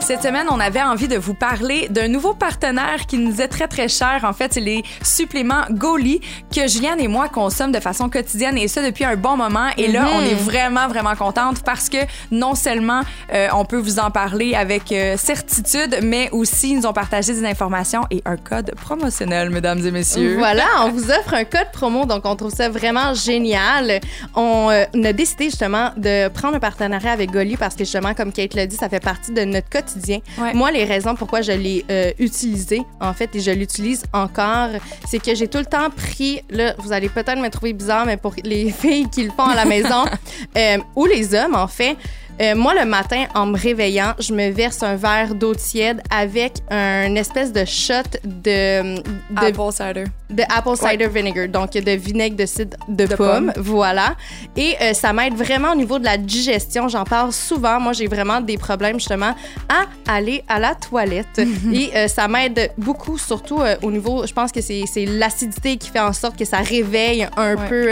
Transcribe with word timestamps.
Cette 0.00 0.22
semaine, 0.22 0.46
on 0.50 0.58
avait 0.58 0.82
envie 0.82 1.08
de 1.08 1.16
vous 1.16 1.34
parler 1.34 1.86
d'un 1.90 2.08
nouveau 2.08 2.32
partenaire 2.32 3.06
qui 3.06 3.18
nous 3.18 3.40
est 3.40 3.48
très 3.48 3.68
très 3.68 3.86
cher. 3.86 4.22
En 4.24 4.32
fait, 4.32 4.54
c'est 4.54 4.60
les 4.60 4.82
suppléments 5.02 5.62
Goli 5.70 6.20
que 6.52 6.66
Juliane 6.66 6.98
et 7.00 7.06
moi 7.06 7.28
consomment 7.28 7.70
de 7.70 7.80
façon 7.80 8.08
quotidienne 8.08 8.56
et 8.56 8.66
ça 8.66 8.82
depuis 8.82 9.04
un 9.04 9.16
bon 9.16 9.36
moment. 9.36 9.68
Et 9.76 9.88
là, 9.88 10.06
on 10.14 10.20
est 10.22 10.34
vraiment 10.34 10.88
vraiment 10.88 11.14
contente 11.14 11.62
parce 11.64 11.88
que 11.88 11.98
non 12.32 12.54
seulement 12.54 13.02
euh, 13.32 13.48
on 13.52 13.64
peut 13.64 13.76
vous 13.76 13.98
en 13.98 14.10
parler 14.10 14.54
avec 14.54 14.90
euh, 14.90 15.16
certitude, 15.16 16.00
mais 16.02 16.30
aussi 16.32 16.70
ils 16.70 16.78
nous 16.78 16.86
ont 16.86 16.92
partagé 16.94 17.34
des 17.34 17.44
informations 17.44 18.02
et 18.10 18.22
un 18.24 18.36
code 18.36 18.74
promotionnel, 18.74 19.50
mesdames 19.50 19.84
et 19.86 19.90
messieurs. 19.90 20.36
Voilà, 20.38 20.64
on 20.80 20.90
vous 20.90 21.10
offre 21.10 21.34
un 21.34 21.44
code 21.44 21.70
promo, 21.72 22.06
donc 22.06 22.22
on 22.24 22.34
trouve 22.36 22.54
ça 22.54 22.68
vraiment 22.68 23.12
génial. 23.14 24.00
On, 24.34 24.70
euh, 24.70 24.84
on 24.94 25.04
a 25.04 25.12
décidé 25.12 25.44
justement 25.44 25.90
de 25.96 26.28
prendre 26.28 26.56
un 26.56 26.60
partenariat 26.60 27.12
avec 27.12 27.30
Goli 27.30 27.56
parce 27.56 27.74
que 27.74 27.84
justement, 27.84 28.14
comme 28.14 28.32
Kate 28.32 28.54
l'a 28.54 28.66
dit, 28.66 28.76
ça 28.76 28.88
fait 28.88 28.98
partie 28.98 29.32
de 29.32 29.44
notre 29.44 29.68
quotidien. 29.68 29.89
Ouais. 30.38 30.54
Moi, 30.54 30.70
les 30.70 30.84
raisons 30.84 31.14
pourquoi 31.14 31.42
je 31.42 31.52
l'ai 31.52 31.84
euh, 31.90 32.12
utilisé, 32.18 32.82
en 33.00 33.12
fait, 33.12 33.34
et 33.34 33.40
je 33.40 33.50
l'utilise 33.50 34.04
encore, 34.12 34.68
c'est 35.08 35.18
que 35.18 35.34
j'ai 35.34 35.48
tout 35.48 35.58
le 35.58 35.64
temps 35.64 35.90
pris, 35.90 36.42
là, 36.50 36.74
vous 36.78 36.92
allez 36.92 37.08
peut-être 37.08 37.38
me 37.38 37.48
trouver 37.48 37.72
bizarre, 37.72 38.06
mais 38.06 38.16
pour 38.16 38.34
les 38.44 38.70
filles 38.70 39.08
qui 39.10 39.24
le 39.24 39.30
font 39.30 39.46
à 39.46 39.54
la 39.54 39.64
maison, 39.64 40.04
euh, 40.56 40.78
ou 40.96 41.06
les 41.06 41.34
hommes, 41.34 41.54
en 41.54 41.68
fait, 41.68 41.96
euh, 42.40 42.54
moi, 42.54 42.74
le 42.74 42.84
matin, 42.86 43.26
en 43.34 43.46
me 43.46 43.58
réveillant, 43.58 44.14
je 44.18 44.32
me 44.32 44.50
verse 44.50 44.82
un 44.82 44.96
verre 44.96 45.34
d'eau 45.34 45.54
tiède 45.54 46.02
avec 46.10 46.54
un 46.70 47.14
espèce 47.16 47.52
de 47.52 47.64
shot 47.64 47.92
de, 48.24 48.96
de 48.96 49.36
Apple 49.36 49.72
cider. 49.72 50.04
de 50.30 50.42
apple 50.48 50.76
cider 50.76 51.08
vinegar, 51.08 51.48
donc 51.48 51.72
de 51.72 51.90
vinaigre 51.92 52.36
de 52.36 52.46
cidre 52.46 52.76
de, 52.88 53.06
De 53.06 53.14
pomme, 53.14 53.52
pomme. 53.52 53.62
voilà. 53.64 54.14
Et 54.56 54.74
euh, 54.80 54.94
ça 54.94 55.12
m'aide 55.12 55.34
vraiment 55.34 55.72
au 55.72 55.76
niveau 55.76 55.98
de 55.98 56.04
la 56.04 56.16
digestion. 56.16 56.88
J'en 56.88 57.04
parle 57.04 57.32
souvent. 57.32 57.78
Moi, 57.80 57.92
j'ai 57.92 58.06
vraiment 58.06 58.40
des 58.40 58.56
problèmes 58.56 58.98
justement 58.98 59.34
à 59.68 60.12
aller 60.12 60.42
à 60.48 60.58
la 60.58 60.74
toilette. 60.74 61.40
Et 61.72 61.90
euh, 61.94 62.08
ça 62.08 62.26
m'aide 62.28 62.70
beaucoup, 62.78 63.18
surtout 63.18 63.60
au 63.82 63.90
niveau, 63.90 64.26
je 64.26 64.32
pense 64.32 64.50
que 64.52 64.60
c'est 64.60 64.84
l'acidité 65.06 65.76
qui 65.76 65.90
fait 65.90 66.00
en 66.00 66.12
sorte 66.12 66.36
que 66.38 66.44
ça 66.44 66.58
réveille 66.58 67.26
un 67.36 67.50
Ouais. 67.50 67.68
peu 67.68 67.88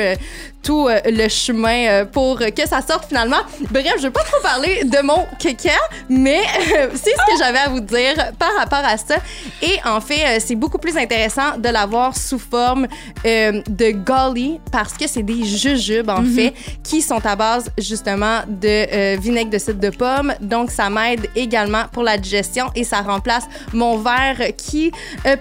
tout 0.62 0.88
le 1.04 1.28
chemin 1.28 2.04
pour 2.06 2.38
que 2.38 2.66
ça 2.69 2.80
sorte 2.80 3.06
finalement. 3.08 3.38
Bref, 3.70 3.94
je 3.98 4.02
vais 4.02 4.10
pas 4.10 4.22
trop 4.22 4.38
parler 4.42 4.84
de 4.84 5.03
mon 5.03 5.27
caca, 5.39 5.70
mais 6.08 6.41
euh, 6.41 6.89
c'est 6.94 7.11
ce 7.11 7.17
que 7.33 7.39
j'avais 7.39 7.58
à 7.58 7.69
vous 7.69 7.81
dire 7.81 8.14
par 8.39 8.55
rapport 8.56 8.83
à 8.84 8.97
ça. 8.97 9.17
Et 9.62 9.78
en 9.84 10.00
fait, 10.00 10.25
euh, 10.25 10.41
c'est 10.44 10.55
beaucoup 10.55 10.78
plus 10.78 10.97
intéressant 10.97 11.56
de 11.58 11.69
l'avoir 11.69 12.17
sous 12.17 12.39
forme 12.39 12.86
euh, 13.27 13.62
de 13.69 13.91
golly 13.91 14.61
parce 14.72 14.94
que 14.94 15.06
c'est 15.06 15.22
des 15.22 15.44
jujubes, 15.44 16.11
en 16.11 16.25
fait, 16.25 16.55
qui 16.83 17.03
sont 17.03 17.25
à 17.27 17.36
base 17.36 17.70
justement 17.78 18.41
de 18.48 18.69
euh, 18.69 19.16
vinaigre 19.20 19.50
de 19.50 19.59
cidre 19.59 19.81
de 19.81 19.91
pomme. 19.91 20.34
Donc, 20.41 20.70
ça 20.70 20.91
m'aide 20.91 21.28
également 21.36 21.84
pour 21.92 22.03
la 22.03 22.16
digestion 22.19 22.66
et 22.75 22.84
ça 22.84 23.00
remplace 23.03 23.44
mon 23.72 23.98
verre 23.98 24.41
qui 24.56 24.92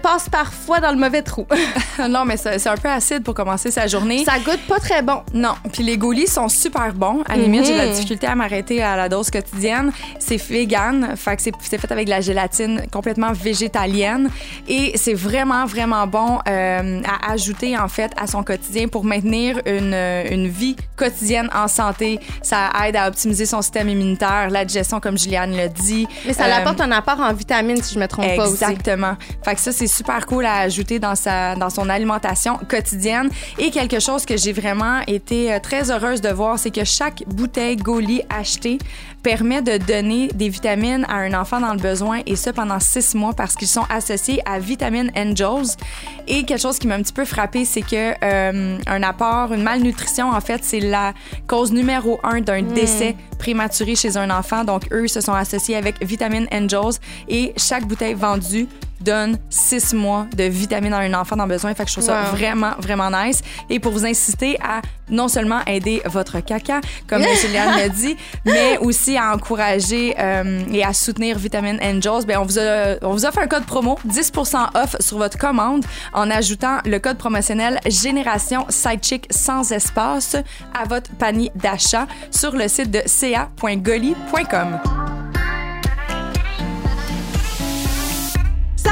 passe 0.02 0.30
parfois 0.30 0.80
dans 0.80 0.92
le 0.92 0.98
mauvais 0.98 1.22
trou. 1.22 1.45
non, 2.09 2.25
mais 2.25 2.38
c'est 2.38 2.68
un 2.68 2.75
peu 2.78 2.90
acide 2.90 3.23
pour 3.23 3.34
commencer 3.34 3.72
sa 3.72 3.88
journée. 3.88 4.23
ça 4.25 4.40
goûte 4.40 4.62
pas 4.68 4.80
très 4.80 5.02
bon. 5.02 5.22
Non, 5.34 5.53
puis 5.72 5.84
les 5.84 5.98
gaulis 5.98 6.28
sont 6.28 6.50
super 6.50 6.94
bons. 6.94 7.23
À 7.28 7.36
la 7.36 7.44
limite, 7.44 7.62
Mhm. 7.62 7.66
j'ai 7.66 7.73
de 7.73 7.78
la 7.78 7.88
difficulté 7.88 8.28
à 8.28 8.36
m'arrêter 8.36 8.77
à 8.81 8.95
la 8.95 9.09
dose 9.09 9.30
quotidienne. 9.30 9.92
C'est 10.20 10.38
vegan, 10.42 11.16
fait 11.16 11.36
que 11.38 11.42
c'est 11.61 11.78
fait 11.78 11.92
avec 11.92 12.06
de 12.06 12.11
la 12.11 12.22
gélatine 12.22 12.84
complètement 12.92 13.31
végétalienne 13.34 14.30
et 14.67 14.94
c'est 14.97 15.14
vraiment 15.14 15.66
vraiment 15.66 16.08
bon 16.08 16.39
euh, 16.47 17.02
à 17.06 17.31
ajouter 17.31 17.78
en 17.78 17.88
fait 17.88 18.11
à 18.17 18.28
son 18.28 18.44
quotidien 18.44 18.88
pour 18.88 19.03
maintenir 19.03 19.61
une, 19.66 19.94
une 20.31 20.47
vie 20.47 20.75
quotidienne 20.95 21.50
en 21.53 21.67
santé. 21.67 22.19
Ça 22.42 22.69
aide 22.86 22.95
à 22.95 23.08
optimiser 23.08 23.45
son 23.45 23.61
système 23.61 23.89
immunitaire, 23.89 24.50
la 24.50 24.66
digestion 24.66 25.00
comme 25.00 25.17
Juliane 25.17 25.56
l'a 25.56 25.67
dit. 25.67 26.08
Mais 26.25 26.34
ça 26.34 26.45
Euh, 26.45 26.58
apporte 26.58 26.81
un 26.81 26.91
apport 26.91 27.19
en 27.19 27.34
vitamines, 27.34 27.81
si 27.84 27.94
je 27.94 28.00
me 28.00 28.08
trompe 28.08 28.36
pas 28.36 28.47
aussi. 28.47 28.63
Exactement. 28.63 29.16
Fait 29.44 29.56
que 29.56 29.62
ça, 29.62 29.72
c'est 29.72 29.88
super 29.88 30.25
cool 30.25 30.46
à 30.46 30.56
ajouter 30.57 30.97
dans, 31.00 31.16
sa, 31.16 31.56
dans 31.56 31.69
son 31.69 31.88
alimentation 31.90 32.57
quotidienne. 32.69 33.30
Et 33.57 33.69
quelque 33.69 34.00
chose 34.00 34.25
que 34.25 34.35
j'ai 34.38 34.53
vraiment 34.53 35.00
été 35.07 35.53
euh, 35.53 35.59
très 35.59 35.91
heureuse 35.91 36.22
de 36.22 36.30
voir, 36.30 36.57
c'est 36.57 36.72
que 36.72 36.84
chaque 36.84 37.24
bouteille 37.28 37.75
Goli 37.78 38.22
achetée 38.30 38.66
University. 38.67 38.79
Permet 39.27 39.61
de 39.61 39.75
donner 39.75 40.29
des 40.29 40.47
vitamines 40.47 41.05
à 41.09 41.15
un 41.15 41.33
enfant 41.33 41.59
dans 41.59 41.73
le 41.73 41.79
besoin 41.79 42.21
et 42.25 42.38
ça 42.38 42.53
pendant 42.53 42.79
six 42.79 43.13
mois 43.13 43.33
parce 43.33 43.55
qu'ils 43.55 43.67
sont 43.67 43.83
associés 43.89 44.39
à 44.45 44.57
Vitamine 44.57 45.11
Angels. 45.17 45.75
Et 46.29 46.45
quelque 46.45 46.61
chose 46.61 46.79
qui 46.79 46.88
m'a 46.88 46.95
un 46.95 47.01
petit 47.01 47.11
peu 47.11 47.25
frappé, 47.25 47.65
c'est 47.65 47.81
que 47.81 48.13
euh, 48.23 48.77
un 48.88 49.03
apport, 49.03 49.51
une 49.51 49.63
malnutrition, 49.63 50.29
en 50.31 50.39
fait, 50.39 50.63
c'est 50.63 50.79
la 50.79 51.13
cause 51.45 51.73
numéro 51.73 52.21
un 52.23 52.39
d'un 52.39 52.61
décès 52.61 53.17
prématuré 53.38 53.95
chez 53.95 54.15
un 54.15 54.29
enfant. 54.29 54.63
Donc, 54.63 54.83
eux 54.93 55.09
se 55.09 55.19
sont 55.19 55.33
associés 55.33 55.75
avec 55.75 56.01
Vitamine 56.01 56.47
Angels 56.53 56.97
et 57.27 57.51
chaque 57.57 57.85
bouteille 57.85 58.13
vendue 58.13 58.69
donne 59.01 59.38
six 59.49 59.94
mois 59.94 60.25
de 60.35 60.44
vitamines 60.45 60.94
à 60.94 60.99
un 60.99 61.13
enfant 61.13 61.35
dans 61.35 61.45
le 61.45 61.49
besoin. 61.53 61.73
Fait 61.73 61.83
que 61.83 61.89
je 61.89 61.95
trouve 61.95 62.05
ça 62.05 62.23
Wow. 62.23 62.35
vraiment, 62.35 62.71
vraiment 62.79 63.09
nice. 63.11 63.41
Et 63.69 63.79
pour 63.79 63.91
vous 63.91 64.05
inciter 64.05 64.57
à 64.61 64.81
non 65.09 65.27
seulement 65.27 65.59
aider 65.65 66.01
votre 66.05 66.39
caca, 66.39 66.81
comme 67.07 67.21
Juliane 67.41 67.77
l'a 67.77 67.89
dit, 67.89 68.17
mais 68.45 68.77
aussi 68.79 69.16
à 69.17 69.33
encourager 69.33 70.16
euh, 70.19 70.61
et 70.72 70.83
à 70.83 70.94
soutenir 70.94 71.38
Vitamine 71.38 71.79
Angels, 71.81 72.25
ben 72.28 72.38
on, 72.39 72.45
vous 72.45 72.59
a- 72.59 72.95
on 73.01 73.11
vous 73.11 73.25
offre 73.25 73.39
un 73.39 73.47
code 73.47 73.66
promo, 73.66 73.97
10% 74.07 74.57
off 74.75 74.95
sur 75.00 75.17
votre 75.17 75.38
commande 75.38 75.85
en 76.13 76.29
ajoutant 76.29 76.78
le 76.85 77.00
code 77.00 77.17
promotionnel 77.17 77.79
Génération 77.85 78.66
Sidechick 78.69 79.27
sans 79.31 79.72
espace 79.72 80.35
à 80.73 80.88
votre 80.88 81.11
panier 81.17 81.51
d'achat 81.56 82.07
sur 82.31 82.56
le 82.56 82.67
site 82.67 82.91
de 82.91 83.01
ca.goli.com. 83.06 85.26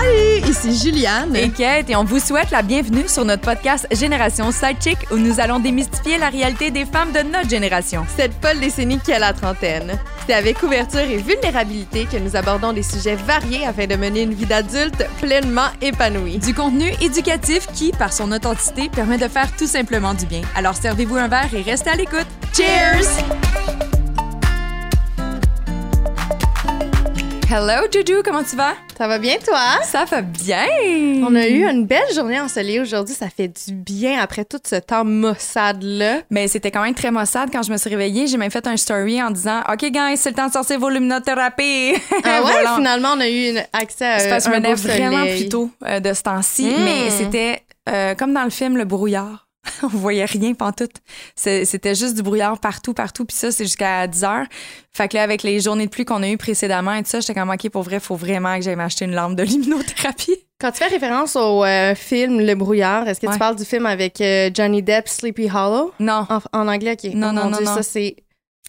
Salut, 0.06 0.50
ici 0.50 0.78
Juliane. 0.78 1.36
et 1.36 1.50
Kate 1.50 1.90
et 1.90 1.96
on 1.96 2.04
vous 2.04 2.20
souhaite 2.20 2.52
la 2.52 2.62
bienvenue 2.62 3.08
sur 3.08 3.26
notre 3.26 3.42
podcast 3.42 3.88
Génération 3.92 4.52
Sidechick 4.52 4.98
où 5.12 5.18
nous 5.18 5.40
allons 5.40 5.60
démystifier 5.60 6.20
la 6.20 6.30
réalité 6.30 6.70
des 6.70 6.86
femmes 6.86 7.12
de 7.12 7.20
notre 7.22 7.50
génération. 7.50 8.06
Cette 8.16 8.34
folle 8.40 8.60
décennie 8.60 9.00
qui 9.00 9.12
a 9.14 9.20
la 9.20 9.34
trentaine. 9.34 9.98
C'est 10.28 10.34
avec 10.34 10.62
ouverture 10.62 11.00
et 11.00 11.18
vulnérabilité 11.18 12.06
que 12.06 12.18
nous 12.18 12.36
abordons 12.36 12.72
des 12.74 12.84
sujets 12.84 13.16
variés 13.16 13.66
afin 13.66 13.88
de 13.88 13.96
mener 13.96 14.22
une 14.24 14.34
vie 14.34 14.46
d'adulte 14.46 15.04
pleinement 15.22 15.70
épanouie. 15.82 16.38
Du 16.38 16.54
contenu 16.54 16.92
éducatif 17.02 17.68
qui, 17.74 17.92
par 17.92 18.14
son 18.14 18.32
authenticité, 18.32 18.90
permet 18.90 19.18
de 19.18 19.28
faire 19.28 19.56
tout 19.58 19.68
simplement 19.68 20.14
du 20.14 20.28
bien. 20.28 20.42
Alors 20.56 20.76
servez-vous 20.76 21.16
un 21.16 21.28
verre 21.28 21.54
et 21.54 21.64
restez 21.64 21.90
à 21.90 21.96
l'écoute. 21.96 22.28
Cheers! 22.56 23.55
Hello 27.58 27.88
Juju, 27.90 28.22
comment 28.22 28.44
tu 28.44 28.58
vas? 28.58 28.74
Ça 28.98 29.08
va 29.08 29.18
bien, 29.18 29.36
toi? 29.38 29.82
Ça 29.82 30.04
va 30.04 30.22
bien! 30.22 30.66
On 31.26 31.34
a 31.36 31.48
eu 31.48 31.64
une 31.66 31.86
belle 31.86 32.14
journée 32.14 32.38
ensoleillée 32.38 32.82
aujourd'hui. 32.82 33.16
Ça 33.16 33.30
fait 33.30 33.48
du 33.48 33.74
bien 33.74 34.20
après 34.20 34.44
tout 34.44 34.60
ce 34.62 34.76
temps 34.76 35.06
maussade-là. 35.06 36.24
Mais 36.30 36.50
c'était 36.50 36.70
quand 36.70 36.82
même 36.82 36.94
très 36.96 37.12
maussade 37.12 37.48
quand 37.54 37.64
je 37.64 37.72
me 37.72 37.78
suis 37.78 37.90
réveillée. 37.90 38.28
J'ai 38.28 38.36
même 38.36 38.52
fait 38.52 38.68
un 38.68 38.76
story 38.76 39.24
en 39.24 39.32
disant 39.32 39.62
OK, 39.72 39.86
guys, 39.90 40.18
c'est 40.18 40.32
le 40.32 40.36
temps 40.36 40.48
de 40.48 40.52
sortir 40.52 40.80
vos 40.82 40.90
luminothérapies. 40.90 41.94
Ah 42.26 42.42
ouais, 42.44 42.52
Voilà. 42.52 42.76
finalement, 42.76 43.14
on 43.16 43.22
a 43.22 43.30
eu 43.30 43.52
une 43.52 43.64
accès 43.72 44.06
à 44.06 44.18
parce 44.30 44.44
que 44.46 44.52
je 44.52 44.56
un 44.56 44.60
me 44.60 44.66
lève 44.66 44.78
vraiment 44.78 45.26
plus 45.26 45.48
tôt 45.48 45.70
euh, 45.86 46.02
de 46.02 46.12
ce 46.12 46.24
temps-ci, 46.24 46.66
Mm. 46.66 46.84
mais 46.84 47.10
c'était 47.10 47.62
euh, 47.88 48.16
comme 48.16 48.34
dans 48.34 48.44
le 48.44 48.50
film 48.50 48.76
Le 48.76 48.84
brouillard. 48.84 49.45
On 49.84 49.88
voyait 49.88 50.26
rien 50.26 50.53
pantoute. 50.53 50.96
C'était 51.36 51.96
juste 51.96 52.16
du 52.16 52.24
brouillard 52.24 52.59
partout, 52.59 52.94
partout. 52.94 53.26
Puis 53.26 53.36
ça, 53.38 53.52
c'est 53.52 53.64
jusqu'à 53.66 54.08
10 54.08 54.24
heures. 54.24 54.46
Fait 54.92 55.08
que 55.08 55.16
là, 55.18 55.24
avec 55.24 55.44
les 55.44 55.59
journées 55.59 55.86
de 55.86 55.90
pluie 55.92 56.06
qu'on 56.06 56.24
a 56.24 56.30
eues 56.30 56.38
précédemment 56.38 56.94
et 56.94 57.03
tout 57.03 57.09
ça, 57.09 57.20
j'étais 57.20 57.34
comme, 57.34 57.50
OK, 57.50 57.70
pour 57.70 57.84
vrai, 57.84 58.00
faut 58.00 58.16
vraiment 58.16 58.56
que 58.56 58.62
j'aille 58.64 58.76
m'acheter 58.76 59.06
une 59.06 59.14
lampe 59.16 59.36
de 59.36 59.44
luminothérapie. 59.80 60.38
Quand 60.59 60.72
tu 60.72 60.78
fais 60.78 60.88
référence 60.88 61.36
au 61.36 61.64
euh, 61.66 61.94
film 61.96 62.40
Le 62.40 62.56
Brouillard, 62.56 63.08
est-ce 63.08 63.20
que 63.20 63.28
Ouais. 63.28 63.34
tu 63.34 63.40
parles 63.40 63.58
du 63.58 63.66
film 63.66 63.86
avec 63.86 64.22
euh, 64.22 64.50
Johnny 64.53 64.81
Depp, 64.81 65.08
Sleepy 65.09 65.50
Hollow? 65.53 65.92
Non, 66.00 66.26
En, 66.30 66.40
en 66.53 66.68
anglais, 66.70 66.94
OK. 66.94 67.14
Non, 67.14 67.30
Oh 67.30 67.34
non, 67.34 67.50
non, 67.50 67.58
Dieu, 67.58 67.66
non. 67.66 67.76
Ça, 67.76 67.84
c'est 67.84 68.16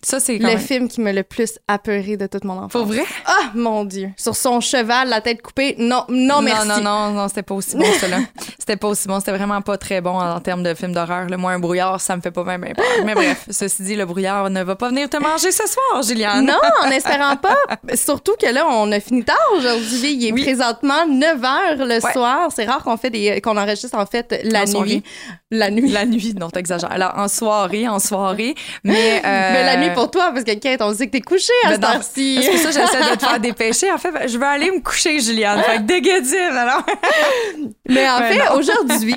ça, 0.07 0.21
c'est 0.21 0.39
le 0.39 0.47
même... 0.47 0.59
film 0.61 0.87
qui 0.87 1.01
m'a 1.01 1.13
le 1.13 1.25
plus 1.25 1.59
apeuré 1.67 2.17
de 2.17 2.29
toute 2.29 2.45
mon 2.45 2.53
enfance. 2.59 2.71
Pour 2.71 2.85
vrai? 2.85 3.03
Ah, 3.25 3.51
mon 3.57 3.85
Dieu. 3.85 4.11
Sur 4.17 4.37
son 4.37 4.61
cheval, 4.61 5.09
la 5.09 5.21
tête 5.21 5.43
coupée. 5.43 5.75
Non, 5.81 6.05
non, 6.09 6.43
merci. 6.43 6.69
Non, 6.69 6.81
non, 6.81 7.11
non, 7.11 7.27
c'était 7.27 7.43
pas 7.43 7.57
aussi 7.57 7.77
bon, 7.77 7.85
celui-là. 8.01 8.21
c'était 8.61 8.77
pas 8.77 8.87
aussi 8.87 9.09
bon. 9.09 9.19
C'était 9.19 9.33
vraiment 9.33 9.61
pas 9.63 9.77
très 9.79 10.01
bon 10.01 10.17
en, 10.17 10.39
termes 10.39 10.63
de 10.63 10.75
film 10.75 10.93
d'horreur. 10.93 11.27
Le 11.29 11.37
Moi, 11.37 11.51
un 11.51 11.59
brouillard, 11.59 12.01
ça 12.01 12.15
me 12.15 12.21
fait 12.21 12.31
pas 12.31 12.45
même 12.45 12.63
peur. 12.77 12.85
Mais 13.05 13.15
bref, 13.15 13.47
ceci 13.51 13.83
dit, 13.83 13.97
le 13.97 14.07
brouillard 14.07 14.49
ne 14.49 14.63
va 14.63 14.77
pas 14.77 14.91
venir 14.91 15.11
te 15.11 15.17
manger 15.17 15.51
ce 15.51 15.67
soir, 15.67 16.05
Juliane. 16.05 16.47
Non, 16.47 16.55
en 16.85 16.91
espérant 16.93 17.35
pas. 17.35 17.57
Surtout 17.97 18.35
que 18.41 18.47
là, 18.47 18.65
on 18.65 18.93
a 18.93 19.01
fini 19.01 19.25
tard 19.25 19.37
aujourd'hui. 19.59 20.13
Il 20.15 20.27
est 20.29 20.33
Oui. 20.33 20.43
présentement 20.45 21.05
9 21.09 21.41
h 21.41 21.77
le 21.79 21.97
Ouais. 21.97 22.13
soir. 22.13 22.49
C'est 22.55 22.65
rare 22.67 22.85
qu'on 22.85 22.97
fait 22.97 23.11
des, 23.11 23.41
qu'on 23.41 23.57
enregistre 23.57 23.99
en 23.99 24.07
fait 24.07 24.41
la 24.45 24.61
En 24.61 24.65
nuit. 24.67 24.71
soirée. 24.71 25.03
La 25.51 25.71
nuit. 25.71 25.91
La 25.91 26.05
nuit, 26.07 26.35
non, 26.39 26.49
t'exagères. 26.51 26.93
Alors, 26.93 27.13
en 27.17 27.27
soirée, 27.29 27.89
en 27.89 27.99
soirée. 27.99 28.55
Mais, 28.85 29.23
euh, 29.25 29.53
Mais 29.53 29.65
la 29.65 29.77
nuit 29.77 29.91
pour 29.97 30.11
toi, 30.11 30.31
parce 30.33 30.45
que 30.45 30.55
Kate, 30.55 30.83
on 30.83 30.95
sait 30.95 31.07
que 31.07 31.13
t'es 31.13 31.21
couchée 31.21 31.53
à 31.65 31.69
Ben 31.71 31.75
cette 31.75 31.85
heure-ci. 31.85 32.39
C'est 32.43 32.51
pour 32.51 32.61
ça 32.61 32.71
j'essaie 32.71 33.11
de 33.11 33.17
te 33.17 33.25
faire 33.25 33.41
dépêcher. 33.41 33.91
En 33.93 33.99
fait, 33.99 34.13
ben, 34.13 34.29
je 34.29 34.39
veux 34.39 34.45
aller 34.45 34.71
me 34.71 34.81
coucher, 34.81 35.19
Juliane. 35.21 35.63
Fait 35.63 35.79
que 35.79 35.83
dégueudine, 35.83 36.57
alors. 36.57 36.85
Mais 37.89 38.09
en 38.09 38.19
Ben 38.19 38.33
fait, 38.33 38.49
aujourd'hui, 38.51 39.17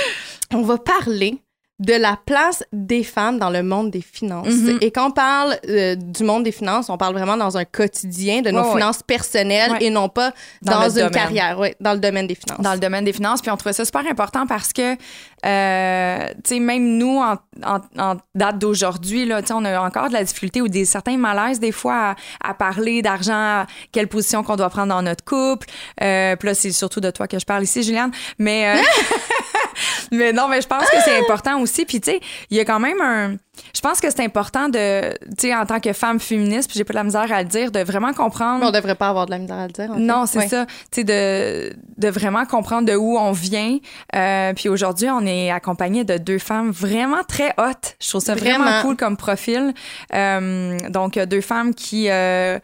on 0.54 0.62
va 0.62 0.78
parler 0.78 1.38
de 1.80 1.94
la 1.94 2.18
place 2.26 2.62
des 2.74 3.02
femmes 3.02 3.38
dans 3.38 3.48
le 3.48 3.62
monde 3.62 3.90
des 3.90 4.02
finances. 4.02 4.48
Mhm. 4.48 4.78
Et 4.82 4.90
quand 4.90 5.08
on 5.08 5.10
parle 5.12 5.56
euh, 5.66 5.94
du 5.94 6.24
monde 6.24 6.44
des 6.44 6.52
finances, 6.52 6.90
on 6.90 6.98
parle 6.98 7.14
vraiment 7.14 7.38
dans 7.38 7.56
un 7.56 7.64
quotidien 7.64 8.42
de 8.42 8.50
nos 8.50 8.64
finances 8.64 9.02
personnelles 9.02 9.72
et 9.80 9.88
non 9.88 10.10
pas 10.10 10.32
Dans 10.60 10.72
dans, 10.72 10.90
une 10.90 10.94
domaine. 10.96 11.10
carrière, 11.10 11.58
ouais, 11.58 11.74
dans 11.80 11.94
le 11.94 11.98
domaine 11.98 12.26
des 12.26 12.34
finances. 12.34 12.60
dans 12.60 12.74
le 12.74 12.78
domaine 12.78 13.06
des 13.06 13.14
finances. 13.14 13.40
Puis 13.40 13.50
on 13.50 13.56
trouvait 13.56 13.72
ça 13.72 13.86
super 13.86 14.06
important 14.06 14.46
parce 14.46 14.74
que, 14.74 14.94
euh, 15.46 16.28
tu 16.44 16.54
sais, 16.54 16.60
même 16.60 16.96
nous, 16.98 17.18
en, 17.18 17.34
en- 17.64 17.80
en 17.98 18.16
date 18.34 18.58
d'aujourd'hui, 18.58 19.24
là, 19.24 19.40
tu 19.42 19.48
sais, 19.48 19.54
on 19.54 19.64
a 19.64 19.80
encore 19.80 20.08
de 20.08 20.12
la 20.14 20.24
difficulté 20.24 20.60
ou 20.60 20.68
des 20.68 20.84
certains 20.84 21.16
malaises 21.16 21.60
des 21.60 21.72
fois 21.72 22.14
à, 22.42 22.50
à 22.50 22.54
parler 22.54 23.02
d'argent, 23.02 23.64
quelle 23.92 24.08
position 24.08 24.42
qu'on 24.42 24.56
doit 24.56 24.70
prendre 24.70 24.88
dans 24.88 25.02
notre 25.02 25.24
couple. 25.24 25.66
Euh, 26.02 26.36
puis 26.36 26.48
là, 26.48 26.54
c'est 26.54 26.72
surtout 26.72 27.00
de 27.00 27.10
toi 27.10 27.26
que 27.28 27.38
je 27.38 27.44
parle 27.46 27.62
ici, 27.64 27.82
Juliane. 27.82 28.10
Mais, 28.38 28.76
euh, 28.76 28.82
mais 30.12 30.32
non, 30.32 30.48
mais 30.48 30.60
je 30.60 30.66
pense 30.66 30.84
que 30.88 30.96
c'est 31.04 31.18
important 31.18 31.60
aussi. 31.60 31.84
Puis 31.84 32.00
tu 32.00 32.10
sais, 32.12 32.20
il 32.50 32.56
y 32.56 32.60
a 32.60 32.64
quand 32.64 32.80
même 32.80 33.00
un. 33.00 33.36
Je 33.74 33.80
pense 33.80 34.00
que 34.00 34.10
c'est 34.10 34.22
important 34.24 34.68
de, 34.68 35.12
tu 35.38 35.48
sais, 35.48 35.54
en 35.54 35.64
tant 35.66 35.80
que 35.80 35.92
femme 35.92 36.20
féministe, 36.20 36.68
puis 36.70 36.78
j'ai 36.78 36.84
pas 36.84 36.92
de 36.92 36.98
la 36.98 37.04
misère 37.04 37.32
à 37.32 37.42
le 37.42 37.48
dire, 37.48 37.70
de 37.70 37.80
vraiment 37.80 38.12
comprendre. 38.12 38.60
Mais 38.60 38.66
on 38.66 38.70
devrait 38.70 38.94
pas 38.94 39.08
avoir 39.08 39.26
de 39.26 39.30
la 39.30 39.38
misère 39.38 39.56
à 39.58 39.66
le 39.66 39.72
dire. 39.72 39.90
en 39.90 39.94
fait. 39.94 40.00
Non, 40.00 40.26
c'est 40.26 40.48
ça. 40.48 40.66
Tu 40.66 40.72
sais, 40.92 41.04
de, 41.04 41.72
de 41.98 42.08
vraiment 42.08 42.44
comprendre 42.46 42.86
de 42.88 42.94
où 42.94 43.16
on 43.18 43.32
vient. 43.32 43.78
Euh, 44.14 44.52
puis 44.54 44.68
aujourd'hui, 44.68 45.08
on 45.10 45.24
est 45.26 45.50
accompagné 45.50 46.04
de 46.04 46.16
deux 46.18 46.38
femmes 46.38 46.70
vraiment 46.70 47.22
très 47.26 47.54
hautes. 47.58 47.96
Je 48.00 48.08
trouve 48.08 48.20
ça 48.22 48.34
vraiment, 48.34 48.64
Vraiment. 48.64 48.82
cool 48.82 48.96
comme 48.96 49.16
profil. 49.16 49.72
Euh, 50.14 50.78
donc, 50.88 51.16
euh, 51.16 51.26
deux 51.26 51.40
femmes 51.40 51.74
qui... 51.74 52.08
euh, 52.10 52.58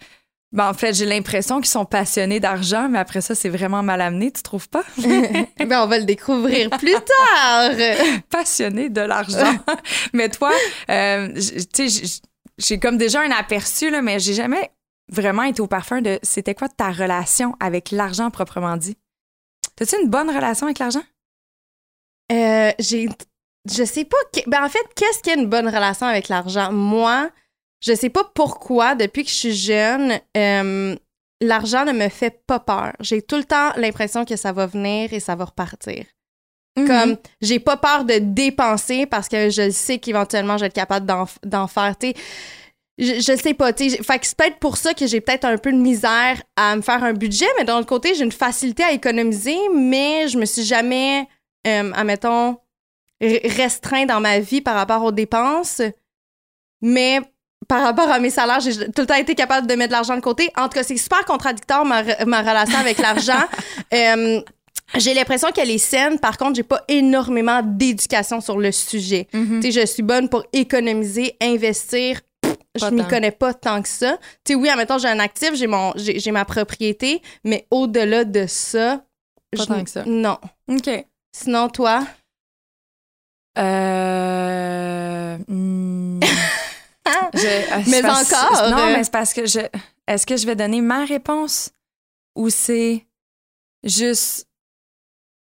ben, 0.56 0.70
en 0.70 0.74
fait, 0.74 0.94
j'ai 0.94 1.04
l'impression 1.04 1.56
qu'ils 1.60 1.70
sont 1.70 1.84
passionnés 1.84 2.40
d'argent, 2.40 2.88
mais 2.88 2.98
après 2.98 3.20
ça, 3.20 3.34
c'est 3.34 3.48
vraiment 3.50 3.82
mal 3.82 4.00
amené, 4.00 4.32
tu 4.32 4.42
trouves 4.42 4.68
pas? 4.68 4.82
Ben, 4.98 5.82
on 5.82 5.86
va 5.86 5.98
le 5.98 6.04
découvrir 6.04 6.70
plus 6.70 6.94
tard. 6.94 7.70
passionnés 8.30 8.88
de 8.88 9.02
l'argent. 9.02 9.54
mais 10.12 10.28
toi, 10.30 10.52
euh, 10.90 11.28
tu 11.74 11.88
sais, 11.90 12.20
j'ai 12.58 12.78
comme 12.78 12.96
déjà 12.96 13.20
un 13.20 13.30
aperçu, 13.30 13.90
là, 13.90 14.00
mais 14.00 14.18
j'ai 14.18 14.32
jamais 14.34 14.70
vraiment 15.12 15.42
été 15.42 15.60
au 15.60 15.66
parfum 15.66 16.00
de 16.00 16.18
c'était 16.22 16.54
quoi 16.54 16.68
ta 16.68 16.90
relation 16.90 17.54
avec 17.60 17.90
l'argent 17.90 18.30
proprement 18.30 18.76
dit? 18.76 18.96
T'as-tu 19.76 20.00
une 20.02 20.08
bonne 20.08 20.30
relation 20.30 20.66
avec 20.66 20.78
l'argent? 20.78 21.02
Euh, 22.32 22.72
j'ai 22.78 23.08
je 23.70 23.84
sais 23.84 24.04
pas 24.04 24.16
que- 24.32 24.48
ben 24.48 24.64
en 24.64 24.68
fait 24.68 24.84
qu'est-ce 24.94 25.20
qu'est 25.22 25.34
une 25.38 25.46
bonne 25.48 25.66
relation 25.68 26.06
avec 26.06 26.28
l'argent? 26.28 26.72
Moi 26.72 27.30
je 27.86 27.94
sais 27.94 28.10
pas 28.10 28.24
pourquoi 28.34 28.94
depuis 28.94 29.24
que 29.24 29.30
je 29.30 29.34
suis 29.34 29.54
jeune 29.54 30.18
euh, 30.36 30.96
l'argent 31.40 31.84
ne 31.84 31.92
me 31.92 32.08
fait 32.08 32.42
pas 32.46 32.60
peur 32.60 32.92
j'ai 33.00 33.22
tout 33.22 33.36
le 33.36 33.44
temps 33.44 33.72
l'impression 33.76 34.24
que 34.24 34.36
ça 34.36 34.52
va 34.52 34.66
venir 34.66 35.12
et 35.12 35.20
ça 35.20 35.34
va 35.34 35.44
repartir 35.44 36.04
Mhm. 36.76 36.86
comme 36.86 37.16
j'ai 37.40 37.58
pas 37.58 37.76
peur 37.76 38.04
de 38.04 38.18
dépenser 38.18 39.06
parce 39.06 39.28
que 39.28 39.50
je 39.50 39.70
sais 39.70 39.98
qu'éventuellement 39.98 40.56
je 40.56 40.62
vais 40.62 40.66
être 40.66 40.74
capable 40.74 41.06
d'en, 41.06 41.66
faire 41.66 41.94
je, 42.98 43.14
je 43.14 43.36
sais 43.36 43.54
pas, 43.54 43.72
tu 43.72 43.90
sais. 43.90 44.02
Fait 44.02 44.18
que 44.18 44.26
c'est 44.26 44.36
peut-être 44.36 44.58
pour 44.58 44.76
ça 44.76 44.94
que 44.94 45.06
j'ai 45.06 45.20
peut-être 45.20 45.44
un 45.44 45.58
peu 45.58 45.72
de 45.72 45.78
misère 45.78 46.42
à 46.56 46.76
me 46.76 46.82
faire 46.82 47.04
un 47.04 47.12
budget, 47.12 47.46
mais 47.58 47.64
d'un 47.64 47.78
autre 47.78 47.86
côté, 47.86 48.14
j'ai 48.14 48.24
une 48.24 48.32
facilité 48.32 48.82
à 48.84 48.92
économiser, 48.92 49.58
mais 49.74 50.28
je 50.28 50.38
me 50.38 50.46
suis 50.46 50.62
jamais, 50.62 51.28
euh, 51.66 51.92
admettons, 51.94 52.56
restreint 53.20 54.06
dans 54.06 54.20
ma 54.20 54.38
vie 54.40 54.62
par 54.62 54.74
rapport 54.74 55.02
aux 55.04 55.12
dépenses. 55.12 55.82
Mais 56.80 57.20
par 57.68 57.82
rapport 57.82 58.08
à 58.10 58.18
mes 58.20 58.30
salaires, 58.30 58.60
j'ai 58.60 58.76
tout 58.92 59.00
le 59.02 59.06
temps 59.06 59.14
été 59.16 59.34
capable 59.34 59.66
de 59.66 59.74
mettre 59.74 59.88
de 59.88 59.92
l'argent 59.94 60.14
de 60.14 60.20
côté. 60.20 60.50
En 60.56 60.64
tout 60.64 60.74
cas, 60.74 60.82
c'est 60.84 60.96
super 60.96 61.24
contradictoire 61.24 61.84
ma, 61.84 62.02
re- 62.02 62.24
ma 62.26 62.40
relation 62.40 62.78
avec 62.78 62.98
l'argent. 62.98 63.42
Euh, 63.94 64.40
j'ai 64.96 65.14
l'impression 65.14 65.50
qu'elle 65.50 65.70
est 65.70 65.78
saine. 65.78 66.18
Par 66.20 66.36
contre, 66.38 66.54
j'ai 66.54 66.62
pas 66.62 66.82
énormément 66.88 67.60
d'éducation 67.64 68.40
sur 68.40 68.56
le 68.58 68.70
sujet. 68.70 69.26
Tu 69.32 69.62
sais, 69.62 69.80
je 69.80 69.84
suis 69.86 70.02
bonne 70.04 70.28
pour 70.28 70.44
économiser, 70.52 71.36
investir. 71.42 72.20
Pff, 72.40 72.54
Je 72.76 72.84
m'y 72.86 73.02
connais 73.08 73.30
pas 73.32 73.52
tant 73.52 73.82
que 73.82 73.88
ça. 73.88 74.16
Tu 74.44 74.52
sais, 74.52 74.54
oui, 74.54 74.68
admettons, 74.68 74.98
j'ai 74.98 75.08
un 75.08 75.18
actif, 75.18 75.54
j'ai 75.54 75.66
mon, 75.66 75.92
j'ai, 75.96 76.20
j'ai 76.20 76.30
ma 76.30 76.44
propriété, 76.44 77.20
mais 77.42 77.66
au-delà 77.72 78.24
de 78.24 78.46
ça, 78.46 79.02
Pas 79.56 79.62
je- 79.62 79.68
tant 79.68 79.82
que 79.84 79.90
ça. 79.90 80.04
Non. 80.06 80.38
OK. 80.68 80.88
Sinon, 81.32 81.68
toi, 81.68 82.04
Euh, 83.58 85.36
hmm, 85.48 86.05
je- 87.34 87.46
euh, 87.46 87.82
Mais 87.90 88.02
parce- 88.02 88.32
encore, 88.32 88.70
Non, 88.70 88.78
euh, 88.78 88.92
mais 88.96 89.04
c'est 89.04 89.12
parce 89.12 89.32
que 89.32 89.46
je. 89.46 89.60
Est-ce 90.06 90.26
que 90.26 90.36
je 90.36 90.46
vais 90.46 90.56
donner 90.56 90.80
ma 90.80 91.04
réponse 91.04 91.70
ou 92.36 92.48
c'est 92.50 93.04
juste 93.84 94.46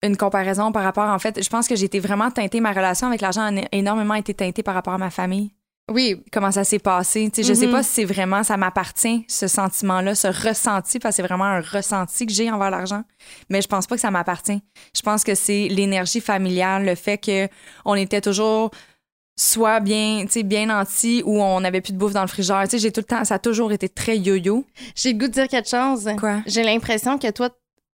une 0.04 0.18
comparaison 0.18 0.72
par 0.72 0.84
rapport. 0.84 1.10
En 1.10 1.18
fait, 1.20 1.42
je 1.44 1.50
pense 1.50 1.68
que 1.68 1.76
j'ai 1.76 1.86
été 1.86 2.00
vraiment 2.00 2.30
teintée. 2.30 2.60
Ma 2.62 2.72
relation 2.74 3.08
avec 3.08 3.22
l'argent 3.22 3.42
a 3.56 3.62
énormément 3.72 4.14
été 4.14 4.34
teintée 4.34 4.62
par 4.62 4.76
rapport 4.76 4.94
à 4.94 4.98
ma 4.98 5.10
famille. 5.10 5.52
oui, 5.92 6.24
Comment 6.32 6.52
ça 6.52 6.64
s'est 6.64 6.80
passé. 6.80 7.30
Tu 7.34 7.44
sais, 7.44 7.48
Je 7.48 7.54
sais 7.60 7.66
Mhm. 7.68 7.72
pas 7.72 7.84
si 7.84 7.90
c'est 7.92 8.06
vraiment, 8.06 8.44
ça 8.44 8.58
m'appartient, 8.58 9.24
ce 9.28 9.48
sentiment-là, 9.48 10.16
ce 10.16 10.28
ressenti, 10.28 10.98
parce 11.00 11.14
que 11.16 11.22
c'est 11.22 11.28
vraiment 11.28 11.44
un 11.46 11.62
ressenti 11.62 12.26
que 12.26 12.34
j'ai 12.34 12.50
envers 12.52 12.72
l'argent. 12.72 13.04
Mais 13.50 13.62
je 13.62 13.68
pense 13.68 13.86
pas 13.88 13.96
que 13.96 14.02
ça 14.02 14.10
m'appartient. 14.12 14.62
Je 14.96 15.02
pense 15.02 15.24
que 15.24 15.36
c'est 15.36 15.68
l'énergie 15.70 16.22
familiale, 16.22 16.86
le 16.86 16.96
fait 16.96 17.18
que 17.20 17.48
on 17.86 17.94
était 17.96 18.22
toujours 18.22 18.72
soit 19.36 19.80
bien, 19.80 20.24
tu 20.26 20.32
sais, 20.32 20.44
bien 20.44 20.68
nantis 20.68 21.22
ou 21.26 21.42
on 21.42 21.60
n'avait 21.60 21.82
plus 21.82 21.94
de 21.94 21.98
bouffe 21.98 22.14
dans 22.14 22.22
le 22.22 22.28
frigidaire. 22.28 22.64
Tu 22.64 22.72
sais, 22.72 22.80
j'ai 22.80 22.92
tout 22.92 23.02
le 23.02 23.06
temps, 23.06 23.24
ça 23.26 23.36
a 23.36 23.40
toujours 23.40 23.72
été 23.72 23.90
très 23.90 24.18
yo-yo. 24.18 24.66
j'ai 24.96 25.14
le 25.14 25.20
goût 25.20 25.28
de 25.28 25.34
dire 25.34 25.48
quelque 25.48 25.70
chose. 25.70 26.10
Quoi? 26.20 26.42
J'ai 26.46 26.64
l'impression 26.64 27.18
que 27.18 27.30
toi, 27.32 27.50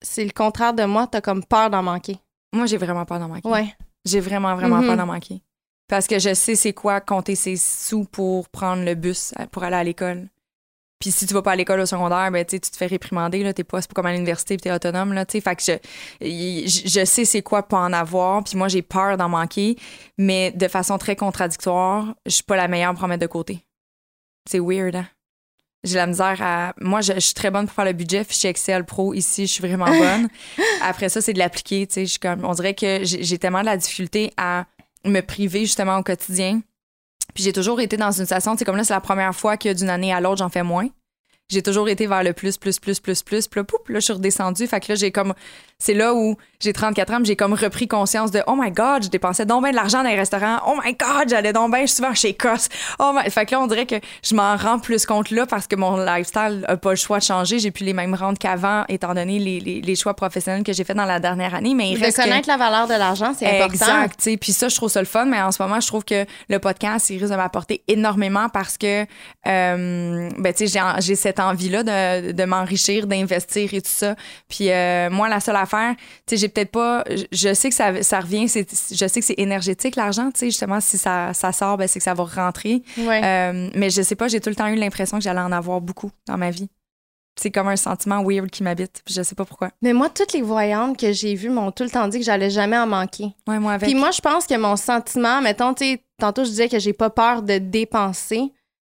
c'est 0.01 0.23
le 0.23 0.31
contraire 0.31 0.73
de 0.73 0.83
moi, 0.85 1.07
t'as 1.07 1.21
comme 1.21 1.43
peur 1.43 1.69
d'en 1.69 1.83
manquer. 1.83 2.17
Moi, 2.53 2.65
j'ai 2.65 2.77
vraiment 2.77 3.05
peur 3.05 3.19
d'en 3.19 3.27
manquer. 3.27 3.47
Ouais. 3.47 3.73
J'ai 4.05 4.19
vraiment, 4.19 4.55
vraiment 4.55 4.81
peur 4.81 4.97
d'en 4.97 5.05
manquer. 5.05 5.41
Parce 5.87 6.07
que 6.07 6.19
je 6.19 6.33
sais 6.33 6.55
c'est 6.55 6.73
quoi 6.73 6.99
compter 6.99 7.35
ses 7.35 7.55
sous 7.55 8.03
pour 8.03 8.49
prendre 8.49 8.83
le 8.83 8.95
bus 8.95 9.33
pour 9.51 9.63
aller 9.63 9.75
à 9.75 9.83
l'école. 9.83 10.27
Puis 10.99 11.11
si 11.11 11.27
tu 11.27 11.33
vas 11.33 11.43
pas 11.43 11.51
à 11.51 11.55
l'école 11.55 11.79
au 11.79 11.85
secondaire, 11.85 12.31
ben, 12.31 12.43
tu 12.43 12.59
tu 12.59 12.71
te 12.71 12.75
fais 12.75 12.87
réprimander, 12.87 13.43
là, 13.43 13.53
t'es 13.53 13.63
pas, 13.63 13.81
c'est 13.81 13.89
pas 13.89 13.93
comme 13.93 14.07
à 14.07 14.13
l'université 14.13 14.57
puis 14.57 14.63
t'es 14.63 14.71
autonome, 14.71 15.13
là, 15.13 15.25
tu 15.25 15.33
sais. 15.33 15.41
Fait 15.41 15.55
que 15.55 15.61
je, 15.63 16.89
je, 16.89 17.05
sais 17.05 17.23
c'est 17.23 17.43
quoi 17.43 17.63
pas 17.63 17.77
en 17.77 17.93
avoir, 17.93 18.43
puis 18.43 18.57
moi, 18.57 18.67
j'ai 18.67 18.81
peur 18.81 19.15
d'en 19.15 19.29
manquer, 19.29 19.77
mais 20.17 20.51
de 20.51 20.67
façon 20.67 20.97
très 20.97 21.15
contradictoire, 21.15 22.15
je 22.25 22.31
suis 22.31 22.43
pas 22.43 22.55
la 22.55 22.67
meilleure 22.67 22.95
pour 22.95 23.03
en 23.03 23.07
mettre 23.07 23.21
de 23.21 23.27
côté. 23.27 23.63
C'est 24.49 24.59
weird, 24.59 24.95
hein? 24.95 25.07
J'ai 25.83 25.95
la 25.95 26.07
misère 26.07 26.41
à. 26.41 26.73
Moi, 26.81 27.01
je, 27.01 27.13
je 27.13 27.19
suis 27.19 27.33
très 27.35 27.51
bonne 27.51 27.65
pour 27.67 27.75
faire 27.75 27.85
le 27.85 27.93
budget. 27.93 28.23
Fichier 28.23 28.49
Excel 28.49 28.83
Pro, 28.83 29.13
ici, 29.13 29.45
je 29.45 29.51
suis 29.51 29.61
vraiment 29.65 29.85
bonne. 29.99 30.27
Après 30.81 31.09
ça, 31.09 31.21
c'est 31.21 31.33
de 31.33 31.39
l'appliquer. 31.39 31.85
Tu 31.85 31.93
sais, 31.93 32.05
je 32.05 32.11
suis 32.11 32.19
comme, 32.19 32.43
on 32.43 32.53
dirait 32.53 32.73
que 32.73 33.03
j'ai 33.03 33.23
j'ai 33.23 33.37
tellement 33.37 33.61
de 33.61 33.65
la 33.65 33.77
difficulté 33.77 34.33
à 34.37 34.65
me 35.05 35.21
priver 35.21 35.61
justement 35.61 35.97
au 35.97 36.03
quotidien. 36.03 36.61
Puis 37.37 37.43
j'ai 37.43 37.53
toujours 37.53 37.79
été 37.79 37.97
dans 37.97 38.11
une 38.11 38.25
situation, 38.25 38.53
tu 38.53 38.57
sais, 38.57 38.65
comme 38.65 38.77
là, 38.77 38.83
c'est 38.83 38.95
la 38.95 38.99
première 38.99 39.35
fois 39.35 39.57
que 39.57 39.71
d'une 39.71 39.91
année 39.91 40.11
à 40.11 40.19
l'autre, 40.19 40.37
j'en 40.37 40.49
fais 40.49 40.63
moins. 40.63 40.87
J'ai 41.49 41.61
toujours 41.61 41.87
été 41.87 42.07
vers 42.07 42.23
le 42.23 42.33
plus, 42.33 42.57
plus, 42.57 42.79
plus, 42.79 42.99
plus, 42.99 43.21
plus. 43.21 43.47
Puis 43.47 43.59
là, 43.59 43.63
poup, 43.63 43.87
là, 43.89 43.99
je 43.99 44.05
suis 44.05 44.13
redescendue. 44.13 44.65
Fait 44.65 44.79
que 44.79 44.91
là, 44.91 44.95
j'ai 44.95 45.11
comme. 45.11 45.35
C'est 45.79 45.93
là 45.93 46.15
où 46.15 46.35
j'ai 46.59 46.73
34 46.73 47.13
ans, 47.13 47.19
j'ai 47.23 47.35
comme 47.35 47.53
repris 47.53 47.87
conscience 47.87 48.31
de 48.31 48.41
Oh 48.47 48.55
my 48.59 48.71
God, 48.71 49.03
je 49.03 49.09
dépensais 49.09 49.45
donc 49.45 49.61
bien 49.61 49.69
de 49.71 49.75
l'argent 49.75 50.01
dans 50.01 50.09
les 50.09 50.15
restaurants. 50.15 50.57
Oh 50.65 50.75
my 50.83 50.93
God, 50.95 51.29
j'allais 51.29 51.53
donc 51.53 51.71
bien 51.71 51.85
souvent 51.85 52.15
chez 52.15 52.33
Cos. 52.33 52.67
Oh 52.97 53.11
my... 53.13 53.29
Fait 53.29 53.45
que 53.45 53.51
là, 53.51 53.61
on 53.61 53.67
dirait 53.67 53.85
que 53.85 53.95
je 54.23 54.33
m'en 54.33 54.55
rends 54.55 54.79
plus 54.79 55.05
compte 55.05 55.29
là 55.29 55.45
parce 55.45 55.67
que 55.67 55.75
mon 55.75 55.97
lifestyle 56.03 56.65
a 56.67 56.77
pas 56.77 56.89
le 56.89 56.95
choix 56.95 57.19
de 57.19 57.23
changer. 57.23 57.59
J'ai 57.59 57.69
plus 57.69 57.85
les 57.85 57.93
mêmes 57.93 58.15
rentes 58.15 58.39
qu'avant, 58.39 58.85
étant 58.89 59.13
donné 59.13 59.37
les, 59.37 59.59
les, 59.59 59.81
les 59.81 59.95
choix 59.95 60.15
professionnels 60.15 60.63
que 60.63 60.73
j'ai 60.73 60.83
fait 60.83 60.95
dans 60.95 61.05
la 61.05 61.19
dernière 61.19 61.53
année. 61.53 61.75
Mais 61.75 61.91
il 61.91 61.99
De 61.99 62.03
reste 62.05 62.17
que- 62.17 62.23
connaître 62.23 62.47
la 62.49 62.57
valeur 62.57 62.87
de 62.87 62.93
l'argent, 62.95 63.33
c'est 63.37 63.45
important. 63.45 64.03
Exact. 64.03 64.29
Puis 64.41 64.53
ça, 64.53 64.69
je 64.69 64.75
trouve 64.75 64.89
ça 64.89 64.99
le 64.99 65.05
fun, 65.05 65.25
mais 65.25 65.39
en 65.39 65.51
ce 65.51 65.61
moment, 65.61 65.79
je 65.79 65.85
trouve 65.85 66.03
que 66.05 66.25
le 66.49 66.57
podcast, 66.57 67.11
il 67.11 67.19
risque 67.19 67.31
de 67.31 67.37
m'apporter 67.37 67.83
énormément 67.87 68.49
parce 68.49 68.79
que, 68.79 69.03
euh, 69.47 70.29
ben, 70.39 70.53
tu 70.53 70.67
sais, 70.67 70.79
j'ai, 70.79 71.01
j'ai 71.01 71.15
cette 71.15 71.39
envie-là 71.39 71.83
de, 71.83 72.31
de 72.31 72.45
m'enrichir, 72.45 73.05
d'investir 73.05 73.73
et 73.75 73.81
tout 73.81 73.91
ça. 73.93 74.15
Puis 74.49 74.71
euh, 74.71 75.11
moi, 75.11 75.29
la 75.29 75.39
seule 75.39 75.55
affaire, 75.55 75.66
tu 75.67 76.35
sais, 76.35 76.37
j'ai 76.37 76.47
peut-être 76.49 76.71
pas, 76.71 77.03
je- 77.09 77.25
je 77.31 77.53
sais 77.53 77.69
que 77.69 77.75
ça, 77.75 78.01
ça 78.03 78.19
revient, 78.19 78.47
c'est, 78.49 78.67
je 78.91 79.07
sais 79.07 79.19
que 79.19 79.25
c'est 79.25 79.37
énergétique, 79.39 79.95
l'argent, 79.95 80.31
tu 80.31 80.39
sais, 80.39 80.45
justement, 80.47 80.79
si 80.79 80.97
ça, 80.97 81.33
ça 81.33 81.51
sort, 81.51 81.77
ben, 81.77 81.87
c'est 81.87 81.99
que 81.99 82.03
ça 82.03 82.13
va 82.13 82.23
rentrer. 82.23 82.81
Ouais. 82.97 83.21
Euh, 83.23 83.69
mais 83.75 83.89
je 83.89 84.01
sais 84.01 84.15
pas, 84.15 84.27
j'ai 84.27 84.39
tout 84.41 84.49
le 84.49 84.55
temps 84.55 84.67
eu 84.67 84.75
l'impression 84.75 85.17
que 85.17 85.23
j'allais 85.23 85.39
en 85.41 85.51
avoir 85.51 85.81
beaucoup 85.81 86.11
dans 86.27 86.37
ma 86.37 86.49
vie. 86.49 86.69
C'est 87.39 87.51
comme 87.51 87.67
un 87.67 87.75
sentiment 87.75 88.23
weird 88.23 88.49
qui 88.49 88.63
m'habite, 88.63 89.03
puis 89.05 89.13
je 89.13 89.21
sais 89.21 89.35
pas 89.35 89.45
pourquoi. 89.45 89.69
Mais 89.83 89.93
moi, 89.93 90.09
toutes 90.09 90.33
les 90.33 90.41
voyantes 90.41 90.97
que 90.97 91.11
j'ai 91.11 91.35
vues 91.35 91.51
m'ont 91.51 91.71
tout 91.71 91.83
le 91.83 91.89
temps 91.91 92.07
dit 92.07 92.17
que 92.17 92.25
j'allais 92.25 92.49
jamais 92.49 92.77
en 92.79 92.87
manquer. 92.87 93.27
Ouais, 93.47 93.59
moi 93.59 93.73
avec. 93.73 93.87
Puis 93.87 93.93
moi, 93.95 94.09
je 94.09 94.21
pense 94.21 94.47
que 94.47 94.57
mon 94.57 94.75
sentiment, 94.75 95.39
mettons, 95.41 95.75
tu 95.75 95.85
sais, 95.85 96.03
tantôt 96.19 96.43
je 96.45 96.49
disais 96.49 96.67
que 96.67 96.79
j'ai 96.79 96.93
pas 96.93 97.11
peur 97.11 97.43
de 97.43 97.59
dépenser. 97.59 98.41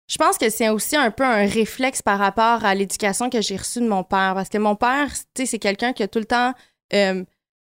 Je 0.08 0.18
pense 0.18 0.38
que 0.38 0.50
c'est 0.50 0.70
aussi 0.70 0.96
un 0.96 1.12
peu 1.12 1.26
un 1.26 1.46
réflexe 1.46 2.02
par 2.02 2.18
rapport 2.18 2.64
à 2.64 2.74
l'éducation 2.74 3.30
que 3.30 3.42
j'ai 3.42 3.58
reçue 3.58 3.82
de 3.82 3.88
mon 3.88 4.04
père. 4.04 4.34
Parce 4.36 4.50
que 4.50 4.58
mon 4.58 4.76
père, 4.76 5.10
tu 5.12 5.42
sais, 5.42 5.46
c'est 5.46 5.60
quelqu'un 5.60 5.92
qui 5.94 6.02
a 6.02 6.08
tout 6.08 6.20
le 6.20 6.26
temps 6.26 6.54
euh, 6.94 7.24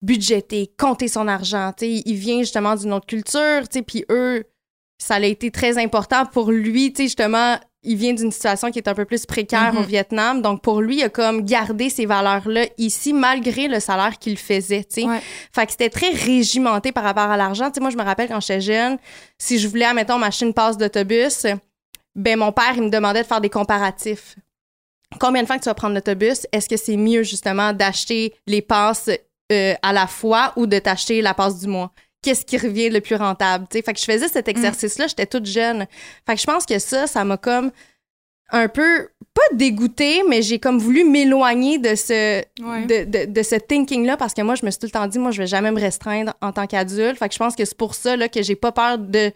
budgété, 0.03 0.71
compté 0.77 1.07
son 1.07 1.27
argent. 1.27 1.73
Tu 1.75 1.85
sais, 1.85 2.03
il 2.05 2.15
vient 2.15 2.39
justement 2.39 2.75
d'une 2.75 2.93
autre 2.93 3.07
culture, 3.07 3.67
tu 3.67 3.79
sais, 3.79 3.81
puis 3.81 4.05
eux, 4.11 4.43
ça 4.99 5.15
a 5.15 5.21
été 5.21 5.51
très 5.51 5.77
important 5.77 6.25
pour 6.25 6.51
lui, 6.51 6.93
tu 6.93 6.97
sais, 6.97 7.03
justement, 7.03 7.57
il 7.83 7.95
vient 7.95 8.13
d'une 8.13 8.31
situation 8.31 8.69
qui 8.69 8.79
est 8.79 8.87
un 8.87 8.93
peu 8.93 9.05
plus 9.05 9.25
précaire 9.25 9.73
au 9.77 9.83
Vietnam. 9.83 10.41
Donc, 10.41 10.61
pour 10.61 10.81
lui, 10.81 10.97
il 10.97 11.03
a 11.03 11.09
comme 11.09 11.43
gardé 11.43 11.89
ces 11.89 12.05
valeurs-là 12.05 12.65
ici, 12.77 13.13
malgré 13.13 13.67
le 13.67 13.79
salaire 13.79 14.19
qu'il 14.19 14.37
faisait, 14.37 14.83
tu 14.83 15.01
sais. 15.01 15.07
Ouais. 15.07 15.21
Fait 15.53 15.65
que 15.65 15.71
c'était 15.71 15.89
très 15.89 16.09
régimenté 16.09 16.91
par 16.91 17.03
rapport 17.03 17.31
à 17.31 17.37
l'argent. 17.37 17.67
Tu 17.67 17.75
sais, 17.75 17.79
moi, 17.79 17.89
je 17.89 17.97
me 17.97 18.03
rappelle 18.03 18.27
quand 18.27 18.41
j'étais 18.41 18.61
jeune, 18.61 18.97
si 19.37 19.57
je 19.57 19.67
voulais, 19.67 19.85
admettons, 19.85 20.19
m'acheter 20.19 20.45
une 20.45 20.53
passe 20.53 20.77
d'autobus, 20.77 21.45
ben 22.17 22.37
mon 22.37 22.51
père, 22.51 22.73
il 22.75 22.83
me 22.83 22.89
demandait 22.89 23.21
de 23.21 23.27
faire 23.27 23.39
des 23.41 23.49
comparatifs. 23.49 24.35
Combien 25.19 25.41
de 25.41 25.47
fois 25.47 25.57
que 25.57 25.63
tu 25.63 25.69
vas 25.69 25.73
prendre 25.73 25.95
l'autobus? 25.95 26.45
Est-ce 26.51 26.67
que 26.67 26.75
c'est 26.75 26.97
mieux, 26.97 27.23
justement, 27.23 27.71
d'acheter 27.71 28.33
les 28.45 28.61
passes 28.61 29.09
euh, 29.51 29.73
à 29.81 29.93
la 29.93 30.05
fois 30.07 30.51
ou 30.57 30.65
de 30.67 30.77
t'acheter 30.79 31.21
la 31.21 31.33
passe 31.33 31.59
du 31.59 31.67
mois? 31.67 31.91
Qu'est-ce 32.21 32.43
qui 32.45 32.57
revient 32.57 32.89
le 32.89 32.99
plus 32.99 33.15
rentable? 33.15 33.65
Fait 33.71 33.81
que 33.81 33.99
je 33.99 34.03
faisais 34.03 34.27
cet 34.27 34.47
exercice-là, 34.49 35.07
j'étais 35.07 35.27
toute 35.27 35.45
jeune. 35.45 35.85
Fait 36.25 36.35
que 36.35 36.41
je 36.41 36.45
pense 36.45 36.65
que 36.65 36.77
ça, 36.79 37.07
ça 37.07 37.23
m'a 37.23 37.37
comme 37.37 37.71
un 38.49 38.67
peu, 38.67 39.09
pas 39.33 39.55
dégoûté, 39.55 40.23
mais 40.27 40.41
j'ai 40.41 40.57
comme 40.59 40.79
voulu 40.79 41.03
m'éloigner 41.03 41.77
de 41.79 41.95
ce, 41.95 42.41
Ouais. 42.61 42.85
de, 42.85 43.03
de, 43.25 43.31
de 43.31 43.43
ce 43.43 43.55
thinking-là 43.55 44.17
parce 44.17 44.33
que 44.33 44.41
moi, 44.41 44.55
je 44.55 44.65
me 44.65 44.71
suis 44.71 44.79
tout 44.79 44.87
le 44.87 44.91
temps 44.91 45.05
dit, 45.07 45.19
moi, 45.19 45.31
je 45.31 45.37
vais 45.41 45.47
jamais 45.47 45.71
me 45.71 45.79
restreindre 45.79 46.33
en 46.41 46.51
tant 46.51 46.65
qu'adulte. 46.65 47.17
Fait 47.19 47.27
que 47.27 47.33
je 47.33 47.39
pense 47.39 47.55
que 47.55 47.63
c'est 47.65 47.77
pour 47.77 47.93
ça 47.93 48.15
là, 48.17 48.27
que 48.29 48.41
j'ai 48.41 48.55
pas 48.55 48.71
peur 48.71 48.97
de, 48.97 49.31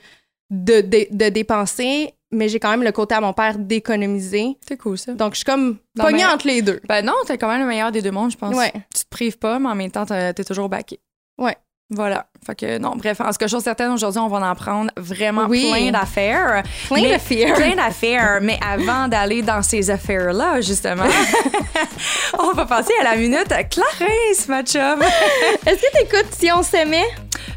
de, 0.50 0.82
de, 0.82 1.08
de 1.12 1.30
dépenser, 1.30 2.14
mais 2.32 2.50
j'ai 2.50 2.60
quand 2.60 2.72
même 2.72 2.84
le 2.84 2.92
côté 2.92 3.16
à 3.16 3.22
mon 3.22 3.34
père 3.34 3.58
d'économiser. 3.58 4.58
C'est 4.68 4.78
cool, 4.78 4.98
ça. 4.98 5.14
Donc, 5.14 5.34
je 5.34 5.38
suis 5.38 5.46
comme 5.46 5.78
pognée 5.96 6.26
entre 6.26 6.48
les 6.48 6.62
deux. 6.62 6.80
Ben 6.88 7.06
non, 7.06 7.14
t'es 7.26 7.38
quand 7.38 7.48
même 7.48 7.62
le 7.62 7.68
meilleur 7.68 7.92
des 7.92 8.02
deux 8.02 8.12
mondes, 8.12 8.32
je 8.32 8.38
pense. 8.38 8.56
Ouais. 8.56 8.72
Tu 8.96 9.04
te 9.04 9.10
prives 9.10 9.38
pas, 9.38 9.60
mais 9.60 9.70
en 9.70 9.76
même 9.76 9.92
temps, 9.92 10.06
t'es 10.06 10.34
t'es 10.34 10.44
toujours 10.44 10.70
backé. 10.70 11.00
Ouais. 11.38 11.58
Voilà. 11.92 12.26
Fait 12.46 12.56
que 12.56 12.78
non, 12.80 12.94
bref, 12.96 13.22
en 13.22 13.32
ce 13.32 13.38
que 13.38 13.48
chose 13.48 13.62
certaine, 13.64 13.92
aujourd'hui, 13.92 14.20
on 14.20 14.28
va 14.28 14.50
en 14.50 14.56
prendre 14.56 14.90
vraiment 14.98 15.46
Oui. 15.48 15.70
plein 15.72 15.92
d'affaires. 15.92 16.64
Plein 16.88 17.10
d'affaires. 17.10 17.54
Plein 17.54 17.76
d'affaires. 17.76 18.40
Mais 18.42 18.58
avant 18.68 19.08
d'aller 19.08 19.42
dans 19.44 19.62
ces 19.62 19.92
affaires-là, 19.92 20.60
justement, 20.62 21.04
on 22.40 22.52
va 22.54 22.66
passer 22.66 22.94
à 23.02 23.04
la 23.04 23.16
minute 23.16 23.48
Clarisse, 23.70 24.48
ma 24.48 24.64
chum. 24.64 25.02
Est-ce 25.66 25.82
que 25.82 25.92
t'écoutes 25.98 26.32
Si 26.32 26.52
on 26.52 26.64
s'aimait? 26.64 27.08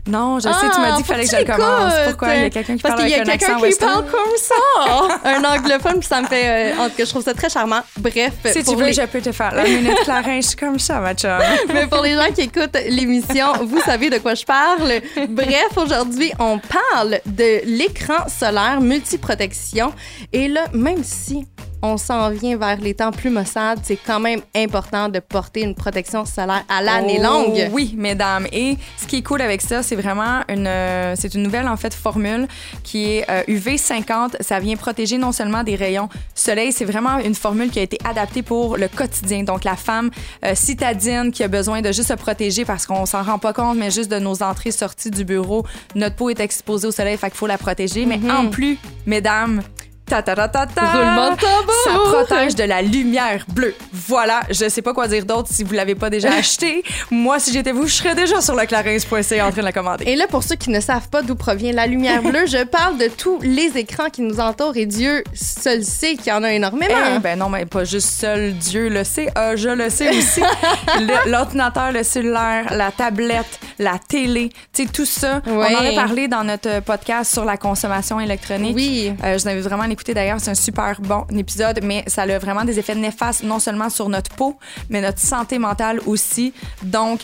Non, 0.06 0.38
je 0.38 0.48
sais, 0.48 0.68
tu 0.74 0.80
m'as 0.80 0.96
dit 0.96 1.02
qu'il 1.02 1.12
Ah, 1.12 1.14
fallait 1.14 1.24
que 1.24 1.30
je 1.30 1.36
le 1.36 1.44
commence. 1.44 1.92
Pourquoi? 2.08 2.34
Il 2.34 2.42
y 2.42 2.44
a 2.44 2.50
quelqu'un 2.50 2.76
qui 2.76 2.82
Parce 2.82 2.94
parle 2.94 3.06
qu'il 3.06 3.10
y 3.10 3.18
a 3.18 3.22
avec 3.22 3.42
un 3.42 3.46
quelqu'un 3.46 3.68
qui 3.70 3.78
parle 3.78 4.04
comme 4.04 4.36
ça. 4.36 5.18
un 5.24 5.44
anglophone, 5.44 5.98
puis 6.00 6.08
ça 6.08 6.20
me 6.20 6.26
fait. 6.26 6.74
euh, 6.74 6.78
en 6.78 6.88
tout 6.90 6.96
cas, 6.96 7.04
je 7.04 7.10
trouve 7.10 7.24
ça 7.24 7.32
très 7.32 7.48
charmant. 7.48 7.80
Bref. 7.98 8.32
Si 8.52 8.62
tu 8.64 8.76
veux, 8.76 8.86
les- 8.86 8.92
je 8.92 9.02
peux 9.02 9.20
te 9.22 9.32
faire 9.32 9.54
la 9.54 9.64
minute. 9.64 9.96
Je 10.06 10.46
suis 10.46 10.56
comme 10.56 10.78
ça, 10.78 11.00
ma 11.00 11.14
chum. 11.14 11.30
Mais 11.72 11.86
pour 11.86 12.02
les 12.02 12.12
gens 12.14 12.30
qui 12.34 12.42
écoutent 12.42 12.76
l'émission, 12.88 13.46
vous 13.62 13.80
savez 13.80 14.10
de 14.10 14.18
je 14.32 14.44
parle. 14.44 15.00
Bref, 15.28 15.76
aujourd'hui, 15.76 16.32
on 16.38 16.58
parle 16.58 17.20
de 17.26 17.60
l'écran 17.66 18.28
solaire 18.28 18.80
multiprotection. 18.80 19.92
Et 20.32 20.48
là, 20.48 20.66
même 20.72 21.04
si 21.04 21.46
on 21.84 21.98
s'en 21.98 22.30
vient 22.30 22.56
vers 22.56 22.78
les 22.78 22.94
temps 22.94 23.12
plus 23.12 23.28
maussades, 23.28 23.78
c'est 23.82 23.96
quand 23.96 24.18
même 24.18 24.40
important 24.56 25.10
de 25.10 25.18
porter 25.18 25.60
une 25.62 25.74
protection 25.74 26.24
solaire 26.24 26.64
à 26.68 26.82
l'année 26.82 27.18
Oh, 27.20 27.24
longue. 27.24 27.68
Oui, 27.72 27.94
mesdames. 27.96 28.46
Et 28.52 28.76
ce 28.96 29.06
qui 29.06 29.16
est 29.16 29.22
cool 29.22 29.42
avec 29.42 29.60
ça, 29.60 29.82
c'est 29.82 29.94
vraiment 29.94 30.40
une, 30.48 30.66
euh, 30.66 31.14
c'est 31.16 31.34
une 31.34 31.42
nouvelle 31.42 31.68
en 31.68 31.76
fait 31.76 31.92
formule 31.92 32.48
qui 32.82 33.04
est 33.04 33.30
euh, 33.30 33.42
UV 33.48 33.76
50. 33.76 34.38
Ça 34.40 34.60
vient 34.60 34.76
protéger 34.76 35.18
non 35.18 35.30
seulement 35.30 35.62
des 35.62 35.76
rayons 35.76 36.08
soleil, 36.34 36.72
c'est 36.72 36.86
vraiment 36.86 37.18
une 37.18 37.34
formule 37.34 37.70
qui 37.70 37.78
a 37.78 37.82
été 37.82 37.98
adaptée 38.04 38.42
pour 38.42 38.78
le 38.78 38.88
quotidien. 38.88 39.42
Donc 39.42 39.64
la 39.64 39.76
femme 39.76 40.10
euh, 40.44 40.54
citadine 40.54 41.30
qui 41.32 41.42
a 41.42 41.48
besoin 41.48 41.82
de 41.82 41.92
juste 41.92 42.08
se 42.08 42.14
protéger 42.14 42.64
parce 42.64 42.86
qu'on 42.86 43.04
s'en 43.04 43.22
rend 43.22 43.38
pas 43.38 43.52
compte, 43.52 43.76
mais 43.76 43.90
juste 43.90 44.10
de 44.10 44.18
nos 44.18 44.42
entrées 44.42 44.70
sorties 44.70 45.10
du 45.10 45.24
bureau, 45.24 45.66
notre 45.94 46.16
peau 46.16 46.30
est 46.30 46.40
exposée 46.40 46.88
au 46.88 46.92
soleil, 46.92 47.18
fait 47.18 47.28
qu'il 47.28 47.36
faut 47.36 47.46
la 47.46 47.58
protéger. 47.58 48.06
Mais 48.06 48.20
en 48.30 48.48
plus, 48.48 48.78
mesdames. 49.06 49.62
Ta 50.06 50.22
ta 50.22 50.34
ta 50.34 50.48
ta 50.48 50.66
ta. 50.66 50.82
Roulement 50.92 51.30
de 51.30 51.36
tambour. 51.36 51.74
Ça 51.84 51.92
protège 51.94 52.54
de 52.54 52.64
la 52.64 52.82
lumière 52.82 53.46
bleue. 53.48 53.74
Voilà, 53.92 54.42
je 54.50 54.68
sais 54.68 54.82
pas 54.82 54.92
quoi 54.92 55.08
dire 55.08 55.24
d'autre 55.24 55.48
si 55.50 55.64
vous 55.64 55.72
l'avez 55.72 55.94
pas 55.94 56.10
déjà 56.10 56.30
acheté. 56.38 56.82
Moi, 57.10 57.38
si 57.38 57.52
j'étais 57.52 57.72
vous, 57.72 57.86
je 57.86 57.94
serais 57.94 58.14
déjà 58.14 58.42
sur 58.42 58.54
le 58.54 58.66
clarins.ca 58.66 59.46
en 59.46 59.50
train 59.50 59.60
de 59.60 59.64
la 59.64 59.72
commander. 59.72 60.04
Et 60.06 60.16
là, 60.16 60.26
pour 60.26 60.42
ceux 60.42 60.56
qui 60.56 60.68
ne 60.70 60.80
savent 60.80 61.08
pas 61.08 61.22
d'où 61.22 61.34
provient 61.34 61.72
la 61.72 61.86
lumière 61.86 62.22
bleue, 62.22 62.46
je 62.46 62.64
parle 62.64 62.98
de 62.98 63.08
tous 63.08 63.38
les 63.40 63.78
écrans 63.78 64.10
qui 64.10 64.20
nous 64.20 64.40
entourent 64.40 64.76
et 64.76 64.86
Dieu 64.86 65.24
seul 65.32 65.82
sait 65.82 66.16
qu'il 66.16 66.28
y 66.28 66.32
en 66.32 66.42
a 66.44 66.52
énormément. 66.52 66.94
Eh 67.16 67.18
ben 67.18 67.38
non, 67.38 67.48
mais 67.48 67.64
pas 67.64 67.84
juste 67.84 68.08
seul 68.08 68.52
Dieu 68.54 68.90
le 68.90 69.04
sait, 69.04 69.30
euh, 69.38 69.56
je 69.56 69.70
le 69.70 69.88
sais 69.88 70.10
aussi. 70.10 70.42
L'ordinateur, 71.26 71.92
le, 71.92 72.02
cellulaire, 72.02 72.66
la 72.72 72.90
tablette, 72.90 73.58
la 73.78 73.98
télé, 73.98 74.50
tu 74.72 74.84
sais, 74.84 74.88
tout 74.88 75.06
ça. 75.06 75.40
On 75.46 75.60
en 75.60 75.64
a 75.64 75.92
parlé 75.94 76.28
dans 76.28 76.44
notre 76.44 76.80
podcast 76.80 77.32
sur 77.32 77.44
la 77.44 77.56
consommation 77.56 78.20
électronique. 78.20 78.74
Oui. 78.74 79.12
Euh, 79.24 79.38
je 79.38 79.42
vous 79.42 79.48
invite 79.48 79.64
vraiment 79.64 79.84
à 79.84 79.88
l'écouter 79.94 80.12
d'ailleurs, 80.12 80.40
c'est 80.40 80.50
un 80.50 80.56
super 80.56 81.00
bon 81.00 81.24
épisode, 81.38 81.78
mais 81.84 82.02
ça 82.08 82.22
a 82.22 82.38
vraiment 82.40 82.64
des 82.64 82.80
effets 82.80 82.96
néfastes 82.96 83.44
non 83.44 83.60
seulement 83.60 83.88
sur 83.90 84.08
notre 84.08 84.34
peau, 84.34 84.58
mais 84.90 85.00
notre 85.00 85.20
santé 85.20 85.60
mentale 85.60 86.00
aussi. 86.04 86.52
Donc, 86.82 87.20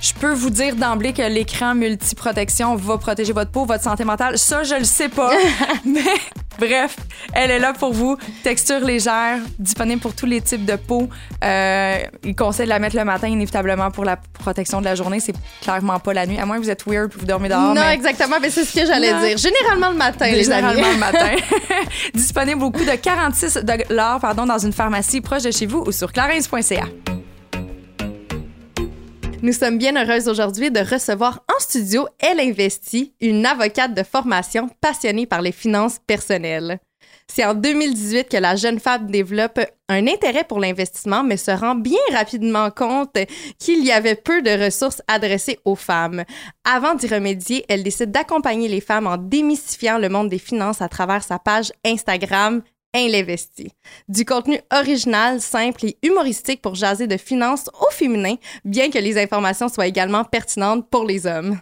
je 0.00 0.12
peux 0.12 0.32
vous 0.32 0.50
dire 0.50 0.76
d'emblée 0.76 1.12
que 1.12 1.22
l'écran 1.22 1.74
multiprotection 1.74 2.76
va 2.76 2.98
protéger 2.98 3.32
votre 3.32 3.50
peau, 3.50 3.64
votre 3.64 3.82
santé 3.82 4.04
mentale. 4.04 4.38
Ça, 4.38 4.62
je 4.62 4.74
le 4.74 4.84
sais 4.84 5.08
pas. 5.08 5.30
mais 5.84 6.00
bref, 6.58 6.96
elle 7.32 7.50
est 7.50 7.58
là 7.58 7.72
pour 7.72 7.92
vous. 7.92 8.16
Texture 8.42 8.80
légère, 8.80 9.38
disponible 9.58 10.00
pour 10.00 10.14
tous 10.14 10.26
les 10.26 10.40
types 10.40 10.64
de 10.64 10.76
peau. 10.76 11.08
Euh, 11.42 11.98
il 12.22 12.36
conseille 12.36 12.66
de 12.66 12.70
la 12.70 12.78
mettre 12.78 12.96
le 12.96 13.04
matin, 13.04 13.28
inévitablement, 13.28 13.90
pour 13.90 14.04
la 14.04 14.16
protection 14.16 14.80
de 14.80 14.84
la 14.84 14.94
journée. 14.94 15.20
C'est 15.20 15.34
clairement 15.62 15.98
pas 15.98 16.12
la 16.12 16.26
nuit, 16.26 16.38
à 16.38 16.44
moins 16.46 16.58
que 16.58 16.62
vous 16.64 16.70
êtes 16.70 16.84
weird 16.86 17.12
et 17.14 17.18
vous 17.18 17.26
dormez 17.26 17.48
dehors. 17.48 17.74
non, 17.74 17.80
mais- 17.80 17.94
exactement, 17.94 18.36
mais 18.40 18.50
c'est 18.50 18.64
ce 18.64 18.74
que 18.78 18.86
j'allais 18.86 19.12
dire. 19.26 19.38
Généralement 19.38 19.90
le 19.90 19.96
matin, 19.96 20.26
les 20.26 20.50
amis. 20.50 20.74
Généralement 20.76 20.92
le 20.92 20.98
matin. 20.98 21.30
Disponible 22.14 22.62
au 22.62 22.70
coût 22.70 22.84
de 22.84 22.94
46 22.96 23.58
dollars 23.64 24.20
pardon, 24.20 24.44
dans 24.46 24.58
une 24.58 24.72
pharmacie 24.72 25.20
proche 25.20 25.42
de 25.42 25.50
chez 25.50 25.66
vous 25.66 25.82
ou 25.86 25.92
sur 25.92 26.12
clarins.ca. 26.12 26.84
Nous 29.44 29.52
sommes 29.52 29.76
bien 29.76 29.94
heureuses 29.94 30.26
aujourd'hui 30.26 30.70
de 30.70 30.80
recevoir 30.80 31.44
en 31.54 31.60
studio 31.60 32.08
Elle 32.18 32.40
Investit, 32.40 33.12
une 33.20 33.44
avocate 33.44 33.92
de 33.92 34.02
formation 34.02 34.70
passionnée 34.80 35.26
par 35.26 35.42
les 35.42 35.52
finances 35.52 35.98
personnelles. 36.06 36.80
C'est 37.30 37.44
en 37.44 37.52
2018 37.52 38.30
que 38.30 38.38
la 38.38 38.56
jeune 38.56 38.80
femme 38.80 39.10
développe 39.10 39.60
un 39.90 40.06
intérêt 40.06 40.44
pour 40.44 40.60
l'investissement, 40.60 41.22
mais 41.22 41.36
se 41.36 41.50
rend 41.50 41.74
bien 41.74 41.98
rapidement 42.12 42.70
compte 42.70 43.18
qu'il 43.58 43.84
y 43.84 43.92
avait 43.92 44.14
peu 44.14 44.40
de 44.40 44.64
ressources 44.64 45.02
adressées 45.08 45.58
aux 45.66 45.76
femmes. 45.76 46.24
Avant 46.64 46.94
d'y 46.94 47.06
remédier, 47.06 47.66
elle 47.68 47.82
décide 47.82 48.12
d'accompagner 48.12 48.68
les 48.68 48.80
femmes 48.80 49.06
en 49.06 49.18
démystifiant 49.18 49.98
le 49.98 50.08
monde 50.08 50.30
des 50.30 50.38
finances 50.38 50.80
à 50.80 50.88
travers 50.88 51.22
sa 51.22 51.38
page 51.38 51.70
Instagram 51.84 52.62
Elle 52.96 53.16
Investit. 53.16 53.72
Du 54.08 54.24
contenu 54.24 54.60
original, 54.72 55.40
simple 55.40 55.84
et 55.84 55.98
humoristique 56.04 56.62
pour 56.62 56.76
jaser 56.76 57.08
de 57.08 57.16
finances 57.16 57.68
au 57.80 57.90
féminin, 57.90 58.36
bien 58.64 58.88
que 58.88 58.98
les 58.98 59.20
informations 59.20 59.68
soient 59.68 59.88
également 59.88 60.22
pertinentes 60.22 60.88
pour 60.88 61.04
les 61.04 61.26
hommes. 61.26 61.58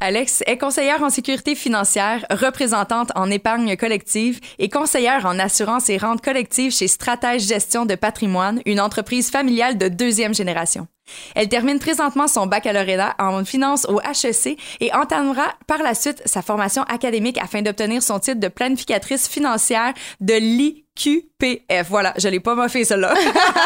Alex 0.00 0.42
est 0.46 0.58
conseillère 0.58 1.02
en 1.02 1.08
sécurité 1.08 1.54
financière, 1.54 2.26
représentante 2.30 3.12
en 3.14 3.30
épargne 3.30 3.76
collective 3.76 4.40
et 4.58 4.68
conseillère 4.68 5.24
en 5.24 5.38
assurance 5.38 5.88
et 5.88 5.96
rente 5.96 6.20
collective 6.20 6.74
chez 6.74 6.86
Stratège 6.86 7.46
Gestion 7.46 7.86
de 7.86 7.94
patrimoine, 7.94 8.60
une 8.66 8.80
entreprise 8.80 9.30
familiale 9.30 9.78
de 9.78 9.88
deuxième 9.88 10.34
génération. 10.34 10.86
Elle 11.34 11.48
termine 11.48 11.78
présentement 11.78 12.28
son 12.28 12.46
baccalauréat 12.46 13.14
en 13.18 13.44
finance 13.44 13.86
au 13.88 14.00
HEC 14.00 14.58
et 14.80 14.94
entamera 14.94 15.54
par 15.66 15.82
la 15.82 15.94
suite 15.94 16.22
sa 16.24 16.42
formation 16.42 16.82
académique 16.84 17.38
afin 17.38 17.62
d'obtenir 17.62 18.02
son 18.02 18.18
titre 18.18 18.40
de 18.40 18.48
planificatrice 18.48 19.28
financière 19.28 19.94
de 20.20 20.34
l'IQPF. 20.34 21.88
Voilà, 21.88 22.14
je 22.18 22.28
l'ai 22.28 22.40
pas 22.40 22.54
moffé 22.54 22.84
celle-là. 22.84 23.14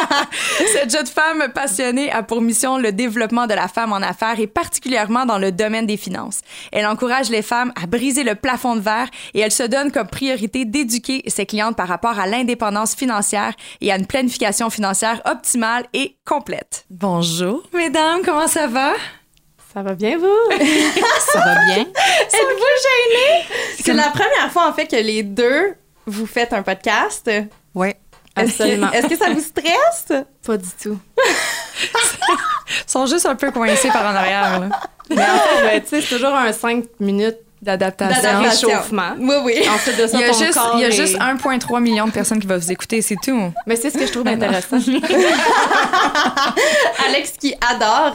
Cette 0.72 0.90
jeune 0.90 1.06
femme 1.06 1.50
passionnée 1.54 2.10
a 2.10 2.22
pour 2.22 2.40
mission 2.40 2.78
le 2.78 2.92
développement 2.92 3.46
de 3.46 3.54
la 3.54 3.68
femme 3.68 3.92
en 3.92 3.96
affaires 3.96 4.38
et 4.38 4.46
particulièrement 4.46 5.26
dans 5.26 5.38
le 5.38 5.52
domaine 5.52 5.86
des 5.86 5.96
finances. 5.96 6.40
Elle 6.72 6.86
encourage 6.86 7.30
les 7.30 7.42
femmes 7.42 7.72
à 7.82 7.86
briser 7.86 8.24
le 8.24 8.34
plafond 8.34 8.76
de 8.76 8.80
verre 8.80 9.08
et 9.34 9.40
elle 9.40 9.52
se 9.52 9.62
donne 9.62 9.90
comme 9.90 10.08
priorité 10.08 10.64
d'éduquer 10.64 11.22
ses 11.26 11.46
clientes 11.46 11.76
par 11.76 11.88
rapport 11.88 12.18
à 12.18 12.26
l'indépendance 12.26 12.94
financière 12.94 13.54
et 13.80 13.92
à 13.92 13.96
une 13.96 14.06
planification 14.06 14.70
financière 14.70 15.22
optimale 15.24 15.86
et 15.92 16.16
complète. 16.24 16.84
Bonjour, 16.90 17.31
mesdames, 17.72 18.22
comment 18.24 18.46
ça 18.48 18.66
va? 18.66 18.92
Ça 19.72 19.82
va 19.82 19.94
bien, 19.94 20.18
vous? 20.18 20.26
ça 21.32 21.38
va 21.38 21.54
bien. 21.66 21.78
Êtes-vous 21.86 22.74
gênée? 22.82 23.44
C'est 23.80 23.94
la 23.94 24.10
première 24.10 24.50
fois, 24.52 24.68
en 24.68 24.72
fait, 24.72 24.86
que 24.86 24.96
les 24.96 25.22
deux, 25.22 25.74
vous 26.06 26.26
faites 26.26 26.52
un 26.52 26.62
podcast. 26.62 27.30
Oui, 27.74 27.94
absolument. 28.36 28.90
est-ce 28.92 29.06
que 29.06 29.16
ça 29.16 29.30
vous 29.30 29.40
stresse? 29.40 30.12
Pas 30.46 30.56
du 30.56 30.68
tout. 30.82 30.98
Ils 31.78 32.90
sont 32.90 33.06
juste 33.06 33.26
un 33.26 33.34
peu 33.34 33.50
coincés 33.50 33.88
par 33.88 34.02
en 34.04 34.14
arrière. 34.14 34.60
là. 34.60 34.68
Mais 35.10 35.22
en 35.22 35.38
fait, 35.38 35.62
ben, 35.62 35.82
tu 35.82 35.88
sais, 35.88 36.00
c'est 36.02 36.14
toujours 36.16 36.34
un 36.34 36.52
5 36.52 36.84
minutes 37.00 37.38
D'adaptation. 37.62 38.40
Réchauffement. 38.42 39.12
Oui, 39.20 39.36
oui. 39.44 39.54
Ensuite 39.72 39.96
de 39.96 40.06
ça, 40.08 40.18
Il 40.18 40.20
y 40.20 40.24
a 40.24 40.32
juste, 40.32 40.58
il 40.74 40.80
y 40.80 40.84
a 40.84 40.88
est- 40.88 40.92
juste 40.92 41.16
1,3 41.20 41.80
million 41.80 42.06
de 42.06 42.10
personnes 42.10 42.40
qui 42.40 42.46
vont 42.48 42.58
vous 42.58 42.72
écouter, 42.72 43.00
c'est 43.02 43.14
tout. 43.22 43.52
Mais 43.68 43.76
c'est 43.76 43.90
ce 43.90 43.98
que 43.98 44.04
je 44.06 44.10
trouve 44.10 44.26
intéressant. 44.26 44.78
Alex 47.08 47.32
qui 47.40 47.54
adore. 47.60 48.14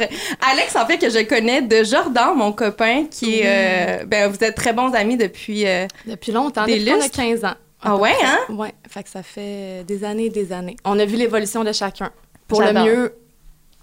Alex, 0.52 0.76
en 0.76 0.86
fait, 0.86 0.98
que 0.98 1.10
je 1.10 1.20
connais 1.24 1.62
de 1.62 1.82
Jordan, 1.84 2.34
mon 2.36 2.52
copain, 2.52 3.06
qui 3.10 3.40
est. 3.40 4.02
euh, 4.02 4.06
ben, 4.06 4.30
vous 4.30 4.44
êtes 4.44 4.56
très 4.56 4.74
bons 4.74 4.92
amis 4.94 5.16
depuis. 5.18 5.66
euh, 5.66 5.88
Depuis 6.06 6.32
longtemps, 6.34 6.66
Des 6.66 6.80
depuis 6.80 6.92
qu'on 6.92 7.00
a 7.00 7.04
lustres? 7.04 7.18
15 7.18 7.46
ans. 7.46 7.56
Ah 7.84 7.96
ouais, 7.96 8.16
hein? 8.26 8.40
Ouais, 8.50 8.74
fait 8.90 9.04
que 9.04 9.10
ça 9.10 9.22
fait 9.24 9.84
des 9.88 10.04
années 10.04 10.26
et 10.26 10.30
des 10.30 10.52
années. 10.52 10.76
On 10.84 10.98
a 11.00 11.06
vu 11.06 11.16
l'évolution 11.16 11.64
de 11.64 11.72
chacun. 11.72 12.10
Pour 12.48 12.62
le 12.62 12.74
mieux 12.74 13.14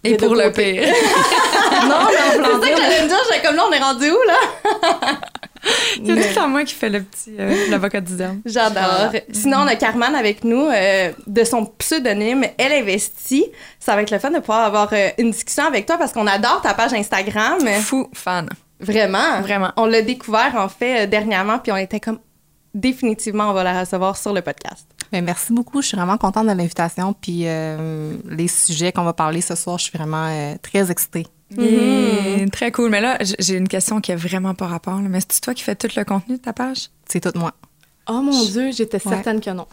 Et 0.02 0.16
pour 0.16 0.34
le 0.34 0.50
pire. 0.52 0.82
non, 1.88 1.96
mais 2.10 2.16
c'est 2.32 2.42
ça 2.42 2.58
que 2.58 2.76
j'allais 2.82 3.02
me 3.02 3.08
dire. 3.08 3.16
J'étais 3.30 3.46
comme 3.46 3.56
là, 3.56 3.64
on 3.68 3.72
est 3.72 3.78
rendu 3.78 4.10
où, 4.10 4.18
là? 4.26 4.38
C'est 5.94 6.00
tout 6.00 6.10
le 6.10 6.34
temps 6.34 6.48
moi 6.48 6.64
qui 6.64 6.74
fais 6.74 6.88
le 6.88 7.02
petit 7.02 7.34
euh, 7.38 7.70
l'avocat 7.70 8.00
du 8.00 8.16
diable. 8.16 8.40
J'adore. 8.44 9.12
Sinon, 9.32 9.58
on 9.58 9.66
a 9.66 9.76
Carman 9.76 10.14
avec 10.14 10.44
nous, 10.44 10.66
euh, 10.66 11.12
de 11.26 11.44
son 11.44 11.66
pseudonyme 11.66 12.44
Elle 12.58 12.72
Investit. 12.72 13.46
Ça 13.78 13.94
va 13.94 14.02
être 14.02 14.10
le 14.10 14.18
fun 14.18 14.30
de 14.30 14.38
pouvoir 14.38 14.64
avoir 14.64 14.88
euh, 14.92 15.08
une 15.18 15.30
discussion 15.30 15.64
avec 15.64 15.86
toi 15.86 15.96
parce 15.96 16.12
qu'on 16.12 16.26
adore 16.26 16.60
ta 16.62 16.74
page 16.74 16.92
Instagram. 16.92 17.60
Fou 17.80 18.08
fan. 18.12 18.48
Vraiment? 18.80 19.40
Vraiment. 19.40 19.72
On 19.76 19.86
l'a 19.86 20.02
découvert, 20.02 20.54
en 20.56 20.68
fait, 20.68 21.04
euh, 21.04 21.06
dernièrement, 21.06 21.58
puis 21.58 21.72
on 21.72 21.76
était 21.76 22.00
comme 22.00 22.18
définitivement, 22.74 23.50
on 23.50 23.52
va 23.52 23.62
la 23.62 23.80
recevoir 23.80 24.16
sur 24.16 24.32
le 24.32 24.42
podcast. 24.42 24.86
Ben, 25.12 25.24
merci 25.24 25.52
beaucoup. 25.52 25.80
Je 25.80 25.88
suis 25.88 25.96
vraiment 25.96 26.18
contente 26.18 26.46
de 26.46 26.52
l'invitation. 26.52 27.12
Puis 27.12 27.42
euh, 27.44 28.16
les 28.28 28.48
sujets 28.48 28.90
qu'on 28.90 29.04
va 29.04 29.12
parler 29.12 29.40
ce 29.40 29.54
soir, 29.54 29.78
je 29.78 29.84
suis 29.84 29.96
vraiment 29.96 30.26
euh, 30.26 30.54
très 30.60 30.90
excitée. 30.90 31.26
Yeah, 31.56 32.48
Très 32.50 32.70
cool. 32.72 32.90
Mais 32.90 33.00
là, 33.00 33.18
j'ai 33.38 33.56
une 33.56 33.68
question 33.68 34.00
qui 34.00 34.12
a 34.12 34.16
vraiment 34.16 34.54
pas 34.54 34.66
rapport. 34.66 35.00
là. 35.00 35.08
Mais 35.08 35.20
c'est 35.20 35.40
toi 35.40 35.54
qui 35.54 35.62
fais 35.62 35.74
tout 35.74 35.88
le 35.96 36.04
contenu 36.04 36.36
de 36.36 36.40
ta 36.42 36.52
page? 36.52 36.90
C'est 37.08 37.20
tout 37.20 37.36
moi. 37.38 37.52
Oh 38.08 38.20
mon 38.20 38.44
Dieu, 38.44 38.70
j'étais 38.72 38.96
Ouais. 39.06 39.12
certaine 39.14 39.40
que 39.40 39.50
non. 39.50 39.66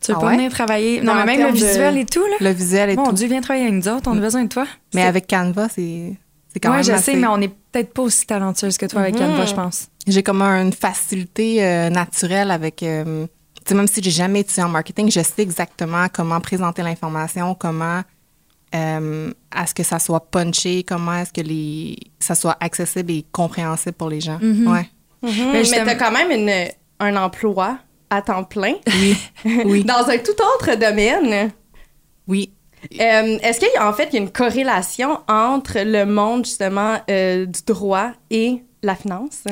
Tu 0.00 0.10
veux 0.10 0.16
Ah 0.18 0.20
pas 0.20 0.26
ouais? 0.28 0.36
venir 0.36 0.50
travailler? 0.52 1.00
Non, 1.00 1.14
mais 1.14 1.20
le 1.20 1.26
même 1.26 1.40
le 1.46 1.52
de- 1.52 1.64
visuel 1.64 1.96
et 1.98 2.04
tout, 2.06 2.20
là. 2.26 2.36
Le 2.40 2.50
visuel 2.50 2.90
et 2.90 2.96
Mon 2.96 3.06
tout. 3.06 3.12
Dieu, 3.12 3.28
viens 3.28 3.40
travailler 3.40 3.66
avec 3.68 3.84
nous 3.84 3.88
autres. 3.88 4.10
On 4.10 4.16
a 4.16 4.20
besoin 4.20 4.42
de 4.44 4.48
toi. 4.48 4.66
Mais 4.94 5.02
avec 5.02 5.28
Canva, 5.28 5.68
c'est 5.68 6.16
quand 6.60 6.70
ouais, 6.70 6.76
même 6.76 6.84
je 6.84 6.92
assez... 6.92 7.12
sais, 7.12 7.16
mais 7.16 7.26
on 7.28 7.38
n'est 7.38 7.48
peut-être 7.48 7.92
pas 7.94 8.02
aussi 8.02 8.26
talentueuse 8.26 8.76
que 8.78 8.86
toi 8.86 9.00
avec 9.02 9.14
Mhm. 9.14 9.20
Canva, 9.20 9.46
je 9.46 9.54
pense. 9.54 9.88
J'ai 10.06 10.22
comme 10.24 10.42
une 10.42 10.72
facilité 10.72 11.64
euh, 11.64 11.88
naturelle 11.90 12.50
avec... 12.50 12.82
euh, 12.82 13.26
tu 13.64 13.68
sais, 13.68 13.74
même 13.76 13.86
si 13.86 14.02
j'ai 14.02 14.10
jamais 14.10 14.40
étudié 14.40 14.64
en 14.64 14.68
marketing, 14.68 15.08
je 15.10 15.20
sais 15.20 15.40
exactement 15.42 16.06
comment 16.12 16.40
présenter 16.40 16.82
l'information, 16.82 17.54
comment 17.54 18.02
euh, 18.74 19.32
à 19.50 19.66
ce 19.66 19.74
que 19.74 19.82
ça 19.82 19.98
soit 19.98 20.30
punché, 20.30 20.82
comment 20.84 21.14
est-ce 21.14 21.32
que 21.32 21.40
les 21.40 21.96
ça 22.18 22.34
soit 22.34 22.56
accessible 22.60 23.10
et 23.12 23.24
compréhensible 23.32 23.94
pour 23.94 24.08
les 24.10 24.20
gens. 24.20 24.38
Mhm. 24.40 24.66
Ouais. 24.66 24.88
Mais 25.22 25.58
justement- 25.64 25.84
t'as 25.84 25.94
quand 25.94 26.10
même 26.12 26.30
une- 26.30 26.70
un 27.00 27.16
emploi 27.16 27.78
à 28.10 28.22
temps 28.22 28.44
plein 28.44 28.74
Oui. 28.86 29.16
oui. 29.64 29.84
dans 29.84 30.08
un 30.08 30.18
tout 30.18 30.36
autre 30.56 30.74
domaine. 30.76 31.50
Oui. 32.28 32.52
Euh, 33.00 33.38
Est-ce 33.42 33.60
qu'il 33.60 33.68
y 33.74 33.76
a 33.76 33.88
en 33.88 33.92
fait 33.92 34.08
il 34.12 34.16
y 34.16 34.18
a 34.18 34.22
une 34.22 34.30
corrélation 34.32 35.20
entre 35.28 35.78
le 35.84 36.04
monde 36.04 36.44
justement 36.44 36.96
euh, 37.08 37.46
du 37.46 37.60
droit 37.66 38.10
et 38.30 38.62
la 38.82 38.96
finance? 38.96 39.44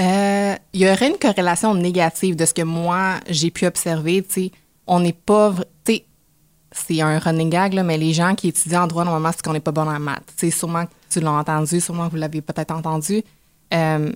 Euh, 0.00 0.54
il 0.72 0.80
y 0.80 0.88
aurait 0.90 1.08
une 1.08 1.18
corrélation 1.18 1.74
négative 1.74 2.36
de 2.36 2.46
ce 2.46 2.54
que 2.54 2.62
moi 2.62 3.16
j'ai 3.28 3.50
pu 3.50 3.66
observer. 3.66 4.22
Tu 4.22 4.44
sais, 4.44 4.50
on 4.86 5.00
n'est 5.00 5.12
pas, 5.12 5.54
c'est 6.72 7.00
un 7.00 7.18
running 7.18 7.50
gag 7.50 7.72
là, 7.74 7.82
mais 7.82 7.98
les 7.98 8.12
gens 8.12 8.34
qui 8.34 8.48
étudient 8.48 8.82
en 8.84 8.86
droit 8.86 9.04
normalement 9.04 9.30
c'est 9.32 9.42
qu'on 9.42 9.52
n'est 9.52 9.60
pas 9.60 9.72
bon 9.72 9.88
en 9.88 9.98
maths. 9.98 10.22
Sais, 10.36 10.50
sûrement 10.50 10.86
que 10.86 10.90
tu 11.10 11.20
l'as 11.20 11.32
entendu, 11.32 11.80
sûrement 11.80 12.06
que 12.06 12.12
vous 12.12 12.16
l'avez 12.18 12.40
peut-être 12.40 12.70
entendu. 12.72 13.22
Euh, 13.74 14.12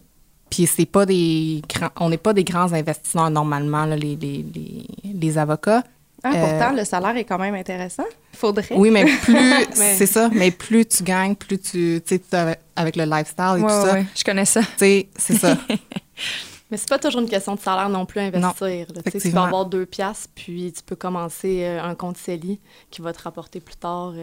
puis 0.51 0.67
c'est 0.67 0.87
pas 0.87 1.05
des 1.07 1.63
on 1.99 2.09
n'est 2.09 2.17
pas 2.19 2.33
des 2.33 2.45
grands 2.45 2.73
investisseurs 2.73 3.31
normalement 3.31 3.87
là, 3.87 3.97
les, 3.97 4.15
les, 4.17 4.45
les, 4.55 4.87
les 5.15 5.39
avocats. 5.39 5.83
Ah, 6.27 6.31
Euh, 6.35 6.41
pourtant, 6.59 6.73
le 6.75 6.85
salaire 6.85 7.17
est 7.19 7.25
quand 7.25 7.37
même 7.39 7.55
intéressant. 7.55 8.05
Faudrait. 8.33 8.65
Oui, 8.75 8.91
mais 8.91 9.05
plus 9.23 9.35
Mais- 9.35 9.67
c'est 9.75 10.07
ça, 10.07 10.31
mais 10.33 10.51
plus 10.51 10.87
tu 10.87 11.03
gagnes, 11.03 11.35
plus 11.35 11.59
tu, 11.59 12.01
tu 12.07 12.19
sais, 12.31 12.57
avec, 12.77 12.97
le 12.97 13.05
lifestyle 13.05 13.57
et 13.59 13.61
Ouais, 13.61 13.61
tout 13.61 13.65
ouais, 13.67 13.71
ça, 13.91 13.93
ouais, 13.95 14.07
je 14.17 14.25
connais 14.25 14.45
ça. 14.47 14.61
tu 14.63 14.69
sais, 14.79 15.09
c'est 15.17 15.37
ça. 15.37 15.57
Mais 16.71 16.77
c'est 16.79 16.89
pas 16.89 16.99
toujours 16.99 17.21
une 17.21 17.29
question 17.29 17.55
de 17.55 17.61
salaire 17.61 17.89
non 17.89 18.07
plus 18.07 18.21
à 18.21 18.25
investir. 18.25 18.87
là. 18.95 19.03
Tu 19.03 19.11
sais, 19.11 19.19
Tu 19.21 19.31
peux 19.31 19.39
avoir 19.47 19.67
deux 19.67 19.87
piastres, 19.87 20.31
puis 20.35 20.73
tu 20.73 20.83
peux 20.83 20.97
commencer 20.97 21.63
euh, 21.65 21.83
un 21.83 21.95
compte 21.95 22.17
CELI 22.17 22.59
qui 22.91 23.03
va 23.03 23.13
te 23.13 23.23
rapporter 23.23 23.61
plus 23.61 23.77
tard. 23.77 24.15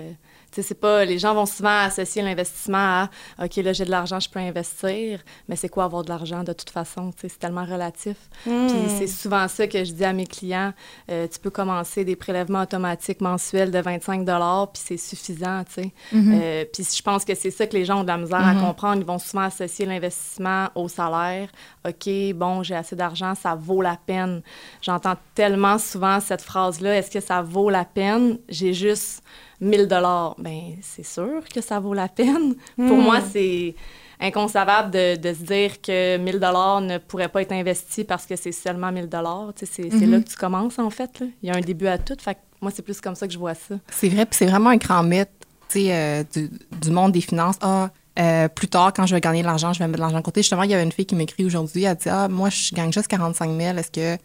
C'est 0.52 0.80
pas... 0.80 1.06
Les 1.06 1.20
gens 1.20 1.34
vont 1.34 1.46
souvent 1.46 1.84
associer 1.84 2.22
l'investissement 2.22 2.78
à 2.78 3.10
«OK, 3.44 3.56
là, 3.58 3.74
j'ai 3.74 3.86
de 3.86 3.92
l'argent, 3.92 4.20
je 4.20 4.30
peux 4.30 4.40
investir.» 4.40 5.20
Mais 5.50 5.56
c'est 5.56 5.70
quoi 5.70 5.86
avoir 5.86 6.04
de 6.04 6.10
l'argent 6.10 6.44
de 6.44 6.54
toute 6.54 6.70
façon? 6.70 7.12
C'est 7.18 7.40
tellement 7.40 7.66
relatif. 7.66 8.18
Hmm. 8.46 8.68
Puis 8.68 8.78
c'est 8.98 9.08
souvent 9.08 9.48
ça 9.48 9.68
que 9.68 9.84
je 9.84 9.92
dis 9.92 10.06
à 10.06 10.14
mes 10.14 10.28
clients. 10.28 10.74
Euh, 11.10 11.28
tu 11.28 11.40
peux 11.40 11.50
commencer 11.50 12.04
des 12.04 12.16
prélèvements 12.16 12.62
automatiques 12.62 13.22
mensuels 13.22 13.72
de 13.72 13.80
25 13.80 14.26
puis 14.26 14.82
c'est 14.86 14.98
suffisant, 14.98 15.64
tu 15.64 15.84
sais. 15.84 15.92
Euh, 16.14 16.66
puis 16.72 16.84
je 16.84 17.02
pense 17.02 17.26
que 17.26 17.36
c'est 17.36 17.52
ça 17.52 17.68
que 17.68 17.74
les 17.76 17.86
gens 17.86 18.00
ont 18.00 18.04
de 18.04 18.08
la 18.08 18.18
misère 18.18 18.46
à 18.46 18.56
comprendre. 18.56 19.02
Ils 19.02 19.06
vont 19.06 19.20
souvent 19.20 19.44
associer 19.44 19.86
l'investissement 19.86 20.70
au 20.76 20.88
salaire. 20.88 21.50
OK, 21.88 22.10
bon, 22.36 22.64
j'ai 22.64 22.76
assez 22.76 22.96
d'argent, 22.96 23.34
ça 23.36 23.56
vaut 23.56 23.82
la 23.82 23.98
peine. 24.06 24.42
J'entends 24.82 25.16
tellement 25.36 25.78
souvent 25.78 26.20
cette 26.20 26.42
phrase-là, 26.42 26.98
est-ce 26.98 27.12
que 27.12 27.20
ça 27.20 27.42
vaut 27.42 27.70
la 27.70 27.86
peine? 27.86 28.38
J'ai 28.50 28.74
juste 28.74 29.24
1000 29.62 29.88
dollars. 29.88 30.36
Ben, 30.40 30.76
c'est 30.82 31.06
sûr 31.06 31.42
que 31.54 31.62
ça 31.62 31.80
vaut 31.80 31.94
la 31.94 32.08
peine. 32.10 32.56
Pour 32.76 32.98
moi, 32.98 33.20
c'est 33.32 33.76
inconcevable 34.20 34.92
de, 34.92 35.16
de 35.16 35.34
se 35.34 35.44
dire 35.44 35.82
que 35.82 36.18
1000 36.18 36.40
dollars 36.40 36.82
ne 36.82 36.98
pourrait 36.98 37.30
pas 37.30 37.42
être 37.42 37.52
investi 37.54 38.04
parce 38.04 38.26
que 38.26 38.36
c'est 38.36 38.52
seulement 38.52 38.92
1000 38.92 39.08
dollars. 39.08 39.52
Tu 39.56 39.66
sais, 39.66 39.90
c'est 39.90 40.06
là 40.06 40.20
que 40.20 40.28
tu 40.30 40.36
commences, 40.36 40.78
en 40.80 40.90
fait. 40.90 41.20
là. 41.20 41.28
Il 41.42 41.50
y 41.50 41.52
a 41.52 41.56
un 41.56 41.62
début 41.62 41.88
à 41.88 41.98
tout. 41.98 42.16
Fait 42.20 42.36
que 42.36 42.40
moi, 42.62 42.72
c'est 42.74 42.82
plus 42.84 43.00
comme 43.02 43.16
ça 43.16 43.26
que 43.28 43.34
je 43.34 43.40
vois 43.40 43.56
ça. 43.56 43.76
C'est 43.92 44.10
vrai, 44.10 44.26
puis 44.26 44.38
c'est 44.38 44.46
vraiment 44.46 44.70
un 44.72 44.78
grand 44.78 45.04
mythe, 45.04 45.30
tu 45.70 45.80
sais, 45.82 45.88
euh, 45.96 46.24
du, 46.34 46.50
du 46.82 46.92
monde 46.92 47.12
des 47.14 47.22
finances. 47.22 47.56
Ah, 47.62 47.90
euh, 48.20 48.48
plus 48.50 48.68
tard, 48.68 48.92
quand 48.94 49.06
je 49.06 49.16
vais 49.16 49.22
gagner 49.22 49.42
de 49.42 49.48
l'argent, 49.48 49.72
je 49.74 49.80
vais 49.80 49.86
mettre 49.88 49.98
de 49.98 50.02
l'argent 50.02 50.18
de 50.18 50.24
côté. 50.24 50.42
Justement, 50.42 50.64
il 50.64 50.70
y 50.72 50.74
avait 50.74 50.84
une 50.84 50.92
fille 50.92 51.06
qui 51.06 51.16
m'écrit 51.16 51.46
aujourd'hui, 51.46 51.84
elle 51.86 51.96
dit 51.96 52.10
Ah, 52.10 52.28
moi, 52.28 52.50
je 52.50 52.76
gagne 52.76 52.92
juste 52.92 53.08
45 53.08 53.50
000. 53.58 53.78
Est-ce 53.78 53.90
que, 53.92 54.22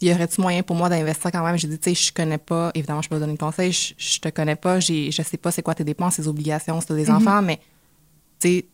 y 0.00 0.12
aurait-tu 0.12 0.40
moyen 0.40 0.62
pour 0.62 0.74
moi 0.76 0.88
d'investir 0.88 1.30
quand 1.30 1.44
même? 1.44 1.56
J'ai 1.56 1.68
dit, 1.68 1.78
tu 1.78 1.94
sais, 1.94 2.06
je 2.06 2.12
connais 2.12 2.38
pas, 2.38 2.70
évidemment, 2.74 3.02
je 3.02 3.08
peux 3.08 3.16
pas 3.16 3.20
donner 3.20 3.34
de 3.34 3.38
conseils, 3.38 3.72
je, 3.72 3.94
je 3.96 4.18
te 4.18 4.28
connais 4.28 4.56
pas, 4.56 4.80
je 5.12 5.22
sais 5.22 5.36
pas 5.36 5.50
c'est 5.50 5.62
quoi 5.62 5.74
tes 5.74 5.84
dépenses, 5.84 6.16
tes 6.16 6.26
obligations, 6.26 6.80
si 6.80 6.86
tu 6.88 6.94
des 6.94 7.10
enfants, 7.10 7.42
mais, 7.42 7.58
tu 8.40 8.48
sais, 8.48 8.66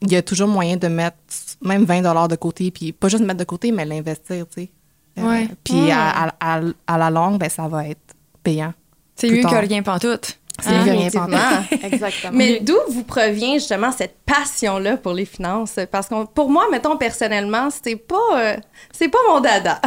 il 0.00 0.12
y 0.12 0.16
a 0.16 0.22
toujours 0.22 0.48
moyen 0.48 0.76
de 0.76 0.86
mettre 0.88 1.16
même 1.62 1.84
20 1.84 2.02
de 2.28 2.36
côté, 2.36 2.70
puis 2.70 2.92
pas 2.92 3.08
juste 3.08 3.24
mettre 3.24 3.40
de 3.40 3.44
côté, 3.44 3.72
mais 3.72 3.84
l'investir, 3.84 4.46
tu 4.48 4.62
sais. 4.62 4.70
Euh, 5.18 5.22
Ouais. 5.28 5.48
Puis 5.64 5.90
à, 5.90 6.10
à- 6.28 6.58
à- 6.58 6.62
à 6.86 6.98
la 6.98 7.10
longue, 7.10 7.38
ben, 7.40 7.48
ça 7.48 7.66
va 7.66 7.88
être 7.88 8.14
payant. 8.44 8.72
C'est 9.16 9.28
mieux 9.28 9.42
que 9.42 9.48
tard. 9.50 9.60
rien 9.60 9.82
pantoute. 9.82 10.38
C'est 10.60 10.70
que 10.70 10.90
rien. 10.90 11.64
Exactement. 11.82 12.32
Mais 12.32 12.60
d'où 12.60 12.76
vous 12.88 13.04
provient 13.04 13.54
justement 13.54 13.92
cette 13.92 14.16
passion-là 14.26 14.96
pour 14.96 15.12
les 15.12 15.24
finances? 15.24 15.78
Parce 15.90 16.08
que 16.08 16.24
pour 16.24 16.50
moi, 16.50 16.66
mettons 16.70 16.96
personnellement, 16.96 17.68
c'est 17.70 17.96
pas, 17.96 18.16
euh, 18.34 18.56
c'est 18.92 19.08
pas 19.08 19.18
mon 19.28 19.40
dada. 19.40 19.80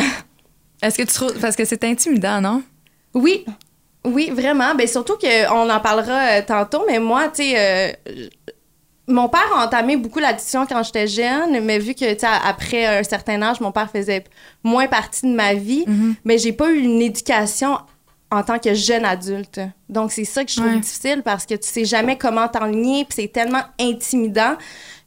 Est-ce 0.81 0.97
que 0.97 1.03
tu 1.03 1.13
trouves. 1.13 1.38
Parce 1.39 1.55
que 1.55 1.65
c'est 1.65 1.84
intimidant, 1.84 2.39
non? 2.39 2.63
Oui, 3.13 3.45
oui, 4.05 4.31
vraiment. 4.34 4.73
Ben 4.73 4.88
surtout 4.88 5.17
qu'on 5.17 5.69
en 5.69 5.79
parlera 5.79 6.38
euh, 6.38 6.41
tantôt, 6.45 6.84
mais 6.88 6.99
moi, 6.99 7.27
tu 7.27 7.43
sais, 7.43 7.53
euh, 8.07 8.27
mon 9.07 9.27
père 9.27 9.45
a 9.55 9.65
entamé 9.65 9.97
beaucoup 9.97 10.19
l'addition 10.19 10.65
quand 10.65 10.81
j'étais 10.84 11.05
jeune, 11.07 11.60
mais 11.62 11.79
vu 11.79 11.93
que, 11.93 12.13
tu 12.13 12.19
sais, 12.19 12.27
après 12.45 12.86
un 12.86 13.03
certain 13.03 13.41
âge, 13.41 13.60
mon 13.60 13.73
père 13.73 13.91
faisait 13.91 14.23
moins 14.63 14.88
partie 14.88 15.29
de 15.29 15.36
ma 15.36 15.53
vie, 15.53 15.86
mais 16.23 16.38
j'ai 16.38 16.53
pas 16.53 16.71
eu 16.71 16.79
une 16.79 17.01
éducation 17.01 17.77
en 18.32 18.44
tant 18.44 18.58
que 18.60 18.74
jeune 18.74 19.04
adulte. 19.06 19.60
Donc, 19.89 20.12
c'est 20.12 20.24
ça 20.26 20.44
que 20.46 20.52
je 20.52 20.56
trouve 20.58 20.72
Ouais. 20.72 20.80
difficile 20.80 21.22
parce 21.24 21.46
que 21.46 21.54
tu 21.56 21.67
sais 21.67 21.86
jamais 21.86 22.17
comment 22.17 22.48
t'enligner, 22.48 23.04
puis 23.06 23.15
c'est 23.22 23.28
tellement 23.32 23.63
intimidant 23.80 24.56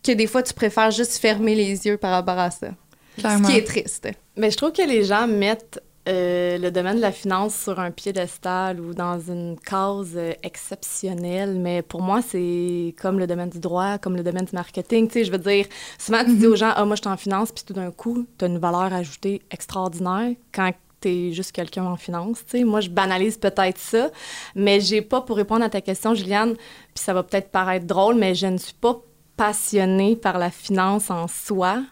que 0.03 0.13
des 0.13 0.27
fois, 0.27 0.43
tu 0.43 0.53
préfères 0.53 0.91
juste 0.91 1.17
fermer 1.19 1.55
les 1.55 1.87
yeux 1.87 1.97
par 1.97 2.11
rapport 2.13 2.39
à 2.39 2.51
ça. 2.51 2.69
Clairement. 3.17 3.47
Ce 3.49 3.53
qui 3.53 3.59
est 3.59 3.65
triste. 3.65 4.09
Mais 4.37 4.51
je 4.51 4.57
trouve 4.57 4.73
que 4.73 4.83
les 4.83 5.05
gens 5.05 5.27
mettent 5.27 5.81
euh, 6.07 6.59
le 6.59 6.71
domaine 6.71 6.97
de 6.97 7.01
la 7.01 7.13
finance 7.13 7.55
sur 7.57 7.81
un 7.81 7.91
piédestal 7.91 8.79
ou 8.79 8.93
dans 8.93 9.19
une 9.19 9.57
case 9.59 10.13
euh, 10.17 10.33
exceptionnelle. 10.43 11.55
Mais 11.59 11.81
pour 11.81 12.03
moi, 12.03 12.21
c'est 12.21 12.95
comme 13.01 13.19
le 13.19 13.27
domaine 13.27 13.49
du 13.49 13.59
droit, 13.61 13.97
comme 13.99 14.17
le 14.17 14.23
domaine 14.23 14.45
du 14.45 14.55
marketing. 14.55 15.07
Tu 15.09 15.15
sais, 15.21 15.25
je 15.25 15.33
veux 15.33 15.39
dire, 15.39 15.65
souvent, 15.99 16.23
tu 16.25 16.35
dis 16.37 16.47
aux 16.47 16.57
gens, 16.57 16.73
ah, 16.77 16.85
moi, 16.85 16.97
je 16.97 17.01
suis 17.03 17.09
en 17.11 17.17
finance, 17.17 17.53
puis 17.53 17.65
tout 17.65 17.73
d'un 17.73 17.91
coup, 17.91 18.27
tu 18.39 18.45
as 18.45 18.49
une 18.49 18.59
valeur 18.59 18.93
ajoutée 18.93 19.41
extraordinaire 19.51 20.33
quand 20.53 20.71
tu 21.05 21.29
es 21.29 21.33
juste 21.33 21.53
quelqu'un 21.53 21.85
en 21.85 21.97
finance. 21.97 22.39
Moi, 22.55 22.81
je 22.81 22.89
banalise 22.89 23.37
peut-être 23.37 23.79
ça, 23.79 24.11
mais 24.55 24.81
j'ai 24.81 25.03
pas, 25.03 25.21
pour 25.21 25.37
répondre 25.37 25.65
à 25.65 25.71
ta 25.71 25.81
question, 25.81 26.15
Juliane, 26.15 26.55
puis 26.55 27.05
ça 27.05 27.13
va 27.13 27.23
peut-être 27.23 27.51
paraître 27.51 27.87
drôle, 27.87 28.15
mais 28.17 28.35
je 28.35 28.47
ne 28.47 28.59
suis 28.59 28.75
pas 28.75 29.01
passionnée 29.37 30.15
par 30.15 30.39
la 30.39 30.51
finance 30.51 31.11
en 31.11 31.27
soi 31.27 31.83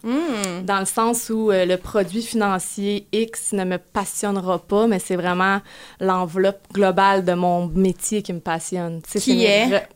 dans 0.65 0.79
le 0.79 0.85
sens 0.85 1.29
où 1.29 1.51
euh, 1.51 1.65
le 1.65 1.77
produit 1.77 2.23
financier 2.23 3.07
X 3.13 3.53
ne 3.53 3.65
me 3.65 3.79
passionnera 3.79 4.61
pas, 4.61 4.87
mais 4.87 5.01
c'est 5.01 5.17
vraiment 5.17 5.61
l'enveloppe 6.01 6.61
globale 6.73 7.25
de 7.25 7.33
mon 7.33 7.67
métier 7.67 8.23
qui 8.23 8.33
me 8.33 8.39
passionne. 8.39 9.03
Tu 9.03 9.11
sais, 9.13 9.21
Qui 9.21 9.37
mes 9.39 9.45
est? 9.45 9.89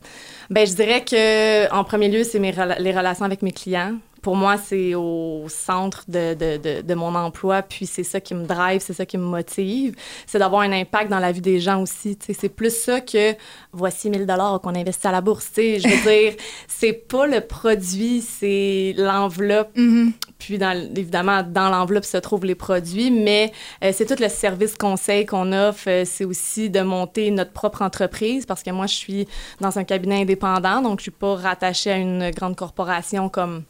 Ben, 0.49 0.65
je 0.65 0.73
dirais 0.73 1.03
que 1.03 1.71
en 1.73 1.83
premier 1.83 2.09
lieu, 2.09 2.23
c'est 2.23 2.39
mes 2.39 2.53
les 2.79 2.91
relations 2.91 3.25
avec 3.25 3.41
mes 3.41 3.51
clients. 3.51 3.95
Pour 4.27 4.35
moi, 4.35 4.57
c'est 4.57 4.93
au 4.93 5.45
centre 5.47 6.03
de, 6.09 6.33
de, 6.33 6.57
de, 6.57 6.81
de 6.81 6.93
mon 6.95 7.15
emploi, 7.15 7.61
puis 7.61 7.85
c'est 7.85 8.03
ça 8.03 8.19
qui 8.19 8.35
me 8.35 8.45
drive, 8.45 8.81
c'est 8.81 8.91
ça 8.91 9.05
qui 9.05 9.17
me 9.17 9.23
motive, 9.23 9.95
c'est 10.25 10.37
d'avoir 10.37 10.63
un 10.63 10.73
impact 10.73 11.09
dans 11.09 11.19
la 11.19 11.31
vie 11.31 11.39
des 11.39 11.61
gens 11.61 11.81
aussi. 11.81 12.19
C'est 12.37 12.49
plus 12.49 12.75
ça 12.75 12.99
que 12.99 13.35
voici 13.71 14.09
1000 14.09 14.25
dollars 14.25 14.59
qu'on 14.59 14.75
investit 14.75 15.07
à 15.07 15.13
la 15.13 15.21
bourse. 15.21 15.49
Je 15.55 15.87
veux 15.87 16.11
dire, 16.11 16.33
c'est 16.67 16.91
pas 16.91 17.25
le 17.25 17.39
produit, 17.39 18.19
c'est 18.19 18.95
l'enveloppe. 18.97 19.69
Mhm. 19.77 20.11
Puis, 20.39 20.57
dans, 20.57 20.77
évidemment, 20.93 21.41
dans 21.41 21.69
l'enveloppe 21.69 22.03
se 22.03 22.17
trouvent 22.17 22.43
les 22.43 22.53
produits, 22.53 23.09
mais 23.11 23.53
euh, 23.81 23.93
c'est 23.93 24.13
tout 24.13 24.21
le 24.21 24.27
service 24.27 24.75
conseil 24.75 25.25
qu'on 25.25 25.53
offre. 25.53 25.87
Euh, 25.87 26.03
c'est 26.05 26.25
aussi 26.25 26.69
de 26.69 26.81
monter 26.81 27.31
notre 27.31 27.53
propre 27.53 27.81
entreprise 27.81 28.45
parce 28.45 28.61
que 28.61 28.71
moi, 28.71 28.87
je 28.87 28.95
suis 28.95 29.27
dans 29.61 29.79
un 29.79 29.85
cabinet 29.85 30.23
indépendant, 30.23 30.81
donc 30.81 30.99
je 30.99 31.03
suis 31.03 31.11
pas 31.11 31.35
rattachée 31.35 31.91
à 31.91 31.97
une 31.97 32.31
grande 32.31 32.57
corporation 32.57 33.29
comme 33.29 33.63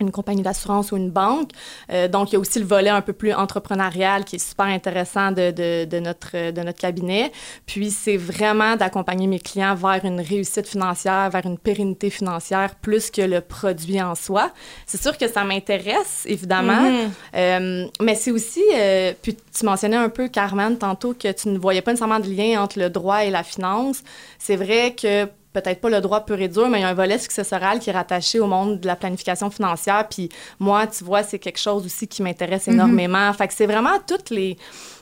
une 0.00 0.10
compagnie 0.10 0.42
d'assurance 0.42 0.92
ou 0.92 0.96
une 0.96 1.10
banque. 1.10 1.50
Euh, 1.90 2.06
donc, 2.08 2.30
il 2.30 2.34
y 2.34 2.36
a 2.36 2.38
aussi 2.38 2.58
le 2.58 2.66
volet 2.66 2.90
un 2.90 3.00
peu 3.00 3.12
plus 3.12 3.32
entrepreneurial 3.32 4.24
qui 4.24 4.36
est 4.36 4.46
super 4.46 4.66
intéressant 4.66 5.32
de, 5.32 5.50
de, 5.50 5.84
de 5.86 5.98
notre, 6.00 6.50
de 6.50 6.60
notre 6.60 6.78
cabinet. 6.78 7.32
Puis, 7.64 7.90
c'est 7.90 8.16
vraiment 8.16 8.76
d'accompagner 8.76 9.26
mes 9.26 9.40
clients 9.40 9.74
vers 9.74 10.04
une 10.04 10.20
réussite 10.20 10.66
financière, 10.68 11.30
vers 11.30 11.46
une 11.46 11.58
pérennité 11.58 12.10
financière, 12.10 12.74
plus 12.76 13.10
que 13.10 13.22
le 13.22 13.40
produit 13.40 14.00
en 14.02 14.14
soi. 14.14 14.50
C'est 14.86 15.00
sûr 15.00 15.16
que 15.16 15.28
ça 15.28 15.44
m'intéresse, 15.44 16.24
évidemment, 16.26 16.82
Mhm. 16.82 17.10
euh, 17.34 17.86
mais 18.02 18.14
c'est 18.14 18.30
aussi, 18.30 18.62
euh, 18.74 19.12
puis 19.22 19.36
tu 19.56 19.64
mentionnais 19.64 19.96
un 19.96 20.08
peu, 20.10 20.28
Carmen, 20.28 20.76
tantôt, 20.76 21.14
que 21.14 21.32
tu 21.32 21.48
ne 21.48 21.58
voyais 21.58 21.82
pas 21.82 21.92
nécessairement 21.92 22.20
de 22.20 22.28
lien 22.28 22.62
entre 22.62 22.78
le 22.78 22.90
droit 22.90 23.24
et 23.24 23.30
la 23.30 23.42
finance. 23.42 24.02
C'est 24.38 24.56
vrai 24.56 24.94
que 25.00 25.26
peut-être 25.60 25.80
pas 25.80 25.88
le 25.88 26.00
droit 26.00 26.24
pur 26.24 26.40
et 26.40 26.48
dur, 26.48 26.68
mais 26.68 26.80
il 26.80 26.82
y 26.82 26.84
a 26.84 26.88
un 26.88 26.94
volet 26.94 27.18
successoral 27.18 27.78
qui 27.78 27.90
est 27.90 27.92
rattaché 27.92 28.40
au 28.40 28.46
monde 28.46 28.80
de 28.80 28.86
la 28.86 28.96
planification 28.96 29.50
financière. 29.50 30.06
Puis 30.08 30.28
moi, 30.58 30.86
tu 30.86 31.02
vois, 31.02 31.22
c'est 31.22 31.38
quelque 31.38 31.58
chose 31.58 31.84
aussi 31.86 32.06
qui 32.06 32.22
m'intéresse 32.22 32.68
énormément. 32.68 33.32
Fait 33.32 33.48
que 33.48 33.54
c'est 33.54 33.66
vraiment 33.66 33.98
toutes 34.06 34.30
les, 34.30 34.58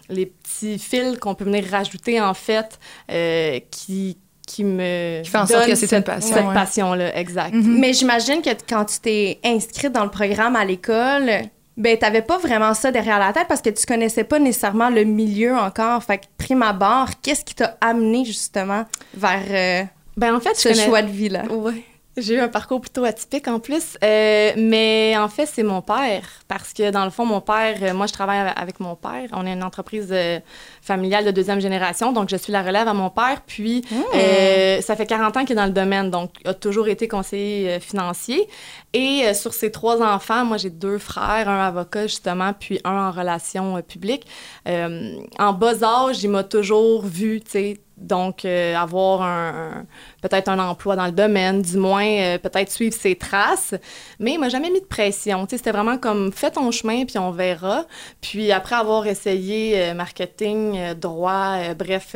les 0.09 0.27
petits 0.27 0.79
fils 0.79 1.19
qu'on 1.19 1.35
peut 1.35 1.45
venir 1.45 1.65
rajouter, 1.71 2.21
en 2.21 2.35
fait, 2.35 2.79
euh, 3.11 3.59
qui 3.71 4.19
qui 4.47 4.63
me 4.63 5.23
Qui 5.23 5.31
fait 5.31 5.39
en 5.39 5.47
sorte 5.47 5.67
que 5.67 5.75
c'est 5.75 5.87
une 5.87 5.89
cette, 5.89 6.05
passion, 6.05 6.35
cette 6.37 6.47
ouais. 6.47 6.53
passion-là, 6.55 7.19
exact. 7.19 7.55
Mhm. 7.55 7.79
Mais 7.81 7.95
j'imagine 7.95 8.43
que 8.43 8.51
quand 8.69 8.85
tu 8.85 9.01
t'es 9.01 9.41
inscrite 9.43 9.91
dans 9.91 10.05
le 10.05 10.11
programme 10.11 10.55
à 10.55 10.67
l'école, 10.67 11.31
ben 11.79 11.99
t'avais 11.99 12.21
pas 12.21 12.37
vraiment 12.37 12.75
ça 12.75 12.93
derrière 12.93 13.19
la 13.19 13.33
tête 13.33 13.47
parce 13.49 13.63
que 13.63 13.71
tu 13.71 13.87
connaissais 13.87 14.23
pas 14.23 14.39
nécessairement 14.39 14.91
le 14.91 15.05
milieu 15.05 15.57
encore. 15.57 16.05
Fait 16.05 16.19
que 16.19 16.25
prime 16.37 16.63
abord, 16.63 17.09
qu'est-ce 17.23 17.43
qui 17.43 17.55
t'a 17.55 17.79
amené 17.81 18.27
justement 18.27 18.85
vers 19.15 19.43
euh, 19.49 19.85
Ben 20.17 20.35
en 20.35 20.41
fait, 20.41 20.55
ce 20.55 20.69
connais- 20.69 20.85
choix 20.87 21.03
de 21.03 21.11
vie 21.11 21.29
là? 21.29 21.43
Oui. 21.51 21.85
J'ai 22.17 22.35
eu 22.35 22.39
un 22.39 22.47
parcours 22.47 22.81
plutôt 22.81 23.03
atypique 23.05 23.49
en 23.49 23.59
plus. 23.59 23.99
Euh, 24.05 24.53
mais 24.57 25.17
en 25.19 25.27
fait, 25.29 25.47
c'est 25.47 25.65
mon 25.65 25.83
père. 25.83 26.23
Parce 26.47 26.73
que 26.73 26.93
dans 26.93 27.05
le 27.05 27.11
fond, 27.11 27.27
mon 27.27 27.41
père, 27.41 27.77
euh, 27.83 27.93
moi, 27.93 28.07
je 28.07 28.13
travaille 28.13 28.39
avec- 28.55 28.79
mon 28.79 28.95
père. 28.95 29.29
On 29.33 29.45
est 29.45 29.53
une 29.53 29.65
entreprise 29.65 30.11
euh, 30.13 30.39
familiale 30.81 31.25
de 31.25 31.33
deuxième 31.33 31.59
génération. 31.59 32.13
Donc, 32.13 32.29
je 32.31 32.37
suis 32.37 32.53
la 32.53 32.63
relève 32.63 32.87
à 32.87 32.95
mon 32.95 33.11
père. 33.11 33.43
Puis, 33.45 33.85
euh, 34.15 34.81
ça 34.81 34.95
fait 34.95 35.07
40 35.07 35.37
ans 35.37 35.41
qu'il 35.41 35.55
est 35.55 35.57
dans 35.57 35.67
le 35.67 35.73
domaine. 35.73 36.09
Donc, 36.13 36.31
a 36.45 36.55
toujours 36.55 36.87
été 36.87 37.09
conseiller 37.09 37.81
financier. 37.81 38.47
Et 38.93 39.35
sur 39.35 39.53
ses 39.53 39.73
trois 39.73 40.01
enfants, 40.01 40.45
moi, 40.45 40.57
j'ai 40.57 40.71
deux 40.71 40.99
frères, 40.99 41.49
un 41.49 41.67
avocat, 41.67 42.03
justement, 42.07 42.53
puis 42.53 42.79
un 42.85 43.09
en 43.09 43.11
relations 43.11 43.83
publiques. 43.83 44.25
En 44.69 45.53
bas 45.53 45.83
âge, 45.83 46.23
il 46.23 46.31
m'a 46.31 46.45
toujours 46.45 47.05
vu, 47.05 47.41
tu 47.41 47.51
sais, 47.51 47.81
donc 48.05 48.45
euh, 48.45 48.77
avoir 48.77 49.23
un, 49.23 49.49
un- 49.49 49.87
peut-être 50.23 50.49
un 50.49 50.59
emploi 50.59 50.97
dans 50.97 51.07
le 51.07 51.13
domaine, 51.13 51.63
du 51.63 51.77
moins 51.77 52.07
euh, 52.07 52.39
peut-être 52.39 52.71
suivre 52.71 52.95
ses 52.95 53.17
traces, 53.17 53.75
mais 54.19 54.35
il 54.35 54.39
m'a 54.39 54.49
jamais 54.49 54.71
mis 54.71 54.81
de 54.81 54.87
pression. 54.87 55.47
C'était 55.51 55.73
vraiment 55.73 55.99
comme 55.99 56.33
fais 56.33 56.51
ton 56.51 56.71
chemin 56.71 57.05
puis 57.05 57.19
on 57.19 57.31
verra. 57.31 57.85
Puis 58.21 58.53
après 58.53 58.77
avoir 58.77 59.07
essayé 59.07 59.81
euh, 59.91 59.95
marketing, 59.95 60.95
droit, 60.95 61.75
bref, 61.75 62.15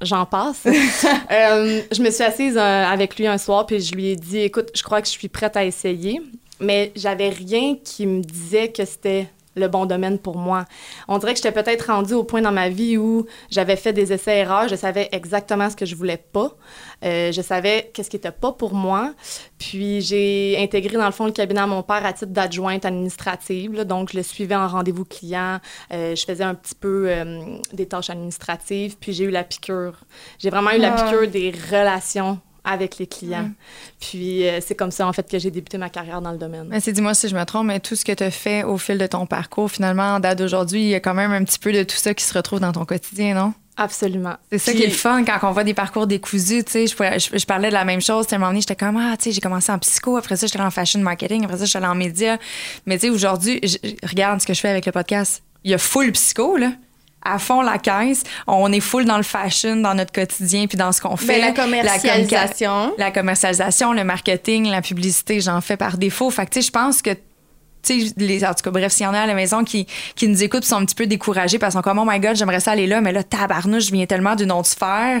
j'en 0.00 0.26
passe. 0.26 0.62
Je 1.30 2.02
me 2.02 2.10
suis 2.10 2.24
assise 2.24 2.56
avec 2.58 3.16
lui 3.16 3.26
un 3.26 3.38
soir 3.38 3.66
puis 3.66 3.80
je 3.80 3.94
lui 3.94 4.08
ai 4.08 4.16
dit 4.16 4.38
écoute, 4.38 4.70
je 4.74 4.82
crois 4.82 5.00
que 5.00 5.06
je 5.06 5.12
suis 5.12 5.28
prête 5.28 5.56
à 5.56 5.64
essayer, 5.64 6.20
mais 6.60 6.92
j'avais 6.96 7.28
rien 7.28 7.76
qui 7.82 8.06
me 8.06 8.20
disait 8.22 8.68
que 8.68 8.84
c'était 8.84 9.28
le 9.54 9.68
bon 9.68 9.86
domaine 9.86 10.18
pour 10.18 10.36
moi. 10.36 10.64
On 11.08 11.18
dirait 11.18 11.32
que 11.34 11.40
j'étais 11.42 11.52
peut-être 11.52 11.86
rendue 11.86 12.14
au 12.14 12.24
point 12.24 12.40
dans 12.42 12.52
ma 12.52 12.68
vie 12.68 12.96
où 12.96 13.26
j'avais 13.50 13.76
fait 13.76 13.92
des 13.92 14.12
essais-erreurs, 14.12 14.68
je 14.68 14.76
savais 14.76 15.08
exactement 15.12 15.68
ce 15.70 15.76
que 15.76 15.86
je 15.86 15.94
voulais 15.94 16.16
pas, 16.32 16.52
Euh, 17.04 17.32
je 17.32 17.42
savais 17.42 17.90
qu'est-ce 17.92 18.08
qui 18.08 18.16
était 18.16 18.30
pas 18.30 18.52
pour 18.52 18.74
moi. 18.74 19.12
Puis 19.58 20.00
j'ai 20.02 20.56
intégré 20.60 20.96
dans 20.96 21.06
le 21.06 21.10
fond 21.12 21.26
le 21.26 21.32
cabinet 21.32 21.60
à 21.60 21.66
mon 21.66 21.82
père 21.82 22.06
à 22.06 22.12
titre 22.12 22.30
d'adjointe 22.32 22.84
administrative, 22.84 23.72
là. 23.74 23.84
donc 23.84 24.12
je 24.12 24.16
le 24.18 24.22
suivais 24.22 24.54
en 24.54 24.68
rendez-vous 24.68 25.04
client, 25.04 25.58
Euh, 25.92 26.14
je 26.14 26.24
faisais 26.24 26.44
un 26.44 26.54
petit 26.54 26.74
peu 26.76 27.06
euh, 27.08 27.56
des 27.72 27.86
tâches 27.86 28.10
administratives, 28.10 28.96
puis 29.00 29.12
j'ai 29.12 29.24
eu 29.24 29.30
la 29.30 29.42
piqûre. 29.44 30.04
J'ai 30.38 30.50
vraiment 30.50 30.70
eu 30.70 30.78
la 30.78 30.94
Ah. 30.94 31.02
piqûre 31.02 31.28
des 31.28 31.50
relations 31.70 32.38
avec 32.64 32.98
les 32.98 33.06
clients. 33.06 33.50
Puis 34.00 34.46
euh, 34.48 34.60
c'est 34.64 34.74
comme 34.74 34.90
ça 34.90 35.06
en 35.06 35.12
fait 35.12 35.28
que 35.30 35.38
j'ai 35.38 35.50
débuté 35.50 35.78
ma 35.78 35.88
carrière 35.90 36.20
dans 36.22 36.32
le 36.32 36.38
domaine. 36.38 36.66
Mais 36.68 36.80
c'est 36.80 36.92
dis-moi 36.92 37.14
si 37.14 37.28
je 37.28 37.34
me 37.36 37.44
trompe, 37.44 37.66
mais 37.66 37.80
tout 37.80 37.96
ce 37.96 38.04
que 38.04 38.12
tu 38.12 38.22
as 38.22 38.30
fait 38.30 38.62
au 38.64 38.78
fil 38.78 38.98
de 38.98 39.06
ton 39.06 39.26
parcours, 39.26 39.70
finalement, 39.70 40.14
en 40.14 40.20
date 40.20 40.38
d'aujourd'hui, 40.38 40.82
il 40.82 40.88
y 40.88 40.94
a 40.94 41.00
quand 41.00 41.14
même 41.14 41.32
un 41.32 41.42
petit 41.44 41.58
peu 41.58 41.72
de 41.72 41.82
tout 41.82 41.96
ça 41.96 42.14
qui 42.14 42.24
se 42.24 42.34
retrouve 42.34 42.60
dans 42.60 42.72
ton 42.72 42.84
quotidien, 42.84 43.34
non? 43.34 43.54
Absolument. 43.76 44.34
C'est 44.50 44.58
ça 44.58 44.70
Puis- 44.72 44.80
qui 44.80 44.86
est 44.86 44.90
le 44.90 44.94
fun 44.94 45.24
quand 45.24 45.38
on 45.48 45.52
voit 45.52 45.64
des 45.64 45.72
parcours 45.74 46.06
décousus, 46.06 46.62
tu 46.62 46.70
sais. 46.72 46.86
Je, 46.86 46.94
pourrais- 46.94 47.18
je, 47.18 47.36
je 47.36 47.46
parlais 47.46 47.68
de 47.68 47.72
la 47.74 47.84
même 47.86 48.02
chose. 48.02 48.26
À 48.30 48.34
un 48.34 48.38
moment 48.38 48.50
donné, 48.50 48.60
j'étais 48.60 48.76
comme, 48.76 48.98
ah, 48.98 49.16
tu 49.16 49.24
sais, 49.24 49.32
j'ai 49.32 49.40
commencé 49.40 49.72
en 49.72 49.78
psycho, 49.78 50.16
après 50.18 50.36
ça, 50.36 50.46
j'étais 50.46 50.60
en 50.60 50.70
fashion 50.70 51.00
marketing, 51.00 51.44
après 51.44 51.56
ça, 51.56 51.64
j'étais 51.64 51.84
en 51.84 51.94
médias. 51.94 52.36
Mais 52.84 52.96
tu 52.98 53.06
sais, 53.06 53.10
aujourd'hui, 53.10 53.60
je- 53.62 53.78
regarde 54.06 54.40
ce 54.42 54.46
que 54.46 54.52
je 54.52 54.60
fais 54.60 54.68
avec 54.68 54.84
le 54.84 54.92
podcast. 54.92 55.42
Il 55.64 55.70
y 55.70 55.74
a 55.74 55.78
full 55.78 56.12
psycho, 56.12 56.56
là. 56.58 56.72
À 57.24 57.38
fond 57.38 57.62
la 57.62 57.78
caisse. 57.78 58.22
On 58.46 58.72
est 58.72 58.80
full 58.80 59.04
dans 59.04 59.16
le 59.16 59.22
fashion, 59.22 59.76
dans 59.76 59.94
notre 59.94 60.12
quotidien, 60.12 60.66
puis 60.66 60.76
dans 60.76 60.90
ce 60.92 61.00
qu'on 61.00 61.16
fait. 61.16 61.26
Ben, 61.26 61.40
la 61.40 61.50
communica- 61.52 61.98
commercialisation. 62.00 62.92
la 62.98 63.10
commercialisation, 63.10 63.92
le 63.92 64.04
marketing, 64.04 64.68
la 64.68 64.82
publicité, 64.82 65.40
j'en 65.40 65.60
fais 65.60 65.76
par 65.76 65.98
défaut. 65.98 66.30
Fait 66.30 66.46
que, 66.46 66.50
tu 66.50 66.60
sais, 66.62 66.66
je 66.66 66.72
pense 66.72 67.00
que, 67.02 67.10
tu 67.82 68.00
sais, 68.08 68.12
les, 68.16 68.44
en 68.44 68.54
tout 68.54 68.62
cas, 68.64 68.70
bref, 68.70 68.92
s'il 68.92 69.04
y 69.04 69.06
en 69.08 69.14
a 69.14 69.20
à 69.20 69.26
la 69.26 69.34
maison 69.34 69.64
qui, 69.64 69.86
qui 70.16 70.28
nous 70.28 70.42
écoutent, 70.42 70.64
sont 70.64 70.76
un 70.76 70.84
petit 70.84 70.94
peu 70.94 71.06
découragés 71.06 71.58
parce 71.58 71.74
sont 71.74 71.82
comme, 71.82 71.98
oh 71.98 72.04
my 72.06 72.18
god, 72.20 72.36
j'aimerais 72.36 72.60
ça 72.60 72.72
aller 72.72 72.86
là, 72.86 73.00
mais 73.00 73.12
là, 73.12 73.22
tabarnouche, 73.22 73.86
je 73.86 73.92
viens 73.92 74.06
tellement 74.06 74.34
d'une 74.34 74.52
autre 74.52 74.68
sphère. 74.68 75.20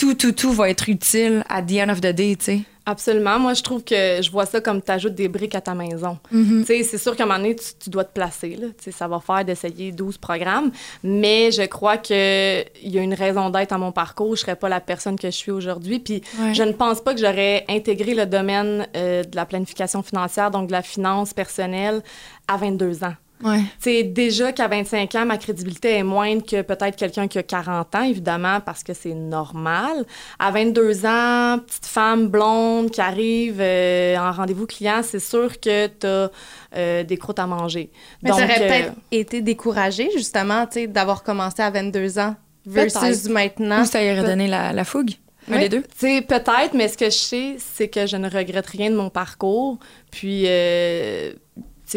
Tout, 0.00 0.14
tout, 0.14 0.32
tout 0.32 0.52
va 0.52 0.70
être 0.70 0.88
utile 0.88 1.44
at 1.50 1.62
the 1.62 1.72
end 1.74 1.90
of 1.90 2.00
the 2.00 2.06
day, 2.12 2.34
tu 2.36 2.44
sais. 2.44 2.60
Absolument. 2.86 3.38
Moi, 3.38 3.52
je 3.52 3.62
trouve 3.62 3.84
que 3.84 4.20
je 4.22 4.30
vois 4.30 4.46
ça 4.46 4.60
comme 4.62 4.80
tu 4.80 4.90
ajoutes 4.90 5.14
des 5.14 5.28
briques 5.28 5.54
à 5.54 5.60
ta 5.60 5.74
maison. 5.74 6.18
Tu 6.30 6.64
sais, 6.64 6.82
C'est 6.82 6.96
sûr 6.98 7.14
qu'à 7.14 7.24
un 7.24 7.26
moment 7.26 7.38
donné, 7.38 7.54
tu, 7.54 7.66
tu 7.78 7.90
dois 7.90 8.04
te 8.04 8.12
placer. 8.14 8.56
Là. 8.56 8.68
Tu 8.68 8.84
sais, 8.84 8.90
Ça 8.90 9.06
va 9.06 9.20
faire 9.20 9.44
d'essayer 9.44 9.92
12 9.92 10.16
programmes. 10.16 10.70
Mais 11.04 11.52
je 11.52 11.62
crois 11.66 11.98
qu'il 11.98 12.16
y 12.16 12.98
a 12.98 13.02
une 13.02 13.12
raison 13.14 13.50
d'être 13.50 13.72
à 13.72 13.78
mon 13.78 13.92
parcours. 13.92 14.28
Je 14.34 14.40
ne 14.40 14.46
serais 14.46 14.56
pas 14.56 14.70
la 14.70 14.80
personne 14.80 15.16
que 15.18 15.28
je 15.30 15.36
suis 15.36 15.50
aujourd'hui. 15.52 15.98
Puis 16.00 16.22
Ouais. 16.40 16.54
je 16.54 16.62
ne 16.62 16.72
pense 16.72 17.00
pas 17.02 17.12
que 17.14 17.20
j'aurais 17.20 17.64
intégré 17.68 18.14
le 18.14 18.24
domaine 18.24 18.88
euh, 18.96 19.22
de 19.22 19.36
la 19.36 19.44
planification 19.44 20.02
financière, 20.02 20.50
donc 20.50 20.68
de 20.68 20.72
la 20.72 20.82
finance 20.82 21.34
personnelle, 21.34 22.02
à 22.48 22.56
22 22.56 23.04
ans. 23.04 23.14
Ouais. 23.42 23.60
Tu 23.60 23.66
sais, 23.90 24.02
déjà 24.02 24.52
qu'à 24.52 24.68
25 24.68 25.14
ans, 25.14 25.26
ma 25.26 25.38
crédibilité 25.38 25.96
est 25.96 26.02
moindre 26.02 26.44
que 26.44 26.62
peut-être 26.62 26.96
quelqu'un 26.96 27.26
qui 27.26 27.38
a 27.38 27.42
40 27.42 27.94
ans, 27.94 28.02
évidemment, 28.02 28.60
parce 28.60 28.82
que 28.82 28.92
c'est 28.92 29.14
normal. 29.14 30.04
À 30.38 30.50
22 30.50 31.06
ans, 31.06 31.58
petite 31.66 31.86
femme 31.86 32.28
blonde 32.28 32.90
qui 32.90 33.00
arrive 33.00 33.58
euh, 33.60 34.16
en 34.16 34.32
rendez-vous 34.32 34.66
client, 34.66 35.00
c'est 35.02 35.20
sûr 35.20 35.58
que 35.58 35.86
tu 35.86 36.06
as 36.06 37.04
des 37.04 37.16
croûtes 37.16 37.38
à 37.38 37.46
manger. 37.46 37.90
Mais 38.22 38.30
Donc, 38.30 38.38
tu 38.38 38.44
aurais 38.44 38.62
euh, 38.62 38.68
peut-être 38.68 38.92
été 39.10 39.40
découragé 39.40 40.10
justement, 40.14 40.66
tu 40.66 40.80
sais, 40.80 40.86
d'avoir 40.86 41.22
commencé 41.22 41.62
à 41.62 41.70
22 41.70 42.18
ans 42.18 42.36
versus 42.66 43.00
Peut-être. 43.00 43.26
Ou 43.26 43.32
maintenant. 43.32 43.84
ça 43.84 44.02
y 44.02 44.12
aurait 44.12 44.28
donné 44.28 44.48
la, 44.48 44.72
la 44.72 44.84
fougue? 44.84 45.12
Oui, 45.48 45.68
peut-être, 45.68 46.74
mais 46.74 46.88
ce 46.88 46.96
que 46.96 47.06
je 47.06 47.10
sais, 47.10 47.56
c'est 47.58 47.88
que 47.88 48.06
je 48.06 48.16
ne 48.16 48.28
regrette 48.28 48.66
rien 48.66 48.90
de 48.90 48.96
mon 48.96 49.10
parcours. 49.10 49.78
Puis, 50.10 50.44
euh, 50.46 51.32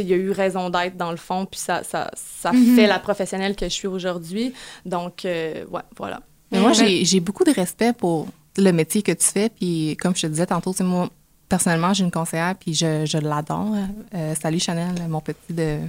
il 0.02 0.08
y 0.08 0.14
a 0.14 0.18
eu 0.18 0.32
raison 0.32 0.70
d'être 0.70 0.98
dans 0.98 1.12
le 1.12 1.18
fond, 1.18 1.46
puis 1.46 1.60
ça, 1.60 1.84
ça, 1.84 2.10
ça 2.16 2.52
Mhm. 2.52 2.76
fait 2.76 2.88
la 2.88 3.00
professionnelle 3.00 3.56
que 3.56 3.66
je 3.66 3.74
suis 3.74 3.88
aujourd'hui. 3.88 4.54
Donc, 4.86 5.26
euh, 5.26 5.66
ouais, 5.72 5.82
voilà. 5.98 6.22
Mais 6.52 6.60
moi, 6.60 6.72
j'ai 6.74 7.20
beaucoup 7.20 7.44
de 7.44 7.52
respect 7.52 7.94
pour 7.94 8.28
le 8.58 8.72
métier 8.72 9.02
que 9.02 9.12
tu 9.12 9.26
fais. 9.26 9.50
Puis, 9.50 9.98
comme 10.00 10.16
je 10.16 10.22
te 10.22 10.28
disais 10.28 10.46
tantôt, 10.46 10.72
c'est 10.74 10.84
moi, 10.84 11.10
personnellement, 11.50 11.94
j'ai 11.94 12.04
une 12.04 12.12
conseillère, 12.12 12.56
puis 12.60 12.74
je, 12.76 13.06
je 13.06 13.18
l'adore. 13.18 13.74
Euh, 14.14 14.34
salut 14.42 14.60
Chanel, 14.60 14.94
mon 15.10 15.20
petit 15.22 15.38
de 15.52 15.80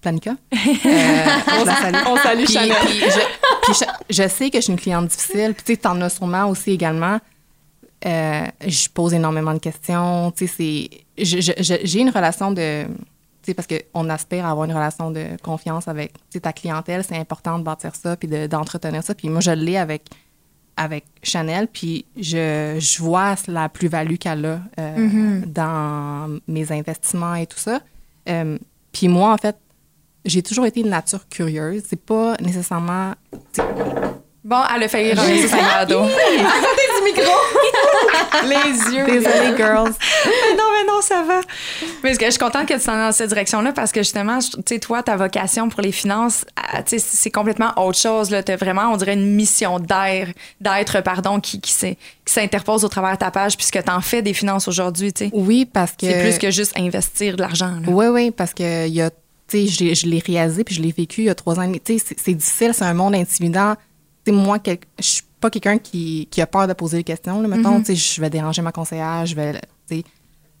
Planica. 0.00 0.32
Euh, 0.86 1.64
la 1.64 1.74
salue. 1.76 1.96
On 2.06 2.16
salue 2.16 2.44
Puis, 2.44 2.54
Chanel. 2.54 2.72
puis 2.86 2.98
je, 3.00 3.20
puis 3.62 3.72
je- 3.80 4.22
je 4.22 4.28
sais 4.28 4.48
que 4.50 4.58
je 4.58 4.62
suis 4.62 4.72
une 4.72 4.78
cliente 4.78 5.08
difficile. 5.08 5.52
Puis, 5.54 5.64
tu 5.64 5.72
sais, 5.74 5.76
t'en 5.76 6.00
as 6.00 6.08
sûrement 6.08 6.46
aussi 6.48 6.70
également. 6.70 7.18
Euh, 8.06 8.46
je 8.66 8.88
pose 8.88 9.12
énormément 9.12 9.52
de 9.52 9.58
questions. 9.58 10.30
Tu 10.30 10.46
sais, 10.46 10.88
c'est... 11.18 11.80
J'ai 11.84 12.00
une 12.00 12.10
relation 12.10 12.52
de... 12.52 12.84
Parce 13.54 13.68
qu'on 13.68 14.08
aspire 14.10 14.46
à 14.46 14.50
avoir 14.50 14.64
une 14.66 14.72
relation 14.74 15.10
de 15.10 15.24
confiance 15.42 15.88
avec 15.88 16.12
ta 16.42 16.52
clientèle. 16.52 17.04
C'est 17.04 17.16
important 17.18 17.58
de 17.58 17.64
bâtir 17.64 17.94
ça 17.94 18.16
puis 18.16 18.28
de- 18.28 18.46
d'entretenir 18.46 19.02
ça. 19.02 19.14
Puis 19.14 19.28
moi, 19.28 19.40
je 19.40 19.50
l'ai 19.50 19.76
avec, 19.76 20.06
avec 20.76 21.04
Chanel, 21.22 21.66
puis 21.68 22.04
je, 22.16 22.76
je 22.78 23.02
vois 23.02 23.34
la 23.48 23.68
plus-value 23.68 24.16
qu'elle 24.16 24.44
a 24.46 24.60
euh, 24.78 24.96
Mhm. 24.96 25.44
dans 25.46 26.38
mes 26.46 26.70
investissements 26.72 27.34
et 27.34 27.46
tout 27.46 27.58
ça. 27.58 27.80
Euh, 28.28 28.58
puis 28.92 29.08
moi, 29.08 29.32
en 29.32 29.36
fait, 29.38 29.56
j'ai 30.24 30.42
toujours 30.42 30.66
été 30.66 30.82
de 30.82 30.88
nature 30.88 31.28
curieuse. 31.28 31.82
C'est 31.88 32.00
pas 32.04 32.36
nécessairement... 32.40 33.14
Bon, 34.44 34.56
elle 34.74 34.84
a 34.84 34.88
failli 34.88 35.12
ramasser 35.12 35.48
sa 35.48 35.58
cadeau. 35.58 36.02
Les 38.44 38.94
yeux. 38.96 39.04
Désolée, 39.06 39.56
girls. 39.56 39.92
Mais 40.24 40.56
non, 40.56 40.64
mais 40.72 40.84
non, 40.86 41.00
ça 41.02 41.22
va. 41.22 41.40
Mais 42.02 42.14
je 42.14 42.30
suis 42.30 42.38
contente 42.38 42.66
que 42.66 42.74
tu 42.74 42.80
sois 42.80 42.94
dans 42.94 43.12
cette 43.12 43.28
direction-là? 43.28 43.72
Parce 43.72 43.92
que 43.92 44.00
justement, 44.00 44.38
tu 44.38 44.48
sais, 44.66 44.78
toi, 44.78 45.02
ta 45.02 45.16
vocation 45.16 45.68
pour 45.68 45.80
les 45.80 45.92
finances, 45.92 46.44
ah, 46.56 46.82
tu 46.82 46.98
sais, 46.98 47.04
c'est 47.06 47.30
complètement 47.30 47.72
autre 47.76 47.98
chose. 47.98 48.28
Tu 48.46 48.52
as 48.52 48.56
vraiment, 48.56 48.92
on 48.92 48.96
dirait, 48.96 49.14
une 49.14 49.34
mission 49.34 49.78
d'air, 49.80 50.28
d'être, 50.60 51.00
pardon, 51.02 51.40
qui, 51.40 51.60
qui 51.60 51.92
s'interpose 52.26 52.84
au 52.84 52.88
travers 52.88 53.12
de 53.12 53.18
ta 53.18 53.30
page 53.30 53.56
puisque 53.56 53.82
tu 53.82 53.90
en 53.90 54.00
fais 54.00 54.22
des 54.22 54.34
finances 54.34 54.68
aujourd'hui. 54.68 55.12
tu 55.12 55.24
sais. 55.26 55.30
Oui, 55.34 55.64
parce 55.66 55.92
que... 55.92 56.06
C'est 56.06 56.22
plus 56.22 56.38
que 56.38 56.50
juste 56.50 56.72
investir 56.78 57.36
de 57.36 57.42
l'argent. 57.42 57.72
Oui, 57.86 58.06
oui, 58.06 58.30
parce 58.30 58.54
que 58.54 58.86
il 58.86 58.94
y 58.94 59.02
a, 59.02 59.10
tu 59.10 59.66
sais, 59.68 59.94
je 59.94 60.06
l'ai- 60.06 60.22
réalisé 60.24 60.62
puis 60.64 60.74
je 60.74 60.82
l'ai 60.82 60.92
vécu 60.96 61.22
il 61.22 61.26
y 61.26 61.30
a 61.30 61.34
trois 61.34 61.58
ans. 61.58 61.62
et 61.62 61.66
demi. 61.66 61.80
Tu 61.80 61.98
sais, 61.98 62.14
c'est 62.16 62.34
difficile, 62.34 62.72
c'est 62.74 62.84
un 62.84 62.94
monde 62.94 63.14
intimidant. 63.14 63.74
Moi, 64.32 64.58
quel- 64.58 64.78
je 64.98 65.04
suis 65.04 65.22
pas 65.40 65.50
quelqu'un 65.50 65.78
qui, 65.78 66.26
qui 66.30 66.40
a 66.40 66.46
peur 66.46 66.66
de 66.66 66.72
poser 66.72 66.98
des 66.98 67.04
questions. 67.04 67.40
Là, 67.40 67.48
mettons, 67.48 67.84
sais, 67.84 67.94
je 67.94 68.20
vais 68.20 68.30
déranger 68.30 68.62
ma 68.62 68.72
conseillère, 68.72 69.24
je 69.26 69.34
vais, 69.34 69.60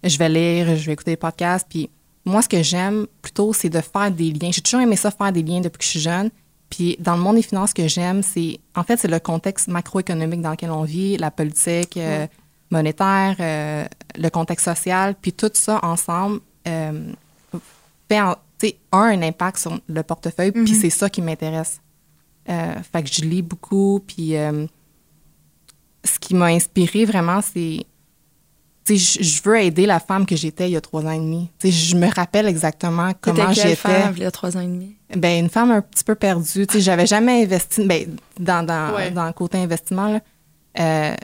je 0.04 0.18
vais 0.18 0.28
lire, 0.28 0.76
je 0.76 0.86
vais 0.86 0.92
écouter 0.92 1.12
des 1.12 1.16
podcasts. 1.16 1.66
Puis 1.68 1.90
moi, 2.24 2.42
ce 2.42 2.48
que 2.48 2.62
j'aime 2.62 3.06
plutôt, 3.22 3.52
c'est 3.52 3.68
de 3.70 3.80
faire 3.80 4.10
des 4.10 4.30
liens. 4.32 4.50
J'ai 4.52 4.60
toujours 4.60 4.80
aimé 4.80 4.96
ça, 4.96 5.10
faire 5.10 5.32
des 5.32 5.42
liens 5.42 5.60
depuis 5.60 5.78
que 5.78 5.84
je 5.84 5.90
suis 5.90 6.00
jeune. 6.00 6.30
Puis 6.70 6.96
dans 7.00 7.16
le 7.16 7.22
monde 7.22 7.36
des 7.36 7.42
finances, 7.42 7.70
ce 7.70 7.74
que 7.74 7.88
j'aime, 7.88 8.22
c'est, 8.22 8.60
en 8.76 8.84
fait, 8.84 8.98
c'est 8.98 9.08
le 9.08 9.18
contexte 9.18 9.68
macroéconomique 9.68 10.42
dans 10.42 10.50
lequel 10.50 10.70
on 10.70 10.82
vit, 10.84 11.16
la 11.16 11.30
politique 11.30 11.96
euh, 11.96 12.26
monétaire, 12.70 13.36
euh, 13.40 13.84
le 14.18 14.28
contexte 14.28 14.66
social, 14.66 15.14
puis 15.20 15.32
tout 15.32 15.50
ça 15.54 15.80
ensemble 15.82 16.40
euh, 16.66 17.10
fait 18.08 18.20
en- 18.20 18.34
tu 18.58 18.68
sais, 18.68 18.76
a 18.92 18.98
un 18.98 19.22
impact 19.22 19.58
sur 19.58 19.78
le 19.88 20.02
portefeuille, 20.02 20.52
puis 20.52 20.74
c'est 20.74 20.90
ça 20.90 21.08
qui 21.08 21.22
m'intéresse. 21.22 21.80
Euh, 22.48 22.74
fait 22.92 23.02
que 23.02 23.10
je 23.12 23.20
lis 23.22 23.42
beaucoup, 23.42 24.00
puis 24.06 24.36
euh, 24.36 24.66
ce 26.04 26.18
qui 26.18 26.34
m'a 26.34 26.46
inspiré 26.46 27.04
vraiment, 27.04 27.40
c'est. 27.42 27.84
Je- 28.88 29.22
je 29.22 29.42
veux 29.42 29.60
aider 29.60 29.84
la 29.84 30.00
femme 30.00 30.24
que 30.24 30.34
j'étais 30.34 30.70
il 30.70 30.72
y 30.72 30.76
a 30.76 30.80
trois 30.80 31.04
ans 31.04 31.10
et 31.10 31.18
demi. 31.18 31.50
Je 31.62 31.94
me 31.94 32.06
rappelle 32.10 32.46
exactement 32.46 33.12
comment 33.20 33.52
j'étais. 33.52 33.76
femme 33.76 34.14
il 34.16 34.22
y 34.22 34.24
a 34.24 34.30
trois 34.30 34.56
ans 34.56 34.60
et 34.60 34.66
demi? 34.66 34.96
Ben, 35.14 35.44
une 35.44 35.50
femme 35.50 35.70
un 35.72 35.82
petit 35.82 36.04
peu 36.04 36.14
perdue. 36.14 36.66
Tu 36.66 36.72
sais, 36.72 36.80
j'avais 36.80 37.06
jamais 37.06 37.42
investi 37.44 37.84
ben, 37.86 38.16
dans, 38.40 38.64
dans, 38.64 38.94
Ouais. 38.94 39.10
dans 39.10 39.26
le 39.26 39.34
côté 39.34 39.58
investissement. 39.58 40.08
Là. 40.12 40.20
Euh, 40.80 41.14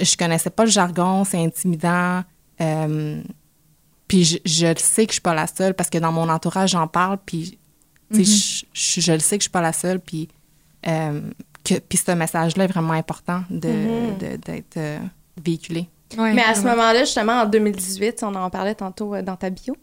je 0.00 0.16
connaissais 0.16 0.48
pas 0.48 0.64
le 0.64 0.70
jargon, 0.70 1.24
c'est 1.24 1.36
intimidant. 1.44 2.22
Euh, 2.62 3.22
puis 4.08 4.24
je, 4.24 4.38
je 4.46 4.66
le 4.68 4.78
sais 4.78 5.04
que 5.04 5.10
je 5.12 5.16
suis 5.16 5.20
pas 5.20 5.34
la 5.34 5.46
seule 5.46 5.74
parce 5.74 5.90
que 5.90 5.98
dans 5.98 6.12
mon 6.12 6.30
entourage, 6.30 6.70
j'en 6.70 6.86
parle. 6.86 7.18
Puis, 7.26 7.58
je, 8.10 8.22
je- 8.72 9.00
je 9.02 9.12
le 9.12 9.18
sais 9.18 9.36
que 9.36 9.42
je 9.42 9.48
suis 9.48 9.50
pas 9.50 9.60
la 9.60 9.74
seule. 9.74 10.00
Puis, 10.00 10.28
euh, 10.86 11.20
que, 11.64 11.74
puis 11.78 11.98
ce 11.98 12.12
message-là 12.12 12.64
est 12.64 12.68
vraiment 12.68 12.92
important 12.94 13.42
de, 13.50 13.68
de- 14.18 14.36
d'être 14.36 14.76
euh, 14.76 14.98
véhiculé. 15.42 15.88
Ouais, 16.18 16.32
Mais 16.34 16.42
à 16.42 16.54
ce 16.54 16.62
moment-là, 16.62 17.00
justement, 17.00 17.42
en 17.42 17.46
2018, 17.46 18.22
on 18.24 18.34
en 18.34 18.50
parlait 18.50 18.74
tantôt 18.74 19.14
euh, 19.14 19.22
dans 19.22 19.36
ta 19.36 19.48
bio. 19.50 19.74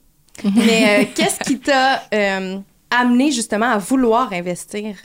Mais 0.43 1.01
euh, 1.01 1.05
qu'est-ce 1.15 1.39
qui 1.39 1.59
t'a 1.59 2.03
euh, 2.13 2.59
amené 2.91 3.31
justement 3.31 3.67
à 3.71 3.77
vouloir 3.77 4.31
investir? 4.33 4.95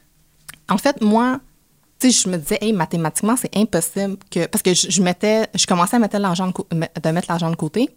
En 0.68 0.78
fait, 0.78 1.00
moi, 1.00 1.40
tu 1.98 2.10
sais, 2.10 2.22
je 2.22 2.28
me 2.28 2.36
disais, 2.36 2.58
hey, 2.60 2.72
mathématiquement, 2.72 3.36
c'est 3.36 3.56
impossible 3.56 4.16
que. 4.30 4.46
Parce 4.46 4.62
que 4.62 4.74
je, 4.74 4.90
je 4.90 5.02
mettais, 5.02 5.46
je 5.54 5.66
commençais 5.66 5.96
à 5.96 5.98
mettre 5.98 6.18
l'argent 6.18 6.48
de, 6.48 6.52
de 7.02 7.10
mettre 7.10 7.26
l'argent 7.30 7.50
de 7.50 7.56
côté. 7.56 7.88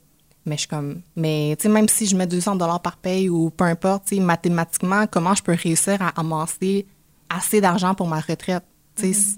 Mais 0.46 0.56
je 0.56 0.60
suis 0.62 0.70
comme, 0.70 1.02
mais 1.18 1.56
tu 1.60 1.64
sais, 1.64 1.70
même 1.70 1.90
si 1.90 2.06
je 2.06 2.16
mets 2.16 2.28
200 2.28 2.56
dollars 2.56 2.82
par 2.82 2.96
paye 2.96 3.28
ou 3.28 3.50
peu 3.50 3.66
importe, 3.66 4.06
tu 4.08 4.16
sais, 4.16 4.22
mathématiquement, 4.22 5.06
comment 5.06 5.36
je 5.36 5.44
peux 5.44 5.54
réussir 5.62 6.02
à 6.02 6.14
amasser 6.20 6.86
assez 7.30 7.62
d'argent 7.62 7.94
pour 7.96 8.08
ma 8.08 8.20
retraite? 8.20 8.64
Tu 8.96 9.14
sais, 9.14 9.14
c- 9.14 9.38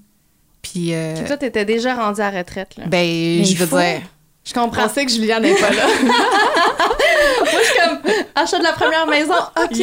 puis, 0.62 0.94
euh, 0.94 1.16
Puis 1.16 1.26
toi, 1.26 1.38
t'étais 1.38 1.66
déjà 1.66 1.96
rendu 1.96 2.22
à 2.22 2.32
la 2.32 2.40
retraite, 2.40 2.76
là. 2.78 2.86
ben, 2.88 3.44
je 3.46 3.56
veux 3.56 3.66
faut. 3.66 3.78
dire, 3.80 4.02
Je 4.44 4.54
comprends. 4.54 4.88
que 4.88 5.08
Juliane 5.10 5.44
n'est 5.44 5.56
pas 5.56 5.70
là. 5.70 5.84
Moi, 6.04 7.60
je 7.62 7.66
suis 7.66 7.80
comme, 7.80 8.00
achat 8.36 8.58
de 8.60 8.64
la 8.64 8.74
première 8.74 9.08
maison, 9.08 9.34
OK. 9.64 9.80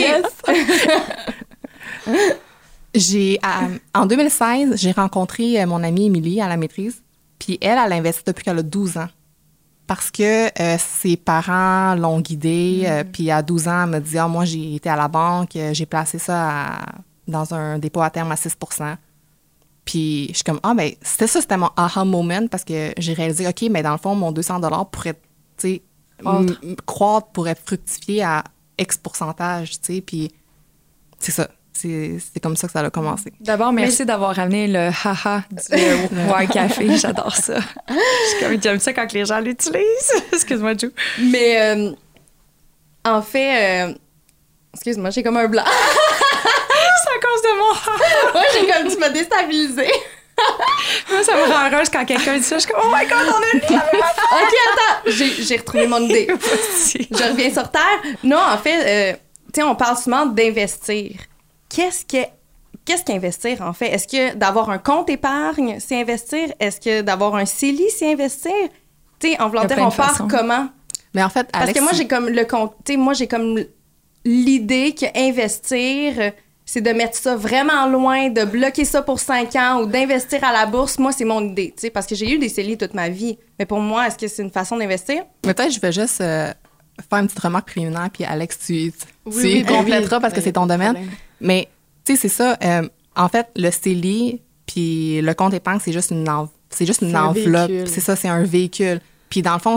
J'ai, 2.94 3.38
à- 3.42 3.68
en 4.00 4.06
2016, 4.06 4.76
j'ai 4.76 4.92
rencontré 4.92 5.60
euh, 5.60 5.66
mon 5.66 5.82
amie 5.82 6.06
Émilie 6.06 6.40
à 6.40 6.48
la 6.48 6.56
maîtrise. 6.56 7.02
Puis 7.38 7.58
elle, 7.60 7.78
elle 7.84 7.92
investit 7.92 8.22
depuis 8.26 8.42
qu'elle 8.44 8.58
a 8.58 8.62
12 8.62 8.96
ans. 8.96 9.08
Parce 9.86 10.10
que 10.10 10.46
euh, 10.60 10.76
ses 10.78 11.16
parents 11.18 11.94
l'ont 11.94 12.20
guidée. 12.20 12.84
euh, 12.86 13.04
puis 13.04 13.30
à 13.30 13.42
12 13.42 13.68
ans, 13.68 13.82
elle 13.84 13.90
m'a 13.90 14.00
dit 14.00 14.16
Ah, 14.18 14.28
Moi, 14.28 14.46
j'ai 14.46 14.76
été 14.76 14.88
à 14.88 14.96
la 14.96 15.08
banque, 15.08 15.54
euh, 15.56 15.74
j'ai 15.74 15.84
placé 15.86 16.18
ça 16.18 16.48
à- 16.50 16.86
dans 17.28 17.54
un 17.54 17.78
dépôt 17.78 18.02
à 18.02 18.10
terme 18.10 18.32
à 18.32 18.36
6 18.36 18.56
Puis 19.84 20.28
je 20.28 20.34
suis 20.34 20.44
comme 20.44 20.60
Ah, 20.62 20.74
ben, 20.74 20.92
c'était 21.02 21.26
ça, 21.26 21.40
c'était 21.40 21.56
mon 21.56 21.70
aha 21.76 22.04
moment 22.04 22.46
parce 22.48 22.64
que 22.64 22.92
j'ai 22.98 23.12
réalisé 23.12 23.46
OK, 23.46 23.62
mais 23.70 23.82
dans 23.82 23.92
le 23.92 23.98
fond, 23.98 24.14
mon 24.14 24.32
200 24.32 24.60
pourrait, 24.90 25.14
tu 25.56 25.80
sais, 25.80 25.82
croître, 26.86 27.28
pourrait 27.28 27.56
fructifier 27.62 28.22
à 28.22 28.44
X 28.78 28.98
pourcentage, 28.98 29.80
tu 29.80 29.94
sais. 29.94 30.00
Puis 30.00 30.32
c'est 31.18 31.32
ça. 31.32 31.48
C'est 31.72 32.18
c'est 32.18 32.40
comme 32.40 32.56
ça 32.56 32.66
que 32.66 32.72
ça 32.72 32.80
a 32.80 32.88
commencé. 32.88 33.34
D'abord, 33.38 33.70
merci 33.70 34.06
d'avoir 34.06 34.34
ramené 34.34 34.66
le 34.66 34.88
haha 34.88 35.42
du 35.50 35.74
White 36.32 36.50
Café. 36.50 36.96
J'adore 36.96 37.36
ça. 37.36 37.60
Je 37.88 37.94
suis 38.30 38.40
comme, 38.40 38.62
j'aime 38.62 38.80
ça 38.80 38.94
quand 38.94 39.12
les 39.12 39.26
gens 39.26 39.40
l'utilisent. 39.40 40.12
Excuse-moi, 40.32 40.74
Jou. 40.78 40.90
Mais 41.18 41.60
euh, 41.60 41.92
en 43.04 43.20
fait, 43.20 43.90
euh, 43.90 43.94
excuse-moi, 44.72 45.10
j'ai 45.10 45.22
comme 45.22 45.36
un 45.36 45.48
blanc. 45.48 45.64
À 47.16 47.20
cause 47.20 47.42
de 47.42 47.48
mon. 47.58 48.32
Moi, 48.32 48.42
j'ai 48.52 48.66
comme 48.66 48.92
tu 48.92 48.98
m'as 48.98 49.08
déstabilisé. 49.08 49.86
Moi, 51.10 51.22
ça 51.22 51.34
me 51.34 51.50
rend 51.50 51.70
heureuse 51.70 51.88
quand 51.88 52.04
quelqu'un 52.04 52.36
dit 52.36 52.42
ça. 52.42 52.56
Je 52.56 52.62
suis 52.62 52.70
comme, 52.72 52.82
oh 52.84 52.92
my 52.94 53.06
god, 53.06 53.26
on 53.26 53.42
a 53.42 53.54
lu 53.54 53.60
la 53.62 53.76
même 53.92 54.02
affaire. 54.02 54.24
OK, 54.32 54.54
attends, 54.72 55.10
j'ai 55.10 55.30
j'ai 55.42 55.56
retrouvé 55.56 55.86
mon 55.86 56.00
idée. 56.00 56.26
Je 56.30 57.30
reviens 57.30 57.50
sur 57.50 57.70
Terre. 57.70 58.00
Non, 58.22 58.38
en 58.38 58.58
fait, 58.58 59.14
euh, 59.14 59.16
tu 59.52 59.60
sais, 59.60 59.62
on 59.62 59.74
parle 59.74 59.96
souvent 59.96 60.26
d'investir. 60.26 61.12
Qu'est-ce 61.70 62.04
que 62.04 62.28
qu'est-ce 62.84 63.04
qu'investir 63.04 63.62
en 63.62 63.72
fait? 63.72 63.86
Est-ce 63.86 64.06
que 64.06 64.34
d'avoir 64.34 64.68
un 64.68 64.78
compte 64.78 65.08
épargne, 65.08 65.78
c'est 65.80 65.98
investir? 65.98 66.52
Est-ce 66.60 66.80
que 66.80 67.00
d'avoir 67.00 67.34
un 67.36 67.46
CELI, 67.46 67.88
c'est 67.90 68.12
investir? 68.12 68.52
Tu 69.18 69.30
sais, 69.30 69.40
en 69.40 69.48
plein 69.48 69.62
on 69.62 69.90
part 69.90 69.92
façons. 69.92 70.28
comment? 70.28 70.68
Mais 71.14 71.22
en 71.22 71.30
fait, 71.30 71.50
Parce 71.50 71.64
Alex, 71.64 71.78
que 71.78 71.82
moi, 71.82 71.92
j'ai 71.94 72.06
comme 72.06 72.28
le 72.28 72.44
compte. 72.44 72.74
Tu 72.84 72.92
sais, 72.92 72.98
moi, 72.98 73.14
j'ai 73.14 73.26
comme 73.26 73.58
l'idée 74.26 74.94
que 74.94 75.06
investir, 75.18 76.14
euh, 76.18 76.30
c'est 76.68 76.80
de 76.82 76.90
mettre 76.90 77.16
ça 77.16 77.36
vraiment 77.36 77.86
loin, 77.86 78.28
de 78.28 78.44
bloquer 78.44 78.84
ça 78.84 79.00
pour 79.00 79.20
cinq 79.20 79.54
ans 79.56 79.80
ou 79.82 79.86
d'investir 79.86 80.42
à 80.44 80.52
la 80.52 80.66
bourse. 80.66 80.98
Moi, 80.98 81.12
c'est 81.12 81.24
mon 81.24 81.40
idée, 81.42 81.72
tu 81.76 81.82
sais, 81.82 81.90
parce 81.90 82.06
que 82.06 82.14
j'ai 82.16 82.30
eu 82.34 82.38
des 82.38 82.48
CELI 82.48 82.76
toute 82.76 82.92
ma 82.92 83.08
vie. 83.08 83.38
Mais 83.58 83.64
pour 83.66 83.78
moi, 83.80 84.06
est-ce 84.08 84.18
que 84.18 84.26
c'est 84.28 84.42
une 84.42 84.50
façon 84.50 84.76
d'investir? 84.76 85.22
peut-être 85.42 85.72
je 85.72 85.80
vais 85.80 85.92
juste 85.92 86.20
euh, 86.20 86.52
faire 87.08 87.18
une 87.20 87.26
petite 87.28 87.38
remarque 87.40 87.68
préliminaire, 87.70 88.10
puis 88.12 88.24
Alex, 88.24 88.58
tu, 88.66 88.92
tu 88.92 88.92
Oui, 89.26 89.34
oui, 89.36 89.62
ben 89.62 89.76
compléteras 89.76 90.16
oui. 90.16 90.20
parce 90.22 90.34
que 90.34 90.40
Ben, 90.40 90.44
c'est 90.44 90.52
ton 90.52 90.66
domaine. 90.66 90.92
problème. 90.94 91.10
Mais, 91.40 91.68
tu 92.04 92.14
sais, 92.16 92.20
c'est 92.22 92.28
ça. 92.34 92.58
euh, 92.62 92.88
en 93.14 93.28
fait, 93.28 93.46
le 93.56 93.70
CELI 93.70 94.42
puis 94.66 95.20
le 95.22 95.32
compte 95.34 95.54
épargne, 95.54 95.78
c'est 95.80 95.92
juste 95.92 96.10
une, 96.10 96.26
c'est 96.70 96.84
juste 96.84 97.00
une 97.02 97.14
un 97.14 97.26
enveloppe. 97.26 97.70
C'est 97.86 98.00
ça, 98.00 98.16
c'est 98.16 98.26
un 98.28 98.42
véhicule. 98.42 99.00
Puis 99.30 99.40
dans 99.40 99.54
le 99.54 99.60
fond, 99.60 99.76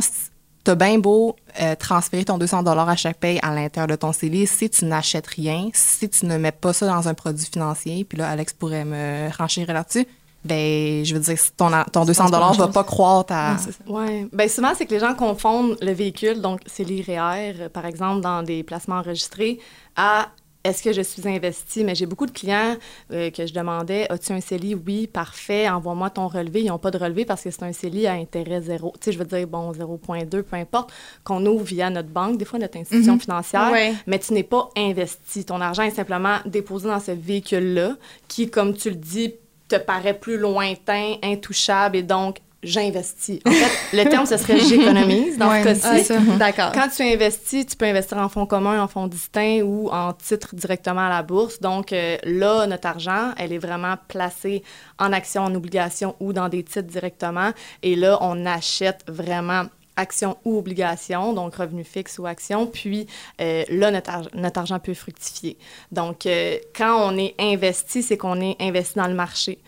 t'as 0.64 0.76
bien 0.76 1.00
beau 1.00 1.36
euh, 1.62 1.76
transférer 1.76 2.26
ton 2.26 2.38
200 2.38 2.66
à 2.66 2.96
chaque 2.96 3.18
paye 3.18 3.40
à 3.42 3.54
l'intérieur 3.54 3.88
de 3.88 3.96
ton 3.96 4.12
CELI, 4.12 4.48
si 4.48 4.70
tu 4.70 4.86
n'achètes 4.86 5.28
rien, 5.28 5.70
si 5.74 6.10
tu 6.10 6.26
ne 6.26 6.38
mets 6.38 6.52
pas 6.52 6.74
ça 6.74 6.88
dans 6.88 7.08
un 7.08 7.14
produit 7.14 7.46
financier, 7.46 8.04
puis 8.04 8.18
là, 8.18 8.30
Alex 8.30 8.54
pourrait 8.54 8.86
me 8.86 9.30
renchérir 9.38 9.74
là-dessus, 9.74 10.08
ben, 10.46 11.04
je 11.04 11.14
veux 11.14 11.20
dire, 11.20 11.38
ton, 11.58 11.70
ton 11.92 12.06
200 12.06 12.30
pas 12.30 12.40
la 12.40 12.52
va 12.52 12.68
pas 12.70 12.84
croître 12.86 13.34
à... 13.34 13.58
Ouais. 13.88 14.26
Ben 14.32 14.48
souvent, 14.48 14.72
c'est 14.76 14.86
que 14.86 14.94
les 14.94 15.00
gens 15.00 15.14
confondent 15.14 15.78
le 15.82 15.92
véhicule, 15.92 16.40
donc 16.40 16.62
c'est 16.66 16.86
l'IREER, 16.86 17.56
euh, 17.60 17.70
par 17.70 17.86
exemple, 17.86 18.22
dans 18.22 18.42
des 18.42 18.64
placements 18.64 19.00
enregistrés, 19.00 19.60
à 19.98 20.30
est-ce 20.64 20.84
que 20.84 20.92
je 20.92 21.02
suis 21.02 21.26
investi? 21.28 21.84
Mais 21.86 21.96
j'ai 21.96 22.06
beaucoup 22.06 22.26
de 22.26 22.32
clients 22.32 22.76
euh, 23.12 23.30
que 23.32 23.46
je 23.48 23.54
demandais 23.54 24.06
As-tu 24.12 24.34
un 24.34 24.42
CELI? 24.42 24.76
Oui, 24.76 25.08
parfait, 25.08 25.70
envoie-moi 25.70 26.10
ton 26.10 26.28
relevé. 26.28 26.62
Ils 26.64 26.68
n'ont 26.68 26.78
pas 26.78 26.92
de 26.92 26.98
relevé 26.98 27.24
parce 27.26 27.44
que 27.44 27.50
c'est 27.52 27.64
un 27.64 27.72
CELI 27.72 28.08
à 28.08 28.14
intérêt 28.14 28.62
zéro. 28.62 28.92
Tu 29.00 29.06
sais, 29.06 29.12
je 29.14 29.20
veux 29.20 29.26
dire, 29.26 29.48
bon, 29.48 29.72
0,2, 29.72 30.44
peu 30.44 30.56
importe, 30.58 30.92
qu'on 31.24 31.46
ouvre 31.46 31.64
via 31.64 31.90
notre 31.90 32.10
banque, 32.10 32.38
des 32.38 32.46
fois 32.46 32.60
notre 32.60 32.78
institution 32.78 33.18
financière, 33.20 33.72
Ouais. 33.72 33.94
mais 34.06 34.20
tu 34.20 34.34
n'es 34.34 34.44
pas 34.44 34.70
investi. 34.76 35.46
Ton 35.46 35.62
argent 35.62 35.84
est 35.84 35.92
simplement 35.92 36.38
déposé 36.46 36.88
dans 36.90 37.00
ce 37.00 37.12
véhicule-là 37.12 37.96
qui, 38.28 38.50
comme 38.50 38.74
tu 38.76 38.90
le 38.90 38.96
dis, 38.98 39.36
te 39.70 39.76
paraît 39.78 40.18
plus 40.20 40.38
lointain, 40.38 41.16
intouchable 41.24 41.96
et 41.98 42.04
donc 42.04 42.40
j'investis. 42.64 43.40
En 43.46 43.52
fait, 43.52 43.98
le 44.04 44.10
terme, 44.10 44.26
ce 44.26 44.38
serait 44.38 44.60
j'économise 44.60 45.38
dans 45.38 45.50
Ouais, 45.50 45.64
ce 45.76 45.82
cas-ci. 45.82 46.14
D'accord. 46.38 46.72
Quand 46.74 46.88
tu 46.94 47.04
investis, 47.04 47.66
tu 47.66 47.76
peux 47.76 47.86
investir 47.86 48.18
en 48.18 48.30
fonds 48.30 48.46
communs, 48.46 48.82
en 48.82 48.88
fonds 48.88 49.08
distincts 49.08 49.62
ou 49.64 49.90
en 49.90 50.14
titres 50.14 50.54
directement 50.56 51.06
à 51.06 51.10
la 51.10 51.24
bourse. 51.24 51.60
Donc 51.62 51.94
euh, 51.94 52.18
là, 52.24 52.68
notre 52.68 52.88
argent, 52.88 53.32
elle 53.38 53.54
est 53.54 53.58
vraiment 53.60 53.96
placée 54.08 54.64
en 54.98 55.14
actions, 55.14 55.44
en 55.44 55.56
obligations 55.56 56.16
ou 56.20 56.34
dans 56.34 56.50
des 56.50 56.64
titres 56.64 56.88
directement. 56.90 57.52
Et 57.84 57.96
là, 57.96 58.18
on 58.22 58.46
achète 58.46 59.04
vraiment 59.08 59.64
actions 59.96 60.38
ou 60.46 60.58
obligations, 60.58 61.34
donc 61.34 61.56
revenus 61.56 61.86
fixes 61.86 62.20
ou 62.20 62.26
actions, 62.26 62.66
puis 62.68 63.06
euh, 63.42 63.64
là, 63.70 63.92
notre, 63.92 64.10
ar- 64.10 64.30
notre 64.34 64.60
argent 64.62 64.80
peut 64.80 64.94
fructifier. 64.94 65.58
Donc, 65.92 66.26
euh, 66.26 66.58
quand 66.74 67.12
on 67.12 67.18
est 67.18 67.36
investi, 67.38 68.02
c'est 68.02 68.16
qu'on 68.16 68.40
est 68.40 68.56
investi 68.62 68.98
dans 68.98 69.08
le 69.08 69.14
marché. 69.14 69.60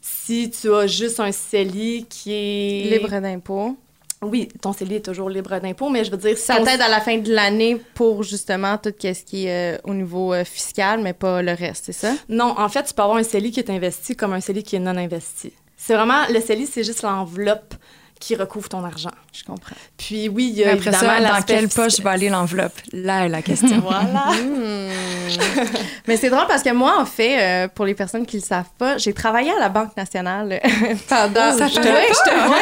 Si 0.00 0.50
tu 0.50 0.72
as 0.72 0.86
juste 0.86 1.20
un 1.20 1.32
CELI 1.32 2.06
qui 2.08 2.32
est... 2.32 2.90
Libre 2.90 3.20
d'impôt. 3.20 3.76
Oui, 4.22 4.48
ton 4.60 4.72
CELI 4.72 4.96
est 4.96 5.04
toujours 5.04 5.30
libre 5.30 5.58
d'impôt, 5.60 5.88
mais 5.88 6.04
je 6.04 6.10
veux 6.10 6.16
dire... 6.16 6.36
si 6.36 6.44
Ça 6.44 6.56
t'aide 6.60 6.80
à 6.80 6.88
la 6.88 7.00
fin 7.00 7.16
de 7.16 7.32
l'année 7.32 7.80
pour 7.94 8.22
justement 8.22 8.76
tout 8.76 8.92
ce 8.98 9.24
qui 9.24 9.46
est 9.46 9.76
euh, 9.76 9.78
au 9.84 9.94
niveau 9.94 10.34
euh, 10.34 10.44
fiscal, 10.44 11.00
mais 11.00 11.12
pas 11.14 11.40
le 11.42 11.52
reste, 11.52 11.86
c'est 11.86 11.92
ça? 11.92 12.12
Non, 12.28 12.54
en 12.58 12.68
fait, 12.68 12.84
tu 12.84 12.94
peux 12.94 13.02
avoir 13.02 13.18
un 13.18 13.22
CELI 13.22 13.50
qui 13.50 13.60
est 13.60 13.70
investi 13.70 14.16
comme 14.16 14.32
un 14.32 14.40
CELI 14.40 14.62
qui 14.62 14.76
est 14.76 14.80
non 14.80 14.96
investi. 14.96 15.52
C'est 15.76 15.94
vraiment, 15.94 16.26
le 16.28 16.40
CELI, 16.40 16.66
c'est 16.66 16.84
juste 16.84 17.02
l'enveloppe 17.02 17.74
qui 18.20 18.36
recouvre 18.36 18.68
ton 18.68 18.84
argent. 18.84 19.10
Je 19.32 19.42
comprends. 19.44 19.74
Puis 19.96 20.28
oui, 20.28 20.50
il 20.52 20.58
y 20.58 20.64
a 20.64 20.74
Après 20.74 20.92
ça, 20.92 21.20
dans 21.20 21.42
quelle 21.42 21.68
poche 21.68 22.00
va 22.00 22.10
aller 22.10 22.28
l'enveloppe? 22.28 22.74
Là 22.92 23.24
est 23.24 23.28
la 23.30 23.40
question. 23.42 23.80
Voilà. 23.82 24.26
Mais 26.06 26.16
c'est 26.16 26.28
drôle 26.30 26.46
parce 26.48 26.62
que 26.62 26.70
moi, 26.72 26.96
en 27.00 27.06
fait, 27.06 27.40
euh, 27.40 27.68
pour 27.68 27.84
les 27.84 27.94
personnes 27.94 28.26
qui 28.26 28.36
le 28.36 28.42
savent 28.42 28.70
pas, 28.78 28.98
j'ai 28.98 29.12
travaillé 29.12 29.50
à 29.52 29.58
la 29.58 29.68
Banque 29.68 29.96
nationale 29.96 30.60
pendant. 31.08 31.52
ça 31.56 31.68
je 31.68 31.74
te- 31.76 31.80
paraît 31.80 32.06
je 32.08 32.30
te 32.30 32.46
vois. 32.46 32.56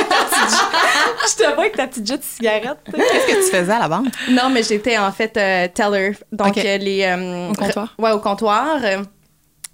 Je 1.28 1.34
te 1.36 1.42
vois 1.54 1.60
avec 1.60 1.76
ta 1.76 1.86
petite 1.86 2.06
jette 2.06 2.20
de 2.20 2.24
cigarette. 2.24 2.78
Qu'est-ce 2.94 3.26
que 3.26 3.44
tu 3.50 3.50
faisais 3.56 3.72
à 3.72 3.78
la 3.80 3.88
banque? 3.88 4.06
Non, 4.30 4.50
mais 4.50 4.62
j'étais 4.62 4.96
en 4.98 5.10
fait 5.12 5.36
euh, 5.36 5.68
teller. 5.74 6.12
Donc, 6.30 6.48
Ok. 6.48 6.58
euh, 6.64 6.78
les. 6.78 7.02
euh, 7.04 7.50
Au 7.50 7.54
comptoir? 7.54 7.94
Ouais, 7.98 8.10
au 8.12 8.18
comptoir. 8.20 8.76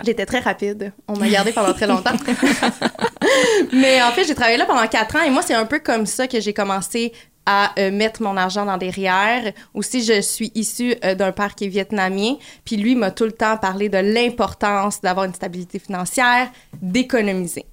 J'étais 0.02 0.26
très 0.26 0.40
rapide. 0.40 0.92
On 1.06 1.16
m'a 1.16 1.28
gardé 1.28 1.52
pendant 1.52 1.72
très 1.72 1.86
longtemps. 1.86 2.12
mais 3.72 4.02
en 4.02 4.10
fait, 4.10 4.24
j'ai 4.24 4.34
travaillé 4.34 4.56
là 4.56 4.66
pendant 4.66 4.86
quatre 4.88 5.16
ans 5.16 5.22
et 5.22 5.30
moi, 5.30 5.42
c'est 5.42 5.54
un 5.54 5.66
peu 5.66 5.78
comme 5.78 6.06
ça 6.06 6.26
que 6.26 6.40
j'ai 6.40 6.52
commencé 6.52 7.12
à 7.46 7.78
euh, 7.78 7.90
mettre 7.90 8.22
mon 8.22 8.36
argent 8.36 8.64
dans 8.64 8.78
des 8.78 8.90
REER. 8.90 9.52
Aussi, 9.74 10.02
je 10.02 10.20
suis 10.20 10.50
issue 10.54 10.94
euh, 11.04 11.14
d'un 11.14 11.32
père 11.32 11.54
qui 11.54 11.66
est 11.66 11.68
vietnamien. 11.68 12.36
Puis 12.64 12.76
lui 12.76 12.94
m'a 12.94 13.10
tout 13.10 13.24
le 13.24 13.32
temps 13.32 13.56
parlé 13.56 13.88
de 13.88 13.98
l'importance 13.98 15.00
d'avoir 15.00 15.26
une 15.26 15.34
stabilité 15.34 15.78
financière, 15.78 16.50
d'économiser. 16.80 17.66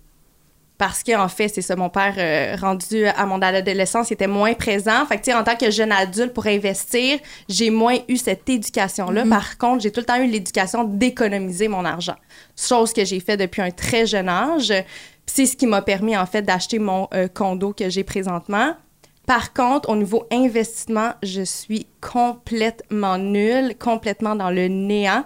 Parce 0.82 1.04
qu'en 1.04 1.28
fait, 1.28 1.48
c'est 1.48 1.62
ça, 1.62 1.76
mon 1.76 1.90
père, 1.90 2.16
euh, 2.18 2.56
rendu 2.60 3.06
à 3.06 3.28
mon 3.28 3.40
adolescence, 3.40 4.10
il 4.10 4.14
était 4.14 4.26
moins 4.26 4.56
présent. 4.56 5.06
Fait 5.06 5.18
que, 5.18 5.26
tu 5.26 5.30
sais, 5.30 5.38
en 5.38 5.44
tant 5.44 5.56
que 5.56 5.70
jeune 5.70 5.92
adulte, 5.92 6.34
pour 6.34 6.48
investir, 6.48 7.20
j'ai 7.48 7.70
moins 7.70 8.00
eu 8.08 8.18
cette 8.18 8.50
éducation-là. 8.50 9.24
Par 9.30 9.60
contre, 9.60 9.84
j'ai 9.84 9.92
tout 9.92 10.00
le 10.00 10.08
temps 10.08 10.20
eu 10.20 10.26
l'éducation 10.26 10.84
d'économiser 10.84 11.68
mon 11.68 11.86
argent. 11.86 12.16
Chose 12.58 12.94
que 12.94 13.06
j'ai 13.06 13.20
fait 13.20 13.38
depuis 13.38 13.62
un 13.62 13.70
très 13.70 14.08
jeune 14.08 14.28
âge. 14.28 14.74
C'est 15.28 15.46
ce 15.46 15.56
qui 15.56 15.68
m'a 15.68 15.84
permis, 15.84 16.18
en 16.18 16.26
fait, 16.26 16.42
d'acheter 16.42 16.80
mon 16.80 17.08
euh, 17.14 17.28
condo 17.28 17.74
que 17.74 17.88
j'ai 17.92 18.04
présentement. 18.04 18.74
Par 19.28 19.54
contre, 19.54 19.88
au 19.88 19.96
niveau 19.96 20.26
investissement, 20.32 21.12
je 21.22 21.44
suis 21.44 21.86
complètement 22.02 23.20
nulle, 23.20 23.76
complètement 23.78 24.36
dans 24.36 24.50
le 24.50 24.68
néant. 24.68 25.26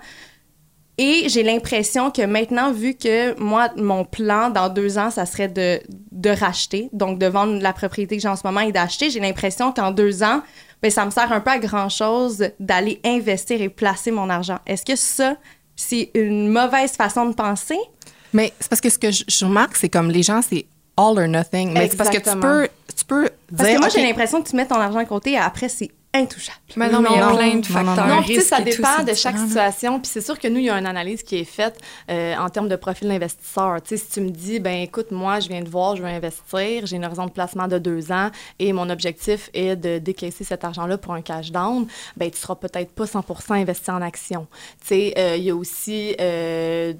Et 0.97 1.27
j'ai 1.27 1.43
l'impression 1.43 2.10
que 2.10 2.21
maintenant, 2.21 2.71
vu 2.71 2.93
que 2.93 3.38
moi, 3.39 3.69
mon 3.75 4.05
plan 4.05 4.49
dans 4.49 4.69
deux 4.69 4.97
ans, 4.97 5.12
ça 5.12 5.25
serait 5.25 5.49
de, 5.49 5.81
de 6.12 6.29
racheter, 6.29 6.89
donc 6.93 7.19
de 7.19 7.25
vendre 7.25 7.62
la 7.62 7.73
propriété 7.73 8.15
que 8.15 8.21
j'ai 8.21 8.29
en 8.29 8.38
ce 8.38 8.45
moment 8.45 8.62
et 8.62 8.71
d'acheter, 8.71 9.10
j'ai 9.10 9.19
l'impression 9.19 9.73
qu'en 9.73 9.91
deux 9.91 10.23
ans, 10.23 10.41
ben, 10.81 10.89
ça 10.89 11.05
me 11.05 11.12
sert 11.12 11.31
un 11.31 11.41
peu 11.41 11.51
à 11.51 11.60
grand-chose 11.60 12.49
d'aller 12.60 13.01
investir 13.03 13.62
et 13.62 13.67
placer 13.69 14.12
mon 14.12 14.29
argent. 14.29 14.60
Est-ce 14.65 14.86
que 14.86 14.95
ça, 14.95 15.36
c'est 15.75 16.12
une 16.13 16.47
mauvaise 16.49 16.93
façon 16.93 17.25
de 17.25 17.34
penser? 17.34 17.77
Mais 18.31 18.53
c'est 18.60 18.69
parce 18.69 18.81
que 18.81 18.89
ce 18.89 18.97
que 18.97 19.12
je, 19.12 19.23
je 19.27 19.45
remarque, 19.45 19.75
c'est 19.75 19.89
comme 19.89 20.10
les 20.12 20.23
gens, 20.23 20.41
c'est 20.41 20.65
all 20.97 21.17
or 21.19 21.27
nothing. 21.27 21.73
Mais 21.73 21.89
c'est 21.89 21.97
parce 21.97 22.10
que 22.10 22.17
tu 22.17 22.39
peux, 22.39 22.69
tu 22.97 23.03
peux 23.03 23.29
Parce 23.55 23.67
dire. 23.69 23.75
que 23.77 23.81
moi, 23.81 23.89
j'ai 23.89 24.01
l'impression 24.01 24.41
que 24.41 24.49
tu 24.49 24.55
mets 24.55 24.65
ton 24.65 24.75
argent 24.75 25.01
de 25.01 25.08
côté 25.08 25.31
et 25.34 25.38
après, 25.38 25.67
c'est 25.67 25.91
intouchable. 26.17 26.58
Mais 26.75 26.89
non, 26.89 27.01
mais 27.01 27.10
il 27.12 27.17
y 27.17 27.21
a 27.21 27.28
Non, 27.30 27.36
plein 27.36 27.49
de 27.49 27.56
non, 27.56 27.63
facteurs. 27.63 28.08
non. 28.08 28.15
Non, 28.17 28.21
puis 28.23 28.36
tu 28.36 28.41
sais, 28.41 28.47
ça 28.47 28.58
tout, 28.58 28.63
dépend 28.63 28.88
c'est 28.99 29.06
de 29.06 29.13
chaque 29.13 29.38
situation. 29.38 29.99
Puis 29.99 30.10
c'est 30.12 30.21
sûr 30.21 30.38
que 30.39 30.47
nous, 30.47 30.58
il 30.58 30.65
y 30.65 30.69
a 30.69 30.78
une 30.78 30.86
analyse 30.86 31.23
qui 31.23 31.38
est 31.38 31.43
faite 31.45 31.80
euh, 32.10 32.36
en 32.36 32.49
termes 32.49 32.67
de 32.69 32.75
profil 32.75 33.08
d'investisseur. 33.08 33.82
Tu 33.82 33.89
sais, 33.89 33.97
si 33.97 34.10
tu 34.12 34.21
me 34.21 34.30
dis, 34.30 34.60
ben 34.60 34.82
écoute, 34.82 35.12
moi, 35.12 35.39
je 35.39 35.47
viens 35.49 35.62
de 35.62 35.69
voir, 35.69 35.95
je 35.95 36.01
veux 36.01 36.08
investir, 36.08 36.86
j'ai 36.86 36.95
une 36.95 37.06
raison 37.06 37.25
de 37.25 37.32
placement 37.32 37.67
de 37.67 37.78
deux 37.78 38.12
ans 38.12 38.30
et 38.60 38.73
mon 38.73 38.89
objectif 38.89 39.49
est 39.54 39.75
de 39.75 39.97
décaisser 39.99 40.43
cet 40.43 40.63
argent-là 40.63 40.97
pour 40.97 41.13
un 41.13 41.21
cash 41.21 41.51
down, 41.51 41.88
ben 42.17 42.30
tu 42.32 42.38
seras 42.38 42.56
peut-être 42.56 42.91
pas 42.93 43.06
100 43.08 43.23
investi 43.51 43.91
en 43.91 44.01
action. 44.01 44.47
Tu 44.82 44.88
sais, 44.88 45.13
euh, 45.17 45.36
il 45.38 45.43
y 45.43 45.49
a 45.51 45.56
aussi... 45.56 46.15
euh, 46.19 46.93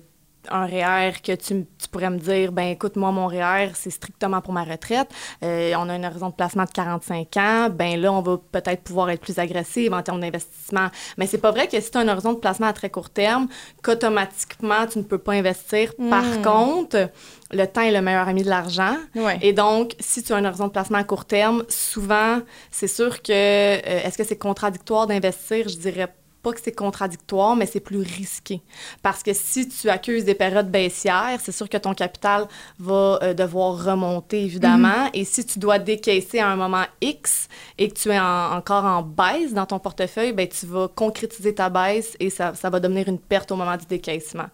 un 0.52 0.66
REER 0.66 1.14
que 1.24 1.34
tu, 1.34 1.66
tu 1.78 1.88
pourrais 1.90 2.10
me 2.10 2.18
dire, 2.18 2.52
ben 2.52 2.70
écoute, 2.70 2.96
moi, 2.96 3.12
mon 3.12 3.28
REER, 3.28 3.72
c'est 3.74 3.90
strictement 3.90 4.42
pour 4.42 4.54
ma 4.54 4.64
retraite. 4.64 5.10
Euh, 5.44 5.74
on 5.78 5.90
a 5.90 5.96
une 5.96 6.06
raison 6.06 6.30
de 6.30 6.36
placement 6.36 6.66
de 6.66 6.72
45 6.72 7.38
ans. 7.38 7.70
Ben 7.72 8.00
là, 8.00 8.12
on 8.12 8.22
va 8.22 8.38
peut-être 8.52 8.84
pouvoir 8.84 9.10
être 9.10 9.22
plus 9.22 9.40
agressif 9.40 9.92
en 9.92 10.02
termes 10.02 10.22
d'investissement. 10.22 10.88
Mais 11.18 11.28
c'est 11.28 11.38
pas 11.38 11.52
vrai 11.52 11.68
que 11.68 11.80
si 11.80 11.92
tu 11.92 11.98
as 11.98 12.02
un 12.02 12.08
horizon 12.08 12.34
de 12.34 12.40
placement 12.40 12.68
à 12.68 12.74
très 12.74 12.90
court 12.90 13.10
terme, 13.10 13.48
qu'automatiquement, 13.84 14.86
tu 14.88 15.00
ne 15.00 15.04
peux 15.04 15.18
pas 15.18 15.34
investir. 15.34 15.94
Par 16.10 16.42
contre, 16.42 17.10
le 17.52 17.66
temps 17.66 17.82
est 17.82 17.92
le 17.92 18.02
meilleur 18.02 18.28
ami 18.28 18.44
de 18.44 18.50
l'argent. 18.50 18.98
Ouais. 19.16 19.38
Et 19.42 19.54
donc, 19.54 19.96
si 20.00 20.24
tu 20.24 20.34
as 20.34 20.38
un 20.38 20.46
horizon 20.46 20.68
de 20.68 20.72
placement 20.72 20.98
à 20.98 21.04
court 21.04 21.26
terme, 21.26 21.64
souvent, 21.70 22.42
c'est 22.72 22.88
sûr 22.88 23.22
que, 23.22 23.32
euh, 23.32 23.80
est-ce 24.04 24.18
que 24.18 24.24
c'est 24.24 24.38
contradictoire 24.38 25.08
d'investir? 25.08 25.68
Je 25.70 25.78
dirais 25.78 26.08
pas 26.08 26.14
que 26.54 26.60
c'est 26.64 26.72
contradictoire, 26.74 27.56
mais 27.56 27.66
c'est 27.66 27.80
plus 27.80 27.98
risqué. 28.00 28.62
Parce 29.02 29.24
que 29.24 29.34
si 29.34 29.68
tu 29.68 29.90
accuses 29.90 30.26
des 30.26 30.36
périodes 30.36 30.70
baissières, 30.72 31.40
c'est 31.44 31.52
sûr 31.52 31.70
que 31.70 31.78
ton 31.78 31.94
capital 31.94 32.48
va 32.80 33.20
euh, 33.24 33.34
devoir 33.34 33.84
remonter, 33.84 34.44
évidemment. 34.44 35.10
Et 35.14 35.26
si 35.26 35.46
tu 35.46 35.60
dois 35.60 35.80
décaisser 35.80 36.40
à 36.40 36.48
un 36.50 36.56
moment 36.56 36.84
X 37.02 37.48
et 37.78 37.90
que 37.90 37.94
tu 37.94 38.10
es 38.10 38.20
en- 38.20 38.52
encore 38.58 38.86
en 38.86 39.02
baisse 39.02 39.54
dans 39.54 39.66
ton 39.66 39.80
portefeuille, 39.80 40.34
ben, 40.34 40.48
tu 40.48 40.66
vas 40.66 40.88
concrétiser 40.88 41.54
ta 41.56 41.70
baisse 41.70 42.16
et 42.20 42.30
ça, 42.30 42.54
ça 42.56 42.70
va 42.70 42.80
devenir 42.80 43.08
une 43.08 43.20
perte 43.20 43.52
au 43.52 43.56
moment 43.56 43.78
du 43.78 43.86
décaissement. 43.86 44.46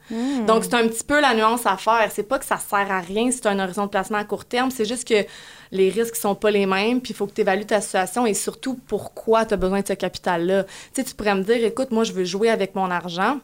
Donc, 0.46 0.64
c'est 0.64 0.74
un 0.76 0.88
petit 0.88 1.04
peu 1.04 1.20
la 1.22 1.34
nuance 1.34 1.66
à 1.66 1.78
faire. 1.78 2.10
C'est 2.12 2.24
pas 2.24 2.40
que 2.40 2.46
ça 2.46 2.58
sert 2.58 2.92
à 2.92 3.00
rien 3.00 3.32
si 3.32 3.42
tu 3.42 3.48
as 3.48 3.52
un 3.52 3.60
horizon 3.60 3.86
de 3.86 3.90
placement 3.90 4.18
à 4.18 4.24
court 4.24 4.46
terme, 4.46 4.72
c'est 4.72 4.86
juste 4.86 5.08
que 5.08 5.26
les 5.72 5.90
risques 5.90 6.16
sont 6.16 6.36
pas 6.36 6.52
les 6.52 6.66
mêmes, 6.66 7.02
puis 7.02 7.14
il 7.14 7.16
faut 7.16 7.28
que 7.28 7.34
tu 7.34 7.42
évalues 7.42 7.66
ta 7.66 7.82
situation 7.82 8.26
et 8.26 8.34
surtout 8.34 8.80
pourquoi 8.88 9.46
tu 9.46 9.54
as 9.54 9.58
besoin 9.58 9.82
de 9.82 9.88
ce 9.88 9.94
capital-là. 9.94 10.64
Tu 10.64 10.72
sais, 10.94 11.04
tu 11.04 11.16
pourrais 11.16 11.36
me 11.36 11.44
dire, 11.44 11.64
écoute, 11.64 11.92
moi, 11.92 12.04
je 12.04 12.12
veux 12.14 12.26
jouer 12.26 12.50
avec 12.50 12.76
mon 12.76 12.92
argent. 12.92 13.40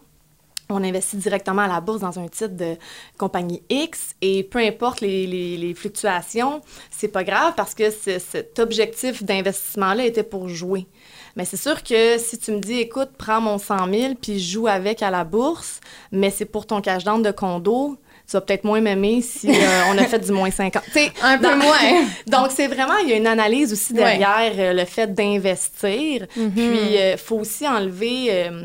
On 0.69 0.83
investit 0.83 1.15
directement 1.15 1.61
à 1.61 1.67
la 1.67 1.79
bourse 1.79 2.01
dans 2.01 2.19
un 2.19 2.27
titre 2.27 2.57
de 2.57 2.75
compagnie 3.17 3.63
X 3.69 4.15
et 4.21 4.43
peu 4.43 4.59
importe 4.59 4.99
les, 4.99 5.73
fluctuations, 5.77 6.61
c'est 6.91 7.07
pas 7.07 7.23
grave 7.23 7.53
parce 7.55 7.73
que 7.73 7.89
ce- 7.89 8.19
cet 8.19 8.59
objectif 8.59 9.23
d'investissement-là 9.23 10.03
était 10.03 10.23
pour 10.23 10.49
jouer. 10.49 10.85
Mais 11.37 11.45
c'est 11.45 11.55
sûr 11.55 11.83
que 11.83 12.17
si 12.17 12.37
tu 12.37 12.51
me 12.51 12.59
dis, 12.59 12.79
écoute, 12.79 13.11
prends 13.17 13.39
mon 13.39 13.59
100 13.59 13.89
000 13.93 14.15
puis 14.21 14.41
joue 14.41 14.67
avec 14.67 15.01
à 15.01 15.09
la 15.09 15.23
bourse, 15.23 15.79
mais 16.11 16.31
c'est 16.31 16.45
pour 16.45 16.65
ton 16.65 16.81
cash 16.81 17.05
down 17.05 17.21
de 17.21 17.31
condo, 17.31 17.97
tu 18.29 18.33
vas 18.33 18.41
peut-être 18.41 18.65
moins 18.65 18.81
m'aimer 18.81 19.21
si 19.21 19.49
euh, 19.49 19.53
on 19.89 19.97
a 19.97 20.03
fait 20.03 20.19
du 20.19 20.31
moins 20.33 20.51
50. 20.51 20.83
Tu 20.85 20.91
sais, 20.91 21.11
Un 21.23 21.37
peu 21.37 21.55
moins. 21.55 22.05
Donc, 22.27 22.47
c'est 22.53 22.67
vraiment, 22.67 22.97
il 22.97 23.09
y 23.09 23.13
a 23.13 23.15
une 23.15 23.25
analyse 23.27 23.71
aussi. 23.71 23.93
Mhm. 23.93 23.99
derrière 23.99 24.51
euh, 24.57 24.73
le 24.73 24.83
fait 24.85 25.13
d'investir. 25.13 26.27
Puis, 26.33 26.45
il 26.55 27.15
faut 27.17 27.37
aussi 27.37 27.67
enlever 27.67 28.27
euh, 28.29 28.63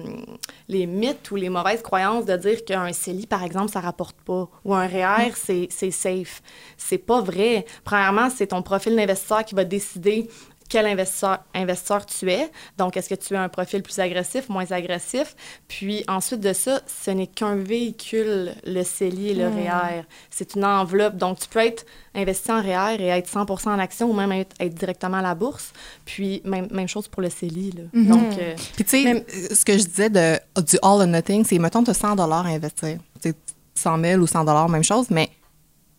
les 0.69 0.87
mythes 0.87 1.31
ou 1.31 1.37
les 1.37 1.49
mauvaises 1.49 1.83
croyances 1.83 2.25
de 2.25 2.37
dire 2.37 2.65
qu'un 2.65 2.93
CELI, 2.93 3.27
par 3.27 3.45
exemple, 3.45 3.71
ça 3.71 3.81
rapporte 3.81 4.17
pas. 4.23 4.49
Ou 4.65 4.75
un 4.75 4.87
REER, 4.87 5.27
Mhm. 5.29 5.33
c'est 5.35 5.69
c'est 5.71 5.91
safe. 5.93 6.43
C'est 6.77 6.99
pas 6.99 7.21
vrai. 7.21 7.65
Premièrement, 7.85 8.29
c'est 8.35 8.49
ton 8.49 8.63
profil 8.63 8.97
d'investisseur 8.97 9.45
qui 9.45 9.55
va 9.55 9.65
décider 9.65 10.29
quel 10.69 10.87
investisseur, 10.87 11.39
investisseur 11.55 12.07
tu 12.07 12.31
es. 12.31 12.51
Donc, 12.79 12.97
est-ce 12.97 13.09
que 13.09 13.15
tu 13.15 13.35
as 13.37 13.43
un 13.43 13.49
profil 13.49 13.83
plus 13.83 13.99
agressif, 13.99 14.49
moins 14.49 14.71
agressif? 14.71 15.35
Puis 15.69 16.05
ensuite 16.09 16.41
de 16.41 16.53
ça, 16.53 16.81
ce 16.87 17.11
n'est 17.11 17.27
qu'un 17.27 17.57
véhicule, 17.57 18.55
le 18.65 18.83
CELI 18.83 19.31
et 19.31 19.35
le 19.35 19.49
REER. 19.49 20.03
C'est 20.31 20.55
une 20.55 20.65
enveloppe. 20.65 21.17
Donc, 21.17 21.39
tu 21.41 21.49
peux 21.49 21.61
être 21.61 21.85
investi 22.15 22.51
en 22.53 22.61
REER 22.63 23.01
et 23.01 23.07
être 23.09 23.29
100 23.29 23.47
en 23.67 23.79
action 23.79 24.11
ou 24.11 24.13
même 24.13 24.33
être, 24.33 24.55
être 24.61 24.75
directement 24.75 25.19
à 25.19 25.23
la 25.23 25.35
bourse. 25.35 25.73
Puis, 26.05 26.43
même, 26.45 26.69
même 26.71 26.89
chose 26.89 27.09
pour 27.09 27.23
le 27.23 27.31
CELI. 27.31 27.73
là. 27.73 27.83
Donc, 27.95 28.39
euh, 28.39 28.55
Puis, 28.75 28.85
tu 28.85 29.03
sais, 29.03 29.15
euh, 29.15 29.55
ce 29.55 29.65
que 29.65 29.79
je 29.79 29.85
disais 29.85 30.11
de, 30.11 30.39
du 30.63 30.77
all 30.83 31.01
or 31.01 31.07
nothing, 31.07 31.45
c'est, 31.45 31.59
mettons, 31.59 31.83
tu 31.83 31.91
as 31.91 31.95
100 31.95 32.19
à 32.19 32.37
investir. 32.37 32.99
Tu 33.21 33.31
sais, 33.31 33.35
100 33.75 34.01
000 34.01 34.21
ou 34.21 34.27
100 34.27 34.69
même 34.69 34.85
chose, 34.85 35.07
mais, 35.11 35.31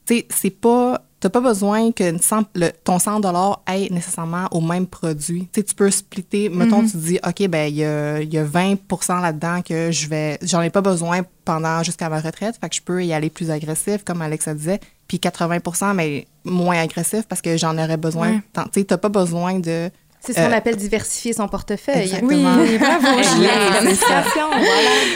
tu 0.06 0.18
sais, 0.18 0.28
c'est 0.30 0.50
pas 0.50 1.02
t'as 1.24 1.30
pas 1.30 1.40
besoin 1.42 1.92
que 1.94 2.04
le- 2.56 2.72
ton 2.84 3.00
100 3.00 3.22
aille 3.66 3.88
nécessairement 3.92 4.48
au 4.52 4.60
même 4.60 4.86
produit. 4.88 5.48
Tu 5.54 5.62
sais, 5.62 5.64
tu 5.64 5.74
peux 5.74 5.90
splitter. 5.90 6.50
Mettons, 6.50 6.82
tu 6.86 6.98
dis, 6.98 7.20
OK, 7.26 7.48
ben 7.48 7.68
il 7.70 7.76
y 7.76 7.86
a, 7.86 8.22
y 8.22 8.38
a 8.38 8.44
20% 8.44 9.22
là-dedans 9.22 9.62
que 9.62 9.90
je 9.92 10.08
vais, 10.10 10.38
j'en 10.42 10.62
ai 10.62 10.70
pas 10.70 10.82
besoin 10.82 11.22
pendant 11.46 11.82
jusqu'à 11.82 12.10
ma 12.10 12.20
retraite. 12.20 12.58
Fait 12.60 12.68
que 12.70 12.76
je 12.76 12.82
peux 12.82 13.04
y 13.06 13.14
aller 13.14 13.30
plus 13.30 13.52
agressif, 13.52 14.04
comme 14.04 14.22
Alexa 14.22 14.54
disait. 14.54 14.80
Puis 15.08 15.18
80% 15.20 15.94
mais 15.94 16.28
moins 16.44 16.78
agressif 16.80 17.24
parce 17.28 17.42
que 17.42 17.56
j'en 17.58 17.78
aurais 17.78 17.98
besoin. 17.98 18.30
Ouais. 18.32 18.42
Tu 18.74 18.80
sais, 18.82 18.84
t'as 18.84 18.98
pas 18.98 19.10
besoin 19.10 19.60
de. 19.60 19.90
C'est 20.26 20.32
ce 20.34 20.38
qu'on 20.40 20.52
Euh, 20.54 20.58
appelle 20.58 20.78
diversifier 20.78 21.34
son 21.34 21.48
portefeuille. 21.50 22.04
Exactement. 22.04 22.56
Oui, 22.62 22.78
bravo, 22.78 23.02
voilà. 23.02 23.82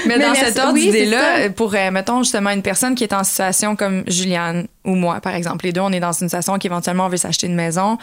Mais, 0.05 0.17
Mais 0.17 0.19
dans 0.19 0.33
cet 0.35 0.59
ordre 0.59 0.73
oui, 0.73 0.87
d'idée-là, 0.87 1.43
ça. 1.43 1.49
pour, 1.51 1.73
euh, 1.73 1.91
mettons, 1.91 2.23
justement, 2.23 2.49
une 2.49 2.61
personne 2.61 2.93
qui 2.93 3.03
est 3.05 3.13
en 3.13 3.23
situation 3.23 3.75
comme 3.77 4.03
Juliane 4.07 4.67
ou 4.83 4.95
moi, 4.95 5.21
par 5.21 5.33
exemple, 5.35 5.65
les 5.65 5.71
deux, 5.71 5.81
on 5.81 5.91
est 5.91 5.99
dans 6.01 6.11
une 6.11 6.27
situation 6.27 6.57
qu'éventuellement 6.57 7.05
on 7.05 7.09
veut 7.09 7.17
s'acheter 7.17 7.47
une 7.47 7.55
maison, 7.55 7.97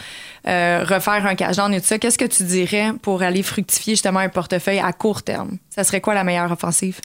euh, 0.49 0.85
refaire 0.89 1.27
un 1.27 1.35
cash 1.35 1.57
down 1.57 1.73
et 1.75 1.81
tout 1.81 1.87
ça, 1.87 1.99
qu'est-ce 1.99 2.19
que 2.19 2.25
tu 2.25 2.43
dirais 2.45 2.93
pour 3.03 3.23
aller 3.23 3.43
fructifier 3.43 3.95
justement 3.95 4.21
un 4.21 4.29
portefeuille 4.31 4.81
à 4.81 4.93
court 4.93 5.23
terme? 5.23 5.59
Ça 5.71 5.85
serait 5.85 6.01
quoi 6.01 6.15
la 6.15 6.25
meilleure 6.25 6.51
offensive? 6.53 7.01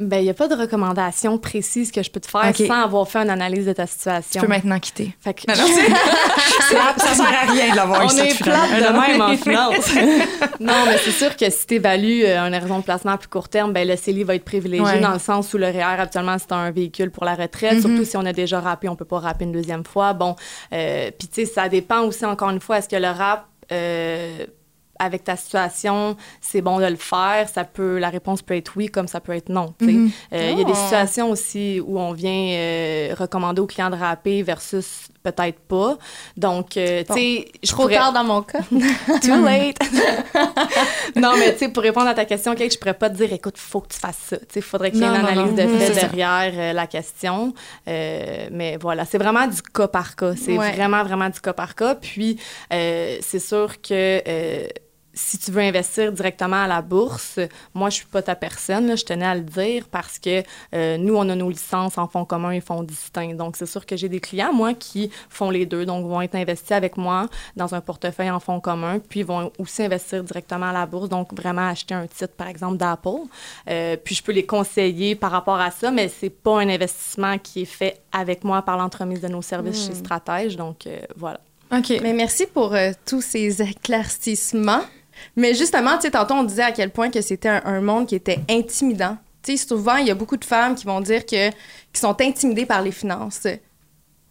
Ben, 0.00 0.16
il 0.18 0.24
n'y 0.24 0.30
a 0.30 0.34
pas 0.34 0.48
de 0.48 0.54
recommandation 0.54 1.36
précise 1.36 1.92
que 1.92 2.02
je 2.02 2.10
peux 2.10 2.20
te 2.20 2.26
faire 2.26 2.56
sans 2.56 2.82
avoir 2.84 3.06
fait 3.06 3.18
une 3.18 3.28
analyse 3.28 3.66
de 3.66 3.72
ta 3.74 3.86
Tu 3.86 3.92
situation. 3.92 4.40
peux 4.40 4.46
maintenant 4.48 4.78
quitter. 4.80 5.14
Fait 5.20 5.34
que- 5.34 5.42
Non, 5.46 5.54
non, 5.58 5.66
c'est- 5.66 5.90
ça, 7.04 7.14
sert 7.14 7.26
à 7.26 7.52
rien 7.52 7.70
de 7.72 7.76
l'avoir 7.76 8.04
On 8.04 8.08
ici, 8.08 8.20
est 8.20 8.42
plate 8.42 8.70
de 8.70 9.10
même 9.10 9.20
en 9.20 9.36
finance. 9.36 9.94
non, 10.60 10.72
mais 10.86 10.96
c'est 11.04 11.10
sûr 11.10 11.36
que 11.36 11.50
si 11.50 11.66
tu 11.66 11.74
évalues 11.74 12.26
un 12.26 12.50
horizon 12.52 12.78
de 12.78 12.84
placement 12.84 13.12
à 13.12 13.18
plus 13.18 13.28
court 13.28 13.50
terme, 13.50 13.72
ben, 13.74 13.86
le 13.86 13.94
CELI 13.96 14.24
va 14.24 14.34
être 14.36 14.44
privilégié 14.44 14.84
Ouais. 14.84 15.00
dans 15.00 15.12
le 15.12 15.18
sens 15.18 15.52
où 15.52 15.58
le 15.58 15.66
REER, 15.66 16.00
actuellement, 16.00 16.36
c'est 16.38 16.52
un 16.52 16.70
véhicule 16.70 17.10
pour 17.10 17.24
la 17.26 17.34
retraite. 17.34 17.74
Mhm. 17.74 17.80
Surtout 17.82 18.04
si 18.04 18.16
on 18.16 18.24
a 18.24 18.32
déjà 18.32 18.58
rappé, 18.60 18.88
on 18.88 18.96
peut 18.96 19.04
pas 19.04 19.18
rapper 19.18 19.44
une 19.44 19.52
deuxième 19.52 19.84
fois. 19.84 20.14
Bon, 20.14 20.34
euh, 20.72 21.10
puis 21.18 21.28
tu 21.28 21.44
sais, 21.44 21.46
ça 21.46 21.68
dépend 21.68 22.00
aussi, 22.04 22.24
encore 22.24 22.48
une 22.50 22.60
fois, 22.60 22.78
est-ce 22.78 22.88
que 22.88 22.96
le 22.96 23.08
rap... 23.08 23.44
euh, 23.70 24.46
avec 25.00 25.24
ta 25.24 25.34
situation, 25.36 26.16
c'est 26.40 26.60
bon 26.60 26.78
de 26.78 26.84
le 26.86 26.96
faire. 26.96 27.48
Ça 27.48 27.64
peut, 27.64 27.98
la 27.98 28.10
réponse 28.10 28.42
peut 28.42 28.54
être 28.54 28.72
oui, 28.76 28.86
comme 28.88 29.08
ça 29.08 29.18
peut 29.20 29.32
être 29.32 29.48
non. 29.48 29.74
Mhm. 29.80 30.10
Euh, 30.34 30.50
Il 30.52 30.58
y 30.58 30.60
a 30.60 30.64
des 30.64 30.72
Oh. 30.72 30.84
situations 30.84 31.30
aussi 31.30 31.80
où 31.84 31.98
on 31.98 32.12
vient 32.12 32.30
euh, 32.52 33.14
recommander 33.18 33.60
aux 33.60 33.66
clients 33.66 33.90
de 33.90 33.96
rapper 33.96 34.42
versus 34.42 35.08
peut-être 35.22 35.58
pas. 35.60 35.98
Donc, 36.36 36.76
euh, 36.76 37.02
tu 37.06 37.12
sais, 37.14 37.48
je 37.62 37.72
Trop 37.72 37.82
pourrais- 37.82 37.96
tard 37.96 38.12
dans 38.12 38.24
mon 38.24 38.42
cas. 38.42 38.60
Too 39.22 39.42
late. 39.44 39.76
non, 41.16 41.32
mais 41.38 41.52
tu 41.52 41.58
sais, 41.60 41.68
pour 41.68 41.82
répondre 41.82 42.06
à 42.08 42.14
ta 42.14 42.24
question, 42.24 42.54
Kate, 42.54 42.72
je 42.72 42.78
pourrais 42.78 42.94
pas 42.94 43.10
te 43.10 43.16
dire, 43.16 43.32
écoute, 43.32 43.56
faut 43.58 43.80
que 43.80 43.88
tu 43.92 43.98
fasses 43.98 44.16
ça. 44.28 44.36
Tu 44.38 44.44
sais, 44.48 44.60
il 44.60 44.62
faudrait 44.62 44.90
qu'il 44.90 45.00
y 45.00 45.04
ait 45.04 45.08
Non, 45.08 45.14
une 45.20 45.26
analyse 45.26 45.50
non. 45.56 45.64
de 45.64 45.78
fait 45.78 45.92
derrière 45.94 46.52
euh, 46.54 46.72
la 46.72 46.86
question. 46.86 47.52
Euh, 47.88 48.48
mais 48.50 48.76
voilà, 48.80 49.04
c'est 49.04 49.18
vraiment 49.18 49.46
du 49.46 49.60
cas 49.62 49.88
par 49.88 50.16
cas. 50.16 50.34
C'est 50.36 50.56
Ouais. 50.56 50.72
vraiment, 50.72 51.02
vraiment 51.04 51.28
du 51.28 51.40
cas 51.40 51.52
par 51.52 51.74
cas. 51.74 51.94
Puis, 51.94 52.38
c'est 52.70 53.38
sûr 53.40 53.80
que... 53.80 54.22
si 55.20 55.38
tu 55.38 55.50
veux 55.50 55.60
investir 55.60 56.12
directement 56.12 56.64
à 56.64 56.66
la 56.66 56.82
bourse, 56.82 57.38
moi, 57.74 57.90
je 57.90 57.96
suis 57.96 58.06
pas 58.06 58.22
ta 58.22 58.34
personne, 58.34 58.86
là, 58.86 58.96
je 58.96 59.04
tenais 59.04 59.26
à 59.26 59.34
le 59.34 59.42
dire, 59.42 59.86
parce 59.90 60.18
que 60.18 60.42
euh, 60.74 60.96
nous, 60.96 61.14
on 61.14 61.28
a 61.28 61.34
nos 61.34 61.50
licences 61.50 61.98
en 61.98 62.08
fonds 62.08 62.24
communs 62.24 62.52
et 62.52 62.60
fonds 62.60 62.82
distincts. 62.82 63.34
Donc, 63.34 63.56
c'est 63.56 63.66
sûr 63.66 63.84
que 63.84 63.96
j'ai 63.96 64.08
des 64.08 64.20
clients, 64.20 64.52
moi, 64.52 64.74
qui 64.74 65.10
font 65.28 65.50
les 65.50 65.66
deux, 65.66 65.84
donc 65.84 66.06
vont 66.06 66.22
être 66.22 66.34
investis 66.34 66.72
avec 66.72 66.96
moi 66.96 67.28
dans 67.54 67.74
un 67.74 67.80
portefeuille 67.80 68.30
en 68.30 68.40
fonds 68.40 68.60
communs, 68.60 68.98
puis 68.98 69.22
vont 69.22 69.52
aussi 69.58 69.82
investir 69.82 70.24
directement 70.24 70.70
à 70.70 70.72
la 70.72 70.86
bourse, 70.86 71.08
donc 71.08 71.34
vraiment 71.34 71.68
acheter 71.68 71.94
un 71.94 72.06
titre, 72.06 72.34
par 72.36 72.48
exemple, 72.48 72.78
d'Apple. 72.78 73.08
Euh, 73.68 73.96
puis, 74.02 74.14
je 74.14 74.22
peux 74.22 74.32
les 74.32 74.46
conseiller 74.46 75.14
par 75.14 75.30
rapport 75.30 75.60
à 75.60 75.70
ça, 75.70 75.90
mais 75.90 76.08
c'est 76.08 76.30
pas 76.30 76.60
un 76.60 76.68
investissement 76.68 77.38
qui 77.38 77.62
est 77.62 77.66
fait 77.66 78.00
avec 78.10 78.42
moi 78.42 78.62
par 78.62 78.78
l'entremise 78.78 79.20
de 79.20 79.28
nos 79.28 79.42
services 79.42 79.86
chez 79.86 79.94
Stratège. 79.94 80.56
Donc, 80.56 80.86
euh, 80.86 80.98
voilà. 81.16 81.40
OK. 81.72 82.00
Mais 82.02 82.14
merci 82.14 82.46
pour 82.46 82.74
tous 83.06 83.20
ces 83.20 83.62
éclaircissements. 83.62 84.82
Mais 85.36 85.54
justement, 85.54 85.96
tu 85.96 86.02
sais, 86.02 86.10
tantôt, 86.10 86.34
on 86.34 86.44
disait 86.44 86.62
à 86.62 86.72
quel 86.72 86.90
point 86.90 87.10
que 87.10 87.20
c'était 87.20 87.48
un, 87.48 87.62
un 87.64 87.80
monde 87.80 88.06
qui 88.06 88.14
était 88.14 88.40
intimidant. 88.48 89.16
Tu 89.42 89.56
sais, 89.56 89.66
souvent, 89.68 89.96
il 89.96 90.06
y 90.06 90.10
a 90.10 90.14
beaucoup 90.14 90.36
de 90.36 90.44
femmes 90.44 90.74
qui 90.74 90.84
vont 90.86 91.00
dire 91.00 91.24
que 91.24 91.50
qui 91.50 92.00
sont 92.00 92.20
intimidées 92.20 92.66
par 92.66 92.82
les 92.82 92.92
finances. 92.92 93.46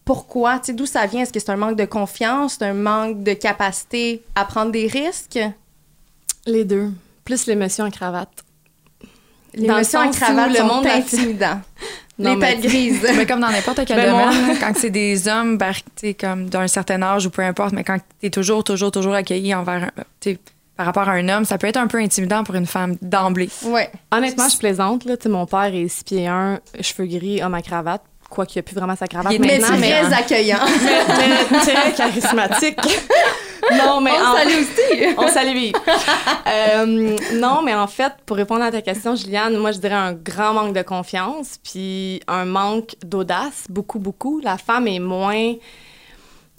Pourquoi? 0.05 0.59
Tu 0.59 0.67
sais, 0.67 0.73
d'où 0.73 0.85
ça 0.85 1.05
vient? 1.05 1.21
Est-ce 1.21 1.33
que 1.33 1.39
c'est 1.39 1.51
un 1.51 1.55
manque 1.57 1.75
de 1.77 1.85
confiance, 1.85 2.57
c'est 2.59 2.65
un 2.65 2.73
manque 2.73 3.23
de 3.23 3.33
capacité 3.33 4.23
à 4.35 4.45
prendre 4.45 4.71
des 4.71 4.87
risques? 4.87 5.39
Les 6.45 6.63
deux. 6.65 6.91
Plus 7.25 7.45
l'émotion 7.47 7.85
en 7.85 7.91
cravate. 7.91 8.29
Notions 9.57 9.99
en 10.01 10.11
cravate 10.11 10.51
le 10.53 10.63
monde. 10.63 10.83
Non, 12.19 12.33
les 12.35 12.39
têtes 12.41 12.61
grises. 12.61 13.07
Mais 13.15 13.25
comme 13.25 13.39
dans 13.39 13.49
n'importe 13.49 13.85
quel 13.85 13.95
Ben, 13.95 14.11
domaine, 14.11 14.45
moi- 14.45 14.55
quand 14.59 14.73
c'est 14.75 14.89
des 14.89 15.27
hommes, 15.29 15.57
ben, 15.57 15.71
tu 15.71 15.81
sais, 15.95 16.13
comme 16.13 16.49
d'un 16.49 16.67
certain 16.67 17.01
âge 17.01 17.25
ou 17.25 17.29
peu 17.29 17.41
importe, 17.41 17.71
mais 17.71 17.85
quand 17.85 17.97
tu 18.19 18.27
es 18.27 18.29
toujours, 18.29 18.61
toujours, 18.65 18.91
toujours 18.91 19.13
accueilli 19.13 19.55
envers, 19.55 19.83
un- 19.85 20.03
tu 20.19 20.31
sais, 20.33 20.39
par 20.79 20.85
rapport 20.85 21.09
à 21.09 21.11
un 21.11 21.27
homme, 21.27 21.43
ça 21.43 21.57
peut 21.57 21.67
être 21.67 21.75
un 21.75 21.87
peu 21.87 21.97
intimidant 21.97 22.45
pour 22.45 22.55
une 22.55 22.65
femme 22.65 22.95
d'emblée. 23.01 23.49
ouais. 23.65 23.91
Honnêtement, 24.13 24.47
je 24.47 24.57
plaisante. 24.57 25.03
Là. 25.03 25.15
Mon 25.25 25.45
père 25.45 25.75
est 25.75 25.89
6 25.89 26.03
pieds 26.05 26.25
1, 26.25 26.61
cheveux 26.79 27.05
gris, 27.05 27.43
homme 27.43 27.53
à 27.53 27.61
cravate. 27.61 28.01
Quoi 28.29 28.45
qu'il 28.45 28.59
n'y 28.61 28.61
a 28.61 28.63
plus 28.63 28.75
vraiment 28.77 28.95
sa 28.95 29.05
cravate 29.05 29.33
Il 29.33 29.35
est 29.35 29.39
Mais 29.45 29.59
maintenant, 29.59 29.75
c'est 29.77 30.05
très 30.05 30.13
accueillant. 30.19 30.59
mais- 30.63 31.27
mais 31.51 31.57
très 31.59 31.91
charismatique. 31.93 32.79
non, 33.73 33.99
mais 33.99 34.11
On 34.11 34.25
en- 34.25 34.35
salue 34.37 34.53
aussi. 34.53 35.15
On 35.17 35.27
salue 35.27 35.51
lui. 35.53 35.73
Euh, 36.47 37.17
non, 37.33 37.61
mais 37.61 37.75
en 37.75 37.87
fait, 37.87 38.13
pour 38.25 38.37
répondre 38.37 38.63
à 38.63 38.71
ta 38.71 38.81
question, 38.81 39.15
Juliane, 39.15 39.57
moi, 39.57 39.73
je 39.73 39.79
dirais 39.79 39.95
un 39.95 40.13
grand 40.13 40.53
manque 40.53 40.73
de 40.73 40.81
confiance, 40.81 41.59
puis 41.61 42.21
un 42.29 42.45
manque 42.45 42.95
d'audace, 43.03 43.65
beaucoup, 43.69 43.99
beaucoup. 43.99 44.39
La 44.41 44.57
femme 44.57 44.87
est 44.87 44.99
moins, 44.99 45.55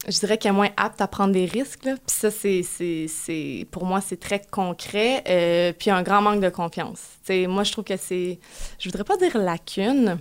je 0.09 0.19
dirais 0.19 0.39
qu'elle 0.39 0.53
est 0.53 0.57
moins 0.57 0.71
apte 0.77 1.01
à 1.01 1.07
prendre 1.07 1.33
des 1.33 1.45
risques. 1.45 1.83
Puis 1.83 1.95
ça, 2.07 2.31
c'est, 2.31 2.63
c'est, 2.63 3.67
pour 3.71 3.85
moi, 3.85 4.01
c'est 4.01 4.19
très 4.19 4.41
concret. 4.51 5.23
Euh, 5.29 5.73
puis 5.79 5.91
un 5.91 6.03
grand 6.03 6.23
manque 6.23 6.41
de 6.41 6.49
confiance. 6.49 7.01
Tu 7.25 7.33
sais, 7.33 7.47
moi, 7.47 7.65
je 7.65 7.73
trouve 7.73 7.85
que 7.85 7.97
c'est, 7.97 8.39
je 8.79 8.89
voudrais 8.89 9.05
pas 9.05 9.17
dire 9.17 9.37
lacune, 9.37 10.19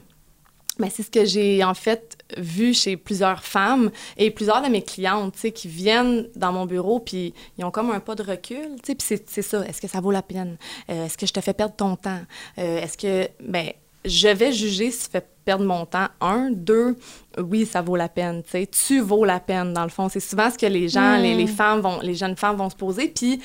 mais 0.79 0.89
c'est 0.89 1.03
ce 1.03 1.11
que 1.11 1.25
j'ai 1.25 1.63
en 1.63 1.73
fait 1.73 2.17
vu 2.37 2.73
chez 2.73 2.95
plusieurs 2.97 3.43
femmes 3.43 3.91
et 4.17 4.31
plusieurs 4.31 4.61
de 4.61 4.69
mes 4.69 4.81
clientes, 4.81 5.35
qui 5.53 5.67
viennent 5.67 6.27
dans 6.35 6.53
mon 6.53 6.65
bureau 6.65 6.99
puis 6.99 7.33
ils 7.57 7.65
ont 7.65 7.71
comme 7.71 7.91
un 7.91 7.99
pas 7.99 8.15
de 8.15 8.23
recul, 8.23 8.75
puis 8.81 8.95
c'est, 8.99 9.29
c'est 9.29 9.41
ça. 9.41 9.65
Est-ce 9.65 9.81
que 9.81 9.87
ça 9.87 9.99
vaut 9.99 10.11
la 10.11 10.21
peine? 10.21 10.57
Euh, 10.89 11.05
Est-ce 11.05 11.17
que 11.17 11.25
je 11.25 11.33
te 11.33 11.41
fais 11.41 11.53
perdre 11.53 11.75
ton 11.75 11.95
temps? 11.95 12.21
Euh, 12.57 12.81
Est-ce 12.81 12.97
que 12.97 13.29
ben 13.41 13.71
je 14.05 14.29
vais 14.29 14.51
juger 14.51 14.91
si 14.91 15.05
tu 15.05 15.11
fais 15.11 15.27
perdre 15.45 15.65
mon 15.65 15.85
temps. 15.85 16.07
Un, 16.21 16.51
deux, 16.51 16.95
oui, 17.37 17.65
ça 17.65 17.81
vaut 17.81 17.95
la 17.95 18.09
peine. 18.09 18.43
Tu 18.43 18.51
sais, 18.51 18.67
tu 18.67 18.99
vaux 19.01 19.25
la 19.25 19.39
peine 19.39 19.73
dans 19.73 19.83
le 19.83 19.89
fond. 19.89 20.09
C'est 20.09 20.19
souvent 20.19 20.49
ce 20.49 20.57
que 20.57 20.65
les 20.65 20.87
gens, 20.87 21.17
les, 21.17 21.35
les 21.35 21.47
femmes 21.47 21.81
vont, 21.81 21.99
les 22.01 22.15
jeunes 22.15 22.37
femmes 22.37 22.57
vont 22.57 22.69
se 22.69 22.75
poser. 22.75 23.09
Puis 23.09 23.41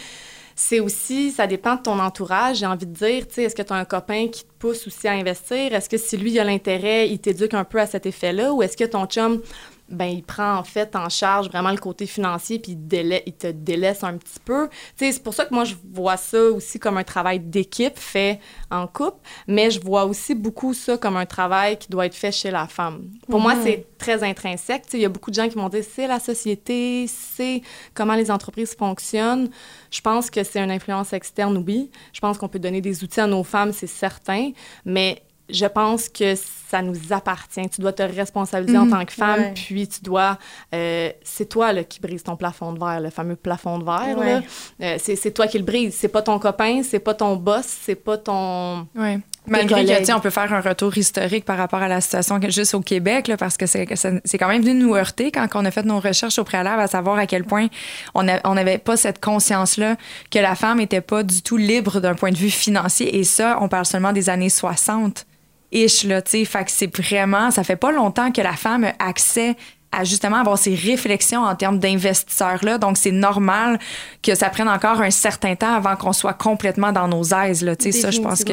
c'est 0.55 0.81
aussi, 0.81 1.33
ça 1.33 1.47
dépend 1.47 1.77
de 1.77 1.83
ton 1.83 1.99
entourage. 1.99 2.59
J'ai 2.59 2.67
envie 2.67 2.87
de 2.87 2.93
dire, 2.93 3.27
tu 3.27 3.35
sais, 3.35 3.43
est-ce 3.45 3.55
que 3.55 3.63
tu 3.63 3.73
as 3.73 3.77
un 3.77 3.85
copain 3.85 4.29
qui 4.29 4.45
te 4.45 4.53
pousse 4.59 4.87
aussi 4.87 5.09
à 5.09 5.13
investir? 5.13 5.75
Est-ce 5.75 5.89
que 5.89 5.97
si 5.97 6.17
lui, 6.17 6.33
il 6.33 6.39
a 6.39 6.45
l'intérêt, 6.45 7.09
il 7.09 7.19
t'éduque 7.19 7.55
un 7.55 7.65
peu 7.65 7.81
à 7.81 7.87
cet 7.87 8.07
effet-là? 8.07 8.53
Ou 8.53 8.63
est-ce 8.63 8.77
que 8.77 8.85
ton 8.85 9.07
chum, 9.07 9.41
ben, 9.89 10.07
il 10.07 10.23
prend 10.23 10.57
en 10.57 10.65
fait 10.65 10.97
en 10.97 11.09
charge 11.09 11.49
vraiment 11.49 11.71
le 11.71 11.77
côté 11.77 12.07
financier 12.07 12.59
puis 12.59 12.73
il, 12.73 13.33
te 13.33 13.47
délaisse 13.51 14.03
un 14.03 14.17
petit 14.17 14.41
peu? 14.45 14.69
C'est 14.97 15.23
pour 15.23 15.35
ça 15.35 15.45
que 15.45 15.55
moi, 15.55 15.65
je 15.65 15.75
vois 15.93 16.17
ça 16.17 16.43
aussi 16.43 16.79
comme 16.79 16.97
un 16.97 17.05
travail 17.05 17.41
d'équipe 17.41 17.99
fait 17.99 18.41
en 18.71 18.87
couple, 18.87 19.19
mais 19.47 19.71
je 19.71 19.81
vois 19.81 20.05
aussi 20.05 20.35
beaucoup 20.35 20.75
ça 20.75 20.97
comme 20.97 21.17
un 21.17 21.27
travail 21.27 21.79
qui 21.79 21.89
doit 21.89 22.07
être 22.07 22.15
fait 22.15 22.33
chez 22.33 22.51
la 22.51 22.67
femme. 22.67 23.05
Pour 23.29 23.41
moi, 23.41 23.55
c'est 23.63 23.87
très 23.99 24.23
intrinsèque. 24.23 24.85
Il 24.95 25.01
y 25.01 25.05
a 25.05 25.09
beaucoup 25.09 25.31
de 25.31 25.37
gens 25.37 25.49
qui 25.49 25.59
m'ont 25.59 25.69
dit, 25.69 25.83
c'est 25.83 26.07
la 26.07 26.21
société, 26.21 27.07
c'est 27.07 27.63
comment 27.95 28.15
les 28.15 28.31
entreprises 28.31 28.75
fonctionnent. 28.75 29.51
Je 29.91 30.01
pense 30.01 30.31
que 30.31 30.43
c'est 30.43 30.61
une 30.61 30.71
influence 30.71 31.13
externe, 31.13 31.63
oui. 31.67 31.91
Je 32.13 32.21
pense 32.21 32.39
qu'on 32.39 32.49
peut 32.49 32.59
donner 32.59 32.81
des 32.81 33.05
outils 33.05 33.21
à 33.21 33.27
nos 33.27 33.45
femmes, 33.45 33.73
c'est 33.73 33.87
certain, 33.87 34.53
mais 34.85 35.23
je 35.49 35.67
pense 35.67 36.09
que 36.09 36.35
ça 36.35 36.81
nous 36.83 37.13
appartient. 37.13 37.69
Tu 37.69 37.81
dois 37.81 37.93
te 37.93 38.03
responsabiliser 38.03 38.79
en 38.79 38.89
tant 38.89 39.05
que 39.05 39.13
femme, 39.13 39.41
ouais. 39.41 39.55
puis 39.55 39.87
tu 39.87 40.01
dois... 40.03 40.39
euh, 40.75 41.11
c'est 41.23 41.49
toi 41.49 41.73
là, 41.73 41.85
qui 41.85 42.01
brise 42.01 42.23
ton 42.23 42.37
plafond 42.37 42.73
de 42.73 42.79
verre, 42.79 43.01
le 43.01 43.11
fameux 43.11 43.37
plafond 43.37 43.79
de 43.79 43.85
verre. 43.85 44.19
Ouais. 44.19 44.41
Euh, 44.81 44.97
c'est 44.99 45.33
toi 45.33 45.47
qui 45.47 45.59
le 45.59 45.65
brise. 45.65 45.95
C'est 45.95 46.09
pas 46.09 46.23
ton 46.23 46.39
copain, 46.39 46.83
c'est 46.83 46.99
pas 46.99 47.15
ton 47.15 47.37
boss, 47.37 47.67
c'est 47.67 47.95
pas 47.95 48.19
ton... 48.19 48.87
Oui. 48.95 49.19
Malgré 49.47 49.85
que, 49.85 50.13
on 50.15 50.21
peut 50.21 50.31
faire 50.31 50.53
un 50.55 50.61
retour 50.61 50.97
historique 50.97 51.45
par 51.45 51.59
rapport 51.59 51.83
à 51.83 51.89
la 51.89 52.01
situation 52.01 52.41
juste 52.49 52.75
au 52.75 52.81
Québec, 52.81 53.29
là, 53.29 53.37
parce 53.37 53.57
que 53.57 53.67
c'est 53.67 53.87
quand 53.87 54.49
même 54.49 54.63
venu 54.63 54.75
nous 54.75 54.95
heurter 54.95 55.31
quand 55.31 55.47
on 55.55 55.65
a 55.65 55.71
fait 55.71 55.85
nos 55.85 56.01
recherches 56.01 56.39
au 56.39 56.45
préalable, 56.45 56.81
à 56.81 56.87
savoir 56.87 57.19
à 57.19 57.27
quel 57.27 57.45
point 57.45 57.69
on 58.15 58.23
n'avait 58.23 58.79
pas 58.79 58.97
cette 58.97 59.23
conscience-là 59.23 59.97
que 60.31 60.39
la 60.39 60.55
femme 60.55 60.79
n'était 60.79 61.03
pas 61.03 61.23
du 61.23 61.43
tout 61.43 61.59
libre 61.59 62.01
d'un 62.01 62.15
point 62.15 62.31
de 62.31 62.39
vue 62.39 62.51
financier. 62.51 63.19
Et 63.19 63.25
ça, 63.25 63.59
on 63.61 63.69
parle 63.69 63.85
seulement 63.85 64.13
des 64.13 64.31
années 64.31 64.49
60 64.49 65.27
ish 65.73 66.05
là, 66.05 66.23
tu 66.23 66.31
sais. 66.31 66.45
Fait 66.45 66.65
que 66.65 66.71
c'est 66.71 66.97
vraiment, 66.97 67.51
ça 67.51 67.65
fait 67.65 67.77
pas 67.77 67.93
longtemps 67.93 68.31
que 68.31 68.41
la 68.41 68.55
femme 68.55 68.85
a 68.85 68.93
accès 68.99 69.57
à 69.99 70.05
justement 70.05 70.37
avoir 70.37 70.59
ces 70.59 70.75
réflexions 70.75 71.43
en 71.43 71.55
termes 71.55 71.79
d'investisseurs-là. 71.79 72.79
Donc, 72.79 72.97
c'est 72.97 73.13
normal 73.13 73.79
que 74.23 74.35
ça 74.35 74.49
prenne 74.51 74.69
encore 74.69 75.01
un 75.01 75.11
certain 75.11 75.55
temps 75.55 75.75
avant 75.75 75.97
qu'on 75.97 76.13
soit 76.13 76.33
complètement 76.33 76.93
dans 76.93 77.09
nos 77.09 77.25
aises. 77.25 77.63
Là. 77.63 77.77
Tu 77.77 77.93
sais, 77.93 78.01
ça, 78.01 78.11
je 78.11 78.21
pense 78.21 78.45
que 78.45 78.53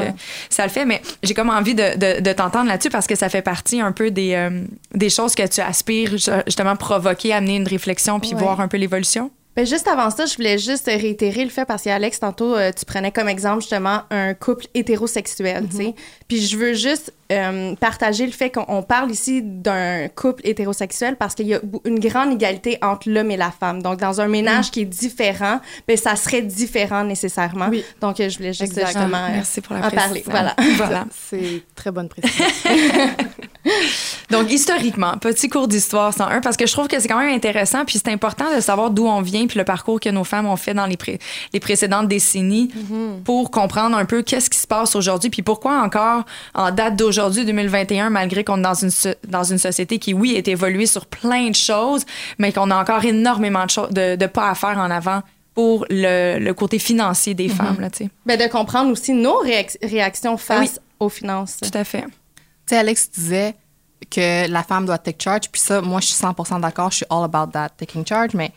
ça 0.50 0.64
le 0.64 0.70
fait. 0.70 0.86
Mais 0.86 1.02
j'ai 1.24 1.34
comme 1.34 1.50
envie 1.50 1.76
de, 1.76 1.98
de, 1.98 2.22
de 2.22 2.34
t'entendre 2.34 2.68
là-dessus 2.68 2.90
parce 2.90 3.08
que 3.08 3.16
ça 3.16 3.30
fait 3.30 3.42
partie 3.42 3.82
un 3.82 3.92
peu 3.92 4.12
des, 4.12 4.34
euh, 4.34 4.62
des 4.94 5.10
choses 5.10 5.36
que 5.36 5.48
tu 5.48 5.62
aspires 5.62 6.18
justement 6.46 6.76
provoquer, 6.76 7.34
amener 7.34 7.56
une 7.56 7.68
réflexion 7.68 8.20
puis 8.20 8.34
voir 8.34 8.60
un 8.60 8.68
peu 8.68 8.78
l'évolution. 8.78 9.32
Ben 9.54 9.66
juste 9.66 9.88
avant 9.90 10.10
ça, 10.10 10.26
je 10.26 10.36
voulais 10.36 10.58
juste 10.58 10.86
réitérer 10.86 11.44
le 11.44 11.50
fait 11.50 11.66
parce 11.66 11.84
qu'Alex, 11.84 12.22
tantôt, 12.22 12.56
euh, 12.56 12.72
tu 12.72 12.86
prenais 12.86 13.12
comme 13.12 13.28
exemple 13.28 13.60
justement 13.60 14.04
un 14.10 14.34
couple 14.34 14.68
hétérosexuel, 14.74 15.68
tu 15.70 15.76
sais. 15.76 15.84
Mhm. 15.88 15.94
Puis 16.30 16.42
je 16.46 16.58
veux 16.58 16.74
juste 16.74 17.14
euh, 17.32 17.76
partager 17.76 18.26
le 18.26 18.32
fait 18.32 18.50
qu'on 18.50 18.84
parle 18.84 19.10
ici 19.10 19.42
d'un 19.42 20.08
couple 20.10 20.42
hétérosexuel 20.46 21.16
parce 21.16 21.34
qu'il 21.34 21.48
y 21.48 21.54
a 21.54 21.62
une 21.86 22.00
grande 22.00 22.34
égalité 22.34 22.78
entre 22.82 23.10
l'homme 23.10 23.32
et 23.32 23.38
la 23.38 23.52
femme. 23.52 23.82
Donc, 23.82 24.00
dans 24.00 24.20
un 24.20 24.28
ménage 24.28 24.66
mhm. 24.68 24.72
qui 24.72 24.82
est 24.82 24.86
différent, 24.86 25.60
ben 25.88 25.96
ça 25.96 26.16
serait 26.16 26.42
différent 26.42 27.04
nécessairement. 27.04 27.70
Oui. 27.70 27.86
Donc, 28.02 28.20
euh, 28.20 28.30
je 28.30 28.38
voulais 28.38 28.54
juste 28.54 28.78
justement 28.78 29.30
Merci 29.32 29.62
pour 29.62 29.76
la 29.76 29.88
en 29.88 29.92
parler. 29.92 30.24
Voilà. 30.26 30.56
voilà. 30.76 31.06
C'est 31.30 31.64
très 31.76 31.92
bonne 31.92 32.10
précision. 32.10 32.46
Donc, 34.32 34.52
historiquement, 34.52 35.18
petit 35.20 35.48
cours 35.48 35.68
d'histoire 35.68 36.14
101, 36.14 36.42
parce 36.42 36.58
que 36.58 36.66
je 36.66 36.72
trouve 36.72 36.88
que 36.88 37.00
c'est 37.00 37.08
quand 37.08 37.20
même 37.20 37.36
intéressant, 37.36 37.86
puis 37.86 38.00
c'est 38.04 38.12
important 38.12 38.46
de 38.56 38.60
savoir 38.60 38.90
d'où 38.90 39.06
on 39.06 39.22
vient, 39.22 39.46
puis 39.46 39.60
le 39.60 39.66
parcours 39.66 40.00
que 40.00 40.10
nos 40.10 40.24
femmes 40.24 40.48
ont 40.48 40.56
fait 40.56 40.74
dans 40.74 40.88
les, 40.88 40.98
les 41.54 41.60
précédentes 41.60 42.08
décennies 42.08 42.72
mm-hmm. 42.76 43.24
pour 43.24 43.52
comprendre 43.52 43.96
un 43.96 44.06
peu 44.06 44.24
qu'est-ce 44.24 44.50
qui 44.50 44.58
se 44.58 44.66
passe 44.66 44.96
aujourd'hui, 44.96 45.30
puis 45.30 45.44
pourquoi 45.44 45.82
encore, 45.84 46.24
en 46.56 46.72
date 46.72 46.96
d'aujourd'hui, 46.96 47.21
2021, 47.30 48.10
malgré 48.10 48.44
qu'on 48.44 48.60
est 48.60 48.62
dans 48.62 48.74
une, 48.74 48.92
dans 49.28 49.44
une 49.44 49.58
société 49.58 50.00
qui, 50.00 50.14
oui, 50.14 50.34
est 50.36 50.48
évoluée 50.48 50.86
sur 50.86 51.06
plein 51.06 51.50
de 51.50 51.56
choses, 51.56 52.06
mais 52.38 52.52
qu'on 52.52 52.72
a 52.72 52.80
encore 52.80 53.04
énormément 53.06 53.66
de, 53.66 54.16
de, 54.16 54.26
pas 54.26 54.50
à 54.50 54.56
faire 54.56 54.78
en 54.78 54.90
avant 54.90 55.22
pour 55.54 55.86
le, 55.90 56.40
le 56.40 56.54
côté 56.54 56.80
financier 56.80 57.34
des 57.34 57.50
mm-hmm. 57.50 57.56
femmes. 57.56 57.80
Là, 57.80 57.90
ben, 58.26 58.40
de 58.40 58.48
comprendre 58.50 58.92
aussi 58.92 59.14
nos 59.14 59.38
réactions 59.40 60.38
face 60.38 60.80
aux 61.00 61.10
finances. 61.10 61.58
Tout 61.62 61.78
à 61.78 61.84
fait. 61.84 62.04
Tu 62.04 62.08
sais, 62.68 62.78
Alex 62.78 63.12
disait 63.12 63.56
que 64.10 64.50
la 64.50 64.64
femme 64.64 64.86
doit 64.86 64.98
take 64.98 65.22
charge, 65.22 65.50
puis 65.52 65.62
ça, 65.62 65.82
moi, 65.82 66.00
je 66.00 66.08
suis 66.08 66.16
100 66.16 66.60
d'accord, 66.60 66.92
je 66.92 66.98
suis 66.98 67.06
all 67.10 67.24
about 67.24 67.52
that, 67.52 67.70
taking 67.78 68.06
charge, 68.06 68.34
mais 68.34 68.52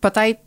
peut-être, 0.00 0.40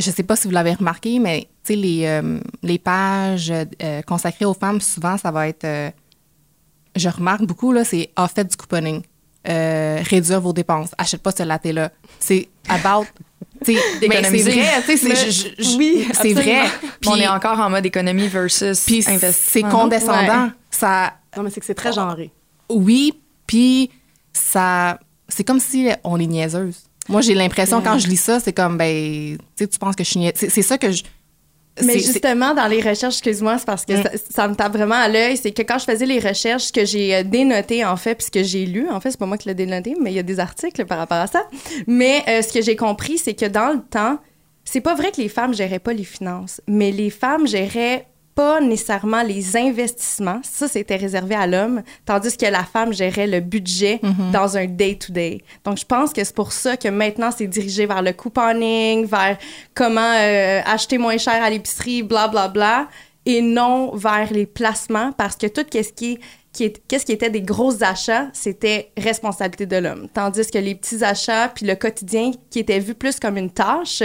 je 0.00 0.10
sais 0.10 0.22
pas 0.22 0.36
si 0.36 0.46
vous 0.46 0.54
l'avez 0.54 0.74
remarqué, 0.74 1.18
mais 1.18 1.48
les, 1.68 2.06
euh, 2.06 2.40
les 2.62 2.78
pages 2.78 3.52
euh, 3.52 4.02
consacrées 4.02 4.44
aux 4.44 4.54
femmes, 4.54 4.80
souvent, 4.80 5.16
ça 5.16 5.30
va 5.30 5.48
être. 5.48 5.64
Euh, 5.64 5.90
je 6.96 7.08
remarque 7.08 7.42
beaucoup, 7.42 7.72
là, 7.72 7.84
c'est 7.84 8.10
ah, 8.16 8.28
faites 8.28 8.50
du 8.50 8.56
couponing, 8.56 9.02
réduire 9.44 10.40
vos 10.40 10.52
dépenses, 10.52 10.90
achète 10.98 11.22
pas 11.22 11.30
ce 11.30 11.42
latte-là. 11.42 11.90
C'est 12.18 12.48
about. 12.68 13.06
mais 13.66 14.22
c'est 14.24 14.42
vrai, 14.42 14.82
oui, 15.76 16.08
c'est 16.14 16.32
vrai. 16.32 16.62
on 17.06 17.16
est 17.16 17.28
encore 17.28 17.60
en 17.60 17.70
mode 17.70 17.84
économie 17.84 18.26
versus 18.26 18.80
puis 18.86 19.02
C'est 19.02 19.62
condescendant. 19.62 20.50
Ça, 20.70 21.14
non, 21.36 21.42
mais 21.42 21.50
c'est 21.50 21.60
que 21.60 21.66
c'est 21.66 21.74
très 21.74 21.92
genré. 21.92 22.32
Oui, 22.68 23.12
puis 23.46 23.90
ça, 24.32 24.98
c'est 25.28 25.44
comme 25.44 25.60
si 25.60 25.88
on 26.04 26.18
est 26.18 26.26
niaiseuse. 26.26 26.89
Moi, 27.10 27.20
j'ai 27.20 27.34
l'impression, 27.34 27.82
quand 27.82 27.98
je 27.98 28.08
lis 28.08 28.16
ça, 28.16 28.40
c'est 28.40 28.52
comme, 28.52 28.78
ben, 28.78 29.36
tu 29.56 29.66
penses 29.78 29.96
que 29.96 30.04
je 30.04 30.10
suis 30.10 30.32
C'est 30.34 30.62
ça 30.62 30.78
que 30.78 30.90
je. 30.90 31.02
Mais 31.82 31.98
justement, 31.98 32.54
dans 32.54 32.66
les 32.66 32.80
recherches, 32.80 33.14
excuse-moi, 33.14 33.58
c'est 33.58 33.64
parce 33.64 33.84
que 33.84 33.94
mm. 33.94 34.18
ça, 34.30 34.48
me 34.48 34.54
tape 34.54 34.72
vraiment 34.72 34.96
à 34.96 35.08
l'œil, 35.08 35.36
c'est 35.36 35.52
que 35.52 35.62
quand 35.62 35.78
je 35.78 35.84
faisais 35.84 36.04
les 36.04 36.18
recherches, 36.18 36.64
ce 36.64 36.72
que 36.72 36.84
j'ai 36.84 37.14
euh, 37.14 37.22
dénoté, 37.22 37.84
en 37.84 37.96
fait, 37.96 38.16
puis 38.16 38.26
ce 38.26 38.30
que 38.30 38.42
j'ai 38.42 38.66
lu, 38.66 38.88
en 38.90 39.00
fait, 39.00 39.12
c'est 39.12 39.18
pas 39.18 39.26
moi 39.26 39.38
qui 39.38 39.48
l'ai 39.48 39.54
dénoté, 39.54 39.94
mais 40.00 40.10
il 40.12 40.16
y 40.16 40.18
a 40.18 40.24
des 40.24 40.40
articles 40.40 40.84
par 40.84 40.98
rapport 40.98 41.18
à 41.18 41.26
ça. 41.26 41.46
Mais 41.86 42.22
euh, 42.28 42.42
ce 42.42 42.52
que 42.52 42.60
j'ai 42.60 42.76
compris, 42.76 43.18
c'est 43.18 43.34
que 43.34 43.46
dans 43.46 43.72
le 43.72 43.80
temps, 43.80 44.18
c'est 44.64 44.80
pas 44.80 44.94
vrai 44.94 45.10
que 45.10 45.20
les 45.20 45.28
femmes 45.28 45.54
géraient 45.54 45.78
pas 45.78 45.92
les 45.92 46.04
finances, 46.04 46.60
mais 46.66 46.92
les 46.92 47.10
femmes 47.10 47.46
géraient 47.46 48.06
pas 48.34 48.60
nécessairement 48.60 49.22
les 49.22 49.56
investissements. 49.56 50.40
Ça, 50.42 50.68
c'était 50.68 50.96
réservé 50.96 51.34
à 51.34 51.46
l'homme, 51.46 51.82
tandis 52.04 52.36
que 52.36 52.46
la 52.46 52.64
femme 52.64 52.92
gérait 52.92 53.26
le 53.26 53.40
budget 53.40 54.00
mhm. 54.02 54.30
dans 54.32 54.56
un 54.56 54.66
day-to-day. 54.66 55.42
Donc, 55.64 55.78
je 55.78 55.84
pense 55.84 56.12
que 56.12 56.22
c'est 56.24 56.34
pour 56.34 56.52
ça 56.52 56.76
que 56.76 56.88
maintenant, 56.88 57.30
c'est 57.36 57.46
dirigé 57.46 57.86
vers 57.86 58.02
le 58.02 58.12
couponing, 58.12 59.06
vers 59.06 59.36
comment 59.74 60.14
euh, 60.16 60.60
acheter 60.64 60.98
moins 60.98 61.18
cher 61.18 61.42
à 61.42 61.50
l'épicerie, 61.50 62.02
bla, 62.02 62.28
bla, 62.28 62.48
bla, 62.48 62.88
et 63.26 63.42
non 63.42 63.94
vers 63.94 64.32
les 64.32 64.46
placements, 64.46 65.12
parce 65.12 65.36
que 65.36 65.46
tout 65.46 65.66
ce 65.70 65.92
qui 65.92 66.18
qui 66.52 66.64
est, 66.64 66.82
qu'est-ce 66.88 67.06
qui 67.06 67.12
était 67.12 67.30
des 67.30 67.42
gros 67.42 67.82
achats, 67.82 68.28
c'était 68.32 68.90
responsabilité 68.96 69.66
de 69.66 69.76
l'homme. 69.76 70.08
Tandis 70.12 70.50
que 70.50 70.58
les 70.58 70.74
petits 70.74 71.04
achats, 71.04 71.48
puis 71.48 71.64
le 71.64 71.76
quotidien, 71.76 72.32
qui 72.50 72.58
était 72.58 72.80
vu 72.80 72.94
plus 72.94 73.20
comme 73.20 73.36
une 73.36 73.50
tâche, 73.50 74.02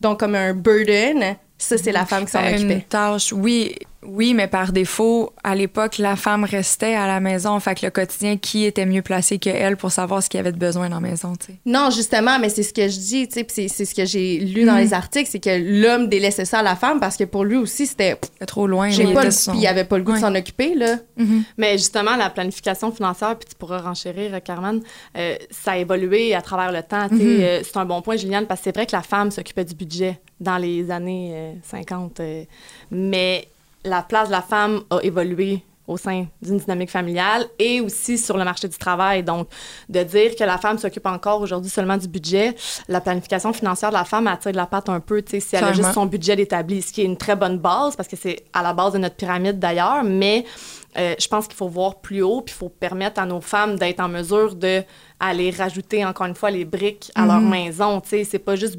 donc 0.00 0.20
comme 0.20 0.34
un 0.34 0.54
burden, 0.54 1.36
ça, 1.60 1.78
c'est 1.78 1.92
la 1.92 2.06
femme 2.06 2.24
qui 2.24 2.32
s'en 2.32 2.40
occupait. 2.40 2.74
Une 2.74 2.82
tâche, 2.82 3.32
oui, 3.32 3.76
oui, 4.02 4.32
mais 4.32 4.46
par 4.46 4.72
défaut, 4.72 5.34
à 5.44 5.54
l'époque, 5.54 5.98
la 5.98 6.16
femme 6.16 6.44
restait 6.44 6.94
à 6.94 7.06
la 7.06 7.20
maison. 7.20 7.60
Fait 7.60 7.74
que 7.74 7.84
le 7.84 7.90
quotidien, 7.90 8.38
qui 8.38 8.64
était 8.64 8.86
mieux 8.86 9.02
placé 9.02 9.38
que 9.38 9.50
elle 9.50 9.76
pour 9.76 9.92
savoir 9.92 10.22
ce 10.22 10.30
qu'il 10.30 10.38
y 10.38 10.40
avait 10.40 10.52
de 10.52 10.58
besoin 10.58 10.88
dans 10.88 11.00
la 11.00 11.08
maison, 11.08 11.34
tu 11.36 11.48
sais? 11.48 11.58
Non, 11.66 11.90
justement, 11.90 12.38
mais 12.38 12.48
c'est 12.48 12.62
ce 12.62 12.72
que 12.72 12.88
je 12.88 12.98
dis, 12.98 13.28
tu 13.28 13.44
sais, 13.46 13.68
c'est 13.68 13.84
ce 13.84 13.94
que 13.94 14.06
j'ai 14.06 14.38
lu 14.38 14.64
dans 14.64 14.76
mm. 14.76 14.78
les 14.78 14.94
articles, 14.94 15.28
c'est 15.30 15.38
que 15.38 15.82
l'homme 15.82 16.08
délaissait 16.08 16.46
ça 16.46 16.60
à 16.60 16.62
la 16.62 16.76
femme 16.76 16.98
parce 16.98 17.18
que 17.18 17.24
pour 17.24 17.44
lui 17.44 17.56
aussi, 17.56 17.86
c'était. 17.86 18.18
trop 18.46 18.66
loin. 18.66 18.88
J'ai 18.88 19.12
pas 19.12 19.22
Puis 19.22 19.50
il 19.54 19.66
avait 19.66 19.84
pas 19.84 19.98
le 19.98 20.04
goût 20.04 20.14
de 20.14 20.18
s'en 20.18 20.34
occuper, 20.34 20.74
là. 20.74 20.96
Mm-hmm. 21.18 21.42
Mais 21.58 21.72
justement, 21.72 22.16
la 22.16 22.30
planification 22.30 22.92
financière, 22.92 23.36
puis 23.36 23.50
tu 23.50 23.54
pourras 23.54 23.82
renchérir, 23.82 24.42
Carmen, 24.42 24.80
euh, 25.18 25.36
ça 25.50 25.72
a 25.72 25.76
évolué 25.76 26.34
à 26.34 26.40
travers 26.40 26.72
le 26.72 26.82
temps. 26.82 27.06
Mm-hmm. 27.08 27.20
Euh, 27.20 27.60
c'est 27.62 27.76
un 27.76 27.84
bon 27.84 28.00
point, 28.00 28.16
Juliane, 28.16 28.46
parce 28.46 28.60
que 28.60 28.64
c'est 28.64 28.74
vrai 28.74 28.86
que 28.86 28.96
la 28.96 29.02
femme 29.02 29.30
s'occupait 29.30 29.66
du 29.66 29.74
budget 29.74 30.18
dans 30.40 30.56
les 30.56 30.90
années 30.90 31.54
50. 31.62 32.20
Euh, 32.20 32.44
mais 32.90 33.46
la 33.84 34.02
place 34.02 34.28
de 34.28 34.32
la 34.32 34.42
femme 34.42 34.82
a 34.90 34.98
évolué 35.02 35.62
au 35.90 35.96
sein 35.96 36.26
d'une 36.40 36.58
dynamique 36.58 36.90
familiale 36.90 37.46
et 37.58 37.80
aussi 37.80 38.16
sur 38.16 38.36
le 38.36 38.44
marché 38.44 38.68
du 38.68 38.78
travail. 38.78 39.24
Donc, 39.24 39.48
de 39.88 40.02
dire 40.04 40.36
que 40.36 40.44
la 40.44 40.56
femme 40.56 40.78
s'occupe 40.78 41.06
encore 41.06 41.40
aujourd'hui 41.40 41.70
seulement 41.70 41.96
du 41.96 42.06
budget, 42.06 42.54
la 42.88 43.00
planification 43.00 43.52
financière 43.52 43.90
de 43.90 43.96
la 43.96 44.04
femme 44.04 44.28
attire 44.28 44.52
de 44.52 44.56
la 44.56 44.66
patte 44.66 44.88
un 44.88 45.00
peu, 45.00 45.20
tu 45.20 45.32
sais, 45.32 45.40
si 45.40 45.56
elle 45.56 45.64
a 45.64 45.72
juste 45.72 45.92
son 45.92 46.06
budget 46.06 46.40
établi, 46.40 46.80
ce 46.80 46.92
qui 46.92 47.02
est 47.02 47.04
une 47.04 47.16
très 47.16 47.34
bonne 47.34 47.58
base 47.58 47.96
parce 47.96 48.08
que 48.08 48.16
c'est 48.16 48.44
à 48.52 48.62
la 48.62 48.72
base 48.72 48.92
de 48.92 48.98
notre 48.98 49.16
pyramide 49.16 49.58
d'ailleurs, 49.58 50.04
mais 50.04 50.44
euh, 50.96 51.14
je 51.18 51.26
pense 51.26 51.46
qu'il 51.46 51.56
faut 51.56 51.68
voir 51.68 51.96
plus 51.96 52.22
haut, 52.22 52.40
puis 52.42 52.54
il 52.54 52.58
faut 52.58 52.68
permettre 52.68 53.20
à 53.20 53.26
nos 53.26 53.40
femmes 53.40 53.76
d'être 53.76 54.00
en 54.00 54.08
mesure 54.08 54.54
de 54.54 54.82
aller 55.18 55.50
rajouter 55.50 56.04
encore 56.04 56.26
une 56.26 56.34
fois 56.34 56.50
les 56.50 56.64
briques 56.64 57.10
à 57.16 57.26
leur 57.26 57.40
mm-hmm. 57.40 57.48
maison, 57.48 58.00
tu 58.00 58.10
sais, 58.10 58.24
c'est 58.24 58.38
pas 58.38 58.54
juste 58.54 58.78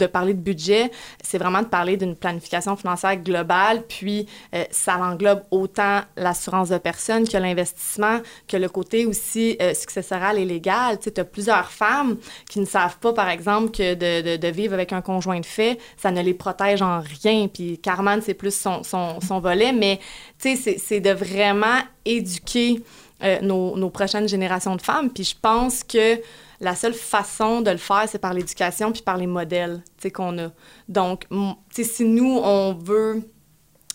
de 0.00 0.06
parler 0.06 0.34
de 0.34 0.40
budget, 0.40 0.90
c'est 1.22 1.38
vraiment 1.38 1.62
de 1.62 1.66
parler 1.66 1.96
d'une 1.96 2.16
planification 2.16 2.76
financière 2.76 3.16
globale, 3.16 3.82
puis 3.86 4.26
euh, 4.54 4.64
ça 4.70 4.96
englobe 4.96 5.42
autant 5.50 6.00
l'assurance 6.16 6.70
de 6.70 6.78
personnes 6.78 7.28
que 7.28 7.36
l'investissement, 7.36 8.20
que 8.48 8.56
le 8.56 8.68
côté 8.68 9.06
aussi 9.06 9.56
euh, 9.60 9.74
successoral 9.74 10.38
et 10.38 10.44
légal. 10.44 10.98
Tu 10.98 11.04
sais, 11.04 11.20
as 11.20 11.24
plusieurs 11.24 11.70
femmes 11.70 12.16
qui 12.48 12.60
ne 12.60 12.66
savent 12.66 12.98
pas, 12.98 13.12
par 13.12 13.28
exemple, 13.28 13.70
que 13.70 13.94
de, 13.94 14.36
de, 14.36 14.48
vivre 14.48 14.74
avec 14.74 14.92
un 14.92 15.00
conjoint 15.00 15.40
de 15.40 15.46
fait, 15.46 15.78
ça 15.96 16.10
ne 16.10 16.20
les 16.22 16.34
protège 16.34 16.82
en 16.82 17.00
rien. 17.00 17.48
Puis 17.48 17.78
Carmen, 17.78 18.20
c'est 18.22 18.34
plus 18.34 18.54
son, 18.54 18.82
son, 18.82 19.20
son, 19.20 19.40
volet, 19.40 19.72
mais 19.72 20.00
tu 20.40 20.56
sais, 20.56 20.76
c'est 20.78 21.00
de 21.00 21.10
vraiment 21.10 21.78
éduquer 22.04 22.82
euh, 23.22 23.38
nos, 23.42 23.76
nos 23.76 23.90
prochaines 23.90 24.28
générations 24.28 24.76
de 24.76 24.82
femmes. 24.82 25.10
Puis 25.10 25.24
je 25.24 25.34
pense 25.40 25.84
que 25.84 26.20
la 26.60 26.74
seule 26.74 26.94
façon 26.94 27.62
de 27.62 27.70
le 27.70 27.78
faire, 27.78 28.04
c'est 28.06 28.18
par 28.18 28.34
l'éducation 28.34 28.92
puis 28.92 29.02
par 29.02 29.16
les 29.16 29.26
modèles 29.26 29.82
qu'on 30.14 30.38
a. 30.38 30.50
Donc, 30.88 31.26
si 31.70 32.04
nous, 32.04 32.38
on 32.42 32.74
veut... 32.74 33.22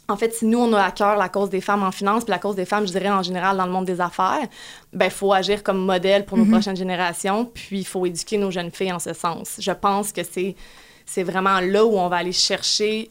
En 0.07 0.17
fait, 0.17 0.33
si 0.33 0.45
nous, 0.45 0.59
on 0.59 0.71
a 0.73 0.83
à 0.83 0.91
cœur 0.91 1.15
la 1.17 1.29
cause 1.29 1.49
des 1.49 1.61
femmes 1.61 1.81
en 1.81 1.91
finance, 1.91 2.25
puis 2.25 2.31
la 2.31 2.37
cause 2.37 2.55
des 2.55 2.65
femmes, 2.65 2.85
je 2.85 2.91
dirais, 2.91 3.09
en 3.09 3.23
général, 3.23 3.57
dans 3.57 3.65
le 3.65 3.71
monde 3.71 3.85
des 3.85 3.99
affaires, 4.01 4.47
ben 4.93 5.05
il 5.05 5.11
faut 5.11 5.33
agir 5.33 5.63
comme 5.63 5.83
modèle 5.83 6.25
pour 6.25 6.37
nos 6.37 6.45
mm-hmm. 6.45 6.51
prochaines 6.51 6.75
générations, 6.75 7.45
puis 7.45 7.79
il 7.79 7.87
faut 7.87 8.05
éduquer 8.05 8.37
nos 8.37 8.51
jeunes 8.51 8.69
filles 8.69 8.93
en 8.93 8.99
ce 8.99 9.13
sens. 9.13 9.55
Je 9.59 9.71
pense 9.71 10.11
que 10.11 10.21
c'est, 10.23 10.55
c'est 11.07 11.23
vraiment 11.23 11.59
là 11.59 11.83
où 11.85 11.97
on 11.97 12.07
va 12.07 12.17
aller 12.17 12.33
chercher 12.33 13.09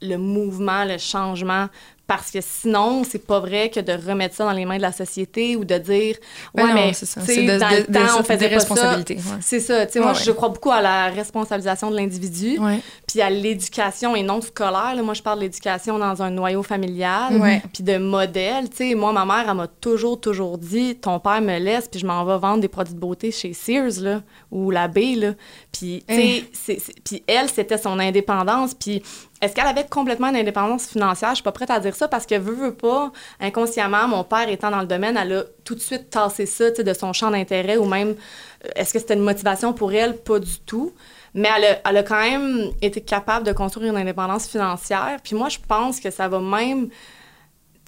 le 0.00 0.16
mouvement, 0.18 0.84
le 0.84 0.98
changement 0.98 1.66
parce 2.06 2.30
que 2.30 2.38
sinon, 2.40 3.02
c'est 3.08 3.26
pas 3.26 3.40
vrai 3.40 3.68
que 3.68 3.80
de 3.80 3.92
remettre 3.92 4.36
ça 4.36 4.44
dans 4.44 4.52
les 4.52 4.64
mains 4.64 4.76
de 4.76 4.82
la 4.82 4.92
société 4.92 5.56
ou 5.56 5.64
de 5.64 5.76
dire 5.76 6.16
ben 6.54 6.66
ouais, 6.66 6.74
mais 6.74 6.92
c'est 6.92 7.06
ça. 7.06 7.20
C'est 7.20 7.42
de, 7.42 7.58
dans 7.58 7.68
le 7.68 7.84
temps, 7.84 8.20
on 8.20 8.22
faisait 8.22 8.48
pas 8.48 8.60
ça. 8.60 8.98
C'est 9.40 9.60
ça. 9.60 9.86
Tu 9.86 9.94
sais, 9.94 10.00
moi, 10.00 10.12
je 10.12 10.30
crois 10.30 10.50
beaucoup 10.50 10.70
à 10.70 10.80
la 10.80 11.08
responsabilisation 11.08 11.90
de 11.90 11.96
l'individu, 11.96 12.58
puis 13.06 13.20
à 13.20 13.30
l'éducation 13.30 14.14
et 14.14 14.22
non 14.22 14.40
scolaire. 14.40 14.94
Là. 14.94 15.02
Moi, 15.02 15.14
je 15.14 15.22
parle 15.22 15.38
de 15.38 15.44
l'éducation 15.44 15.98
dans 15.98 16.22
un 16.22 16.30
noyau 16.30 16.62
familial, 16.62 17.60
puis 17.72 17.82
de 17.82 17.98
modèle. 17.98 18.70
Tu 18.70 18.76
sais, 18.76 18.94
moi, 18.94 19.12
ma 19.12 19.24
mère, 19.24 19.46
elle 19.48 19.56
m'a 19.56 19.66
toujours, 19.66 20.20
toujours 20.20 20.58
dit 20.58 20.96
ton 20.96 21.18
père 21.18 21.40
me 21.40 21.58
laisse, 21.58 21.88
puis 21.88 22.00
je 22.00 22.06
m'en 22.06 22.24
vais 22.24 22.38
vendre 22.38 22.60
des 22.60 22.68
produits 22.68 22.94
de 22.94 23.00
beauté 23.00 23.30
chez 23.32 23.52
Sears 23.52 24.00
là, 24.00 24.22
ou 24.50 24.70
la 24.70 24.86
B. 24.86 24.98
Là. 25.16 25.32
Puis, 25.72 26.04
tu 26.08 26.46
sais, 26.52 26.78
puis 27.04 27.22
elle, 27.26 27.48
c'était 27.48 27.78
son 27.78 27.98
indépendance. 27.98 28.74
Puis 28.74 29.02
est-ce 29.40 29.54
qu'elle 29.54 29.66
avait 29.66 29.86
complètement 29.86 30.28
une 30.28 30.36
indépendance 30.36 30.86
financière? 30.86 31.30
Je 31.30 31.36
suis 31.36 31.42
pas 31.42 31.52
prête 31.52 31.70
à 31.70 31.78
dire 31.78 31.94
ça 31.94 32.08
parce 32.08 32.24
que 32.24 32.36
veut, 32.36 32.54
veut 32.54 32.74
pas, 32.74 33.12
inconsciemment, 33.38 34.08
mon 34.08 34.24
père 34.24 34.48
étant 34.48 34.70
dans 34.70 34.80
le 34.80 34.86
domaine, 34.86 35.16
elle 35.16 35.32
a 35.32 35.44
tout 35.64 35.74
de 35.74 35.80
suite 35.80 36.08
tassé 36.10 36.46
ça 36.46 36.70
de 36.70 36.94
son 36.94 37.12
champ 37.12 37.30
d'intérêt 37.30 37.76
ou 37.76 37.84
même, 37.84 38.10
euh, 38.64 38.68
est-ce 38.76 38.94
que 38.94 38.98
c'était 38.98 39.14
une 39.14 39.20
motivation 39.20 39.74
pour 39.74 39.92
elle? 39.92 40.16
Pas 40.16 40.38
du 40.38 40.58
tout. 40.60 40.92
Mais 41.34 41.48
elle 41.54 41.64
a, 41.64 41.90
elle 41.90 41.96
a 41.98 42.02
quand 42.02 42.20
même 42.20 42.70
été 42.80 43.02
capable 43.02 43.46
de 43.46 43.52
construire 43.52 43.92
une 43.92 43.98
indépendance 43.98 44.48
financière. 44.48 45.18
Puis 45.22 45.36
moi, 45.36 45.50
je 45.50 45.58
pense 45.68 46.00
que 46.00 46.10
ça 46.10 46.28
va 46.28 46.40
même, 46.40 46.88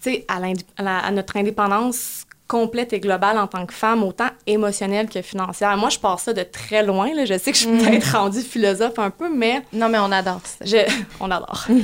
tu 0.03 0.11
sais, 0.11 0.25
à 0.27 1.11
notre 1.11 1.35
indépendance 1.35 2.25
complète 2.49 2.93
et 2.93 2.99
globale 2.99 3.37
en 3.37 3.45
tant 3.47 3.65
que 3.67 3.73
femme, 3.73 4.03
autant 4.03 4.29
émotionnelle 4.47 5.07
que 5.07 5.21
financière. 5.21 5.77
Moi, 5.77 5.89
je 5.89 5.99
pars 5.99 6.19
ça 6.19 6.33
de 6.33 6.41
très 6.41 6.83
loin. 6.83 7.13
Là. 7.13 7.23
Je 7.23 7.37
sais 7.37 7.51
que 7.51 7.57
je 7.57 7.67
suis 7.67 7.77
peut-être 7.77 8.11
rendue 8.11 8.41
philosophe 8.41 8.97
un 8.97 9.11
peu, 9.11 9.29
mais 9.29 9.61
Non, 9.71 9.87
mais 9.87 9.99
on 9.99 10.11
adore 10.11 10.41
ça. 10.43 10.65
je, 10.65 10.77
on 11.21 11.31
adore. 11.31 11.65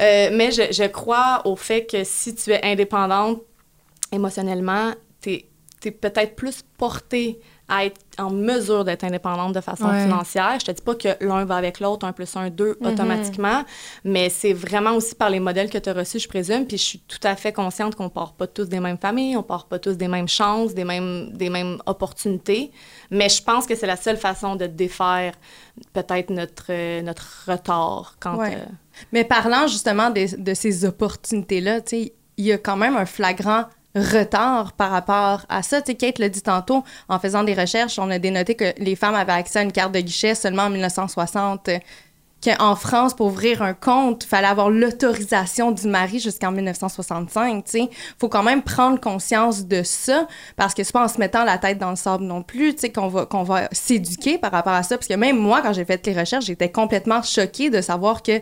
Euh, 0.00 0.30
mais 0.32 0.52
je, 0.52 0.62
je 0.70 0.84
crois 0.84 1.42
au 1.44 1.56
fait 1.56 1.84
que 1.84 2.04
si 2.04 2.32
tu 2.32 2.52
es 2.52 2.60
indépendante 2.62 3.40
émotionnellement, 4.12 4.92
tu 5.20 5.42
es, 5.84 5.90
peut-être 5.90 6.36
plus 6.36 6.62
portée 6.76 7.40
à 7.68 7.84
être 7.84 8.00
en 8.18 8.30
mesure 8.30 8.84
d'être 8.84 9.04
indépendante 9.04 9.52
de 9.54 9.60
façon 9.60 9.84
Ouais. 9.88 10.02
financière. 10.02 10.56
Je 10.58 10.64
te 10.64 10.70
dis 10.70 10.82
pas 10.82 10.94
que 10.94 11.08
l'un 11.24 11.44
va 11.44 11.56
avec 11.56 11.80
l'autre, 11.80 12.06
un 12.06 12.12
plus 12.12 12.34
un, 12.36 12.48
deux, 12.50 12.76
automatiquement, 12.80 13.62
mais 14.04 14.28
c'est 14.30 14.52
vraiment 14.54 14.92
aussi 14.92 15.14
par 15.14 15.28
les 15.30 15.38
modèles 15.38 15.68
que 15.70 15.78
tu 15.78 15.88
as 15.88 15.92
reçus, 15.92 16.18
je 16.18 16.28
présume. 16.28 16.66
Puis 16.66 16.78
je 16.78 16.82
suis 16.82 16.98
tout 17.00 17.20
à 17.22 17.36
fait 17.36 17.52
consciente 17.52 17.94
qu'on 17.94 18.08
part 18.08 18.32
pas 18.32 18.46
tous 18.46 18.68
des 18.68 18.80
mêmes 18.80 18.98
familles, 18.98 19.36
on 19.36 19.42
part 19.42 19.66
pas 19.66 19.78
tous 19.78 19.96
des 19.96 20.08
mêmes 20.08 20.28
chances, 20.28 20.74
des 20.74 20.84
mêmes, 20.84 21.30
des 21.32 21.50
mêmes 21.50 21.78
opportunités. 21.86 22.72
Mais 23.10 23.28
je 23.28 23.42
pense 23.42 23.66
que 23.66 23.74
c'est 23.74 23.86
la 23.86 23.96
seule 23.96 24.16
façon 24.16 24.56
de 24.56 24.66
défaire 24.66 25.34
peut-être 25.92 26.30
notre, 26.30 26.66
euh, 26.70 27.02
notre 27.02 27.44
retard 27.46 28.16
quand... 28.18 28.36
Ouais. 28.36 28.54
euh, 28.56 28.64
Mais 29.12 29.24
parlant 29.24 29.66
justement 29.66 30.10
de, 30.10 30.36
de 30.40 30.54
ces 30.54 30.84
opportunités-là, 30.84 31.82
tu 31.82 31.88
sais, 31.90 32.12
il 32.36 32.44
y 32.46 32.52
a 32.52 32.58
quand 32.58 32.76
même 32.76 32.96
un 32.96 33.06
flagrant 33.06 33.64
retard 33.94 34.72
par 34.72 34.90
rapport 34.90 35.42
à 35.48 35.62
ça. 35.62 35.80
Tu 35.82 35.92
sais, 35.92 35.96
Kate 35.96 36.18
l'a 36.18 36.28
dit 36.28 36.42
tantôt, 36.42 36.84
en 37.08 37.18
faisant 37.18 37.44
des 37.44 37.54
recherches, 37.54 37.98
on 37.98 38.10
a 38.10 38.18
dénoté 38.18 38.54
que 38.54 38.72
les 38.78 38.96
femmes 38.96 39.14
avaient 39.14 39.32
accès 39.32 39.60
à 39.60 39.62
une 39.62 39.72
carte 39.72 39.92
de 39.92 40.00
guichet 40.00 40.34
seulement 40.34 40.64
en 40.64 40.70
1960. 40.70 41.68
euh, 41.68 41.78
Qu'en 42.40 42.76
France, 42.76 43.14
pour 43.14 43.26
ouvrir 43.26 43.62
un 43.62 43.74
compte, 43.74 44.22
il 44.22 44.28
fallait 44.28 44.46
avoir 44.46 44.70
l'autorisation 44.70 45.72
du 45.72 45.88
mari 45.88 46.20
jusqu'en 46.20 46.52
1965. 46.52 47.64
Tu 47.64 47.70
sais, 47.70 47.90
faut 48.16 48.28
quand 48.28 48.44
même 48.44 48.62
prendre 48.62 49.00
conscience 49.00 49.66
de 49.66 49.82
ça 49.82 50.28
parce 50.54 50.72
que 50.72 50.84
c'est 50.84 50.92
pas 50.92 51.02
en 51.02 51.08
se 51.08 51.18
mettant 51.18 51.42
la 51.42 51.58
tête 51.58 51.78
dans 51.78 51.90
le 51.90 51.96
sable 51.96 52.22
non 52.22 52.44
plus, 52.44 52.76
qu'on 52.94 53.08
va 53.08 53.26
qu'on 53.26 53.42
va 53.42 53.68
s'éduquer 53.72 54.38
par 54.38 54.52
rapport 54.52 54.72
à 54.72 54.84
ça. 54.84 54.96
Parce 54.96 55.08
que 55.08 55.14
même 55.14 55.36
moi, 55.36 55.62
quand 55.62 55.72
j'ai 55.72 55.84
fait 55.84 56.06
les 56.06 56.14
recherches, 56.16 56.44
j'étais 56.44 56.70
complètement 56.70 57.22
choquée 57.24 57.70
de 57.70 57.80
savoir 57.80 58.22
que 58.22 58.40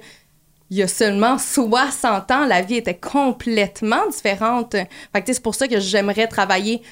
il 0.70 0.78
y 0.78 0.82
a 0.82 0.88
seulement 0.88 1.38
60 1.38 2.30
ans, 2.30 2.44
la 2.46 2.62
vie 2.62 2.76
était 2.76 2.96
complètement 2.96 4.06
différente. 4.10 4.72
Fait 5.12 5.22
que, 5.22 5.32
c'est 5.32 5.42
pour 5.42 5.54
ça 5.54 5.68
que 5.68 5.78
j'aimerais 5.80 6.26
travailler 6.26 6.82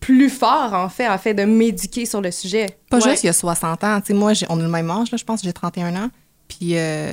plus 0.00 0.30
fort, 0.30 0.72
en 0.74 0.88
fait, 0.88 1.08
en 1.08 1.16
fait, 1.18 1.32
de 1.34 1.44
m'éduquer 1.44 2.06
sur 2.06 2.20
le 2.20 2.30
sujet. 2.32 2.66
Pas 2.90 2.98
Ouais. 2.98 3.10
juste 3.10 3.22
il 3.22 3.26
y 3.26 3.30
a 3.30 3.32
60 3.32 3.84
ans. 3.84 4.00
Tu 4.00 4.08
sais, 4.08 4.14
moi, 4.14 4.32
j'ai- 4.34 4.46
on 4.48 4.58
a 4.58 4.62
le 4.62 4.68
même 4.68 4.90
âge, 4.90 5.12
là, 5.12 5.16
je 5.16 5.24
pense, 5.24 5.42
j'ai 5.42 5.52
31 5.52 5.94
ans. 5.94 6.10
Puis, 6.48 6.76
euh, 6.76 7.12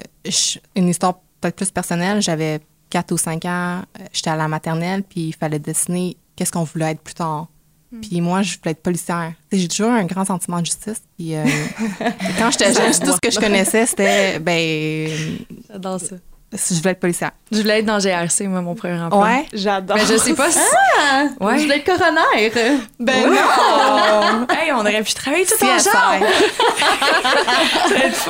une 0.75 0.89
histoire 0.89 1.19
peut-être 1.39 1.55
plus 1.55 1.69
personnelle, 1.71 2.21
j'avais 2.21 2.59
4 2.89 3.11
ou 3.11 3.17
5 3.17 3.45
ans, 3.45 3.81
euh, 3.99 4.03
j'étais 4.11 4.31
à 4.31 4.35
la 4.35 4.47
maternelle, 4.47 5.03
puis 5.03 5.27
il 5.27 5.35
fallait 5.35 5.59
dessiner 5.59 6.17
qu'est-ce 6.35 6.51
qu'on 6.51 6.63
voulait 6.63 6.91
être 6.91 7.01
plus 7.01 7.13
tard. 7.13 7.47
Puis 8.01 8.21
moi, 8.21 8.43
je 8.43 8.57
voulais 8.57 8.71
être 8.71 8.83
policière. 8.83 9.33
J'ai 9.51 9.67
toujours 9.67 9.91
un 9.91 10.05
grand 10.05 10.25
sentiment 10.25 10.59
de 10.59 10.65
justice. 10.65 11.01
Puis 11.17 11.35
euh, 11.35 11.43
quand 12.37 12.51
j'étais 12.51 12.73
jeune, 12.73 12.91
tout 12.91 13.13
ce 13.13 13.19
que 13.19 13.31
je 13.31 13.39
connaissais, 13.39 13.85
c'était, 13.85 14.39
ben, 14.39 15.09
J'adore 15.69 15.99
ça. 15.99 16.15
Je 16.51 16.73
voulais 16.75 16.91
être 16.91 16.99
policière. 16.99 17.31
Je 17.51 17.61
voulais 17.61 17.79
être 17.79 17.85
dans 17.85 17.99
GRC, 17.99 18.47
moi, 18.47 18.61
mon 18.61 18.75
premier 18.75 18.99
emploi. 19.01 19.23
Ouais. 19.23 19.45
J'adore. 19.53 19.97
Mais 19.97 20.05
je 20.05 20.17
sais 20.17 20.33
pas 20.33 20.51
si. 20.51 20.59
Ah! 20.99 21.23
Ouais. 21.39 21.57
Je 21.57 21.63
voulais 21.63 21.77
être 21.77 21.85
coroner! 21.85 22.51
Ben 22.99 23.27
non! 23.27 24.47
hey, 24.49 24.71
on 24.73 24.79
aurait 24.81 25.01
pu 25.03 25.13
travailler 25.13 25.45
tout 25.45 25.63
ensemble! 25.65 26.25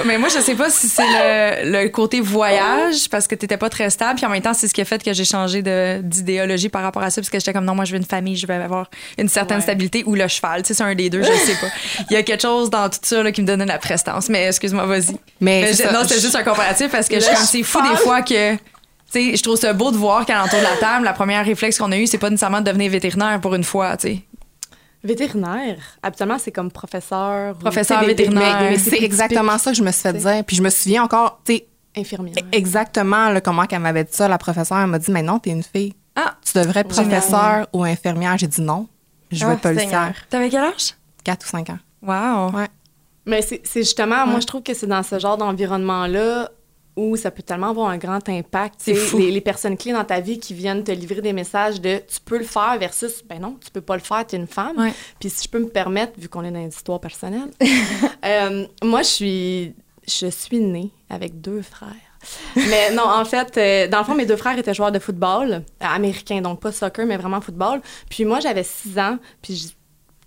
Mais 0.05 0.17
moi, 0.17 0.30
je 0.30 0.39
sais 0.39 0.55
pas 0.55 0.70
si 0.70 0.88
c'est 0.88 1.03
le, 1.03 1.84
le 1.84 1.89
côté 1.89 2.22
voyage, 2.22 3.09
parce 3.09 3.28
que 3.28 3.36
t'étais 3.36 3.57
pas 3.57 3.70
très 3.70 3.89
stable, 3.89 4.15
puis 4.15 4.26
en 4.26 4.30
même 4.30 4.41
temps, 4.41 4.53
c'est 4.53 4.67
ce 4.67 4.74
qui 4.74 4.82
a 4.82 4.86
fait 4.86 5.03
que 5.03 5.13
j'ai 5.13 5.26
changé 5.26 5.61
de- 5.61 6.01
d'idéologie 6.01 6.70
par 6.70 6.84
rapport 6.84 7.03
à 7.03 7.09
ça, 7.09 7.22
parce 7.22 7.30
que 7.30 7.39
j'étais 7.39 7.53
comme, 7.53 7.65
non, 7.65 7.76
moi, 7.76 7.86
je 7.86 7.91
veux 7.91 7.97
une 7.97 8.05
famille, 8.05 8.36
je 8.36 8.47
veux 8.47 8.53
avoir 8.53 8.89
une 9.17 9.30
certaine 9.30 9.57
Ouais. 9.57 9.63
stabilité, 9.63 10.03
ou 10.05 10.15
le 10.15 10.28
cheval, 10.28 10.61
tu 10.61 10.70
sais, 10.70 10.74
c'est 10.76 10.84
un 10.84 10.95
des 10.95 11.09
deux, 11.09 11.22
je 11.24 11.32
sais 11.32 11.55
pas. 11.55 11.67
Il 12.09 12.13
y 12.13 12.17
a 12.17 12.24
quelque 12.24 12.41
chose 12.41 12.70
dans 12.70 12.89
tout 12.89 12.99
ça 13.01 13.24
là, 13.24 13.32
qui 13.32 13.41
me 13.41 13.47
donnait 13.47 13.65
la 13.65 13.78
prestance, 13.78 14.30
mais 14.30 14.47
excuse-moi, 14.47 14.86
vas-y. 14.86 15.17
Mais 15.41 15.61
Mais 15.61 15.74
c'est 15.74 15.84
je- 15.84 15.89
ça, 15.89 15.93
non, 15.93 16.07
c'était 16.07 16.22
juste 16.22 16.36
un 16.36 16.43
comparatif, 16.43 16.89
parce 16.89 17.07
que 17.07 17.15
je 17.15 17.22
suis 17.22 17.32
Le 17.32 17.38
comme, 17.38 17.45
c'est 17.45 17.63
fou 17.63 17.82
des 17.82 17.88
cheval. 17.97 18.03
Fois 18.10 18.22
que... 18.22 18.55
Tu 18.55 18.62
sais, 19.32 19.36
je 19.36 19.41
trouve 19.41 19.55
ça 19.57 19.74
beau 19.74 19.91
de 19.91 19.97
voir 19.97 20.24
qu'à 20.26 20.38
l'entour 20.38 20.60
de 20.60 20.64
la 20.64 20.78
table, 20.78 21.03
la 21.03 21.14
première 21.14 21.43
réflexe 21.43 21.80
qu'on 21.80 21.91
a 21.91 21.97
eu, 21.97 22.05
c'est 22.05 22.20
pas 22.20 22.30
nécessairement 22.30 22.60
de 22.62 22.66
devenir 22.66 22.91
vétérinaire 22.91 23.41
pour 23.41 23.55
une 23.55 23.64
fois, 23.64 23.97
tu 23.97 24.07
sais. 24.07 24.22
Vétérinaire, 25.03 25.78
habituellement, 26.03 26.38
c'est 26.38 26.51
comme 26.51 26.70
professeur. 26.70 27.55
Professeur 27.57 28.03
vétérinaire. 28.03 28.78
C'est 28.78 29.01
exactement 29.01 29.57
ça 29.57 29.72
que 29.72 29.78
je 29.78 29.84
me 29.84 29.91
suis 29.91 30.01
fait 30.01 30.14
dire. 30.14 30.43
Puis 30.45 30.57
je 30.57 30.62
me 30.62 30.70
souviens 30.70 31.03
encore, 31.03 31.39
tu 31.45 31.55
sais, 31.55 31.66
Infirmière. 31.97 32.36
exactement 32.51 33.30
là, 33.30 33.41
comment 33.41 33.66
qu'elle 33.66 33.80
m'avait 33.80 34.03
dit 34.03 34.12
ça. 34.14 34.28
La 34.28 34.38
professeure, 34.38 34.78
elle 34.80 34.88
m'a 34.88 34.99
dit, 34.99 35.10
mais 35.12 35.24
non, 35.24 35.39
t'es 35.39 35.51
une 35.51 35.64
fille. 35.64 35.95
Ah! 36.16 36.36
Tu 36.45 36.57
devrais 36.60 36.82
être 36.82 36.89
professeur 36.89 37.68
ou 37.74 37.84
infirmière. 37.84 38.38
J'ai 38.38 38.47
dit 38.47 38.62
non. 38.62 38.88
Je 39.32 39.45
veux 39.45 39.51
Ah, 39.51 39.53
être 39.55 39.62
policière. 39.62 39.89
Seigneur. 39.89 40.14
T'avais 40.30 40.49
quel 40.49 40.64
âge? 40.64 40.95
4 41.24 41.45
ou 41.45 41.49
5 41.49 41.70
ans. 41.70 41.80
Wow. 42.01 42.51
Ouais. 42.57 42.68
Mais 43.26 43.41
c'est 43.41 43.62
c'est 43.64 43.82
justement, 43.82 44.28
moi, 44.28 44.39
je 44.41 44.47
trouve 44.47 44.64
que 44.64 44.74
c'est 44.74 44.88
dans 44.88 45.03
ce 45.03 45.18
genre 45.18 45.38
d'environnement-là 45.38 46.49
où 46.99 47.15
ça 47.15 47.31
peut 47.31 47.43
tellement 47.43 47.69
avoir 47.69 47.89
un 47.89 47.97
grand 47.97 48.27
impact. 48.27 48.85
Les, 49.13 49.31
les 49.31 49.41
personnes 49.41 49.77
clés 49.77 49.93
dans 49.93 50.03
ta 50.03 50.19
vie 50.19 50.39
qui 50.39 50.53
viennent 50.53 50.83
te 50.83 50.91
livrer 50.91 51.21
des 51.21 51.33
messages 51.33 51.79
de 51.79 51.97
tu 51.97 52.19
peux 52.23 52.37
le 52.37 52.43
faire 52.43 52.77
versus 52.79 53.23
ben 53.27 53.39
non, 53.39 53.57
tu 53.63 53.71
peux 53.71 53.81
pas 53.81 53.95
le 53.95 54.01
faire, 54.01 54.25
tu 54.27 54.35
es 54.35 54.39
une 54.39 54.47
femme. 54.47 54.77
Ouais. 54.77 54.93
Puis 55.19 55.29
si 55.29 55.45
je 55.45 55.49
peux 55.49 55.59
me 55.59 55.69
permettre, 55.69 56.19
vu 56.19 56.27
qu'on 56.29 56.43
est 56.43 56.51
dans 56.51 56.59
les 56.59 56.67
histoires 56.67 56.99
personnelles, 56.99 57.51
euh, 58.25 58.65
moi, 58.83 59.01
je 59.01 59.07
suis, 59.07 59.75
je 60.07 60.27
suis 60.27 60.59
née 60.59 60.91
avec 61.09 61.39
deux 61.39 61.61
frères. 61.61 61.95
mais 62.55 62.91
non, 62.91 63.03
en 63.03 63.23
fait, 63.23 63.57
euh, 63.57 63.87
dans 63.87 63.99
le 63.99 64.03
fond, 64.03 64.15
mes 64.15 64.25
deux 64.25 64.35
frères 64.35 64.57
étaient 64.57 64.73
joueurs 64.73 64.91
de 64.91 64.99
football, 64.99 65.53
euh, 65.53 65.61
américains, 65.79 66.41
donc 66.41 66.59
pas 66.59 66.71
soccer, 66.71 67.05
mais 67.05 67.15
vraiment 67.15 67.39
football. 67.39 67.81
Puis 68.09 68.25
moi, 68.25 68.41
j'avais 68.41 68.63
six 68.63 68.99
ans, 68.99 69.17
puis 69.41 69.73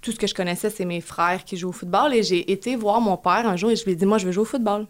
tout 0.00 0.10
ce 0.10 0.18
que 0.18 0.26
je 0.26 0.34
connaissais, 0.34 0.70
c'est 0.70 0.84
mes 0.84 1.00
frères 1.00 1.44
qui 1.44 1.56
jouent 1.56 1.68
au 1.68 1.72
football. 1.72 2.14
Et 2.14 2.22
j'ai 2.22 2.50
été 2.50 2.76
voir 2.76 3.00
mon 3.00 3.16
père 3.16 3.46
un 3.46 3.56
jour 3.56 3.70
et 3.70 3.76
je 3.76 3.84
lui 3.84 3.92
ai 3.92 3.94
dit, 3.94 4.06
moi, 4.06 4.18
je 4.18 4.26
veux 4.26 4.32
jouer 4.32 4.42
au 4.42 4.46
football. 4.46 4.86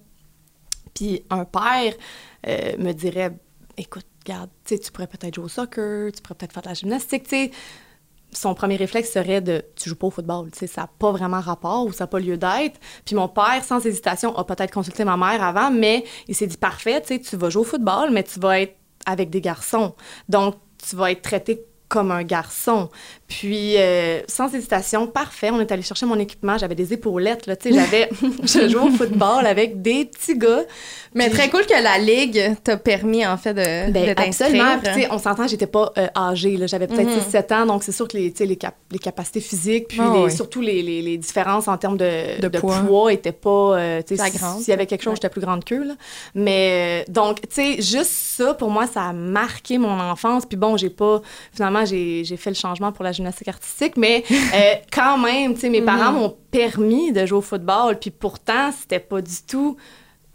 Puis 0.94 1.24
un 1.30 1.44
père 1.44 1.94
euh, 2.46 2.76
me 2.78 2.92
dirait, 2.92 3.36
écoute, 3.76 4.06
regarde, 4.24 4.50
tu 4.64 4.78
pourrais 4.92 5.06
peut-être 5.06 5.34
jouer 5.34 5.44
au 5.44 5.48
soccer, 5.48 6.12
tu 6.12 6.22
pourrais 6.22 6.36
peut-être 6.36 6.52
faire 6.52 6.62
de 6.62 6.68
la 6.68 6.74
gymnastique, 6.74 7.28
tu. 7.28 7.50
Son 8.34 8.54
premier 8.54 8.76
réflexe 8.76 9.12
serait 9.12 9.42
de 9.42 9.62
tu 9.76 9.90
joues 9.90 9.96
pas 9.96 10.06
au 10.06 10.10
football, 10.10 10.50
tu 10.50 10.66
ça 10.66 10.82
n'a 10.82 10.86
pas 10.86 11.12
vraiment 11.12 11.40
rapport 11.40 11.84
ou 11.84 11.92
ça 11.92 12.04
n'a 12.04 12.08
pas 12.08 12.18
lieu 12.18 12.38
d'être. 12.38 12.80
Puis 13.04 13.14
mon 13.14 13.28
père, 13.28 13.62
sans 13.62 13.84
hésitation, 13.84 14.34
a 14.38 14.44
peut-être 14.44 14.72
consulté 14.72 15.04
ma 15.04 15.18
mère 15.18 15.42
avant, 15.44 15.70
mais 15.70 16.04
il 16.28 16.34
s'est 16.34 16.46
dit 16.46 16.56
parfait, 16.56 17.02
tu 17.02 17.20
tu 17.20 17.36
vas 17.36 17.50
jouer 17.50 17.60
au 17.60 17.64
football, 17.64 18.10
mais 18.10 18.22
tu 18.22 18.40
vas 18.40 18.60
être 18.60 18.74
avec 19.04 19.28
des 19.28 19.42
garçons. 19.42 19.94
Donc, 20.30 20.54
tu 20.78 20.96
vas 20.96 21.10
être 21.10 21.20
traité 21.20 21.62
comme 21.92 22.10
un 22.10 22.22
garçon. 22.22 22.88
Puis, 23.28 23.76
euh, 23.78 24.20
sans 24.28 24.52
hésitation, 24.54 25.06
parfait, 25.06 25.50
on 25.50 25.60
est 25.60 25.70
allé 25.72 25.82
chercher 25.82 26.04
mon 26.06 26.18
équipement, 26.18 26.58
j'avais 26.58 26.74
des 26.74 26.92
épaulettes, 26.92 27.46
là, 27.46 27.56
tu 27.56 27.70
sais, 27.70 27.74
j'avais, 27.78 28.08
je 28.42 28.68
jouais 28.68 28.82
au 28.82 28.90
football 28.90 29.46
avec 29.46 29.80
des 29.82 30.04
petits 30.06 30.36
gars. 30.36 30.62
Mais 31.14 31.28
Puis- 31.28 31.38
très 31.38 31.50
cool 31.50 31.64
que 31.66 31.82
la 31.82 31.98
Ligue 31.98 32.56
t'a 32.64 32.76
permis, 32.76 33.26
en 33.26 33.36
fait, 33.36 33.54
de, 33.54 33.90
ben, 33.90 34.14
de 34.14 34.20
absolument. 34.20 34.78
tu 34.82 34.92
sais, 34.92 35.08
on 35.10 35.18
s'entend, 35.18 35.46
j'étais 35.46 35.66
pas 35.66 35.92
euh, 35.98 36.06
âgée. 36.16 36.56
là. 36.56 36.66
J'avais 36.66 36.86
peut-être 36.86 37.08
Mhm. 37.08 37.20
6-7 37.20 37.52
ans, 37.54 37.66
donc 37.66 37.82
c'est 37.84 37.92
sûr 37.92 38.06
que 38.08 38.16
les, 38.16 38.30
tu 38.32 38.38
sais, 38.38 38.46
les, 38.46 38.56
cap- 38.56 38.76
les 38.90 38.98
capacités 38.98 39.40
physiques, 39.40 39.88
puis 39.88 39.98
Ah 40.02 40.10
les- 40.14 40.24
oui. 40.24 40.30
surtout 40.32 40.60
les, 40.60 40.82
les- 40.82 41.16
différences 41.18 41.68
en 41.68 41.76
termes 41.78 41.96
de, 41.98 42.40
De 42.40 42.48
de 42.48 42.58
poids. 42.58 43.12
étaient 43.12 43.32
pas. 43.32 43.50
euh, 43.78 44.02
tu 44.06 44.16
sais. 44.16 44.30
S'il 44.30 44.68
y 44.68 44.72
avait 44.72 44.86
quelque 44.86 45.02
chose, 45.02 45.14
j'étais 45.14 45.28
plus 45.28 45.40
grande 45.42 45.64
qu'eux. 45.64 45.84
là. 45.84 45.94
Mais 46.34 47.04
euh, 47.08 47.12
donc, 47.12 47.40
tu 47.42 47.48
sais, 47.50 47.82
juste 47.82 48.10
ça, 48.10 48.54
pour 48.54 48.70
moi, 48.70 48.86
ça 48.86 49.02
a 49.04 49.12
marqué 49.12 49.78
mon 49.78 49.98
enfance. 50.00 50.44
Puis 50.46 50.56
bon, 50.56 50.76
j'ai 50.76 50.90
pas. 50.90 51.20
Finalement, 51.54 51.81
j'ai 51.84 52.24
j'ai 52.24 52.36
fait 52.36 52.50
le 52.50 52.56
changement 52.56 52.92
pour 52.92 53.04
la 53.04 53.12
gymnastique 53.12 53.48
artistique, 53.48 53.96
mais 53.96 54.24
euh, 54.30 54.74
quand 54.92 55.18
même, 55.18 55.54
tu 55.54 55.60
sais, 55.60 55.68
mes 55.70 55.80
parents 55.82 56.12
m'ont 56.12 56.36
permis 56.50 57.12
de 57.12 57.24
jouer 57.26 57.38
au 57.38 57.42
football. 57.42 57.98
Puis 57.98 58.10
pourtant, 58.10 58.70
c'était 58.72 59.00
pas 59.00 59.20
du 59.22 59.42
tout 59.46 59.76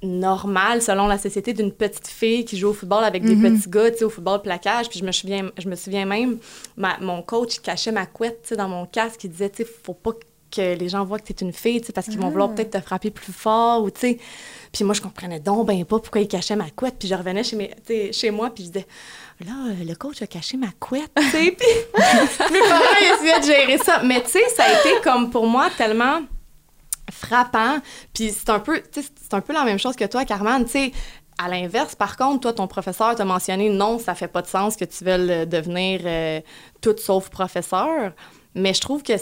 normal 0.03 0.81
selon 0.81 1.07
la 1.07 1.17
société 1.17 1.53
d'une 1.53 1.71
petite 1.71 2.07
fille 2.07 2.45
qui 2.45 2.55
joue 2.57 2.69
au 2.69 2.73
football 2.73 3.03
avec 3.03 3.23
des 3.23 3.35
petits 3.35 3.69
gars, 3.69 3.89
tu 3.91 3.97
sais, 3.99 4.03
au 4.05 4.09
football 4.09 4.41
plaquage. 4.41 4.89
Puis 4.89 4.99
je 4.99 5.05
me 5.05 5.11
souviens, 5.11 5.49
je 5.57 5.67
me 5.67 5.75
souviens 5.75 6.05
même, 6.05 6.37
ma- 6.75 6.97
mon 7.01 7.21
coach 7.23 7.59
cachait 7.59 7.91
ma 7.91 8.05
couette, 8.05 8.41
tu 8.43 8.49
sais, 8.49 8.55
dans 8.55 8.69
mon 8.69 8.85
casque. 8.85 9.23
Il 9.23 9.31
disait, 9.31 9.49
tu 9.49 9.63
sais, 9.63 9.69
faut 9.83 9.93
pas 9.93 10.11
que 10.49 10.75
les 10.77 10.87
gens 10.87 11.03
voient 11.03 11.19
que 11.19 11.25
t'es 11.33 11.43
une 11.43 11.51
fille, 11.51 11.81
tu 11.81 11.87
sais, 11.87 11.93
parce 11.93 12.07
qu'ils 12.07 12.19
vont 12.19 12.29
vouloir 12.29 12.53
peut-être 12.55 12.71
te 12.71 12.79
frapper 12.79 13.09
plus 13.11 13.33
fort 13.33 13.83
ou, 13.83 13.89
tu 13.89 13.99
sais. 14.01 14.17
Puis 14.71 14.83
moi, 14.83 14.93
je 14.93 15.01
comprenais 15.01 15.39
donc 15.39 15.65
ben 15.65 15.83
pas 15.83 15.99
pourquoi 15.99 16.21
il 16.21 16.27
cachait 16.27 16.55
ma 16.55 16.69
couette. 16.69 16.95
Puis 16.99 17.07
je 17.07 17.15
revenais 17.15 17.43
chez, 17.43 17.55
mes, 17.55 18.11
chez 18.13 18.31
moi, 18.31 18.49
puis 18.51 18.65
je 18.65 18.69
disais, 18.69 18.85
là, 19.45 19.53
euh, 19.67 19.83
le 19.83 19.95
coach 19.95 20.21
a 20.21 20.27
caché 20.27 20.57
ma 20.57 20.71
couette, 20.79 21.11
tu 21.15 21.29
sais. 21.29 21.51
Puis 21.57 21.67
mes 22.51 22.59
parents 22.59 23.15
essayaient 23.15 23.39
de 23.39 23.45
gérer 23.45 23.77
ça. 23.77 24.01
Mais 24.03 24.21
tu 24.23 24.31
sais, 24.31 24.43
ça 24.55 24.63
a 24.63 24.71
été 24.79 25.01
comme 25.03 25.29
pour 25.29 25.47
moi 25.47 25.69
tellement 25.77 26.21
frappant. 27.11 27.79
Puis 28.13 28.31
c'est 28.31 28.49
un 28.49 28.59
peu, 28.59 28.81
c'est 28.91 29.33
un 29.33 29.41
peu 29.41 29.53
la 29.53 29.63
même 29.63 29.79
chose 29.79 29.95
que 29.95 30.05
toi, 30.05 30.25
Carmen. 30.25 30.65
Tu 30.65 30.71
sais, 30.71 30.91
à 31.38 31.47
l'inverse, 31.49 31.95
par 31.95 32.17
contre, 32.17 32.41
toi, 32.41 32.53
ton 32.53 32.67
professeur 32.67 33.15
t'a 33.15 33.25
mentionné 33.25 33.69
non, 33.69 33.99
ça 33.99 34.15
fait 34.15 34.27
pas 34.27 34.41
de 34.41 34.47
sens 34.47 34.75
que 34.75 34.85
tu 34.85 35.03
veuilles 35.03 35.45
devenir 35.47 36.01
euh, 36.05 36.41
toute 36.81 36.99
sauf 36.99 37.29
professeur. 37.29 38.13
Mais 38.55 38.73
je 38.73 38.81
trouve 38.81 39.03
que 39.03 39.13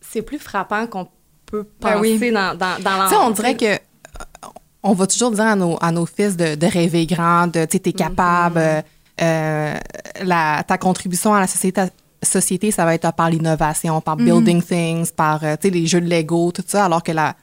c'est 0.00 0.22
plus 0.22 0.38
frappant 0.38 0.86
qu'on 0.86 1.08
peut 1.46 1.66
Ben 1.80 1.94
penser 1.94 2.18
oui. 2.20 2.32
dans, 2.32 2.56
dans, 2.56 2.82
dans 2.82 3.04
Tu 3.04 3.14
sais, 3.14 3.20
on 3.20 3.30
dirait 3.30 3.56
que 3.56 3.64
euh, 3.64 4.48
on 4.82 4.92
va 4.92 5.06
toujours 5.06 5.30
dire 5.30 5.44
à 5.44 5.56
nos, 5.56 5.78
à 5.80 5.90
nos 5.90 6.06
fils 6.06 6.36
de, 6.36 6.54
de 6.54 6.66
rêver 6.66 7.06
grand, 7.06 7.46
de, 7.46 7.64
tu 7.64 7.72
sais, 7.72 7.78
t'es 7.80 7.92
capable, 7.92 8.58
euh, 8.58 8.78
euh, 8.78 8.82
la, 9.18 10.62
ta 10.66 10.78
contribution 10.78 11.34
à 11.34 11.40
la 11.40 11.46
société, 11.46 11.82
société, 12.22 12.70
ça 12.70 12.84
va 12.84 12.94
être 12.94 13.12
par 13.12 13.30
l'innovation, 13.30 14.00
par 14.00 14.16
building 14.16 14.62
things, 14.62 15.10
par, 15.10 15.42
euh, 15.44 15.56
tu 15.60 15.68
sais, 15.68 15.74
les 15.74 15.86
jeux 15.86 16.00
de 16.00 16.08
Lego, 16.08 16.52
tout 16.52 16.64
ça, 16.66 16.84
alors 16.84 17.02
que 17.02 17.12
la, 17.12 17.36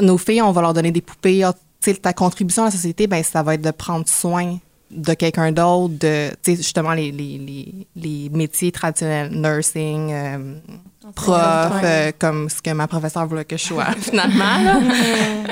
nos 0.00 0.18
filles, 0.18 0.42
on 0.42 0.52
va 0.52 0.62
leur 0.62 0.74
donner 0.74 0.90
des 0.90 1.00
poupées. 1.00 1.42
Ah, 1.44 1.54
ta 2.02 2.12
contribution 2.12 2.62
à 2.62 2.66
la 2.66 2.70
société, 2.72 3.06
ben, 3.06 3.22
ça 3.22 3.42
va 3.42 3.54
être 3.54 3.62
de 3.62 3.70
prendre 3.70 4.06
soin 4.08 4.58
de 4.90 5.14
quelqu'un 5.14 5.52
d'autre, 5.52 5.94
de, 6.00 6.30
justement, 6.46 6.92
les, 6.92 7.10
les, 7.10 7.38
les, 7.38 7.86
les 7.96 8.28
métiers 8.30 8.72
traditionnels, 8.72 9.30
nursing, 9.32 10.10
euh, 10.12 10.54
prof, 11.14 11.72
euh, 11.84 12.10
comme 12.18 12.48
ce 12.48 12.60
que 12.62 12.70
ma 12.70 12.86
professeure 12.86 13.26
voulait 13.26 13.44
que 13.44 13.56
je 13.56 13.64
sois, 13.66 13.86
finalement, 14.00 14.58
là. 14.62 14.80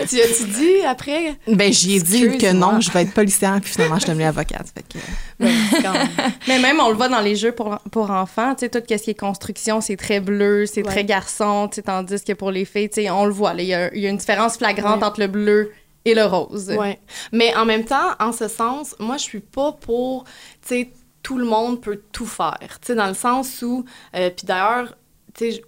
tu 0.08 0.20
as-tu 0.20 0.44
dit 0.44 0.84
après? 0.86 1.34
Ben, 1.48 1.72
j'y 1.72 1.96
ai 1.96 2.00
dit 2.00 2.38
que 2.38 2.52
non, 2.52 2.80
je 2.80 2.90
vais 2.90 3.02
être 3.02 3.12
policière, 3.14 3.58
puis 3.62 3.72
finalement, 3.72 3.96
je 3.96 4.00
suis 4.02 4.08
devenue 4.10 4.24
avocate. 4.26 4.66
Fait 4.74 4.82
que, 4.82 4.98
Ben, 5.38 5.50
c'est 5.70 5.82
quand 5.82 5.92
même- 5.92 6.08
Mais 6.48 6.58
même, 6.58 6.80
on 6.80 6.88
le 6.88 6.94
voit 6.96 7.08
dans 7.08 7.20
les 7.20 7.36
jeux 7.36 7.52
pour, 7.52 7.78
pour 7.90 8.10
enfants, 8.10 8.54
tu 8.54 8.60
sais, 8.60 8.68
tout 8.70 8.80
ce 8.88 8.94
qui 9.02 9.10
est 9.10 9.14
construction, 9.18 9.80
c'est 9.80 9.96
très 9.96 10.20
bleu, 10.20 10.66
c'est 10.66 10.82
Ouais. 10.82 10.90
très 10.92 11.04
garçon, 11.04 11.68
tandis 11.84 12.22
que 12.24 12.32
pour 12.32 12.50
les 12.50 12.64
filles, 12.64 12.90
on 13.10 13.24
le 13.26 13.32
voit, 13.32 13.54
il 13.58 13.64
y, 13.64 13.68
y 13.68 13.74
a 13.74 13.92
une 14.10 14.16
différence 14.16 14.56
flagrante 14.56 15.00
Ouais. 15.00 15.06
entre 15.06 15.20
le 15.20 15.26
bleu 15.26 15.72
et 16.06 16.14
le 16.14 16.24
rose. 16.24 16.70
Ouais. 16.70 17.00
Mais 17.32 17.54
en 17.56 17.64
même 17.64 17.84
temps, 17.84 18.12
en 18.20 18.32
ce 18.32 18.48
sens, 18.48 18.94
moi, 18.98 19.16
je 19.16 19.24
suis 19.24 19.40
pas 19.40 19.72
pour, 19.72 20.24
tu 20.62 20.68
sais, 20.68 20.92
tout 21.22 21.38
le 21.38 21.44
monde 21.44 21.80
peut 21.80 22.00
tout 22.12 22.26
faire. 22.26 22.78
Tu 22.80 22.86
sais, 22.86 22.94
dans 22.94 23.08
le 23.08 23.14
sens 23.14 23.60
où, 23.62 23.84
euh, 24.14 24.30
puis 24.30 24.46
d'ailleurs, 24.46 24.96
tu 25.34 25.52
sais, 25.52 25.62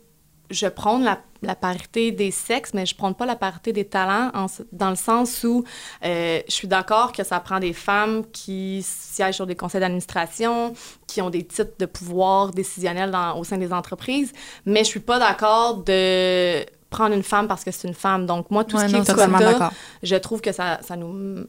je, 0.51 0.66
prône 0.68 1.03
la, 1.03 1.18
la 1.43 1.57
parité 1.57 2.12
des 2.12 2.30
sexes, 2.30 2.72
mais 2.72 2.86
je 2.86 2.95
prône 2.95 3.16
pas 3.16 3.26
la 3.26 3.34
parité 3.34 3.72
des 3.72 3.84
talents 3.84 4.30
en 4.34 4.47
dans 4.70 4.91
le 4.91 4.97
sens 4.97 5.43
où 5.43 5.64
euh, 6.05 6.41
je 6.47 6.53
suis 6.53 6.68
d'accord 6.68 7.11
que 7.12 7.24
ça 7.24 7.41
prend 7.41 7.59
des 7.59 7.72
femmes 7.72 8.24
qui 8.30 8.82
siègent 8.86 9.34
sur 9.34 9.47
des 9.47 9.57
conseils 9.57 9.80
d'administration, 9.80 10.74
qui 11.09 11.20
ont 11.20 11.30
des 11.30 11.45
titres 11.45 11.76
de 11.78 11.86
pouvoir 11.86 12.53
décisionnel 12.53 13.11
dans, 13.11 13.36
au 13.36 13.43
sein 13.43 13.59
des 13.59 13.72
entreprises, 13.72 14.32
mais 14.64 14.84
je 14.84 14.89
suis 14.89 15.01
pas 15.01 15.18
d'accord 15.18 15.78
de 15.78 16.64
prendre 16.91 17.14
une 17.14 17.22
femme 17.22 17.49
parce 17.49 17.64
que 17.64 17.70
c'est 17.70 17.86
une 17.89 17.95
femme. 17.95 18.26
Donc, 18.26 18.51
moi, 18.51 18.64
tout 18.64 18.76
Ouais, 18.76 18.82
ce 18.82 18.86
qui 18.89 18.93
non, 18.95 19.03
est 19.03 19.07
quota, 19.53 19.70
je 20.03 20.16
trouve 20.16 20.41
que 20.41 20.53
ça, 20.53 20.78
ça 20.82 20.97
nous 20.97 21.47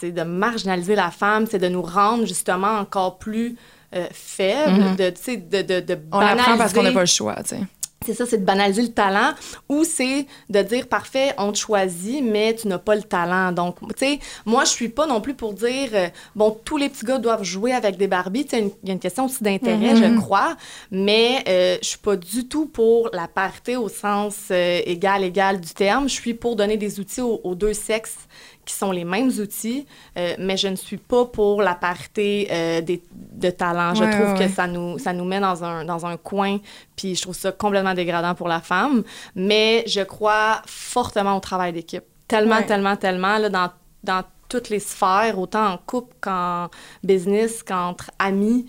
c'est 0.00 0.12
de 0.12 0.22
marginaliser 0.22 0.94
la 0.94 1.10
femme, 1.10 1.46
c'est 1.50 1.58
de 1.58 1.68
nous 1.68 1.82
rendre 1.82 2.24
justement 2.24 2.78
encore 2.78 3.18
plus 3.18 3.56
euh, 3.96 4.06
faibles, 4.12 4.70
Mhm. 4.90 4.96
de, 4.96 5.10
tu 5.10 5.22
sais, 5.22 5.36
de, 5.38 5.62
de, 5.62 5.80
de 5.80 5.98
On 6.12 6.20
l'apprend 6.20 6.56
parce 6.56 6.72
qu'on 6.72 6.82
n'a 6.84 6.92
pas 6.92 7.00
le 7.00 7.06
choix, 7.06 7.34
tu 7.42 7.48
sais. 7.56 7.60
C'est 8.06 8.14
ça, 8.14 8.26
c'est 8.26 8.38
de 8.38 8.44
banaliser 8.44 8.82
le 8.82 8.92
talent 8.92 9.32
ou 9.68 9.84
c'est 9.84 10.26
de 10.48 10.62
dire 10.62 10.86
parfait, 10.86 11.34
on 11.36 11.52
te 11.52 11.58
choisit, 11.58 12.22
mais 12.22 12.54
tu 12.54 12.68
n'as 12.68 12.78
pas 12.78 12.94
le 12.94 13.02
talent. 13.02 13.52
Donc, 13.52 13.76
tu 13.80 13.88
sais, 13.98 14.18
moi, 14.46 14.64
je 14.64 14.70
suis 14.70 14.88
pas 14.88 15.06
non 15.06 15.20
plus 15.20 15.34
pour 15.34 15.52
dire 15.52 15.90
euh, 15.92 16.08
bon, 16.36 16.56
tous 16.64 16.76
les 16.76 16.88
petits 16.88 17.04
gars 17.04 17.18
doivent 17.18 17.42
jouer 17.42 17.72
avec 17.72 17.96
des 17.96 18.06
Barbies. 18.06 18.46
Tu 18.46 18.56
il 18.56 18.70
y 18.84 18.90
a 18.90 18.92
une 18.92 19.00
question 19.00 19.26
aussi 19.26 19.42
d'intérêt, 19.42 19.94
Mhm. 19.94 20.14
je 20.14 20.20
crois, 20.20 20.56
mais 20.90 21.42
euh, 21.48 21.76
je 21.82 21.88
suis 21.88 21.98
pas 21.98 22.16
du 22.16 22.46
tout 22.46 22.66
pour 22.66 23.10
la 23.12 23.28
parité 23.28 23.76
au 23.76 23.88
sens 23.88 24.36
euh, 24.50 24.80
égal, 24.86 25.24
égal 25.24 25.60
du 25.60 25.74
terme. 25.74 26.08
Je 26.08 26.14
suis 26.14 26.34
pour 26.34 26.56
donner 26.56 26.76
des 26.76 27.00
outils 27.00 27.20
aux, 27.20 27.40
aux 27.44 27.54
deux 27.54 27.74
sexes 27.74 28.16
qui 28.68 28.74
sont 28.74 28.92
les 28.92 29.04
mêmes 29.04 29.30
outils, 29.40 29.86
euh, 30.18 30.34
mais 30.38 30.58
je 30.58 30.68
ne 30.68 30.76
suis 30.76 30.98
pas 30.98 31.24
pour 31.24 31.62
la 31.62 31.74
parité 31.74 32.48
euh, 32.52 32.80
des, 32.82 33.02
de 33.12 33.48
talent. 33.50 33.94
Je 33.94 34.04
Ouais, 34.04 34.10
trouve 34.10 34.34
ouais, 34.34 34.46
que 34.46 34.52
ça 34.52 34.66
nous, 34.66 34.98
ça 34.98 35.14
nous 35.14 35.24
met 35.24 35.40
dans 35.40 35.64
un, 35.64 35.86
dans 35.86 36.04
un 36.04 36.18
coin, 36.18 36.58
puis 36.94 37.14
je 37.16 37.22
trouve 37.22 37.34
ça 37.34 37.50
complètement 37.50 37.94
dégradant 37.94 38.34
pour 38.34 38.46
la 38.46 38.60
femme. 38.60 39.02
Mais 39.34 39.84
je 39.86 40.02
crois 40.02 40.60
fortement 40.66 41.34
au 41.36 41.40
travail 41.40 41.72
d'équipe. 41.72 42.04
Tellement, 42.28 42.56
Ouais. 42.56 42.66
tellement, 42.66 42.96
tellement, 42.96 43.38
là, 43.38 43.48
dans, 43.48 43.70
dans 44.04 44.22
toutes 44.50 44.68
les 44.68 44.80
sphères, 44.80 45.38
autant 45.38 45.66
en 45.72 45.78
couple 45.78 46.14
qu'en 46.20 46.68
business, 47.02 47.62
qu'entre 47.62 48.10
amis. 48.18 48.66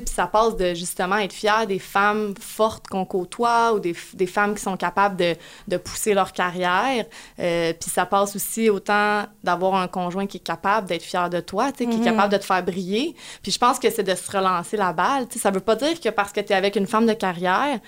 Puis 0.00 0.14
ça 0.14 0.26
passe 0.26 0.56
de 0.56 0.74
justement 0.74 1.16
être 1.16 1.32
fier 1.32 1.66
des 1.66 1.78
femmes 1.78 2.34
fortes 2.40 2.86
qu'on 2.88 3.04
côtoie 3.04 3.74
ou 3.74 3.80
des, 3.80 3.94
femmes 4.26 4.54
qui 4.54 4.62
sont 4.62 4.76
capables 4.76 5.16
de, 5.16 5.34
de 5.68 5.76
pousser 5.76 6.14
leur 6.14 6.32
carrière. 6.32 7.04
Euh, 7.38 7.72
puis 7.78 7.90
ça 7.90 8.06
passe 8.06 8.36
aussi 8.36 8.70
autant 8.70 9.24
d'avoir 9.44 9.74
un 9.74 9.88
conjoint 9.88 10.26
qui 10.26 10.38
est 10.38 10.40
capable 10.40 10.88
d'être 10.88 11.02
fier 11.02 11.28
de 11.28 11.40
toi, 11.40 11.72
tu 11.72 11.84
sais, 11.84 11.90
qui 11.90 12.00
est 12.00 12.04
capable 12.04 12.32
de 12.32 12.38
te 12.38 12.44
faire 12.44 12.62
briller. 12.64 13.14
Puis 13.42 13.52
je 13.52 13.58
pense 13.58 13.78
que 13.78 13.90
c'est 13.90 14.02
de 14.02 14.14
se 14.14 14.30
relancer 14.30 14.76
la 14.76 14.92
balle. 14.92 15.28
Tu 15.28 15.34
sais, 15.34 15.40
ça 15.40 15.50
veut 15.50 15.60
pas 15.60 15.76
dire 15.76 16.00
que 16.00 16.08
parce 16.08 16.32
que 16.32 16.40
tu 16.40 16.52
es 16.52 16.56
avec 16.56 16.76
une 16.76 16.86
femme 16.86 17.06
de 17.06 17.12
carrière, 17.12 17.78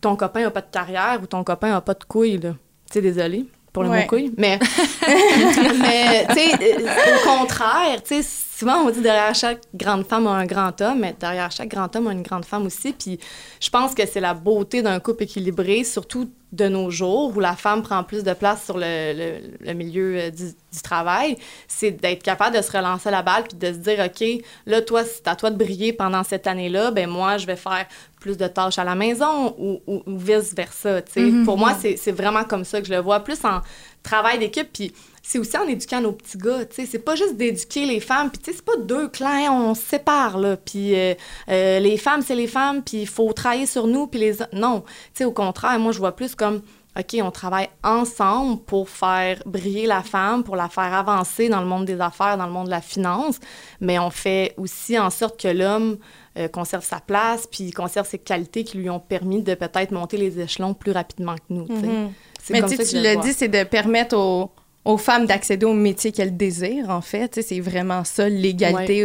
ton 0.00 0.16
copain 0.16 0.42
n'a 0.42 0.50
pas 0.50 0.62
de 0.62 0.70
carrière 0.70 1.18
ou 1.22 1.26
ton 1.26 1.44
copain 1.44 1.70
n'a 1.70 1.80
pas 1.80 1.94
de 1.94 2.04
couilles. 2.04 2.40
Tu 2.40 2.54
sais, 2.90 3.02
désolé 3.02 3.46
pour 3.72 3.82
le 3.84 3.88
Ouais. 3.90 4.02
mot 4.02 4.06
couille, 4.08 4.32
mais, 4.36 4.58
mais 5.80 6.26
tu 6.28 6.34
sais, 6.34 6.54
euh, 6.78 6.86
au 7.16 7.28
contraire, 7.38 8.02
tu 8.02 8.22
sais, 8.22 8.28
souvent 8.58 8.78
on 8.86 8.90
dit 8.90 9.00
derrière 9.00 9.34
chaque 9.34 9.60
grande 9.74 10.06
femme 10.06 10.26
a 10.26 10.30
un 10.30 10.46
grand 10.46 10.78
homme, 10.80 11.00
mais 11.00 11.14
derrière 11.18 11.50
chaque 11.50 11.68
grand 11.68 11.94
homme 11.96 12.08
a 12.08 12.12
une 12.12 12.22
grande 12.22 12.44
femme 12.44 12.66
aussi. 12.66 12.92
Puis 12.92 13.18
je 13.60 13.70
pense 13.70 13.94
que 13.94 14.06
c'est 14.06 14.20
la 14.20 14.34
beauté 14.34 14.82
d'un 14.82 15.00
couple 15.00 15.24
équilibré, 15.24 15.84
surtout 15.84 16.30
de 16.52 16.66
nos 16.68 16.90
jours, 16.90 17.32
où 17.36 17.38
la 17.40 17.54
femme 17.54 17.80
prend 17.82 18.02
plus 18.02 18.24
de 18.24 18.32
place 18.32 18.64
sur 18.64 18.76
le, 18.76 19.12
le- 19.14 19.56
le 19.64 19.72
milieu 19.72 20.16
euh, 20.18 20.30
du, 20.30 20.46
du 20.72 20.82
travail, 20.82 21.36
c'est 21.68 21.92
d'être 21.92 22.24
capable 22.24 22.56
de 22.56 22.60
se 22.62 22.72
relancer 22.72 23.08
la 23.10 23.22
balle 23.22 23.44
puis 23.44 23.56
de 23.56 23.68
se 23.72 23.78
dire, 23.78 24.04
OK, 24.04 24.42
là, 24.66 24.82
toi, 24.82 25.04
c'est 25.04 25.28
à 25.28 25.36
toi 25.36 25.50
de 25.50 25.56
briller 25.56 25.92
pendant 25.92 26.24
cette 26.24 26.48
année-là, 26.48 26.90
ben 26.90 27.08
moi, 27.08 27.38
je 27.38 27.46
vais 27.46 27.54
faire 27.54 27.86
plus 28.20 28.36
de 28.36 28.46
tâches 28.46 28.78
à 28.78 28.84
la 28.84 28.94
maison 28.94 29.54
ou, 29.58 29.80
ou- 29.86 30.02
ou 30.06 30.18
vice-versa, 30.18 31.00
sais. 31.12 31.30
Pour 31.44 31.58
moi, 31.58 31.74
c'est 31.80 32.12
vraiment 32.12 32.44
comme 32.44 32.64
ça 32.64 32.80
que 32.80 32.86
je 32.86 32.92
le 32.92 33.00
vois, 33.00 33.20
plus 33.20 33.42
en 33.44 33.60
travail 34.02 34.38
d'équipe, 34.38 34.68
puis 34.72 34.92
c'est 35.22 35.38
aussi 35.38 35.56
en 35.58 35.66
éduquant 35.66 36.00
nos 36.00 36.12
petits 36.12 36.38
gars. 36.38 36.60
C'est 36.70 37.04
pas 37.04 37.14
juste 37.16 37.36
d'éduquer 37.36 37.84
les 37.86 38.00
femmes, 38.00 38.30
puis 38.30 38.40
c'est 38.44 38.62
pas 38.64 38.76
deux 38.82 39.08
clans, 39.08 39.68
on 39.70 39.74
se 39.74 39.82
sépare, 39.82 40.38
là, 40.38 40.56
puis 40.56 40.94
euh, 40.94 41.14
euh, 41.48 41.78
les 41.80 41.96
femmes, 41.96 42.22
c'est 42.22 42.34
les 42.34 42.46
femmes, 42.46 42.82
puis 42.82 43.02
il 43.02 43.06
faut 43.08 43.32
travailler 43.32 43.66
sur 43.66 43.86
nous, 43.86 44.06
puis 44.06 44.20
les... 44.20 44.34
Non, 44.52 44.80
tu 44.82 44.88
sais, 45.14 45.24
au 45.24 45.32
contraire, 45.32 45.78
moi, 45.78 45.92
je 45.92 45.98
vois 45.98 46.12
plus 46.14 46.34
comme... 46.34 46.60
OK, 46.98 47.16
on 47.22 47.30
travaille 47.30 47.68
ensemble 47.84 48.60
pour 48.64 48.88
faire 48.90 49.40
briller 49.46 49.86
la 49.86 50.02
femme, 50.02 50.42
pour 50.42 50.56
la 50.56 50.68
faire 50.68 50.92
avancer 50.92 51.48
dans 51.48 51.60
le 51.60 51.66
monde 51.66 51.84
des 51.84 52.00
affaires, 52.00 52.36
dans 52.36 52.46
le 52.46 52.52
monde 52.52 52.66
de 52.66 52.70
la 52.72 52.80
finance, 52.80 53.38
mais 53.80 54.00
on 54.00 54.10
fait 54.10 54.54
aussi 54.56 54.98
en 54.98 55.08
sorte 55.08 55.40
que 55.40 55.46
l'homme 55.46 55.98
euh, 56.40 56.48
conserve 56.48 56.84
sa 56.84 56.98
place, 57.00 57.46
puis 57.50 57.70
conserve 57.70 58.08
ses 58.08 58.18
qualités 58.18 58.64
qui 58.64 58.78
lui 58.78 58.90
ont 58.90 59.00
permis 59.00 59.42
de 59.42 59.54
peut-être 59.54 59.92
monter 59.92 60.16
les 60.16 60.40
échelons 60.40 60.74
plus 60.74 60.92
rapidement 60.92 61.36
que 61.36 61.42
nous. 61.50 61.66
Mhm. 61.68 62.10
C'est 62.42 62.52
Mais 62.54 62.60
comme 62.60 62.70
tu 62.70 62.84
ça 62.84 63.00
le 63.00 63.20
dit, 63.22 63.32
c'est 63.32 63.48
de 63.48 63.62
permettre 63.64 64.16
aux, 64.16 64.50
aux 64.84 64.96
femmes 64.96 65.26
d'accéder 65.26 65.66
au 65.66 65.74
métier 65.74 66.10
qu'elles 66.12 66.36
désirent, 66.36 66.88
en 66.90 67.00
fait. 67.02 67.28
Tu 67.28 67.42
sais, 67.42 67.48
C'est 67.48 67.60
vraiment 67.60 68.02
ça, 68.04 68.28
l'égalité 68.28 69.04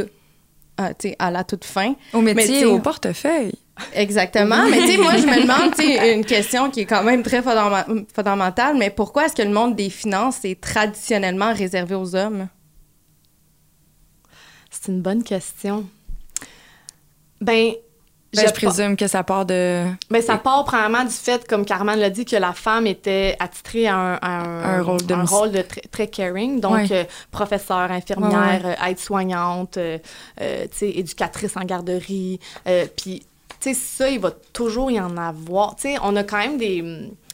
euh, 0.80 0.90
tu 1.00 1.10
sais, 1.10 1.16
à 1.20 1.32
la 1.32 1.44
toute 1.44 1.64
fin. 1.66 1.94
Au 2.14 2.22
métier, 2.22 2.60
sais- 2.60 2.66
au 2.66 2.80
portefeuille. 2.80 3.54
Exactement. 3.94 4.66
Mais 4.70 4.80
tu 4.80 4.88
sais, 4.94 4.98
moi, 4.98 5.18
je 5.18 5.26
me 5.26 5.42
demande, 5.48 5.74
tu 5.76 5.84
sais, 5.84 6.14
une 6.16 6.24
question 6.26 6.70
qui 6.70 6.82
est 6.82 6.86
quand 6.86 7.04
même 7.04 7.24
très 7.24 7.42
fondama- 7.42 8.06
fondamentale, 8.14 8.78
mais 8.78 8.90
pourquoi 8.90 9.26
est-ce 9.26 9.36
que 9.36 9.42
le 9.42 9.52
monde 9.52 9.76
des 9.76 9.90
finances 9.90 10.44
est 10.46 10.60
traditionnellement 10.60 11.54
réservé 11.54 11.96
aux 11.96 12.16
hommes? 12.16 12.48
C'est 14.72 14.92
une 14.92 15.02
bonne 15.02 15.24
question. 15.24 15.86
Ben, 17.42 17.74
Ben, 18.34 18.48
je 18.48 18.54
présume 18.54 18.98
que 18.98 19.08
ça 19.08 19.24
part 19.24 19.46
de. 19.46 19.86
Ben, 20.10 20.22
ça 20.22 20.38
part 20.38 20.66
premièrement 20.66 21.04
du 21.04 21.12
fait, 21.12 21.48
comme 21.48 21.66
Carmen 21.66 21.98
l'a 21.98 22.10
dit, 22.10 22.26
que 22.26 22.36
la 22.36 22.54
femme 22.54 22.86
était 22.88 23.36
attitrée 23.40 23.88
à 23.88 23.96
un, 23.96 24.14
à 24.16 24.28
un, 24.44 24.80
Un 24.80 24.82
rôle 24.82 25.06
de 25.06 25.14
un 25.14 25.24
rôle 25.24 25.52
de 25.52 25.62
très, 25.62 25.82
très 25.82 26.08
caring. 26.08 26.60
Donc, 26.60 26.74
Ouais. 26.74 26.88
euh, 26.92 27.04
professeur, 27.32 27.92
infirmière, 27.92 28.66
Ouais, 28.66 28.76
euh, 28.82 28.88
aide-soignante, 28.90 29.78
euh, 29.78 29.98
euh, 30.42 30.66
éducatrice 30.82 31.56
en 31.56 31.64
garderie. 31.64 32.40
Puis, 32.98 33.26
tu 33.62 33.74
sais, 33.74 33.74
ça, 33.74 34.10
il 34.10 34.20
va 34.20 34.32
toujours 34.32 34.92
y 34.92 35.00
en 35.00 35.16
avoir. 35.18 35.76
Tu 35.78 35.84
sais, 35.84 35.96
on 36.04 36.16
a 36.18 36.24
quand 36.24 36.38
même 36.40 36.58
des, 36.58 36.84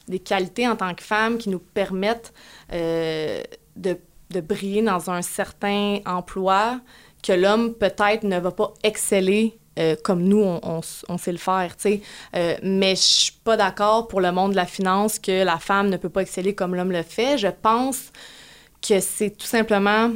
des 0.08 0.20
qualités 0.20 0.68
en 0.68 0.76
tant 0.76 0.94
que 0.94 1.04
femme 1.04 1.38
qui 1.38 1.50
nous 1.50 1.60
permettent 1.60 2.32
de, 2.72 3.98
de 4.30 4.40
briller 4.42 4.82
dans 4.84 5.10
un 5.10 5.22
certain 5.24 6.00
emploi 6.06 6.80
que 7.24 7.34
l'homme, 7.34 7.74
peut-être, 7.74 8.24
ne 8.24 8.40
va 8.40 8.52
pas 8.52 8.72
exceller 8.84 9.58
euh, 9.80 9.96
comme 10.04 10.24
nous, 10.24 10.42
on, 10.44 10.82
sait 11.18 11.32
le 11.32 11.38
faire, 11.38 11.76
tu 11.78 11.84
sais. 11.84 12.02
Euh, 12.36 12.56
mais 12.62 12.96
je 12.96 13.02
suis 13.02 13.32
pas 13.44 13.56
d'accord 13.56 14.08
pour 14.08 14.20
le 14.20 14.32
monde 14.32 14.52
de 14.52 14.56
la 14.56 14.66
finance 14.66 15.18
que 15.18 15.44
la 15.44 15.60
femme 15.60 15.90
ne 15.90 15.98
peut 15.98 16.10
pas 16.10 16.22
exceller 16.22 16.54
comme 16.54 16.76
l'homme 16.76 16.92
le 16.92 17.04
fait. 17.04 17.38
Je 17.38 17.48
pense 17.48 18.12
que 18.82 19.00
c'est 19.00 19.30
tout 19.32 19.46
simplement 19.46 20.12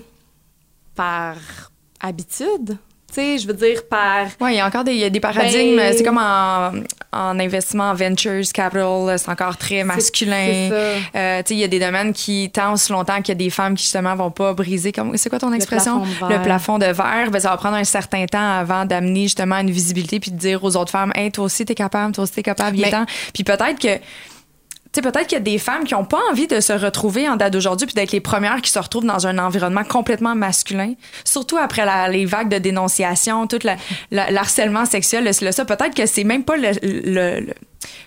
par 0.95 1.37
habitude. 2.01 2.77
Sais, 3.15 3.37
je 3.37 3.47
veux 3.47 3.53
dire, 3.53 3.83
par... 3.89 4.25
Oui, 4.41 4.51
il 4.51 4.57
y 4.57 4.59
a 4.59 4.67
encore 4.67 4.83
des, 4.83 4.91
il 4.91 4.99
y 4.99 5.05
a 5.05 5.09
des 5.09 5.21
paradigmes. 5.21 5.77
Ben- 5.77 5.93
c'est 5.95 6.03
comme 6.03 6.17
en, 6.17 6.71
en 7.13 7.39
investissement 7.39 7.91
en 7.91 7.93
ventures, 7.93 8.43
capital, 8.53 9.17
c'est 9.17 9.29
encore 9.29 9.55
très 9.55 9.85
masculin. 9.85 10.35
c'est 10.47 10.69
ça. 10.69 10.75
Euh, 10.75 11.37
tu 11.43 11.47
sais, 11.47 11.53
il 11.53 11.59
y 11.59 11.63
a 11.63 11.69
des 11.69 11.79
domaines 11.79 12.11
qui, 12.11 12.49
tant 12.53 12.73
aussi 12.73 12.91
longtemps 12.91 13.17
qu'il 13.21 13.29
y 13.29 13.31
a 13.31 13.35
des 13.35 13.49
femmes 13.49 13.75
qui, 13.75 13.83
justement, 13.83 14.15
vont 14.15 14.31
pas 14.31 14.53
briser. 14.53 14.91
Comme, 14.91 15.15
c'est 15.15 15.29
quoi 15.29 15.39
ton 15.39 15.53
expression? 15.53 16.01
plafond 16.01 16.11
de 16.11 16.27
verre. 16.27 16.37
Le 16.37 16.43
plafond 16.43 16.77
de 16.77 16.85
verre. 16.87 17.31
Ben, 17.31 17.39
ça 17.39 17.51
va 17.51 17.57
prendre 17.57 17.77
un 17.77 17.83
certain 17.85 18.25
temps 18.25 18.59
avant 18.59 18.83
d'amener, 18.83 19.23
justement, 19.23 19.59
une 19.59 19.71
visibilité 19.71 20.19
puis 20.19 20.31
de 20.31 20.37
dire 20.37 20.61
aux 20.61 20.75
autres 20.75 20.91
femmes, 20.91 21.13
hey, 21.15 21.31
toi 21.31 21.45
aussi, 21.45 21.63
t'es 21.63 21.73
capable, 21.75 22.13
toi 22.13 22.25
aussi, 22.25 22.33
t'es 22.33 22.43
capable, 22.43 22.77
il 22.77 22.83
est 22.83 22.91
temps. 22.91 23.05
Puis 23.33 23.45
peut-être 23.45 23.79
que. 23.79 23.97
Sais, 24.95 25.01
peut-être 25.01 25.27
qu'il 25.27 25.37
y 25.37 25.41
a 25.41 25.43
des 25.43 25.57
femmes 25.57 25.83
qui 25.83 25.93
n'ont 25.93 26.05
pas 26.05 26.21
envie 26.31 26.47
de 26.47 26.61
se 26.61 26.71
retrouver 26.71 27.27
en 27.27 27.35
date 27.35 27.51
d'aujourd'hui 27.51 27.85
puis 27.85 27.93
d'être 27.95 28.13
les 28.13 28.21
premières 28.21 28.61
qui 28.61 28.71
se 28.71 28.79
retrouvent 28.79 29.03
dans 29.05 29.27
un 29.27 29.37
environnement 29.37 29.83
complètement 29.83 30.35
masculin, 30.35 30.93
surtout 31.25 31.57
après 31.57 31.83
la- 31.85 32.07
les 32.07 32.25
vagues 32.25 32.47
de 32.49 32.57
dénonciation, 32.59 33.45
tout 33.45 33.59
l'harcèlement 34.11 34.85
sexuel, 34.85 35.25
le, 35.25 35.45
le 35.45 35.51
ça. 35.51 35.65
Peut-être 35.65 35.93
que 35.93 36.05
c'est 36.05 36.23
même 36.23 36.43
pas 36.45 36.55
le, 36.55 36.69
le- 36.81 37.53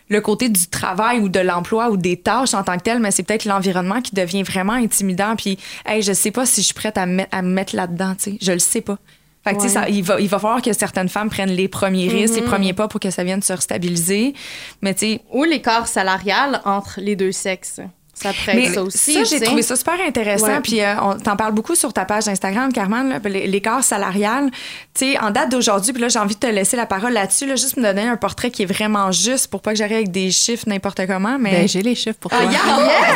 le- 0.09 0.21
côté 0.23 0.49
du 0.49 0.67
travail 0.69 1.19
ou 1.21 1.29
de 1.29 1.41
l'emploi 1.41 1.91
ou 1.91 1.97
des 1.99 2.17
tâches 2.17 2.55
en 2.55 2.63
tant 2.65 2.77
que 2.79 2.83
tel, 2.83 3.01
mais 3.01 3.11
c'est 3.11 3.23
peut-être 3.23 3.45
l'environnement 3.45 4.01
qui 4.01 4.15
devient 4.15 4.43
vraiment 4.43 4.73
intimidant. 4.73 5.37
Puis, 5.37 5.59
hey, 5.87 6.01
je 6.03 6.13
sais 6.15 6.31
pas 6.31 6.47
si 6.47 6.63
je 6.63 6.67
suis 6.67 6.75
prête 6.75 6.97
à 6.97 7.05
me, 7.07 7.13
mettre- 7.17 7.37
à 7.37 7.43
me 7.43 7.49
mettre 7.53 7.77
là-dedans, 7.77 8.15
tu 8.19 8.31
sais. 8.33 8.39
Je 8.41 8.53
le 8.53 8.59
sais 8.61 8.81
pas. 8.81 8.97
Fait 9.45 9.55
que, 9.55 9.61
tu 9.63 9.69
sais, 9.69 9.75
ça- 9.75 9.89
il, 9.89 10.03
va, 10.03 10.21
il 10.21 10.29
va 10.29 10.39
falloir 10.39 10.61
que 10.63 10.73
certaines 10.73 11.09
femmes 11.09 11.31
prennent 11.31 11.51
les 11.51 11.69
premiers 11.69 12.09
risques, 12.09 12.35
les 12.37 12.43
premiers 12.43 12.73
pas 12.73 12.89
pour 12.89 13.01
que 13.01 13.11
ça 13.11 13.25
vienne 13.25 13.41
se 13.43 13.57
stabiliser. 13.57 14.35
Mais, 14.83 14.95
tu 14.95 15.01
sais, 15.15 15.21
Ou 15.33 15.45
l'écart 15.45 15.87
salarial 15.89 16.61
entre 16.65 17.01
les 17.01 17.17
deux 17.17 17.33
sexes. 17.33 17.81
Ça 18.21 18.33
pourrait 18.33 18.57
mais 18.57 18.65
être 18.65 18.75
ça 18.75 18.83
aussi. 18.83 19.13
ça, 19.15 19.23
j'ai 19.23 19.39
trouvé 19.39 19.63
ça 19.63 19.77
super 19.77 19.95
intéressant. 20.05 20.49
Ouais. 20.49 20.61
Puis 20.61 20.81
euh, 20.81 21.01
on 21.03 21.17
t'en 21.17 21.37
parle 21.37 21.53
beaucoup 21.53 21.77
sur 21.77 21.93
ta 21.93 22.05
page 22.05 22.27
Instagram, 22.27 22.73
Carmen, 22.73 23.21
l'écart 23.25 23.85
salarial. 23.85 24.51
Tu 24.93 25.13
sais, 25.13 25.19
en 25.21 25.31
date 25.31 25.53
d'aujourd'hui, 25.53 25.93
puis 25.93 26.03
là, 26.03 26.09
j'ai 26.09 26.19
envie 26.19 26.35
de 26.35 26.41
te 26.41 26.49
laisser 26.49 26.77
la 26.77 26.87
parole 26.87 27.13
là-dessus, 27.13 27.47
là, 27.47 27.55
juste 27.55 27.77
me 27.77 27.83
donner 27.85 28.03
un 28.09 28.17
portrait 28.17 28.51
qui 28.51 28.65
est 28.65 28.67
vraiment 28.67 29.13
juste 29.13 29.47
pour 29.47 29.63
pas 29.63 29.71
que 29.71 29.77
j'arrive 29.77 29.99
avec 29.99 30.11
des 30.11 30.33
chiffres 30.33 30.65
n'importe 30.67 31.07
comment. 31.07 31.39
Mais... 31.39 31.53
Ben, 31.53 31.69
j'ai 31.69 31.81
les 31.81 31.95
chiffres 31.95 32.19
pour 32.19 32.33
Ah, 32.35 32.43
toi. 32.43 32.51
yeah! 32.51 32.61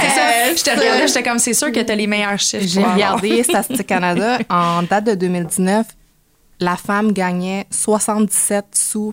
C'est 0.02 0.08
ça. 0.14 0.54
Je 0.56 0.62
te 0.76 0.80
regardais, 0.80 1.08
j'étais 1.08 1.22
comme, 1.24 1.38
c'est 1.40 1.54
sûr 1.54 1.72
que 1.72 1.80
t'as 1.80 1.96
les 1.96 2.06
meilleurs 2.06 2.38
chiffres. 2.38 2.64
J'ai 2.64 2.84
regardé 2.84 3.42
Statistique 3.42 3.88
Canada. 3.88 4.38
En 4.50 4.84
date 4.84 5.02
de 5.06 5.14
2019, 5.16 5.84
la 6.62 6.76
femme 6.76 7.12
gagnait 7.12 7.66
77 7.70 8.66
sous 8.74 9.12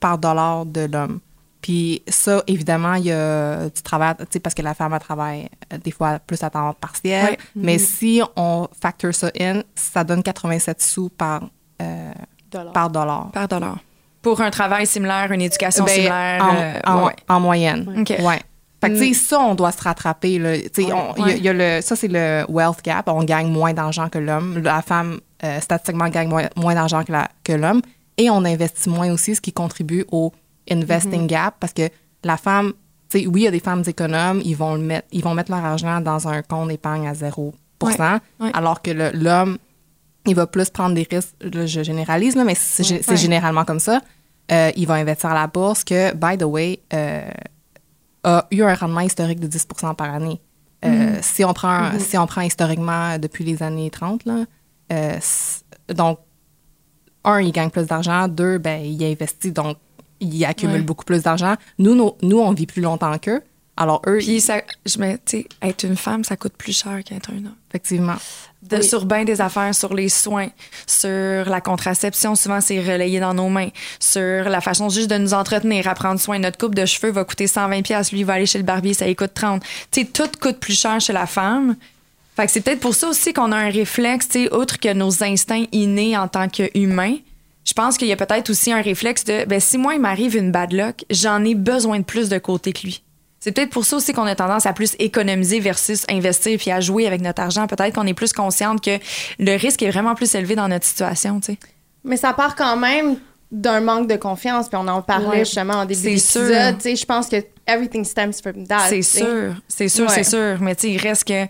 par 0.00 0.18
dollar 0.18 0.66
de 0.66 0.82
l'homme. 0.90 1.20
Puis 1.60 2.02
ça, 2.08 2.42
évidemment, 2.46 2.94
il 2.94 3.06
y 3.06 3.12
a 3.12 3.68
du 3.68 3.82
travail, 3.82 4.14
tu 4.20 4.24
sais, 4.30 4.40
parce 4.40 4.54
que 4.54 4.62
la 4.62 4.74
femme, 4.74 4.92
elle 4.94 5.00
travaille 5.00 5.48
euh, 5.72 5.78
des 5.78 5.90
fois 5.90 6.18
plus 6.20 6.42
à 6.42 6.50
temps 6.50 6.72
partiel. 6.80 7.36
Mais 7.56 7.78
si 7.78 8.22
on 8.36 8.68
factor 8.80 9.12
ça 9.12 9.30
in, 9.38 9.62
ça 9.74 10.04
donne 10.04 10.22
87 10.22 10.80
sous 10.80 11.08
par, 11.08 11.42
euh, 11.82 12.12
Dollar. 12.50 12.72
par 12.72 12.90
dollar. 12.90 13.30
Par 13.32 13.48
dollar. 13.48 13.78
Pour 14.22 14.40
un 14.40 14.50
travail 14.50 14.86
similaire, 14.86 15.30
une 15.32 15.42
éducation 15.42 15.84
Ben, 15.84 15.92
similaire. 15.94 16.44
en, 16.44 16.56
euh, 16.56 16.80
en- 16.86 17.06
ouais. 17.06 17.16
en 17.28 17.40
moyenne. 17.40 17.94
OK. 18.00 18.14
Ouais. 18.20 18.40
Fait 18.80 18.90
que, 18.90 18.98
tu 18.98 19.12
sais, 19.12 19.14
ça, 19.14 19.40
on 19.40 19.56
doit 19.56 19.72
se 19.72 19.82
rattraper. 19.82 20.38
Là. 20.38 20.54
On- 21.16 21.24
a- 21.24 21.32
y 21.32 21.48
a 21.48 21.52
le, 21.52 21.80
ça, 21.82 21.96
c'est 21.96 22.08
le 22.08 22.44
wealth 22.48 22.82
gap. 22.84 23.08
On 23.08 23.24
gagne 23.24 23.48
moins 23.50 23.72
d'argent 23.74 24.08
que 24.08 24.18
l'homme. 24.18 24.58
La 24.58 24.80
femme, 24.82 25.18
euh, 25.44 25.60
statistiquement, 25.60 26.08
gagne 26.08 26.28
moins, 26.28 26.48
moins 26.56 26.74
d'argent 26.74 27.04
que, 27.04 27.12
la- 27.12 27.28
que 27.44 27.52
l'homme. 27.52 27.82
Et 28.16 28.30
on 28.30 28.44
investit 28.44 28.88
moins 28.88 29.12
aussi, 29.12 29.34
ce 29.36 29.40
qui 29.40 29.52
contribue 29.52 30.04
au 30.10 30.32
investing 30.70 31.26
gap. 31.26 31.54
Parce 31.60 31.72
que 31.72 31.88
la 32.24 32.36
femme, 32.36 32.72
tu 33.08 33.20
sais, 33.20 33.26
oui, 33.26 33.42
il 33.42 33.44
y 33.44 33.48
a 33.48 33.50
des 33.52 33.60
femmes 33.60 33.84
économes, 33.86 34.40
ils 34.44 34.56
vont, 34.56 34.74
le 34.74 34.80
mettre, 34.82 35.06
ils 35.12 35.22
vont 35.22 35.34
mettre 35.34 35.50
leur 35.52 35.64
argent 35.64 36.00
dans 36.00 36.26
un 36.28 36.42
compte 36.42 36.68
d'épargne 36.68 37.06
à 37.06 37.14
0 37.14 37.54
ouais. 38.40 38.50
alors 38.54 38.82
que 38.82 38.90
le- 38.90 39.10
l'homme, 39.14 39.58
il 40.26 40.34
va 40.34 40.46
plus 40.46 40.68
prendre 40.68 40.94
des 40.94 41.06
risques. 41.10 41.34
Je 41.40 41.82
généralise, 41.82 42.34
là, 42.36 42.44
mais 42.44 42.54
c'est 42.56 42.82
gé- 42.82 43.00
c'est 43.02 43.12
Ouais. 43.12 43.16
généralement 43.16 43.64
comme 43.64 43.78
ça. 43.80 44.00
Euh, 44.50 44.72
il 44.76 44.86
va 44.86 44.94
investir 44.94 45.30
à 45.30 45.34
la 45.34 45.46
bourse 45.46 45.84
que, 45.84 46.12
by 46.14 46.36
the 46.36 46.42
way, 46.44 46.80
euh, 46.92 47.30
a 48.24 48.46
eu 48.50 48.62
un 48.62 48.74
rendement 48.74 49.00
historique 49.00 49.40
de 49.40 49.46
10% 49.46 49.94
par 49.94 50.12
année. 50.12 50.40
Euh, 50.84 51.16
si, 51.22 51.44
on 51.44 51.52
prend, 51.54 51.68
un- 51.70 51.98
si 51.98 52.16
on 52.18 52.26
prend 52.26 52.40
historiquement 52.42 53.18
depuis 53.18 53.44
les 53.44 53.62
années 53.62 53.90
30, 53.90 54.24
là, 54.24 54.44
donc, 55.88 56.18
un, 57.24 57.40
il 57.40 57.52
gagne 57.52 57.70
plus 57.70 57.86
d'argent. 57.86 58.28
Deux, 58.28 58.58
ben, 58.58 58.82
il 58.84 59.02
investit, 59.04 59.52
donc 59.52 59.76
il 60.20 60.44
accumule 60.44 60.76
Ouais. 60.76 60.82
beaucoup 60.82 61.04
plus 61.04 61.22
d'argent. 61.22 61.54
Nous, 61.78 61.94
nos- 61.94 62.16
nous, 62.22 62.38
on 62.38 62.52
vit 62.52 62.66
plus 62.66 62.82
longtemps 62.82 63.16
qu'eux. 63.18 63.42
Alors, 63.76 64.02
eux, 64.08 64.18
Puis, 64.18 64.40
ça, 64.40 64.60
je 64.86 64.98
me, 64.98 65.14
tu 65.18 65.20
sais, 65.26 65.46
être 65.62 65.84
une 65.84 65.94
femme, 65.96 66.24
ça 66.24 66.36
coûte 66.36 66.54
plus 66.58 66.76
cher 66.76 66.98
qu'être 67.04 67.30
un 67.30 67.36
homme. 67.46 67.54
effectivement. 67.70 68.16
de, 68.60 68.78
Oui. 68.78 68.82
sur 68.84 69.04
bien 69.06 69.22
des 69.24 69.40
affaires, 69.40 69.72
sur 69.72 69.94
les 69.94 70.08
soins, 70.08 70.48
sur 70.84 71.44
la 71.48 71.60
contraception, 71.60 72.34
souvent 72.34 72.60
c'est 72.60 72.80
relayé 72.80 73.20
dans 73.20 73.32
nos 73.32 73.48
mains, 73.48 73.68
sur 74.00 74.48
la 74.48 74.60
façon 74.60 74.88
juste 74.88 75.08
de 75.08 75.16
nous 75.16 75.32
entretenir, 75.32 75.86
à 75.86 75.94
prendre 75.94 76.18
soin. 76.18 76.40
Notre 76.40 76.58
coupe 76.58 76.74
de 76.74 76.84
cheveux 76.84 77.12
va 77.12 77.24
coûter 77.24 77.46
120 77.46 77.82
pièces, 77.82 78.10
lui 78.10 78.20
il 78.20 78.24
va 78.24 78.32
aller 78.32 78.46
chez 78.46 78.58
le 78.58 78.64
barbier, 78.64 78.94
ça 78.94 79.06
lui 79.06 79.14
coûte 79.14 79.32
30. 79.32 79.62
Tu 79.92 80.00
sais, 80.00 80.06
tout 80.06 80.28
coûte 80.40 80.58
plus 80.58 80.76
cher 80.78 81.00
chez 81.00 81.12
la 81.12 81.26
femme. 81.26 81.76
Fait 82.38 82.46
que 82.46 82.52
c'est 82.52 82.60
peut-être 82.60 82.78
pour 82.78 82.94
ça 82.94 83.08
aussi 83.08 83.32
qu'on 83.32 83.50
a 83.50 83.56
un 83.56 83.68
réflexe, 83.68 84.28
tu 84.28 84.44
sais, 84.44 84.54
outre 84.54 84.78
que 84.78 84.92
nos 84.92 85.24
instincts 85.24 85.64
innés 85.72 86.16
en 86.16 86.28
tant 86.28 86.48
qu'humains. 86.48 87.16
Je 87.64 87.72
pense 87.72 87.96
qu'il 87.98 88.06
y 88.06 88.12
a 88.12 88.16
peut-être 88.16 88.48
aussi 88.48 88.70
un 88.70 88.80
réflexe 88.80 89.24
de, 89.24 89.44
ben, 89.44 89.58
si 89.58 89.76
moi 89.76 89.94
il 89.94 90.00
m'arrive 90.00 90.36
une 90.36 90.52
bad 90.52 90.72
luck, 90.72 91.04
j'en 91.10 91.44
ai 91.44 91.56
besoin 91.56 91.98
de 91.98 92.04
plus 92.04 92.28
de 92.28 92.38
côté 92.38 92.72
que 92.72 92.82
lui. 92.82 93.02
C'est 93.40 93.50
peut-être 93.50 93.70
pour 93.70 93.84
ça 93.84 93.96
aussi 93.96 94.12
qu'on 94.12 94.22
a 94.26 94.36
tendance 94.36 94.66
à 94.66 94.72
plus 94.72 94.94
économiser 95.00 95.58
versus 95.58 96.04
investir 96.08 96.56
puis 96.60 96.70
à 96.70 96.78
jouer 96.78 97.08
avec 97.08 97.22
notre 97.22 97.42
argent. 97.42 97.66
Peut-être 97.66 97.92
qu'on 97.96 98.06
est 98.06 98.14
plus 98.14 98.32
consciente 98.32 98.84
que 98.84 98.98
le 99.40 99.56
risque 99.58 99.82
est 99.82 99.90
vraiment 99.90 100.14
plus 100.14 100.32
élevé 100.36 100.54
dans 100.54 100.68
notre 100.68 100.86
situation, 100.86 101.40
tu 101.40 101.54
sais. 101.54 101.58
Mais 102.04 102.16
ça 102.16 102.32
part 102.34 102.54
quand 102.54 102.76
même 102.76 103.16
d'un 103.50 103.80
manque 103.80 104.06
de 104.06 104.14
confiance, 104.16 104.68
puis 104.68 104.78
on 104.80 104.86
en 104.86 105.02
parlait 105.02 105.26
Ouais. 105.28 105.38
justement 105.44 105.74
en 105.74 105.84
début 105.86 106.02
d'épisode. 106.02 106.76
Je 106.84 107.04
pense 107.04 107.28
que 107.28 107.36
everything 107.66 108.04
stems 108.04 108.34
from 108.40 108.64
that. 108.68 108.86
C'est 108.90 109.02
sûr, 109.02 109.54
c'est 109.66 109.88
sûr, 109.88 110.06
Ouais. 110.06 110.14
c'est 110.14 110.24
sûr. 110.24 110.58
Mais 110.60 110.76
tu 110.76 110.82
sais, 110.82 110.90
il 110.92 110.98
reste 110.98 111.24
que 111.26 111.46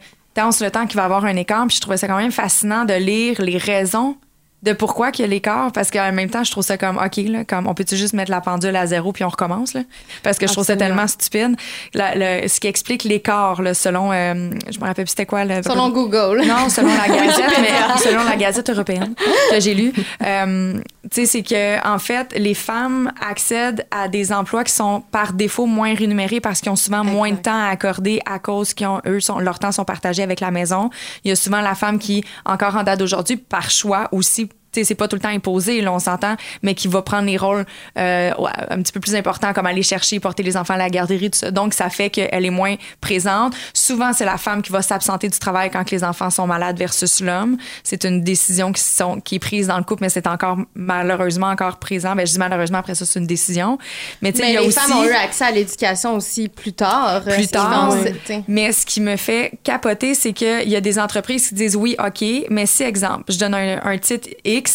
sur 0.53 0.65
le 0.65 0.71
temps 0.71 0.87
qu'il 0.87 0.97
va 0.97 1.05
avoir 1.05 1.25
un 1.25 1.37
écart. 1.37 1.67
Puis 1.67 1.77
je 1.77 1.81
trouvais 1.81 1.97
ça 1.97 2.07
quand 2.07 2.17
même 2.17 2.33
fascinant 2.33 2.85
de 2.85 2.95
lire 2.95 3.41
les 3.43 3.59
raisons 3.59 4.17
de 4.65 4.73
pourquoi 4.73 5.13
qu'il 5.13 5.25
y 5.25 5.29
a 5.29 5.31
l'écart. 5.31 5.71
Parce 5.71 5.89
qu'en 5.91 6.11
même 6.13 6.31
temps, 6.31 6.43
je 6.43 6.51
trouve 6.51 6.65
ça 6.65 6.77
comme, 6.77 6.97
OK, 6.97 7.17
là, 7.29 7.45
comme 7.45 7.69
on 7.69 7.75
peut-tu 7.75 7.97
juste 7.97 8.13
mettre 8.15 8.31
la 8.33 8.41
pendule 8.41 8.75
à 8.75 8.87
zéro 8.87 9.13
puis 9.13 9.23
on 9.23 9.29
recommence, 9.29 9.73
là? 9.75 9.83
Parce 10.25 10.37
que 10.37 10.49
je 10.49 10.53
trouve 10.53 10.65
ça 10.65 10.73
Absolument. 10.73 10.97
tellement 10.97 11.07
stupide. 11.09 11.57
La- 11.95 12.15
le- 12.43 12.49
ce 12.49 12.59
qui 12.59 12.67
explique 12.67 13.05
l'écart, 13.05 13.63
là, 13.63 13.73
selon, 13.73 14.11
euh, 14.11 14.51
je 14.69 14.79
me 14.81 14.85
rappelle 14.85 15.05
plus 15.05 15.11
c'était 15.11 15.27
quoi, 15.27 15.45
le, 15.45 15.63
Selon 15.63 15.91
Google. 15.91 16.43
Non, 16.45 16.69
selon 16.71 16.89
la 16.89 17.07
Gazette, 17.15 17.59
mais 17.61 17.99
selon 18.03 18.25
la 18.25 18.35
Gazette 18.37 18.69
européenne 18.71 19.15
que 19.53 19.61
j'ai 19.61 19.75
lue, 19.75 19.93
euh, 20.25 20.81
tu 21.11 21.21
sais, 21.21 21.27
c'est 21.27 21.43
que 21.43 21.87
en 21.87 21.99
fait, 21.99 22.35
les 22.37 22.55
femmes 22.55 23.13
accèdent 23.21 23.87
à 23.91 24.09
des 24.09 24.33
emplois 24.33 24.65
qui 24.65 24.73
sont 24.73 25.03
par 25.11 25.33
défaut 25.33 25.67
moins 25.67 25.95
rémunérés 25.95 26.41
parce 26.41 26.61
qu'ils 26.61 26.71
ont 26.73 26.77
souvent 26.77 27.05
moins 27.05 27.31
de 27.31 27.37
temps 27.37 27.59
à 27.59 27.69
accorder 27.69 28.21
à 28.27 28.39
cause 28.39 28.75
qu'ils 28.75 28.87
ont 28.87 29.01
eux 29.07 29.21
sont 29.21 29.39
leur 29.39 29.59
temps 29.59 29.73
sont 29.73 29.85
partagés 29.85 30.23
avec 30.23 30.41
la 30.41 30.51
maison. 30.51 30.91
Il 31.25 31.29
y 31.29 31.33
a 31.33 31.37
souvent 31.37 31.61
la 31.61 31.75
femme 31.75 31.99
qui 31.99 32.25
encore 32.45 32.77
en 32.77 32.83
date 32.83 32.99
d'aujourd'hui 32.99 33.37
par 33.37 33.71
choix 33.71 34.09
aussi 34.13 34.49
c'est 34.85 34.95
pas 34.95 35.09
tout 35.09 35.17
le 35.17 35.23
temps 35.23 35.29
imposé, 35.29 35.81
là, 35.81 35.93
on 35.93 35.99
s'entend, 35.99 36.37
mais 36.63 36.75
qui 36.75 36.89
va 36.89 37.03
prendre 37.03 37.27
les 37.27 37.37
rôles 37.37 37.65
euh, 37.99 38.31
un 38.71 38.83
petit 38.83 38.93
peu 38.93 39.01
plus 39.01 39.15
importants, 39.15 39.53
comme 39.53 39.67
aller 39.67 39.83
chercher, 39.83 40.21
porter 40.21 40.43
les 40.43 40.57
enfants 40.57 40.75
à 40.75 40.79
la 40.79 40.91
garderie, 40.91 41.31
tout 41.31 41.39
ça. 41.39 41.51
Donc, 41.51 41.75
ça 41.75 41.91
fait 41.91 42.11
qu'elle 42.11 42.45
est 42.45 42.51
moins 42.51 42.77
présente. 43.01 43.55
Souvent, 43.75 44.13
c'est 44.13 44.25
la 44.25 44.39
femme 44.39 44.63
qui 44.63 44.73
va 44.73 44.83
s'absenter 44.83 45.29
du 45.29 45.39
travail 45.39 45.71
quand 45.71 45.91
les 45.91 46.05
enfants 46.05 46.31
sont 46.31 46.47
malades 46.47 46.79
versus 46.79 47.21
l'homme. 47.21 47.57
C'est 47.85 48.05
une 48.05 48.23
décision 48.23 48.73
qui, 48.73 48.83
sont, 48.83 49.21
qui 49.21 49.37
est 49.37 49.41
prise 49.41 49.69
dans 49.69 49.79
le 49.79 49.85
couple, 49.85 50.03
mais 50.03 50.09
c'est 50.09 50.27
encore 50.27 50.59
malheureusement 50.75 51.49
encore 51.49 51.79
présent. 51.79 52.15
Ben, 52.15 52.27
je 52.27 52.33
dis 52.33 52.39
malheureusement, 52.39 52.79
après 52.79 52.95
ça, 52.95 53.05
c'est 53.05 53.19
une 53.19 53.27
décision. 53.27 53.79
Mais 54.23 54.33
tu 54.33 54.39
sais, 54.39 54.45
Mais 54.45 54.51
il 54.51 54.55
y 54.55 54.57
a 54.57 54.61
les 54.61 54.67
aussi... 54.69 54.79
femmes 54.79 54.99
ont 54.99 55.05
eu 55.05 55.13
accès 55.13 55.45
à 55.45 55.51
l'éducation 55.51 56.15
aussi 56.15 56.49
plus 56.49 56.73
tard. 56.73 57.23
Plus 57.25 57.45
Je 57.45 57.49
tard, 57.49 57.95
oui. 57.95 58.43
Mais 58.49 58.73
ce 58.73 58.87
qui 58.87 59.01
me 59.01 59.17
fait 59.17 59.53
capoter, 59.65 60.15
c'est 60.15 60.33
qu'il 60.33 60.69
y 60.69 60.77
a 60.77 60.81
des 60.81 60.99
entreprises 60.99 61.49
qui 61.49 61.55
disent 61.55 61.77
oui, 61.77 61.97
OK, 61.99 62.25
mais 62.51 62.67
si, 62.67 62.83
exemple, 62.83 63.25
je 63.33 63.39
donne 63.39 63.55
un, 63.55 63.81
un 63.85 63.99
titre 63.99 64.29
X, 64.45 64.68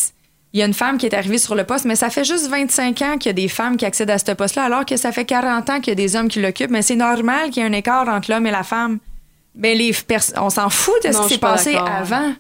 il 0.54 0.60
y 0.60 0.64
a 0.64 0.66
une 0.66 0.74
femme 0.74 0.98
qui 1.00 1.06
est 1.08 1.16
arrivée 1.16 1.38
sur 1.40 1.56
le 1.56 1.64
poste, 1.64 1.86
mais 1.86 1.96
ça 1.96 2.10
fait 2.12 2.24
juste 2.24 2.48
25 2.48 3.02
ans 3.02 3.18
qu'il 3.18 3.28
y 3.28 3.30
a 3.30 3.34
des 3.34 3.48
femmes 3.48 3.76
qui 3.76 3.86
accèdent 3.86 4.12
à 4.12 4.20
ce 4.20 4.32
poste-là, 4.32 4.64
alors 4.66 4.86
que 4.86 4.98
ça 4.98 5.12
fait 5.12 5.26
40 5.26 5.70
ans 5.70 5.80
qu'il 5.80 5.90
y 5.90 5.92
a 5.92 5.96
des 5.96 6.16
hommes 6.16 6.28
qui 6.28 6.40
l'occupent, 6.42 6.70
mais 6.70 6.84
c'est 6.84 6.96
normal 6.96 7.50
qu'il 7.50 7.64
y 7.64 7.66
ait 7.66 7.70
un 7.70 7.74
écart 7.74 8.08
entre 8.08 8.30
l'homme 8.32 8.46
et 8.46 8.52
la 8.52 8.64
femme. 8.64 9.00
Ben, 9.56 9.78
les 9.78 9.92
on 10.38 10.50
s'en 10.50 10.70
fout 10.70 10.94
de 11.06 11.12
ce 11.12 11.18
Non, 11.18 11.24
qui 11.24 11.34
s'est 11.34 11.40
passé 11.40 11.76
avant. 11.76 12.34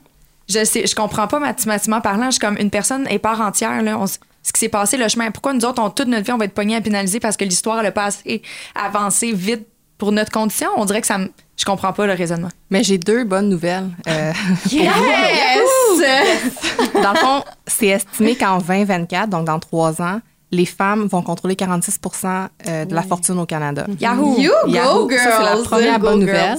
Je 0.50 0.64
sais, 0.66 0.86
je 0.86 0.94
comprends 0.96 1.28
pas 1.28 1.40
mathématiquement 1.40 2.02
parlant. 2.02 2.26
Je 2.26 2.32
suis 2.32 2.40
comme 2.40 2.58
une 2.60 2.70
personne 2.70 3.08
est 3.08 3.20
part 3.20 3.40
entière. 3.42 3.82
Là. 3.82 3.98
On 3.98 4.06
s- 4.06 4.20
ce 4.44 4.52
qui 4.52 4.60
s'est 4.60 4.70
passé, 4.70 4.98
le 4.98 5.08
chemin. 5.08 5.32
Pourquoi 5.32 5.54
nous 5.54 5.64
autres, 5.64 5.82
on, 5.82 5.90
toute 5.90 6.08
notre 6.08 6.26
vie, 6.26 6.32
on 6.34 6.38
va 6.38 6.46
être 6.46 6.54
pognés 6.54 6.76
à 6.76 6.82
pénaliser 6.82 7.20
parce 7.20 7.38
que 7.38 7.46
l'histoire 7.46 7.82
n'a 7.82 7.92
pas 7.92 8.06
assez 8.06 8.42
avancé 8.76 9.32
vite 9.32 9.66
pour 9.98 10.12
notre 10.12 10.32
condition? 10.32 10.68
On 10.76 10.86
dirait 10.86 11.02
que 11.02 11.08
ça 11.08 11.18
me. 11.18 11.32
Je 11.58 11.66
comprends 11.66 11.94
pas 11.94 12.08
le 12.08 12.14
raisonnement. 12.14 12.50
Mais 12.70 12.84
j'ai 12.84 12.98
deux 12.98 13.24
bonnes 13.26 13.50
nouvelles. 13.50 13.90
Euh, 14.08 14.32
Yes! 14.72 14.90
dans 17.02 17.12
le 17.14 17.18
fond, 17.18 17.44
c'est 17.68 17.88
estimé 17.88 18.36
qu'en 18.36 18.58
2024, 18.60 19.30
donc 19.30 19.46
dans 19.46 19.60
trois 19.60 20.02
ans, 20.02 20.20
les 20.52 20.66
femmes 20.66 21.08
vont 21.08 21.22
contrôler 21.22 21.56
46% 21.56 22.48
euh, 22.68 22.86
de 22.86 22.94
la 22.94 23.02
fortune 23.04 23.40
au 23.40 23.46
Canada. 23.46 23.88
Yahoo! 24.00 24.38
You 24.40 24.52
go, 24.66 24.70
Yahoo! 24.72 25.10
girls! 25.10 25.24
Ça, 25.24 25.38
c'est 25.38 25.44
la 25.56 25.64
première 25.64 26.00
Go, 26.00 26.08
bonne 26.08 26.26
girls. 26.26 26.38
nouvelle. 26.38 26.58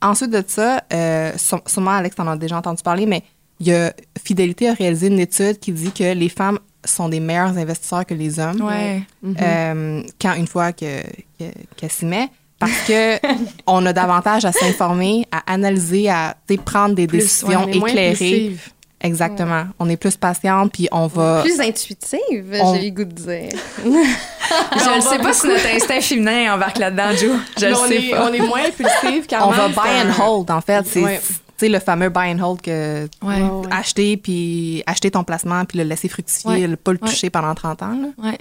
Ensuite 0.00 0.30
de 0.30 0.42
ça, 0.46 0.82
euh, 0.92 1.32
sû- 1.36 1.60
sûrement, 1.66 1.92
Alex, 1.92 2.16
t'en 2.16 2.26
as 2.28 2.36
déjà 2.36 2.56
entendu 2.56 2.82
parler, 2.82 3.06
mais 3.06 3.22
il 3.60 3.68
y 3.68 3.74
a 3.74 3.92
Fidélité 4.22 4.68
a 4.68 4.74
réalisé 4.74 5.08
une 5.08 5.18
étude 5.18 5.58
qui 5.58 5.72
dit 5.72 5.90
que 5.92 6.12
les 6.14 6.28
femmes 6.28 6.58
sont 6.84 7.08
des 7.08 7.20
meilleurs 7.20 7.56
investisseurs 7.58 8.06
que 8.06 8.14
les 8.14 8.38
hommes 8.38 8.62
Ouais. 8.62 9.02
euh, 9.40 10.02
quand 10.20 10.34
une 10.34 10.46
fois 10.46 10.72
que, 10.72 11.02
que, 11.38 11.44
qu'elle 11.76 11.90
s'y 11.90 12.06
met. 12.06 12.28
Parce 12.58 12.78
que 12.86 13.18
on 13.66 13.84
a 13.86 13.92
davantage 13.92 14.44
à 14.44 14.52
s'informer, 14.52 15.26
à 15.32 15.52
analyser, 15.52 16.08
à 16.10 16.36
prendre 16.64 16.94
des 16.94 17.06
décisions 17.06 17.64
on 17.64 17.68
est 17.68 17.78
moins 17.78 17.88
éclairées. 17.88 18.56
Exactement. 19.00 19.66
On 19.78 19.88
est 19.88 19.96
plus 19.96 20.16
patiente, 20.16 20.72
puis 20.72 20.88
on 20.90 21.06
va. 21.06 21.42
Plus 21.42 21.60
intuitive, 21.60 22.58
On- 22.60 22.74
j'ai 22.74 22.90
le 22.90 22.90
goût 22.90 23.04
de 23.04 23.12
dire. 23.12 23.50
Je 23.84 24.96
ne 24.96 25.00
sais 25.00 25.18
pas 25.18 25.32
si 25.32 25.46
notre 25.46 25.66
instinct 25.68 26.00
féminin 26.00 26.54
embarque 26.54 26.78
là-dedans, 26.78 27.10
Joe. 27.16 27.36
Je 27.60 27.66
le 27.66 27.74
on, 27.76 27.86
sais 27.86 28.06
est, 28.06 28.10
pas. 28.10 28.28
on 28.28 28.32
est 28.32 28.40
moins 28.40 28.62
impulsive 28.66 29.26
car 29.28 29.46
on 29.46 29.52
va 29.52 29.68
buy 29.68 29.78
and 30.04 30.20
hold, 30.20 30.50
en 30.50 30.60
fait. 30.60 30.84
C'est 30.86 31.00
Ouais. 31.02 31.20
tu 31.20 31.34
sais, 31.58 31.68
le 31.68 31.78
fameux 31.78 32.08
buy 32.08 32.32
and 32.32 32.40
hold 32.42 32.60
que 32.60 33.08
Ouais. 33.22 33.42
Acheter, 33.70 34.16
puis 34.16 34.82
acheter 34.86 35.10
ton 35.12 35.22
placement, 35.22 35.64
puis 35.64 35.78
le 35.78 35.84
laisser 35.84 36.08
fructifier, 36.08 36.50
Ouais. 36.50 36.66
le 36.66 36.76
pas 36.76 36.92
le 36.92 36.98
Ouais. 37.00 37.08
toucher 37.08 37.30
pendant 37.30 37.54
30 37.54 37.82
ans. 37.82 37.96
Là. 38.22 38.32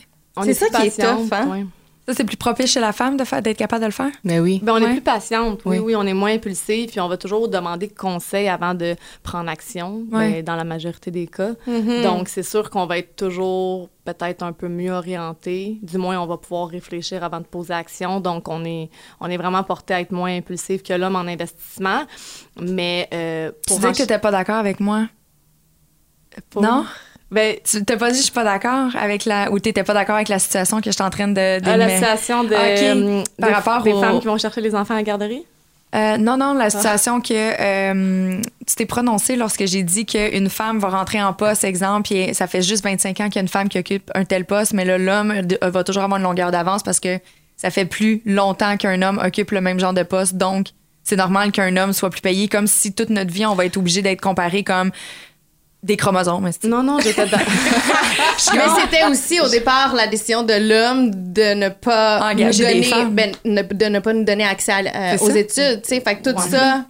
C'est 0.43 0.53
ça 0.55 0.65
plus 0.71 0.79
qui 0.79 0.87
est 0.87 1.05
tough, 1.05 1.31
hein? 1.33 1.67
Ça, 2.07 2.13
c'est 2.15 2.23
plus 2.23 2.37
propice 2.37 2.71
chez 2.71 2.79
la 2.79 2.93
femme 2.93 3.17
de 3.17 3.25
faire 3.25 3.41
d'être 3.41 3.57
capable 3.57 3.81
de 3.81 3.87
le 3.87 3.91
faire? 3.91 4.11
Mais 4.23 4.39
oui. 4.39 4.61
Ben, 4.63 4.71
on 4.71 4.75
Ouais. 4.77 4.85
est 4.85 4.91
plus 4.93 5.01
patiente, 5.01 5.59
oui, 5.65 5.77
Oui. 5.79 5.83
oui, 5.87 5.95
on 5.97 6.03
est 6.03 6.13
moins 6.13 6.31
impulsif, 6.33 6.91
puis 6.91 7.01
on 7.01 7.09
va 7.09 7.17
toujours 7.17 7.49
demander 7.49 7.89
conseil 7.89 8.47
avant 8.47 8.73
de 8.73 8.95
prendre 9.23 9.49
action, 9.49 10.05
Ouais. 10.11 10.35
ben, 10.35 10.43
dans 10.45 10.55
la 10.55 10.63
majorité 10.63 11.11
des 11.11 11.27
cas. 11.27 11.51
Mhm. 11.67 12.03
Donc, 12.03 12.29
c'est 12.29 12.43
sûr 12.43 12.69
qu'on 12.69 12.85
va 12.85 12.97
être 12.99 13.17
toujours 13.17 13.89
peut-être 14.05 14.41
un 14.43 14.53
peu 14.53 14.69
mieux 14.69 14.93
orienté. 14.93 15.79
Du 15.83 15.97
moins, 15.97 16.17
on 16.21 16.27
va 16.27 16.37
pouvoir 16.37 16.69
réfléchir 16.69 17.25
avant 17.25 17.41
de 17.41 17.45
poser 17.45 17.73
action. 17.73 18.21
Donc, 18.21 18.47
on 18.47 18.63
est, 18.63 18.89
on 19.19 19.29
est 19.29 19.35
vraiment 19.35 19.63
porté 19.63 19.93
à 19.93 19.99
être 19.99 20.11
moins 20.13 20.33
impulsif 20.33 20.83
que 20.83 20.93
l'homme 20.93 21.17
en 21.17 21.27
investissement. 21.27 22.03
Mais 22.57 23.09
euh, 23.13 23.51
Tu 23.67 23.73
pour 23.73 23.79
dis 23.79 23.85
en- 23.87 23.91
que 23.91 24.03
t'es 24.03 24.17
pas 24.19 24.31
d'accord 24.31 24.55
avec 24.55 24.79
moi. 24.79 25.07
pour- 26.51 26.61
Non? 26.61 26.85
Ben, 27.29 27.57
Tu 27.63 27.83
t'as 27.83 27.97
pas 27.97 28.11
dit 28.11 28.17
je 28.19 28.23
suis 28.23 28.31
pas 28.31 28.43
d'accord 28.45 28.91
avec 28.97 29.25
la 29.25 29.51
ou 29.51 29.59
t'étais 29.59 29.83
pas 29.83 29.93
d'accord 29.93 30.15
avec 30.15 30.29
la 30.29 30.39
situation 30.39 30.77
que 30.79 30.85
je 30.85 30.91
suis 30.95 31.03
en 31.03 31.09
train 31.09 31.27
de 31.27 31.39
à 31.39 31.59
d'énumérer? 31.59 31.99
la 31.99 32.15
situation 32.15 32.43
de, 32.45 32.53
euh, 32.53 33.23
Par 33.37 33.49
des- 33.49 33.53
rapport 33.55 33.83
des 33.83 33.91
au- 33.91 34.01
femmes 34.01 34.19
qui 34.19 34.27
vont 34.27 34.37
chercher 34.37 34.61
les 34.61 34.73
enfants 34.75 34.93
à 34.93 34.97
la 34.97 35.03
garderie? 35.03 35.43
Euh, 35.95 36.17
non, 36.17 36.37
non, 36.37 36.53
la 36.53 36.69
situation 36.69 37.21
que 37.21 37.33
euh, 37.33 38.41
tu 38.65 38.75
t'es 38.75 38.85
prononcé 38.85 39.35
lorsque 39.37 39.65
j'ai 39.65 39.83
dit 39.83 40.05
qu'une 40.05 40.49
femme 40.49 40.79
va 40.79 40.89
rentrer 40.89 41.21
en 41.23 41.31
poste, 41.33 41.63
exemple, 41.63 42.13
et 42.13 42.33
ça 42.33 42.45
fait 42.47 42.61
juste 42.61 42.83
25 42.83 43.19
ans 43.21 43.25
qu'il 43.25 43.35
y 43.35 43.39
a 43.39 43.41
une 43.41 43.47
femme 43.47 43.69
qui 43.69 43.79
occupe 43.79 44.11
un 44.13 44.25
tel 44.25 44.43
poste, 44.45 44.73
mais 44.73 44.83
là, 44.85 44.97
l'homme 44.97 45.41
de- 45.43 45.57
va 45.61 45.83
toujours 45.85 46.03
avoir 46.03 46.17
une 46.19 46.25
longueur 46.25 46.51
d'avance 46.51 46.83
parce 46.83 46.99
que 46.99 47.19
ça 47.55 47.71
fait 47.71 47.85
plus 47.85 48.21
longtemps 48.25 48.75
qu'un 48.77 49.01
homme 49.01 49.19
occupe 49.25 49.51
le 49.51 49.61
même 49.61 49.79
genre 49.79 49.93
de 49.93 50.03
poste. 50.03 50.35
Donc, 50.35 50.67
c'est 51.03 51.15
normal 51.15 51.51
qu'un 51.53 51.75
homme 51.77 51.93
soit 51.93 52.09
plus 52.09 52.21
payé, 52.21 52.47
comme 52.49 52.67
si 52.67 52.93
toute 52.93 53.09
notre 53.09 53.31
vie, 53.31 53.45
on 53.45 53.55
va 53.55 53.65
être 53.65 53.77
obligé 53.77 54.01
d'être 54.01 54.21
comparé 54.21 54.63
comme 54.65 54.91
des 55.83 55.95
chromosomes. 55.97 56.49
Non, 56.63 56.83
non, 56.83 56.99
j'étais 56.99 57.25
d'accord. 57.27 57.47
Mais 58.53 58.61
c'était 58.81 59.05
aussi 59.05 59.39
au 59.39 59.47
départ 59.49 59.93
la 59.95 60.07
décision 60.07 60.43
de 60.43 60.53
l'homme 60.53 61.11
de 61.33 61.53
ne 61.53 61.69
pas 61.69 62.19
Engager 62.31 62.63
nous 62.63 62.69
des 62.69 62.73
donner, 62.75 62.83
femmes. 62.83 63.13
ben, 63.15 63.31
ne- 63.45 63.61
de 63.61 63.85
ne 63.85 63.99
pas 63.99 64.13
nous 64.13 64.23
donner 64.23 64.43
accès 64.45 64.71
à- 64.71 65.13
euh, 65.13 65.17
aux 65.19 65.29
ça. 65.29 65.37
études, 65.37 65.81
tu 65.83 65.89
sais. 65.89 66.01
Fait 66.01 66.15
que 66.17 66.29
tout 66.31 66.39
ça, 66.39 66.85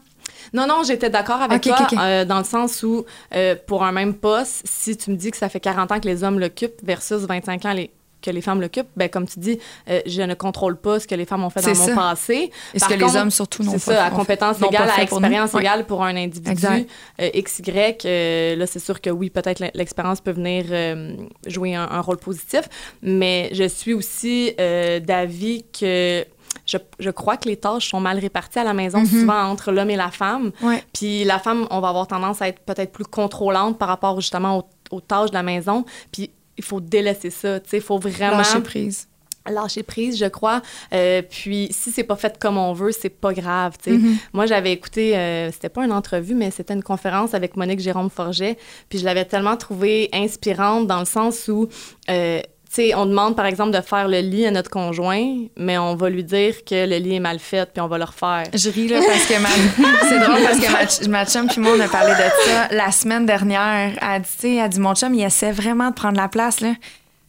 Non, 0.54 0.66
non, 0.66 0.82
j'étais 0.88 1.10
d'accord 1.10 1.42
avec 1.42 1.66
Ok, 1.68 1.76
toi 1.76 1.88
euh, 2.02 2.24
dans 2.24 2.38
le 2.38 2.46
sens 2.46 2.82
où, 2.82 3.04
euh, 3.36 3.56
pour 3.68 3.84
un 3.84 3.92
même 3.92 4.14
poste, 4.14 4.62
si 4.64 4.96
tu 4.96 5.12
me 5.12 5.16
dis 5.18 5.30
que 5.30 5.36
ça 5.38 5.50
fait 5.50 5.60
40 5.60 5.92
ans 5.92 6.00
que 6.00 6.08
les 6.08 6.24
hommes 6.24 6.40
l'occupent 6.40 6.80
versus 6.84 7.18
25 7.28 7.66
ans 7.66 7.74
les- 7.74 7.92
que 8.22 8.32
les 8.32 8.42
femmes 8.42 8.62
l'occupent, 8.62 8.90
ben, 8.96 9.10
comme 9.10 9.28
tu 9.28 9.40
dis, 9.40 9.60
euh, 9.90 10.02
je 10.06 10.22
ne 10.24 10.34
contrôle 10.34 10.76
pas 10.78 11.00
ce 11.00 11.08
que 11.08 11.16
les 11.16 11.26
femmes 11.26 11.44
ont 11.44 11.50
fait 11.50 11.62
dans 11.62 11.74
C'est 11.74 11.80
mon 11.80 11.86
ça. 11.88 11.96
passé. 11.96 12.52
Est-ce 12.74 12.86
Par 12.86 12.90
que 12.98 13.04
les 13.04 13.16
hommes 13.16 13.32
surtout 13.32 13.64
n'ont 13.64 13.74
C'est 13.78 13.86
pas 13.92 13.98
ça, 13.98 14.06
à 14.06 14.10
compétence 14.12 14.58
égale, 14.62 14.90
à 14.90 14.94
fait 14.94 15.04
expérience 15.04 15.54
égale 15.54 15.86
pour 15.86 16.04
un 16.04 16.16
individu 16.16 16.88
euh, 17.22 17.30
XY. 17.34 17.96
euh, 18.06 18.56
là, 18.56 18.66
c'est 18.68 18.80
sûr 18.80 19.02
que 19.02 19.10
oui, 19.10 19.30
peut-être 19.30 19.64
l'expérience 19.74 20.22
peut 20.22 20.32
venir 20.32 20.66
euh, 20.72 21.16
jouer 21.46 21.76
un, 21.76 21.88
un 21.90 22.02
rôle 22.02 22.18
positif, 22.18 22.62
mais 23.02 23.50
je 23.54 23.68
suis 23.68 23.94
aussi 23.94 24.54
euh, 24.60 25.00
d'avis 25.00 25.64
que 25.78 26.26
je, 26.66 26.78
je 27.00 27.10
crois 27.12 27.38
que 27.38 27.48
les 27.48 27.58
tâches 27.58 27.90
sont 27.90 28.00
mal 28.00 28.18
réparties 28.20 28.60
à 28.60 28.64
la 28.64 28.74
maison, 28.74 29.00
Mhm. 29.00 29.06
souvent 29.06 29.44
entre 29.44 29.72
l'homme 29.72 29.90
et 29.90 29.96
la 29.96 30.12
femme. 30.12 30.52
Ouais. 30.62 30.84
Puis 30.94 31.24
la 31.24 31.40
femme, 31.40 31.68
on 31.72 31.80
va 31.80 31.90
avoir 31.90 32.08
tendance 32.08 32.42
à 32.42 32.48
être 32.48 32.60
peut-être 32.62 32.92
plus 32.92 33.06
contrôlante 33.06 33.78
par 33.78 33.88
rapport 33.88 34.20
justement 34.20 34.58
aux, 34.58 34.64
aux 34.96 35.02
tâches 35.02 35.30
de 35.30 35.36
la 35.36 35.44
maison. 35.44 35.86
Puis 36.12 36.32
il 36.58 36.64
faut 36.64 36.80
délaisser 36.82 37.30
ça, 37.30 37.60
tu 37.60 37.70
sais, 37.70 37.78
il 37.78 37.84
faut 37.84 38.00
vraiment 38.00 38.38
Lâcher 38.38 38.62
prise. 38.62 39.08
lâcher 39.50 39.84
prise, 39.84 40.18
je 40.18 40.26
crois. 40.26 40.62
Euh, 40.94 41.22
puis 41.22 41.70
si 41.72 41.92
c'est 41.92 42.04
pas 42.04 42.16
fait 42.18 42.38
comme 42.38 42.58
on 42.58 42.74
veut, 42.74 42.92
c'est 42.92 43.10
pas 43.10 43.34
grave. 43.34 43.76
tu 43.82 43.92
sais. 43.92 43.98
Mhm. 43.98 44.18
Moi, 44.34 44.46
j'avais 44.46 44.74
écouté, 44.74 45.16
euh, 45.18 45.52
c'était 45.54 45.70
pas 45.70 45.86
une 45.86 45.94
entrevue, 45.94 46.36
mais 46.36 46.52
c'était 46.52 46.74
une 46.74 46.84
conférence 46.84 47.34
avec 47.34 47.56
Monique 47.56 47.80
Jérôme 47.80 48.10
Forget. 48.10 48.58
Puis 48.90 49.00
je 49.00 49.06
l'avais 49.06 49.24
tellement 49.26 49.56
trouvée 49.56 50.10
inspirante 50.12 50.88
dans 50.88 51.00
le 51.00 51.06
sens 51.06 51.48
où, 51.48 51.70
euh, 52.10 52.42
sais, 52.72 52.96
on 52.96 53.06
demande 53.06 53.36
par 53.36 53.46
exemple 53.46 53.72
de 53.72 53.82
faire 53.82 54.08
le 54.08 54.20
lit 54.20 54.46
à 54.46 54.52
notre 54.52 54.70
conjoint, 54.70 55.46
mais 55.58 55.78
on 55.78 55.96
va 55.96 56.10
lui 56.10 56.24
dire 56.24 56.64
que 56.66 56.88
le 56.88 56.98
lit 56.98 57.16
est 57.16 57.20
mal 57.20 57.40
fait, 57.40 57.72
puis 57.72 57.82
on 57.82 57.88
va 57.88 57.98
le 57.98 58.04
refaire. 58.04 58.44
Je 58.54 58.70
ris 58.70 58.88
là 58.88 59.00
parce 59.06 59.26
que 59.26 59.40
ma... 59.42 59.50
c'est 60.10 60.20
drôle 60.20 60.44
parce 60.44 60.60
que 60.60 61.08
ma, 61.08 61.20
ma 61.20 61.26
chum 61.26 61.48
puis 61.48 61.62
moi 61.62 61.74
on 61.78 61.80
a 61.80 61.88
parlé 61.88 62.12
de 62.12 62.50
ça 62.52 62.68
la 62.72 62.92
semaine 62.92 63.26
dernière. 63.26 63.94
Elle 64.02 64.08
a 64.08 64.20
dit, 64.20 64.30
tu 64.34 64.42
sais, 64.42 64.56
elle 64.56 64.70
dit 64.70 64.80
mon 64.80 64.96
chum 64.96 65.14
il 65.14 65.24
essaie 65.24 65.52
vraiment 65.52 65.90
de 65.90 65.96
prendre 65.96 66.18
la 66.18 66.28
place 66.28 66.62
là. 66.62 66.74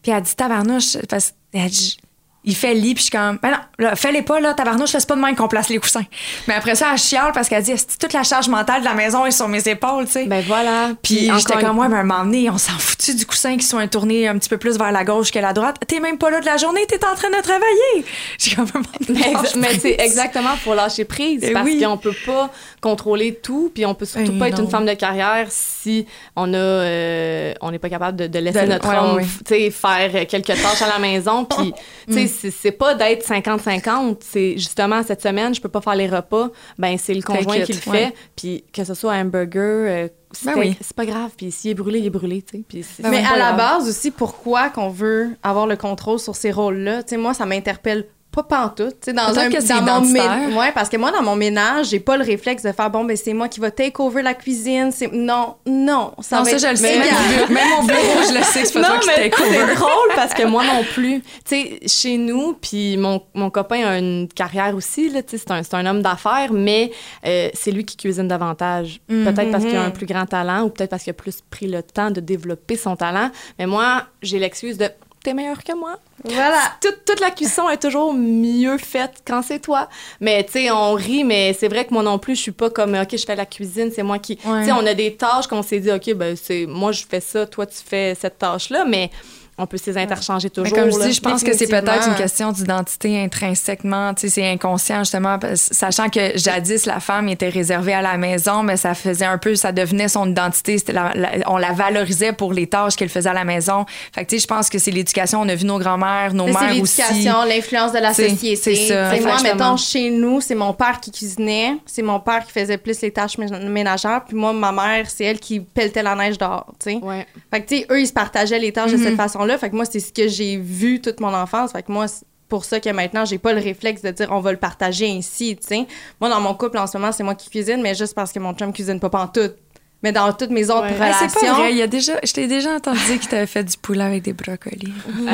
Puis 0.02 0.12
elle 0.12 0.18
a 0.18 0.20
dit 0.20 0.34
tabarnouche 0.34 0.98
parce 1.08 1.32
dit, 1.52 1.98
il 2.44 2.54
fait 2.54 2.72
le 2.74 2.80
lit 2.80 2.94
puis 2.94 3.04
je 3.04 3.10
suis 3.10 3.10
comme 3.10 3.38
ben 3.42 3.50
non 3.50 3.56
là, 3.78 3.96
fais-les 3.96 4.22
pas 4.22 4.40
là 4.40 4.54
tabarnouche 4.54 4.90
c'est 4.90 5.06
pas 5.06 5.16
de 5.16 5.20
même 5.20 5.34
qu'on 5.36 5.48
place 5.48 5.68
les 5.68 5.78
coussins. 5.78 6.04
Mais 6.46 6.54
après 6.54 6.74
ça 6.76 6.86
elle 6.92 6.98
chiale 6.98 7.32
parce 7.34 7.48
qu'elle 7.48 7.62
dit 7.62 7.72
Est-ce 7.72 7.86
que 7.86 7.98
toute 7.98 8.12
la 8.12 8.22
charge 8.22 8.48
mentale 8.48 8.80
de 8.80 8.84
la 8.86 8.94
maison 8.94 9.26
est 9.26 9.30
sur 9.32 9.48
mes 9.48 9.66
épaules 9.68 10.06
tu 10.06 10.12
sais. 10.12 10.24
Ben 10.26 10.42
voilà. 10.46 10.90
Puis 11.02 11.30
j'étais 11.38 11.54
comme, 11.60 11.76
une- 11.76 11.80
ouais, 11.82 11.88
mais 11.88 11.96
à 11.96 12.00
un 12.00 12.04
moment 12.04 12.24
donné, 12.24 12.48
on 12.50 12.58
s'en 12.58 12.72
foutu 12.78 13.14
du 13.14 13.26
coussin 13.26 13.56
qui 13.56 13.64
soit 13.66 13.86
tourné 13.88 14.28
un 14.28 14.38
petit 14.38 14.48
peu 14.48 14.56
plus 14.56 14.78
vers 14.78 14.92
la 14.92 15.04
gauche 15.04 15.30
que 15.30 15.38
la 15.38 15.52
droite. 15.52 15.76
T'es 15.86 16.00
même 16.00 16.16
pas 16.18 16.30
là 16.30 16.40
de 16.40 16.46
la 16.46 16.56
journée, 16.56 16.86
t'es 16.86 17.04
en 17.04 17.14
train 17.14 17.28
de 17.30 17.42
travailler. 17.42 18.04
J'ai 18.38 18.54
comme 18.54 18.68
un 18.74 19.58
Mais, 19.58 19.78
c'est 19.78 19.96
exactement 20.00 20.50
faut 20.56 20.74
lâcher 20.74 21.04
prise 21.04 21.40
Eh 21.42 21.52
parce 21.52 21.64
oui. 21.66 21.82
qu'on 21.82 21.96
peut 21.98 22.14
pas 22.26 22.50
contrôler 22.80 23.34
tout 23.42 23.70
puis 23.74 23.84
on 23.84 23.94
peut 23.94 24.06
surtout 24.06 24.32
Eh 24.34 24.38
pas 24.38 24.48
être 24.48 24.60
une 24.60 24.70
femme 24.70 24.86
de 24.86 24.94
carrière 24.94 25.46
si 25.50 26.06
on 26.36 26.52
a 26.54 26.56
euh, 26.56 27.52
on 27.60 27.70
n'est 27.70 27.78
pas 27.78 27.88
capable 27.90 28.16
de, 28.16 28.26
de 28.26 28.38
laisser 28.38 28.62
De- 28.62 28.66
notre 28.66 28.88
ouais, 28.88 28.96
homme 28.98 29.16
ouais. 29.16 29.24
tu 29.24 29.54
sais, 29.54 29.70
faire 29.70 30.26
quelques 30.26 30.46
tâches 30.46 30.82
à 30.82 30.88
la 30.88 30.98
maison 30.98 31.44
puis 31.44 31.72
tu 32.06 32.14
sais 32.14 32.27
c'est- 32.28 32.72
pas 32.72 32.94
d'être 32.94 33.24
50-50 33.26 34.18
c'est 34.20 34.52
justement 34.52 35.02
cette 35.02 35.22
semaine 35.22 35.54
je 35.54 35.60
peux 35.60 35.68
pas 35.68 35.80
faire 35.80 35.94
les 35.96 36.06
repas 36.08 36.48
ben 36.78 36.96
c'est 36.98 37.14
le 37.14 37.22
conjoint 37.22 37.60
qui 37.60 37.72
le 37.72 37.78
it, 37.78 37.84
fait 37.84 37.90
ouais. 37.90 38.14
puis 38.36 38.64
que 38.72 38.84
ce 38.84 38.94
soit 38.94 39.12
un 39.14 39.22
hamburger 39.26 39.60
euh, 39.88 40.08
oui. 40.56 40.76
c'est 40.80 40.94
pas 40.96 41.06
grave 41.06 41.30
puis 41.36 41.50
s'il 41.50 41.70
est 41.70 41.74
brûlé 41.74 41.98
il 42.00 42.06
est 42.06 42.10
brûlé 42.10 42.44
puis 42.68 42.84
Ben 43.00 43.10
Mais 43.10 43.18
à 43.24 43.36
la 43.36 43.52
grave. 43.52 43.56
base 43.56 43.88
aussi, 43.88 44.10
pourquoi 44.10 44.68
qu'on 44.70 44.90
veut 44.90 45.30
avoir 45.42 45.66
le 45.66 45.76
contrôle 45.76 46.18
sur 46.18 46.36
ces 46.36 46.50
rôles-là? 46.50 47.02
Tu 47.02 47.10
sais, 47.10 47.16
moi, 47.16 47.32
ça 47.34 47.46
m'interpelle 47.46 48.06
pas 48.42 48.68
pantoute. 48.68 49.00
Tu 49.00 49.06
sais, 49.06 49.12
dans 49.12 49.36
un 49.38 49.50
que 49.50 49.66
dans 49.68 50.00
mon 50.00 50.06
mé-. 50.06 50.56
Ouais, 50.56 50.72
parce 50.72 50.88
que 50.88 50.96
moi, 50.96 51.10
dans 51.10 51.22
mon 51.22 51.36
ménage, 51.36 51.88
j'ai 51.88 52.00
pas 52.00 52.16
le 52.16 52.24
réflexe 52.24 52.62
de 52.62 52.72
faire 52.72 52.90
bon, 52.90 53.04
ben 53.04 53.16
c'est 53.16 53.32
moi 53.34 53.48
qui 53.48 53.60
va 53.60 53.70
take 53.70 54.00
over 54.00 54.22
la 54.22 54.34
cuisine. 54.34 54.90
C'est 54.92 55.12
non, 55.12 55.56
non, 55.66 56.12
ça 56.20 56.38
Non, 56.38 56.42
va 56.44 56.50
ça, 56.50 56.56
être 56.56 56.62
je 56.62 56.70
le 56.70 56.76
sais. 56.76 56.98
Même 56.98 57.08
même 57.50 57.68
au 57.80 57.82
bureau, 57.86 58.22
je 58.28 58.34
le 58.38 58.42
sais 58.44 58.62
que 58.62 58.68
c'est 58.68 58.72
pas 58.74 58.80
non, 58.80 58.88
toi 58.88 58.98
qui 59.00 59.06
mais 59.08 59.30
take 59.30 59.42
over. 59.42 59.56
c'est 59.68 59.74
drôle 59.74 60.08
parce 60.14 60.34
que 60.34 60.42
moi 60.44 60.64
non 60.64 60.82
plus. 60.94 61.20
Tu 61.20 61.26
sais, 61.46 61.80
chez 61.86 62.16
nous, 62.18 62.54
puis 62.60 62.96
mon, 62.96 63.22
mon 63.34 63.50
copain 63.50 63.84
a 63.86 63.98
une 63.98 64.28
carrière 64.28 64.74
aussi, 64.74 65.08
là, 65.10 65.20
c'est 65.26 65.50
un, 65.50 65.62
c'est 65.62 65.74
un 65.74 65.86
homme 65.86 66.02
d'affaires, 66.02 66.52
mais 66.52 66.90
euh, 67.26 67.48
c'est 67.54 67.70
lui 67.70 67.84
qui 67.84 67.96
cuisine 67.96 68.28
davantage. 68.28 69.00
Peut-être 69.08 69.50
parce 69.50 69.64
qu'il 69.64 69.76
a 69.76 69.82
un 69.82 69.90
plus 69.90 70.06
grand 70.06 70.26
talent 70.26 70.62
ou 70.64 70.70
peut-être 70.70 70.90
parce 70.90 71.02
qu'il 71.02 71.10
a 71.10 71.14
plus 71.14 71.40
pris 71.50 71.66
le 71.66 71.82
temps 71.82 72.10
de 72.10 72.20
développer 72.20 72.76
son 72.76 72.96
talent. 72.96 73.30
Mais 73.58 73.66
moi, 73.66 74.04
j'ai 74.22 74.38
l'excuse 74.38 74.78
de 74.78 74.88
t'es 75.22 75.34
meilleur 75.34 75.62
que 75.62 75.74
moi. 75.74 75.98
Voilà. 76.24 76.60
Toute, 76.80 77.04
toute 77.04 77.20
la 77.20 77.30
cuisson 77.30 77.68
est 77.68 77.78
toujours 77.78 78.12
mieux 78.12 78.78
faite 78.78 79.22
quand 79.26 79.42
c'est 79.42 79.60
toi. 79.60 79.88
Mais 80.20 80.44
tu 80.44 80.52
sais, 80.52 80.70
on 80.70 80.94
rit, 80.94 81.24
mais 81.24 81.52
c'est 81.52 81.68
vrai 81.68 81.84
que 81.84 81.94
moi 81.94 82.02
non 82.02 82.18
plus, 82.18 82.36
je 82.36 82.42
suis 82.42 82.52
pas 82.52 82.70
comme 82.70 82.94
OK, 82.94 83.16
je 83.16 83.24
fais 83.24 83.36
la 83.36 83.46
cuisine, 83.46 83.90
c'est 83.94 84.02
moi 84.02 84.18
qui. 84.18 84.38
Ouais. 84.44 84.60
Tu 84.60 84.66
sais, 84.66 84.72
on 84.72 84.86
a 84.86 84.94
des 84.94 85.14
tâches 85.16 85.46
qu'on 85.46 85.62
s'est 85.62 85.80
dit 85.80 85.92
OK, 85.92 86.12
ben 86.14 86.36
c'est 86.36 86.66
moi 86.66 86.92
je 86.92 87.04
fais 87.08 87.20
ça, 87.20 87.46
toi 87.46 87.66
tu 87.66 87.78
fais 87.84 88.14
cette 88.14 88.38
tâche 88.38 88.70
là, 88.70 88.84
mais 88.84 89.10
on 89.58 89.66
peut 89.66 89.76
se 89.76 89.90
les 89.90 89.98
interchanger 89.98 90.48
Mais 90.56 90.62
toujours. 90.62 90.78
comme 90.78 90.92
je 90.92 91.06
dis, 91.08 91.12
je 91.12 91.20
pense 91.20 91.42
que 91.42 91.56
c'est 91.56 91.66
peut-être 91.66 92.08
une 92.08 92.14
question 92.14 92.52
d'identité 92.52 93.22
intrinsèquement, 93.22 94.14
tu 94.14 94.22
sais, 94.22 94.28
c'est 94.40 94.48
inconscient 94.50 95.00
justement, 95.00 95.38
sachant 95.54 96.08
que 96.08 96.36
jadis 96.36 96.86
la 96.86 97.00
femme 97.00 97.28
était 97.28 97.48
réservée 97.48 97.94
à 97.94 98.02
la 98.02 98.16
maison, 98.16 98.62
mais 98.62 98.76
ça 98.76 98.94
faisait 98.94 99.24
un 99.24 99.38
peu, 99.38 99.54
ça 99.54 99.72
devenait 99.72 100.08
son 100.08 100.28
identité, 100.28 100.78
c'était 100.78 100.92
la- 100.92 101.12
la- 101.14 101.30
on 101.46 101.56
la 101.56 101.72
valorisait 101.72 102.32
pour 102.32 102.52
les 102.52 102.66
tâches 102.66 102.96
qu'elle 102.96 103.08
faisait 103.08 103.30
à 103.30 103.34
la 103.34 103.44
maison. 103.44 103.84
Fait 104.14 104.24
que 104.24 104.30
tu 104.30 104.36
sais, 104.36 104.42
je 104.42 104.46
pense 104.46 104.68
que 104.70 104.78
c'est 104.78 104.90
l'éducation, 104.90 105.40
on 105.40 105.48
a 105.48 105.54
vu 105.54 105.64
nos 105.64 105.78
grands-mères, 105.78 106.34
nos 106.34 106.46
Mais 106.46 106.52
mères 106.52 106.80
aussi. 106.82 107.00
l'éducation, 107.02 107.44
l'influence 107.44 107.92
de 107.92 107.98
la 107.98 108.14
société. 108.14 108.56
c'est 108.56 108.74
ça. 108.74 109.10
Sais, 109.10 109.20
moi, 109.20 109.34
Exactement. 109.36 109.54
mettons, 109.54 109.76
chez 109.76 110.10
nous, 110.10 110.40
c'est 110.40 110.54
mon 110.54 110.72
père 110.72 111.00
qui 111.00 111.10
cuisinait, 111.10 111.76
c'est 111.86 112.02
mon 112.02 112.20
père 112.20 112.44
qui 112.44 112.52
faisait 112.52 112.78
plus 112.78 113.00
les 113.00 113.10
tâches 113.10 113.38
mé- 113.38 113.68
ménagères, 113.68 114.22
puis 114.26 114.36
moi, 114.36 114.52
ma 114.52 114.72
mère, 114.72 115.08
c'est 115.10 115.24
elle 115.24 115.38
qui 115.40 115.60
pelletait 115.60 116.02
la 116.02 116.14
neige 116.14 116.38
dehors, 116.38 116.66
tu 116.82 116.90
sais. 116.92 116.96
Ouais. 117.02 117.26
Fait 117.52 117.62
que, 117.62 117.68
tu 117.68 117.76
sais, 117.78 117.86
eux, 117.90 118.00
ils 118.00 118.06
se 118.06 118.12
partageaient 118.12 118.58
les 118.58 118.72
tâches 118.72 118.92
de 118.92 118.96
cette 118.98 119.16
façon-là. 119.48 119.58
Fait 119.58 119.70
que 119.70 119.76
moi, 119.76 119.84
c'est 119.84 120.00
ce 120.00 120.12
que 120.12 120.28
j'ai 120.28 120.56
vu 120.56 121.00
toute 121.00 121.20
mon 121.20 121.34
enfance. 121.34 121.72
Fait 121.72 121.82
que 121.82 121.92
moi, 121.92 122.06
pour 122.48 122.64
ça 122.64 122.80
que 122.80 122.90
maintenant, 122.90 123.24
j'ai 123.24 123.38
pas 123.38 123.52
le 123.52 123.60
réflexe 123.60 124.02
de 124.02 124.10
dire 124.10 124.28
on 124.30 124.40
va 124.40 124.52
le 124.52 124.58
partager 124.58 125.10
ainsi, 125.10 125.56
tu 125.56 125.66
sais. 125.66 125.86
Moi, 126.20 126.30
dans 126.30 126.40
mon 126.40 126.54
couple, 126.54 126.78
en 126.78 126.86
ce 126.86 126.96
moment, 126.96 127.12
c'est 127.12 127.22
moi 127.22 127.34
qui 127.34 127.50
cuisine, 127.50 127.82
mais 127.82 127.94
juste 127.94 128.14
parce 128.14 128.32
que 128.32 128.38
mon 128.38 128.54
chum 128.54 128.72
cuisine 128.72 129.00
pas 129.00 129.10
pantoute. 129.10 129.56
Mais 130.02 130.12
dans 130.12 130.32
toutes 130.32 130.50
mes 130.50 130.70
autres 130.70 130.82
Ouais. 130.88 130.94
Relations. 130.94 131.26
c'est 131.28 131.46
pas 131.46 131.52
vrai. 131.54 131.72
Il 131.72 131.76
y 131.78 131.82
a 131.82 131.86
déjà, 131.86 132.12
je 132.24 132.32
t'ai 132.32 132.46
déjà 132.46 132.70
entendu 132.74 132.98
dire 133.06 133.18
qu'il 133.18 133.28
t'avait 133.28 133.46
fait 133.46 133.64
du 133.64 133.76
poulet 133.76 134.04
avec 134.04 134.22
des 134.22 134.32
brocolis. 134.32 134.92
Euh, 135.08 135.32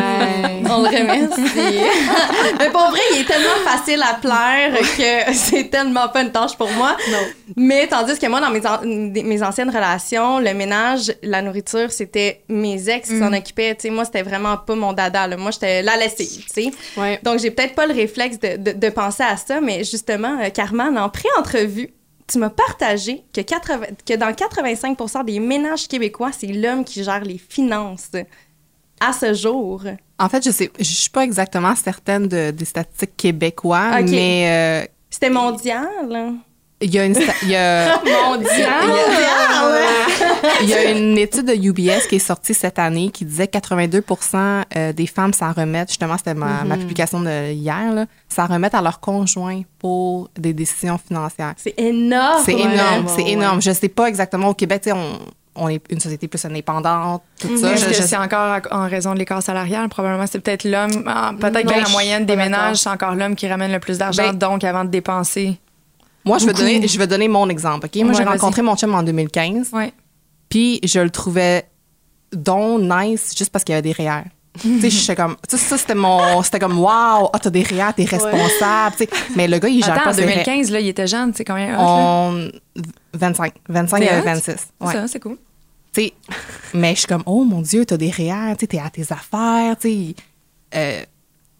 On 0.70 0.82
le 0.82 0.88
remercie. 0.88 1.42
mais 2.58 2.70
pour 2.70 2.88
vrai, 2.90 3.00
il 3.14 3.20
est 3.20 3.24
tellement 3.24 3.62
facile 3.64 4.02
à 4.02 4.14
plaire 4.14 4.72
que 4.96 5.32
c'est 5.34 5.70
tellement 5.70 6.08
pas 6.08 6.22
une 6.22 6.32
tâche 6.32 6.56
pour 6.56 6.70
moi. 6.72 6.96
Mais 7.56 7.86
tandis 7.86 8.18
que 8.18 8.26
moi, 8.26 8.40
dans 8.40 8.50
mes, 8.50 8.66
an- 8.66 8.80
mes 8.84 9.42
anciennes 9.42 9.70
relations, 9.70 10.38
le 10.38 10.54
ménage, 10.54 11.12
la 11.22 11.42
nourriture, 11.42 11.90
c'était 11.92 12.42
mes 12.48 12.88
ex 12.88 13.08
qui 13.08 13.18
s'en 13.18 13.32
occupaient. 13.32 13.74
Tu 13.74 13.82
sais, 13.82 13.90
moi, 13.90 14.04
c'était 14.04 14.22
vraiment 14.22 14.56
pas 14.56 14.74
mon 14.74 14.92
dada. 14.92 15.26
là. 15.26 15.36
Moi, 15.36 15.50
j'étais 15.50 15.82
la 15.82 15.94
sais. 16.08 16.70
ouais. 16.96 17.20
Donc, 17.22 17.38
j'ai 17.38 17.50
peut-être 17.50 17.74
pas 17.74 17.86
le 17.86 17.94
réflexe 17.94 18.38
de, 18.38 18.56
de- 18.56 18.72
de 18.72 18.88
penser 18.90 19.22
à 19.22 19.36
ça, 19.36 19.60
mais 19.60 19.84
justement, 19.84 20.38
euh, 20.42 20.48
Carmen, 20.50 20.96
en 20.98 21.08
pré-entrevue, 21.08 21.90
tu 22.26 22.38
m'as 22.38 22.50
partagé 22.50 23.24
que, 23.32 23.40
80 23.40 23.86
que 24.06 24.14
dans 24.16 24.30
85% 24.30 25.24
des 25.24 25.40
ménages 25.40 25.88
québécois, 25.88 26.30
c'est 26.32 26.46
l'homme 26.48 26.84
qui 26.84 27.02
gère 27.04 27.22
les 27.24 27.38
finances 27.38 28.10
à 29.00 29.12
ce 29.12 29.34
jour. 29.34 29.82
En 30.18 30.28
fait, 30.28 30.44
je 30.44 30.50
sais, 30.50 30.70
je 30.78 30.84
suis 30.84 31.10
pas 31.10 31.24
exactement 31.24 31.74
certaine 31.74 32.28
de, 32.28 32.50
des 32.50 32.64
statistiques 32.64 33.16
québécois, 33.16 33.98
Ok. 34.00 34.08
mais 34.10 34.84
euh, 34.84 34.86
C'était 35.10 35.30
mondial. 35.30 36.34
Il 36.84 36.94
y 36.94 36.98
a 36.98 37.04
une, 37.06 37.16
il 37.42 37.48
y 37.48 37.56
a, 37.56 38.00
il 40.62 40.68
y 40.68 40.74
a 40.74 40.90
une 40.90 41.18
étude 41.18 41.46
de 41.46 41.54
UBS 41.54 42.06
qui 42.08 42.16
est 42.16 42.18
sortie 42.20 42.54
cette 42.54 42.78
année 42.78 43.10
qui 43.10 43.24
disait 43.24 43.46
que 43.48 43.58
82% 43.58 44.62
euh, 44.76 44.92
des 44.92 45.06
femmes 45.06 45.32
s'en 45.32 45.52
remettent, 45.52 45.88
justement, 45.88 46.16
c'était 46.16 46.34
ma, 46.34 46.64
ma 46.64 46.76
publication 46.76 47.20
de 47.20 47.52
hier, 47.52 47.92
là, 47.92 48.06
s'en 48.28 48.46
remettent 48.46 48.74
à 48.74 48.82
leur 48.82 49.00
conjoint 49.00 49.62
pour 49.78 50.28
des 50.38 50.52
décisions 50.52 50.98
financières. 50.98 51.54
C'est 51.56 51.74
énorme. 51.78 52.42
C'est 52.44 52.52
énorme, 52.52 53.06
ouais, 53.06 53.12
c'est 53.16 53.22
ouais. 53.24 53.30
énorme. 53.32 53.62
Je 53.62 53.70
sais 53.72 53.88
pas 53.88 54.06
exactement 54.06 54.48
au 54.48 54.54
Québec, 54.54 54.82
tu 54.84 54.90
sais, 54.90 54.96
on, 54.96 55.18
on 55.56 55.68
est 55.68 55.80
une 55.90 56.00
société 56.00 56.26
plus 56.28 56.44
indépendante, 56.44 57.22
tout 57.38 57.56
ça. 57.56 57.72
Est-ce 57.72 57.88
Je- 57.88 57.94
je- 57.94 58.02
c'est 58.02 58.16
encore 58.16 58.58
en 58.70 58.88
raison 58.88 59.14
de 59.14 59.18
l'écart 59.18 59.42
salarial? 59.42 59.88
Probablement, 59.88 60.26
c'est 60.26 60.40
peut-être 60.40 60.64
l'homme. 60.64 61.04
ah, 61.06 61.32
Peut-être 61.38 61.62
que 61.72 61.80
la 61.80 61.88
moyenne 61.90 62.26
des 62.26 62.36
ménages, 62.36 62.78
c'est 62.78 62.88
encore 62.90 63.14
l'homme 63.14 63.36
qui 63.36 63.46
ramène 63.48 63.72
le 63.72 63.78
plus 63.78 63.98
d'argent. 63.98 64.22
Ben- 64.30 64.36
donc, 64.36 64.64
avant 64.64 64.84
de 64.84 64.90
dépenser. 64.90 65.58
Moi, 66.24 66.38
je 66.38 66.46
vais, 66.46 66.52
donner, 66.54 66.86
je 66.88 66.98
vais 66.98 67.06
donner 67.06 67.28
mon 67.28 67.48
exemple, 67.48 67.86
OK? 67.86 67.96
Moi, 67.96 68.08
Ouais, 68.08 68.14
j'ai 68.14 68.24
rencontré 68.24 68.62
mon 68.62 68.76
chum 68.76 68.94
en 68.94 69.02
2015, 69.02 69.70
Ouais. 69.72 69.92
puis 70.48 70.80
je 70.82 71.00
le 71.00 71.10
trouvais 71.10 71.64
donc 72.32 72.80
nice 72.80 73.34
juste 73.36 73.50
parce 73.50 73.64
qu'il 73.64 73.74
y 73.74 73.78
avait 73.78 73.82
des 73.82 73.92
REER. 73.92 74.22
tu 74.60 74.80
sais, 74.80 74.90
j'étais 74.90 75.16
comme, 75.16 75.36
tu 75.48 75.56
sais, 75.58 75.64
ça, 75.64 75.76
c'était 75.76 75.96
mon, 75.96 76.42
c'était 76.42 76.60
comme, 76.60 76.78
wow, 76.78 77.28
ah, 77.32 77.38
t'as 77.42 77.50
des 77.50 77.62
REER, 77.62 77.92
t'es 77.96 78.04
responsable, 78.04 78.96
tu 78.96 79.04
sais. 79.04 79.10
Mais 79.34 79.48
le 79.48 79.58
gars, 79.58 79.68
il 79.68 79.84
gère 79.84 80.02
pas 80.02 80.10
en 80.10 80.12
ses 80.12 80.24
REER. 80.24 80.44
2015, 80.44 80.70
là, 80.70 80.80
il 80.80 80.88
était 80.88 81.06
jeune. 81.08 81.32
C'est 81.34 81.44
combien? 81.44 81.74
hot, 81.74 81.82
là? 81.82 82.30
On, 82.30 82.50
25. 83.14 83.52
25 83.68 83.98
C'est 83.98 84.04
et 84.14 84.18
hot? 84.18 84.22
26. 84.24 84.56
Ouais. 84.80 84.92
Ça, 84.92 85.08
c'est 85.08 85.20
cool. 85.20 85.36
Tu 85.92 86.02
sais, 86.04 86.12
mais 86.72 86.94
je 86.94 87.00
suis 87.00 87.06
comme, 87.08 87.22
oh 87.26 87.44
mon 87.44 87.60
Dieu, 87.62 87.84
t'as 87.84 87.96
des 87.96 88.10
REER, 88.10 88.54
tu 88.56 88.60
sais, 88.60 88.66
t'es 88.68 88.78
à 88.78 88.90
tes 88.90 89.02
affaires, 89.12 89.76
tu 89.78 89.88
sais. 89.90 90.14
Euh, 90.76 91.02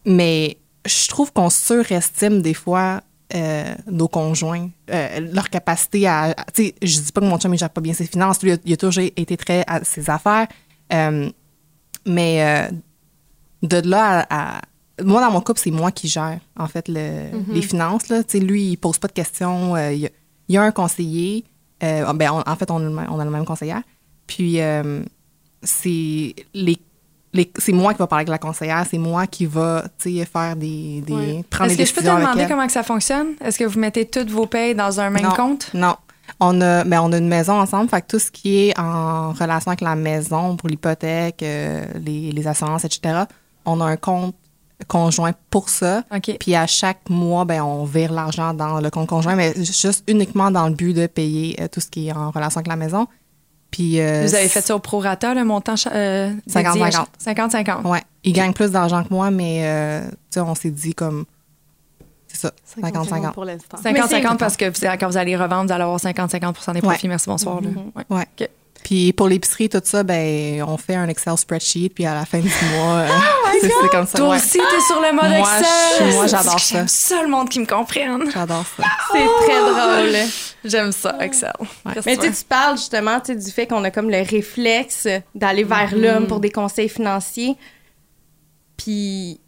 mais 0.05 0.57
je 0.85 1.07
trouve 1.07 1.31
qu'on 1.33 1.49
surestime 1.49 2.41
des 2.41 2.53
fois 2.53 3.01
euh, 3.33 3.73
nos 3.89 4.07
conjoints, 4.07 4.69
euh, 4.91 5.19
leur 5.33 5.49
capacité 5.49 6.05
à. 6.07 6.25
à- 6.31 6.45
Tu 6.53 6.65
sais, 6.65 6.75
je 6.81 6.99
dis 7.01 7.11
pas 7.11 7.21
que 7.21 7.25
mon 7.25 7.37
chum, 7.39 7.53
il 7.53 7.57
gère 7.57 7.69
pas 7.71 7.81
bien 7.81 7.93
ses 7.93 8.05
finances. 8.05 8.41
Lui, 8.43 8.51
il 8.51 8.53
a, 8.53 8.57
il 8.65 8.73
a 8.73 8.77
toujours 8.77 9.03
été 9.03 9.35
très 9.37 9.63
à 9.67 9.83
ses 9.83 10.09
affaires. 10.09 10.47
Euh, 10.93 11.29
mais 12.05 12.69
de 13.63 13.77
là 13.89 14.25
à, 14.29 14.57
à- 14.57 14.61
Moi, 15.03 15.19
dans 15.21 15.31
mon 15.31 15.41
couple, 15.41 15.59
c'est 15.59 15.71
moi 15.71 15.91
qui 15.91 16.07
gère, 16.07 16.39
en 16.57 16.67
fait, 16.67 16.87
le- 16.87 17.31
les 17.53 17.61
finances. 17.61 18.09
Là. 18.09 18.23
Tu 18.23 18.37
sais, 18.37 18.45
lui, 18.45 18.71
il 18.71 18.77
pose 18.77 18.99
pas 18.99 19.07
de 19.07 19.13
questions. 19.13 19.75
il, 19.75 19.97
y 19.99 20.05
a, 20.05 20.09
il 20.47 20.55
y 20.55 20.57
a 20.57 20.61
un 20.61 20.71
conseiller. 20.71 21.43
euh, 21.83 22.13
ben, 22.13 22.31
on- 22.31 22.43
en 22.49 22.55
fait, 22.55 22.69
on 22.71 22.77
a 22.77 22.83
le 22.83 22.89
même, 22.91 23.07
on 23.09 23.19
a 23.19 23.25
le 23.25 23.31
même 23.31 23.45
conseillère. 23.45 23.81
Puis, 24.27 24.59
c'est 25.63 26.35
les- 26.53 26.79
c'est 27.57 27.71
moi 27.71 27.93
qui 27.93 27.99
va 27.99 28.07
parler 28.07 28.21
avec 28.21 28.29
la 28.29 28.37
conseillère, 28.37 28.85
c'est 28.89 28.97
moi 28.97 29.27
qui 29.27 29.45
va 29.45 29.83
faire 29.99 30.55
des, 30.55 31.01
des 31.01 31.13
Ouais. 31.13 31.45
prendre 31.49 31.71
Est-ce 31.71 31.77
que 31.77 31.85
je 31.85 31.93
peux 31.93 32.01
te 32.01 32.05
demander 32.07 32.41
elle. 32.41 32.47
comment 32.47 32.65
que 32.65 32.71
ça 32.73 32.83
fonctionne? 32.83 33.27
Est-ce 33.43 33.57
que 33.59 33.63
vous 33.65 33.79
mettez 33.79 34.05
toutes 34.05 34.29
vos 34.29 34.45
payes 34.45 34.75
dans 34.75 34.99
un 34.99 35.09
même 35.09 35.23
non, 35.23 35.31
compte? 35.31 35.71
Non. 35.73 35.95
On 36.39 36.59
a, 36.61 36.83
mais 36.83 36.97
on 36.97 37.11
a 37.11 37.17
une 37.17 37.27
maison 37.27 37.53
ensemble, 37.59 37.89
fait 37.89 38.01
que 38.01 38.07
tout 38.07 38.19
ce 38.19 38.31
qui 38.31 38.67
est 38.69 38.79
en 38.79 39.31
relation 39.31 39.69
avec 39.69 39.81
la 39.81 39.95
maison, 39.95 40.55
pour 40.55 40.67
l'hypothèque, 40.69 41.41
euh, 41.43 41.85
les, 42.03 42.31
les 42.31 42.47
assurances, 42.47 42.83
etc., 42.83 43.23
on 43.65 43.79
a 43.79 43.85
un 43.85 43.95
compte 43.97 44.35
conjoint 44.87 45.31
pour 45.49 45.69
ça. 45.69 46.03
Puis 46.39 46.55
à 46.55 46.67
chaque 46.67 47.09
mois, 47.09 47.45
ben, 47.45 47.61
on 47.61 47.85
vire 47.85 48.11
l'argent 48.11 48.53
dans 48.53 48.81
le 48.81 48.89
compte 48.89 49.07
conjoint, 49.07 49.35
mais 49.35 49.53
juste 49.55 50.03
uniquement 50.07 50.51
dans 50.51 50.67
le 50.67 50.73
but 50.75 50.93
de 50.93 51.07
payer 51.07 51.55
euh, 51.61 51.67
tout 51.71 51.79
ce 51.79 51.87
qui 51.87 52.07
est 52.07 52.11
en 52.11 52.31
relation 52.31 52.57
avec 52.59 52.67
la 52.67 52.75
maison. 52.75 53.07
Puis, 53.75 53.99
euh, 53.99 54.21
Vous 54.25 54.33
avez 54.35 54.47
fait 54.47 54.61
ça 54.61 54.73
au 54.73 54.79
prorata, 54.79 55.33
le 55.33 55.43
montant 55.43 55.75
cha- 55.75 55.91
euh, 55.93 56.29
dédié 56.47 56.65
à 56.65 56.89
50-50. 56.89 57.07
50-50. 57.19 57.85
Ouais. 57.85 58.01
Il 58.23 58.31
gagne 58.31 58.53
plus 58.53 58.71
d'argent 58.71 59.03
que 59.03 59.09
moi, 59.13 59.31
mais 59.31 59.63
euh, 59.65 60.07
tu 60.09 60.15
sais, 60.29 60.39
on 60.39 60.55
s'est 60.55 60.71
dit 60.71 60.93
comme. 60.95 61.25
C'est 62.27 62.37
ça, 62.37 62.51
50-50. 62.81 63.33
pour 63.33 63.43
l'instant. 63.43 63.77
50-50 63.83 64.37
parce 64.37 64.55
que 64.55 64.71
quand 64.97 65.07
vous 65.09 65.17
allez 65.17 65.35
revendre, 65.35 65.65
vous 65.67 65.73
allez 65.73 65.83
avoir 65.83 65.99
50-50% 65.99 66.73
des 66.73 66.81
profits. 66.81 67.03
Ouais. 67.03 67.09
Merci, 67.09 67.27
bonsoir. 67.27 67.59
là. 67.61 67.67
Ouais. 67.97 68.03
Ouais. 68.17 68.25
OK. 68.39 68.49
Puis 68.85 69.13
pour 69.13 69.27
l'épicerie, 69.27 69.67
tout 69.67 69.81
ça, 69.83 70.03
ben, 70.03 70.61
on 70.61 70.77
fait 70.77 70.93
un 70.93 71.07
Excel 71.07 71.35
spreadsheet, 71.35 71.89
puis 71.89 72.05
à 72.05 72.13
la 72.13 72.23
fin 72.23 72.37
du 72.37 72.47
mois, 72.75 72.97
euh, 72.97 73.07
c'est 73.59 73.67
c'est 73.67 73.89
comme 73.89 74.05
ça. 74.05 74.15
Toi 74.19 74.29
ouais. 74.29 74.35
aussi, 74.35 74.59
t'es 74.59 74.81
sur 74.85 75.01
le 75.01 75.11
mode 75.11 75.25
Moi, 75.39 75.39
Excel. 75.59 76.07
je- 76.07 76.13
moi, 76.13 76.27
j'adore 76.27 76.59
ça. 76.59 76.75
J'aime 76.77 76.87
ça, 76.87 77.23
le 77.23 77.27
monde 77.27 77.49
qui 77.49 77.59
me 77.59 77.65
comprenne. 77.65 78.29
J'adore 78.31 78.63
ça. 78.77 78.83
C'est 79.11 79.25
très 79.47 79.59
drôle. 79.59 80.15
J'aime 80.63 80.91
ça, 80.91 81.17
Excel. 81.19 81.51
Mais 82.05 82.15
tu 82.15 82.19
tu 82.19 82.27
sais, 82.27 82.31
tu 82.31 82.43
parles 82.47 82.77
justement 82.77 83.19
tu 83.19 83.33
sais, 83.33 83.35
du 83.35 83.49
fait 83.49 83.65
qu'on 83.65 83.83
a 83.83 83.89
comme 83.89 84.11
le 84.11 84.21
réflexe 84.21 85.07
d'aller 85.33 85.63
vers 85.63 85.95
l'homme 85.95 86.27
pour 86.27 86.39
des 86.39 86.51
conseils 86.51 86.87
financiers. 86.89 87.55
Puis 88.77 89.39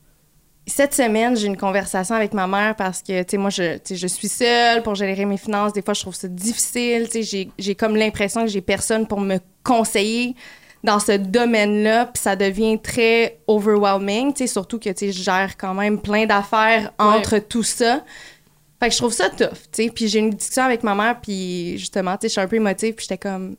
cette 0.68 0.94
semaine, 0.94 1.36
j'ai 1.38 1.48
une 1.48 1.58
conversation 1.58 2.16
avec 2.16 2.34
ma 2.34 2.46
mère 2.46 2.76
parce 2.76 3.02
que, 3.02 3.24
tu 3.24 3.32
sais, 3.32 3.38
moi, 3.38 3.50
je, 3.50 3.78
je 3.90 4.08
suis 4.08 4.28
seule 4.28 4.84
pour 4.84 4.96
gérer 4.96 5.26
mes 5.26 5.38
finances. 5.38 5.74
Des 5.74 5.82
fois, 5.82 5.94
je 5.94 6.02
trouve 6.02 6.16
ça 6.16 6.28
difficile. 6.28 7.06
Tu 7.06 7.12
sais, 7.12 7.24
j'ai- 7.24 7.50
j'ai 7.58 7.74
comme 7.76 7.96
l'impression 7.96 8.42
que 8.42 8.48
j'ai 8.48 8.62
personne 8.62 9.08
pour 9.08 9.22
me 9.22 9.38
conseiller 9.64 10.36
dans 10.84 11.00
ce 11.00 11.14
domaine-là. 11.14 12.08
Puis 12.08 12.22
ça 12.22 12.36
devient 12.36 12.80
très 12.80 13.40
overwhelming, 13.48 14.34
tu 14.34 14.40
sais, 14.40 14.48
surtout 14.48 14.78
que, 14.78 14.90
tu 14.90 15.08
sais, 15.08 15.12
je 15.12 15.24
gère 15.24 15.56
quand 15.58 15.74
même 15.74 16.00
plein 16.00 16.26
d'affaires 16.26 16.92
entre 17.00 17.40
tout 17.40 17.64
ça. 17.64 18.04
Fait 18.80 18.90
que 18.90 18.94
je 18.94 18.98
trouve 19.00 19.14
ça 19.14 19.30
tough, 19.30 19.50
tu 19.72 19.84
sais. 19.86 19.90
Puis 19.90 20.08
j'ai 20.08 20.20
une 20.20 20.30
discussion 20.32 20.64
avec 20.64 20.84
ma 20.84 20.94
mère, 20.94 21.20
puis 21.22 21.78
justement, 21.78 22.14
tu 22.18 22.22
sais, 22.22 22.28
je 22.28 22.32
suis 22.34 22.42
un 22.42 22.48
peu 22.48 22.58
émotive, 22.58 22.94
puis 22.94 23.06
j'étais 23.10 23.18
comme, 23.18 23.56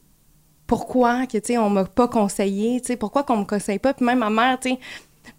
pourquoi 0.66 1.26
que, 1.26 1.38
tu 1.38 1.46
sais, 1.54 1.58
on 1.58 1.70
m'a 1.70 1.84
pas 1.86 2.06
conseillé, 2.08 2.80
tu 2.80 2.88
sais, 2.88 2.96
pourquoi 2.96 3.22
qu'on 3.24 3.38
me 3.38 3.44
conseille 3.44 3.78
pas? 3.78 3.94
Puis 3.94 4.04
même 4.04 4.18
ma 4.18 4.30
mère, 4.30 4.58
tu 4.60 4.70
sais, 4.70 4.78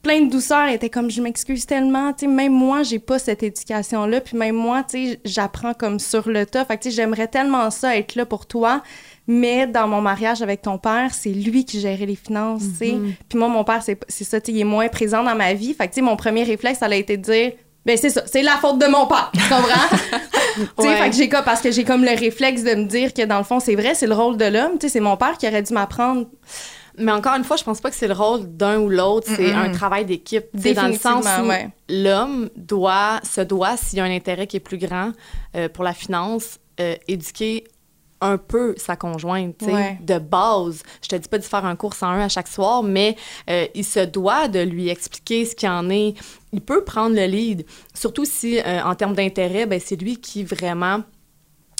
plein 0.01 0.21
de 0.21 0.29
douceur, 0.29 0.65
elle 0.67 0.75
était 0.75 0.89
comme, 0.89 1.09
je 1.09 1.21
m'excuse 1.21 1.65
tellement, 1.65 2.13
tu 2.13 2.25
sais, 2.25 2.27
même 2.27 2.53
moi, 2.53 2.83
j'ai 2.83 2.99
pas 2.99 3.19
cette 3.19 3.43
éducation-là, 3.43 4.21
puis 4.21 4.37
même 4.37 4.55
moi, 4.55 4.83
tu 4.83 5.07
sais, 5.07 5.19
j'apprends 5.25 5.73
comme 5.73 5.99
sur 5.99 6.29
le 6.29 6.45
tas. 6.45 6.65
Fait 6.65 6.77
que, 6.77 6.83
tu 6.83 6.89
sais, 6.89 6.95
j'aimerais 6.95 7.27
tellement 7.27 7.69
ça, 7.71 7.97
être 7.97 8.15
là 8.15 8.25
pour 8.25 8.45
toi, 8.45 8.81
mais 9.27 9.67
dans 9.67 9.87
mon 9.87 10.01
mariage 10.01 10.41
avec 10.41 10.61
ton 10.61 10.77
père, 10.77 11.13
c'est 11.13 11.29
lui 11.29 11.65
qui 11.65 11.79
gérait 11.79 12.05
les 12.05 12.15
finances, 12.15 12.63
tu 12.63 12.77
sais. 12.77 12.97
Puis 13.29 13.37
moi, 13.37 13.47
mon 13.47 13.63
père, 13.63 13.83
c'est 13.83 13.99
c'est 14.07 14.23
ça, 14.23 14.41
tu 14.41 14.51
sais, 14.51 14.57
il 14.57 14.61
est 14.61 14.65
moins 14.65 14.87
présent 14.87 15.23
dans 15.23 15.35
ma 15.35 15.53
vie. 15.53 15.73
Fait 15.73 15.87
que, 15.87 15.93
tu 15.93 15.99
sais, 15.99 16.01
mon 16.01 16.15
premier 16.15 16.43
réflexe, 16.43 16.79
ça 16.79 16.87
a 16.87 16.95
été 16.95 17.17
de 17.17 17.21
dire, 17.21 17.51
ben 17.85 17.97
c'est 17.97 18.09
ça, 18.09 18.23
c'est 18.25 18.41
la 18.41 18.57
faute 18.57 18.79
de 18.79 18.87
mon 18.87 19.07
père, 19.07 19.31
tu 19.33 19.41
comprends? 19.41 19.97
Ouais. 20.77 20.95
fait 20.95 21.09
que 21.11 21.15
j'ai 21.15 21.29
parce 21.29 21.61
que 21.61 21.71
j'ai 21.71 21.85
comme 21.85 22.03
le 22.03 22.17
réflexe 22.17 22.63
de 22.63 22.73
me 22.75 22.83
dire 22.83 23.13
que 23.13 23.23
dans 23.23 23.37
le 23.37 23.45
fond, 23.45 23.61
c'est 23.61 23.75
vrai, 23.75 23.93
c'est 23.95 24.07
le 24.07 24.13
rôle 24.13 24.35
de 24.35 24.45
l'homme, 24.45 24.73
tu 24.73 24.87
sais, 24.87 24.89
c'est 24.89 24.99
mon 24.99 25.15
père 25.15 25.37
qui 25.37 25.47
aurait 25.47 25.61
dû 25.61 25.73
m'apprendre. 25.73 26.25
Mais 26.99 27.11
encore 27.11 27.33
une 27.35 27.43
fois, 27.43 27.55
je 27.57 27.63
pense 27.63 27.79
pas 27.81 27.89
que 27.89 27.95
c'est 27.95 28.07
le 28.07 28.13
rôle 28.13 28.45
d'un 28.55 28.79
ou 28.79 28.89
l'autre, 28.89 29.27
c'est 29.35 29.51
un 29.53 29.71
travail 29.71 30.05
d'équipe. 30.05 30.45
C'est 30.57 30.73
dans 30.73 30.87
le 30.87 30.93
sens 30.93 31.25
où 31.41 31.47
ouais. 31.47 31.69
l'homme 31.89 32.49
doit, 32.55 33.19
se 33.23 33.41
doit, 33.41 33.77
s'il 33.77 33.97
y 33.97 34.01
a 34.01 34.05
un 34.05 34.15
intérêt 34.15 34.47
qui 34.47 34.57
est 34.57 34.61
plus 34.61 34.77
grand 34.77 35.11
euh, 35.55 35.69
pour 35.69 35.83
la 35.83 35.93
finance, 35.93 36.59
euh, 36.79 36.95
éduquer 37.07 37.63
un 38.21 38.37
peu 38.37 38.75
sa 38.77 38.97
conjointe, 38.97 39.61
Ouais. 39.61 39.97
de 40.01 40.19
base. 40.19 40.83
Je 41.01 41.07
te 41.07 41.15
dis 41.15 41.29
pas 41.29 41.37
de 41.37 41.43
faire 41.43 41.63
un 41.65 41.77
cours 41.77 41.93
101 41.93 42.19
à 42.25 42.27
chaque 42.27 42.49
soir, 42.49 42.83
mais 42.83 43.15
euh, 43.49 43.65
il 43.75 43.85
se 43.85 44.01
doit 44.01 44.49
de 44.49 44.59
lui 44.59 44.89
expliquer 44.89 45.45
ce 45.45 45.55
qu'il 45.55 45.69
en 45.69 45.89
est. 45.89 46.15
Il 46.51 46.59
peut 46.59 46.83
prendre 46.83 47.15
le 47.15 47.25
lead, 47.27 47.65
surtout 47.93 48.25
si, 48.25 48.59
en 48.83 48.93
termes 48.95 49.13
d'intérêt, 49.15 49.65
ben, 49.67 49.79
c'est 49.81 49.95
lui 49.95 50.17
qui 50.17 50.43
vraiment 50.43 51.01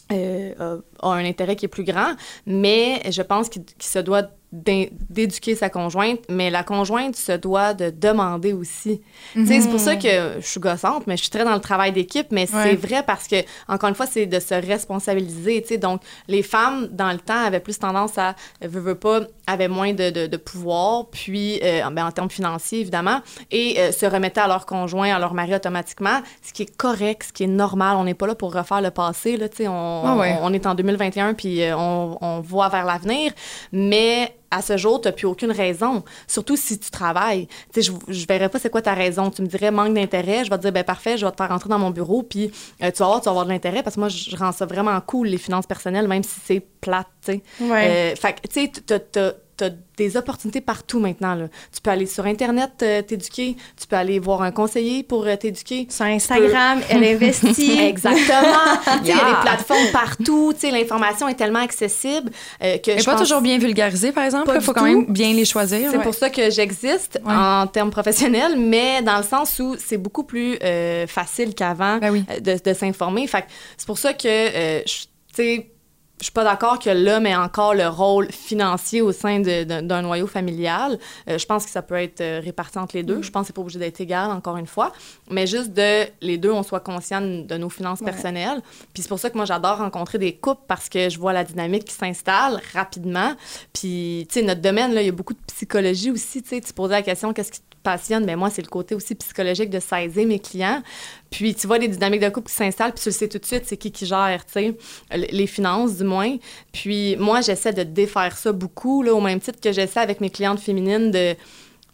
a- 0.10 0.78
un 1.04 1.26
intérêt 1.26 1.56
qui 1.58 1.66
est 1.66 1.70
plus 1.70 1.84
grand, 1.84 2.14
mais 2.46 3.02
je 3.12 3.22
pense 3.22 3.50
qu'il 3.50 3.64
se 3.80 4.00
doit 4.00 4.24
d'éduquer 4.52 5.56
sa 5.56 5.70
conjointe, 5.70 6.20
mais 6.30 6.50
la 6.50 6.64
conjointe 6.64 7.16
se 7.16 7.34
doit 7.34 7.74
de 7.74 7.90
demander 7.92 8.54
aussi. 8.54 9.02
Tu 9.34 9.46
sais, 9.46 9.62
C'est 9.62 9.70
pour 9.70 9.80
ça 9.80 9.96
que 9.96 10.40
je 10.40 10.46
suis 10.46 10.60
gossante, 10.60 11.06
mais 11.08 11.18
je 11.18 11.22
suis 11.22 11.30
très 11.30 11.44
dans 11.46 11.54
le 11.54 11.60
travail 11.60 11.92
d'équipe, 11.92 12.28
mais 12.32 12.46
c'est 12.48 12.56
Ouais. 12.56 12.76
vrai 12.76 13.04
parce 13.06 13.28
que, 13.28 13.36
encore 13.68 13.90
une 13.90 13.96
fois, 13.96 14.08
c'est 14.08 14.26
de 14.26 14.40
se 14.40 14.54
responsabiliser. 14.56 15.62
tu 15.62 15.68
sais. 15.70 15.78
Donc, 15.78 16.02
les 16.28 16.42
femmes, 16.44 16.88
dans 16.92 17.12
le 17.12 17.20
temps, 17.20 17.38
avaient 17.46 17.60
plus 17.60 17.78
tendance 17.80 18.18
à, 18.18 18.36
veux, 18.62 18.80
veux 18.80 18.96
pas, 18.96 19.22
avaient 19.48 19.68
moins 19.68 19.94
de, 19.94 20.10
de, 20.10 20.28
de 20.28 20.38
pouvoir, 20.38 21.06
puis 21.12 21.60
euh, 21.64 21.82
ben, 21.92 22.06
en 22.08 22.12
termes 22.12 22.30
financiers, 22.30 22.80
évidemment, 22.82 23.22
et 23.52 23.76
euh, 23.80 23.92
se 23.92 24.06
remettaient 24.06 24.42
à 24.42 24.48
leur 24.48 24.66
conjoint, 24.66 25.14
à 25.16 25.20
leur 25.20 25.34
mari 25.34 25.54
automatiquement, 25.56 26.22
ce 26.42 26.54
qui 26.54 26.64
est 26.64 26.76
correct, 26.78 27.26
ce 27.28 27.34
qui 27.34 27.44
est 27.44 27.48
normal. 27.48 27.98
On 27.98 28.04
n'est 28.04 28.14
pas 28.14 28.28
là 28.28 28.36
pour 28.36 28.54
refaire 28.54 28.82
le 28.82 28.92
passé, 28.92 29.38
là, 29.38 29.48
tu 29.48 29.58
sais. 29.58 29.68
On, 29.68 30.02
Ah 30.06 30.16
ouais. 30.18 30.36
on, 30.42 30.48
on 30.48 30.54
est 30.54 30.66
en 30.66 30.76
2021, 30.76 31.34
puis 31.36 31.62
euh, 31.64 31.78
on, 31.78 32.18
on 32.22 32.40
voit 32.42 32.70
vers 32.70 32.86
l'avenir, 32.86 33.32
mais 33.72 34.36
à 34.52 34.62
ce 34.62 34.78
jour, 34.78 35.02
tu 35.02 35.08
n'as 35.08 35.12
plus 35.12 35.28
aucune 35.28 35.52
raison, 35.52 36.04
surtout 36.28 36.56
si 36.56 36.80
tu 36.80 36.90
travailles. 36.90 37.48
Tu 37.74 37.82
sais, 37.82 37.92
je, 37.92 38.12
je 38.12 38.26
verrais 38.26 38.50
pas 38.50 38.60
c'est 38.60 38.70
quoi 38.70 38.82
ta 38.82 38.94
raison. 38.94 39.30
Tu 39.30 39.42
me 39.42 39.48
dirais 39.48 39.72
manque 39.72 39.94
d'intérêt, 39.94 40.44
je 40.46 40.50
vais 40.50 40.58
te 40.58 40.62
dire, 40.64 40.72
ben 40.72 40.84
parfait, 40.84 41.18
je 41.18 41.26
vais 41.26 41.32
te 41.32 41.38
faire 41.38 41.50
rentrer 41.50 41.70
dans 41.70 41.80
mon 41.80 41.92
bureau, 41.92 42.24
puis 42.24 42.52
euh, 42.84 42.92
tu 42.92 43.00
vas 43.00 43.06
voir, 43.06 43.22
tu 43.22 43.26
vas 43.26 43.32
avoir 43.32 43.46
de 43.46 43.52
l'intérêt, 43.52 43.84
parce 43.84 43.96
que 43.96 44.00
moi, 44.00 44.10
je, 44.10 44.36
rends 44.36 44.52
ça 44.52 44.66
vraiment 44.66 45.00
cool, 45.02 45.28
les 45.28 45.38
finances 45.38 45.68
personnelles, 45.68 46.08
même 46.08 46.24
si 46.24 46.40
c'est 46.44 46.60
plate, 46.82 47.08
tu 47.26 47.34
sais. 47.34 47.44
Ouais. 47.62 48.14
Euh, 48.14 48.16
fait 48.16 48.34
que, 48.34 48.48
tu 48.48 48.72
sais, 48.74 49.36
t'as 49.60 49.70
des 49.98 50.16
opportunités 50.18 50.62
partout 50.62 51.00
maintenant, 51.00 51.36
là. 51.36 51.48
Tu 51.74 51.82
peux 51.82 51.92
aller 51.92 52.06
sur 52.06 52.26
Internet 52.26 52.72
euh, 52.82 53.02
t'éduquer, 53.02 53.58
tu 53.80 53.86
peux 53.88 53.98
aller 53.98 54.18
voir 54.18 54.42
un 54.42 54.52
conseiller 54.52 55.04
pour 55.04 55.26
euh, 55.26 55.36
t'éduquer. 55.36 55.88
Sur 55.90 56.06
Instagram, 56.06 56.80
elle 56.90 57.04
investit. 57.04 57.78
Exactement. 57.80 58.30
Tu 58.86 58.92
sais, 58.92 59.00
Il 59.04 59.08
y 59.08 59.12
a 59.12 59.16
des 59.16 59.42
plateformes 59.42 59.92
partout. 59.92 60.54
Tu 60.54 60.62
sais, 60.62 60.72
L'information 60.72 61.28
est 61.28 61.36
tellement 61.36 61.60
accessible 61.60 62.32
euh, 62.64 62.78
que 62.78 62.92
Et 62.92 63.00
je 63.00 63.06
pas 63.06 63.12
pense- 63.12 63.22
toujours 63.22 63.42
bien 63.42 63.58
vulgarisé, 63.58 64.12
par 64.12 64.24
exemple. 64.24 64.52
Il 64.56 64.62
faut 64.62 64.74
quand 64.74 64.82
tout. 64.82 64.86
même 64.88 65.06
bien 65.06 65.34
les 65.34 65.46
choisir. 65.46 65.92
C'est 65.92 65.98
ouais. 65.98 66.04
pour 66.04 66.16
ça 66.16 66.30
que 66.30 66.50
j'existe 66.50 67.20
Ouais. 67.26 67.34
en 67.34 67.68
termes 67.68 67.92
professionnels, 67.92 68.58
mais 68.58 69.02
dans 69.02 69.18
le 69.18 69.24
sens 69.24 69.60
où 69.60 69.76
c'est 69.78 69.98
beaucoup 69.98 70.24
plus 70.24 70.58
euh, 70.64 71.06
facile 71.08 71.54
qu'avant 71.54 71.98
Ben 71.98 72.12
oui. 72.12 72.24
de, 72.42 72.58
de 72.64 72.74
s'informer. 72.74 73.28
Fait 73.28 73.42
que 73.42 73.48
c'est 73.78 73.86
pour 73.88 73.98
ça 73.98 74.14
que, 74.14 74.28
euh, 74.28 74.82
je- 74.86 75.02
tu 75.04 75.08
sais, 75.36 75.72
je 76.20 76.26
suis 76.26 76.34
pas 76.34 76.44
d'accord 76.44 76.80
que 76.80 76.90
l'homme 76.90 77.26
ait 77.26 77.36
encore 77.36 77.74
le 77.74 77.88
rôle 77.88 78.30
financier 78.32 79.02
au 79.02 79.12
sein 79.12 79.40
d'un 79.40 80.02
noyau 80.02 80.28
familial. 80.28 81.00
Euh, 81.30 81.38
je 81.38 81.46
pense 81.46 81.66
que 81.66 81.72
ça 81.72 81.82
peut 81.82 81.96
être 81.96 82.20
euh, 82.20 82.42
réparti 82.44 82.78
entre 82.78 82.98
les 82.98 83.04
deux. 83.04 83.22
Je 83.22 83.32
pense 83.32 83.44
que 83.44 83.48
c'est 83.48 83.56
pas 83.56 83.62
obligé 83.62 83.80
d'être 83.80 84.02
égal, 84.02 84.30
encore 84.32 84.58
une 84.58 84.68
fois. 84.68 84.92
Mais 85.30 85.48
juste 85.48 85.72
de 85.72 86.06
les 86.22 86.38
deux, 86.38 86.52
on 86.52 86.64
soit 86.64 86.82
conscients 86.82 87.22
de 87.22 87.58
nos 87.58 87.70
finances 87.70 88.02
personnelles. 88.02 88.62
Puis 88.94 89.04
c'est 89.04 89.10
pour 89.10 89.20
ça 89.20 89.30
que 89.30 89.38
moi, 89.38 89.46
j'adore 89.46 89.78
rencontrer 89.78 90.18
des 90.18 90.34
couples 90.34 90.64
parce 90.68 90.90
que 90.90 91.10
je 91.10 91.18
vois 91.18 91.32
la 91.32 91.46
dynamique 91.46 91.86
qui 91.86 91.94
s'installe 91.94 92.62
rapidement. 92.74 93.34
Puis, 93.74 94.28
tu 94.30 94.40
sais, 94.40 94.46
notre 94.46 94.62
domaine, 94.62 94.94
là, 94.94 95.02
il 95.02 95.06
y 95.06 95.10
a 95.10 95.14
beaucoup 95.14 95.34
de 95.34 95.40
psychologie 95.48 96.12
aussi. 96.12 96.44
Tu 96.44 96.50
sais, 96.50 96.62
tu 96.62 96.74
posais 96.74 96.96
la 96.96 97.02
question, 97.02 97.32
qu'est-ce 97.32 97.52
qui 97.52 97.62
te 97.62 97.69
passionne? 97.84 98.26
Mais 98.26 98.36
moi, 98.36 98.50
c'est 98.50 98.62
le 98.62 98.68
côté 98.68 98.96
aussi 98.96 99.16
psychologique 99.16 99.70
de 99.70 99.80
saisir 99.80 100.28
mes 100.28 100.40
clients. 100.40 100.82
Puis, 101.30 101.56
tu 101.56 101.68
vois 101.68 101.78
les 101.78 101.88
dynamiques 101.88 102.22
de 102.22 102.30
couple 102.30 102.50
qui 102.50 102.56
s'installent, 102.56 102.94
puis 102.94 103.04
tu 103.04 103.10
le 103.10 103.14
sais 103.14 103.28
tout 103.28 103.40
de 103.40 103.46
suite, 103.46 103.64
c'est 103.66 103.78
qui 103.78 103.92
qui 103.92 104.06
gère, 104.06 104.46
tu 104.46 104.54
sais, 104.54 104.78
les 105.12 105.48
finances, 105.48 105.98
du 105.98 106.04
moins. 106.04 106.38
Puis, 106.72 107.16
moi, 107.18 107.42
j'essaie 107.42 107.74
de 107.74 107.84
défaire 107.84 108.38
ça 108.38 108.52
beaucoup, 108.52 109.04
là, 109.04 109.14
au 109.14 109.22
même 109.22 109.40
titre 109.40 109.60
que 109.60 109.72
j'essaie 109.72 110.00
avec 110.00 110.22
mes 110.22 110.30
clientes 110.30 110.60
féminines 110.60 111.12
de, 111.12 111.36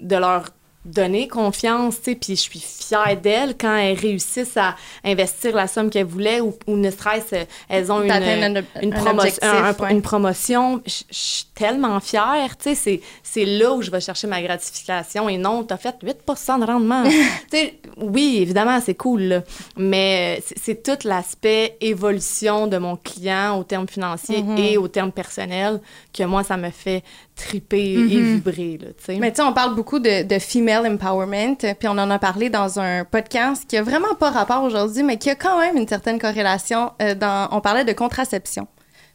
de 0.02 0.16
leur 0.16 0.46
donner 0.86 1.28
confiance, 1.28 1.98
tu 1.98 2.12
sais, 2.12 2.16
puis 2.16 2.36
je 2.36 2.42
suis 2.42 2.60
fière 2.60 3.18
d'elles 3.20 3.56
quand 3.60 3.76
elles 3.76 3.98
réussissent 3.98 4.56
à 4.56 4.76
investir 5.04 5.56
la 5.56 5.68
somme 5.68 5.90
qu'elles 5.90 6.06
voulaient 6.06 6.42
ou, 6.42 6.54
ou 6.68 6.78
ne 6.78 6.92
serait-ce 6.92 7.46
elles 7.68 7.92
ont 7.92 8.02
une, 8.04 8.12
un- 8.12 8.64
une, 8.82 8.94
un 8.94 8.98
promo- 8.98 9.10
objectif, 9.20 9.44
un- 9.44 9.64
un- 9.66 9.74
ouais. 9.74 9.92
une 9.92 10.02
promotion. 10.04 10.82
Je 10.86 11.04
suis 11.10 11.46
tellement 11.56 12.00
fière, 12.00 12.56
tu 12.58 12.76
sais, 12.76 13.02
c'est- 13.24 13.46
là 13.46 13.74
où 13.74 13.82
je 13.82 13.90
vais 13.92 14.00
chercher 14.00 14.28
ma 14.28 14.42
gratification 14.42 15.28
et 15.28 15.38
non, 15.38 15.64
t'as 15.64 15.78
fait 15.78 15.96
8% 16.04 16.60
de 16.60 16.66
rendement. 16.66 17.04
tu 17.52 17.58
sais, 17.58 17.80
oui, 17.98 18.38
évidemment, 18.42 18.80
c'est 18.80 18.96
cool, 18.96 19.22
là, 19.24 19.44
mais 19.78 20.42
c'est- 20.46 20.56
c'est 20.64 20.84
tout 20.84 21.08
l'aspect 21.08 21.78
évolution 21.82 22.68
de 22.68 22.78
mon 22.78 22.96
client 22.96 23.58
au 23.60 23.64
terme 23.64 23.88
financier 23.88 24.44
Mhm. 24.44 24.58
et 24.58 24.78
au 24.78 24.88
terme 24.88 25.12
personnel 25.12 25.82
que 26.14 26.24
moi, 26.24 26.44
ça 26.44 26.58
me 26.58 26.70
fait 26.70 27.04
triper 27.36 27.94
et 27.94 28.22
vibrer, 28.34 28.78
là, 28.82 28.88
tu 28.98 29.04
sais. 29.06 29.16
Mais 29.20 29.32
tu 29.32 29.38
sais, 29.38 29.44
on 29.44 29.54
parle 29.54 29.76
beaucoup 29.76 30.00
de, 30.00 30.24
de 30.24 30.40
female 30.40 30.88
empowerment, 30.88 31.56
puis 31.58 31.88
on 31.88 31.92
en 31.98 32.10
a 32.10 32.18
parlé 32.20 32.50
dans 32.50 32.80
un 32.80 33.04
podcast 33.06 33.66
qui 33.68 33.78
a 33.78 33.84
vraiment 33.84 34.16
pas 34.18 34.32
rapport 34.32 34.64
aujourd'hui, 34.64 35.04
mais 35.04 35.18
qui 35.18 35.30
a 35.30 35.36
quand 35.36 35.60
même 35.60 35.76
une 35.78 35.88
certaine 35.88 36.18
corrélation. 36.20 36.92
euh, 37.02 37.14
dans, 37.16 37.50
on 37.52 37.62
parlait 37.62 37.84
de 37.86 37.94
contraception. 37.94 38.68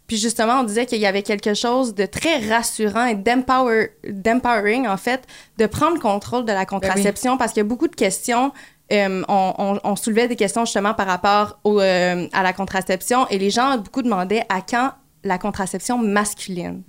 Puis 0.07 0.17
justement, 0.17 0.61
on 0.61 0.65
disait 0.65 0.87
qu'il 0.87 0.99
y 0.99 1.07
avait 1.07 1.23
quelque 1.23 1.55
chose 1.55 1.95
de 1.95 2.05
très 2.05 2.39
rassurant 2.49 3.07
et 3.07 3.15
d'empower- 3.15 3.91
d'empowering, 4.09 4.87
en 4.89 4.97
fait, 4.97 5.23
de 5.59 5.67
prendre 5.67 5.99
contrôle 6.01 6.45
de 6.45 6.53
la 6.53 6.67
contraception 6.67 7.39
parce 7.39 7.53
qu'il 7.53 7.61
y 7.63 7.67
a 7.67 7.69
beaucoup 7.69 7.89
de 7.89 7.95
questions. 7.97 8.53
euh, 8.93 9.23
on, 9.29 9.55
on- 9.57 9.79
on 9.85 9.95
soulevait 9.95 10.27
des 10.27 10.35
questions 10.35 10.65
justement 10.65 10.95
par 10.95 11.07
rapport 11.07 11.61
au, 11.63 11.81
euh, 11.81 12.27
à 12.33 12.43
la 12.43 12.53
contraception 12.53 13.29
et 13.29 13.39
les 13.39 13.51
gens 13.51 13.79
beaucoup 13.79 14.03
demandaient 14.03 14.45
à 14.49 14.61
quand 14.63 14.91
la 15.25 15.39
contraception 15.39 15.99
masculine. 15.99 16.83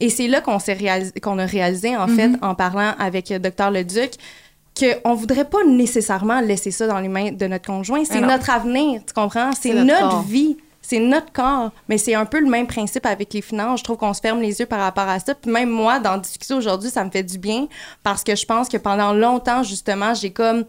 Et 0.00 0.10
c'est 0.10 0.28
là 0.28 0.40
qu'on 0.40 0.58
s'est 0.58 0.72
réalisé, 0.72 1.12
qu'on 1.20 1.38
a 1.38 1.46
réalisé, 1.46 1.96
en 1.96 2.08
fait, 2.08 2.30
en 2.42 2.54
parlant 2.54 2.94
avec 2.98 3.30
le 3.30 3.38
docteur 3.38 3.70
Leduc, 3.70 4.12
qu'on 4.78 5.14
voudrait 5.14 5.48
pas 5.48 5.64
nécessairement 5.64 6.40
laisser 6.40 6.70
ça 6.70 6.86
dans 6.86 6.98
les 6.98 7.08
mains 7.08 7.30
de 7.30 7.46
notre 7.46 7.66
conjoint. 7.66 8.04
C'est 8.04 8.20
notre 8.20 8.50
avenir, 8.50 9.02
tu 9.06 9.12
comprends? 9.14 9.52
C'est 9.52 9.74
notre 9.74 10.22
vie. 10.22 10.56
C'est 10.86 11.00
notre 11.00 11.32
corps. 11.32 11.70
Mais 11.88 11.96
c'est 11.96 12.14
un 12.14 12.26
peu 12.26 12.38
le 12.40 12.46
même 12.46 12.66
principe 12.66 13.06
avec 13.06 13.32
les 13.32 13.40
finances. 13.40 13.78
Je 13.80 13.84
trouve 13.84 13.96
qu'on 13.96 14.12
se 14.12 14.20
ferme 14.20 14.42
les 14.42 14.60
yeux 14.60 14.66
par 14.66 14.80
rapport 14.80 15.08
à 15.08 15.18
ça. 15.18 15.34
Puis 15.34 15.50
même 15.50 15.70
moi, 15.70 15.98
d'en 15.98 16.18
discuter 16.18 16.52
aujourd'hui, 16.52 16.90
ça 16.90 17.02
me 17.04 17.10
fait 17.10 17.22
du 17.22 17.38
bien 17.38 17.68
parce 18.02 18.22
que 18.22 18.36
je 18.36 18.44
pense 18.44 18.68
que 18.68 18.76
pendant 18.76 19.14
longtemps, 19.14 19.62
justement, 19.62 20.12
j'ai 20.12 20.30
comme 20.30 20.64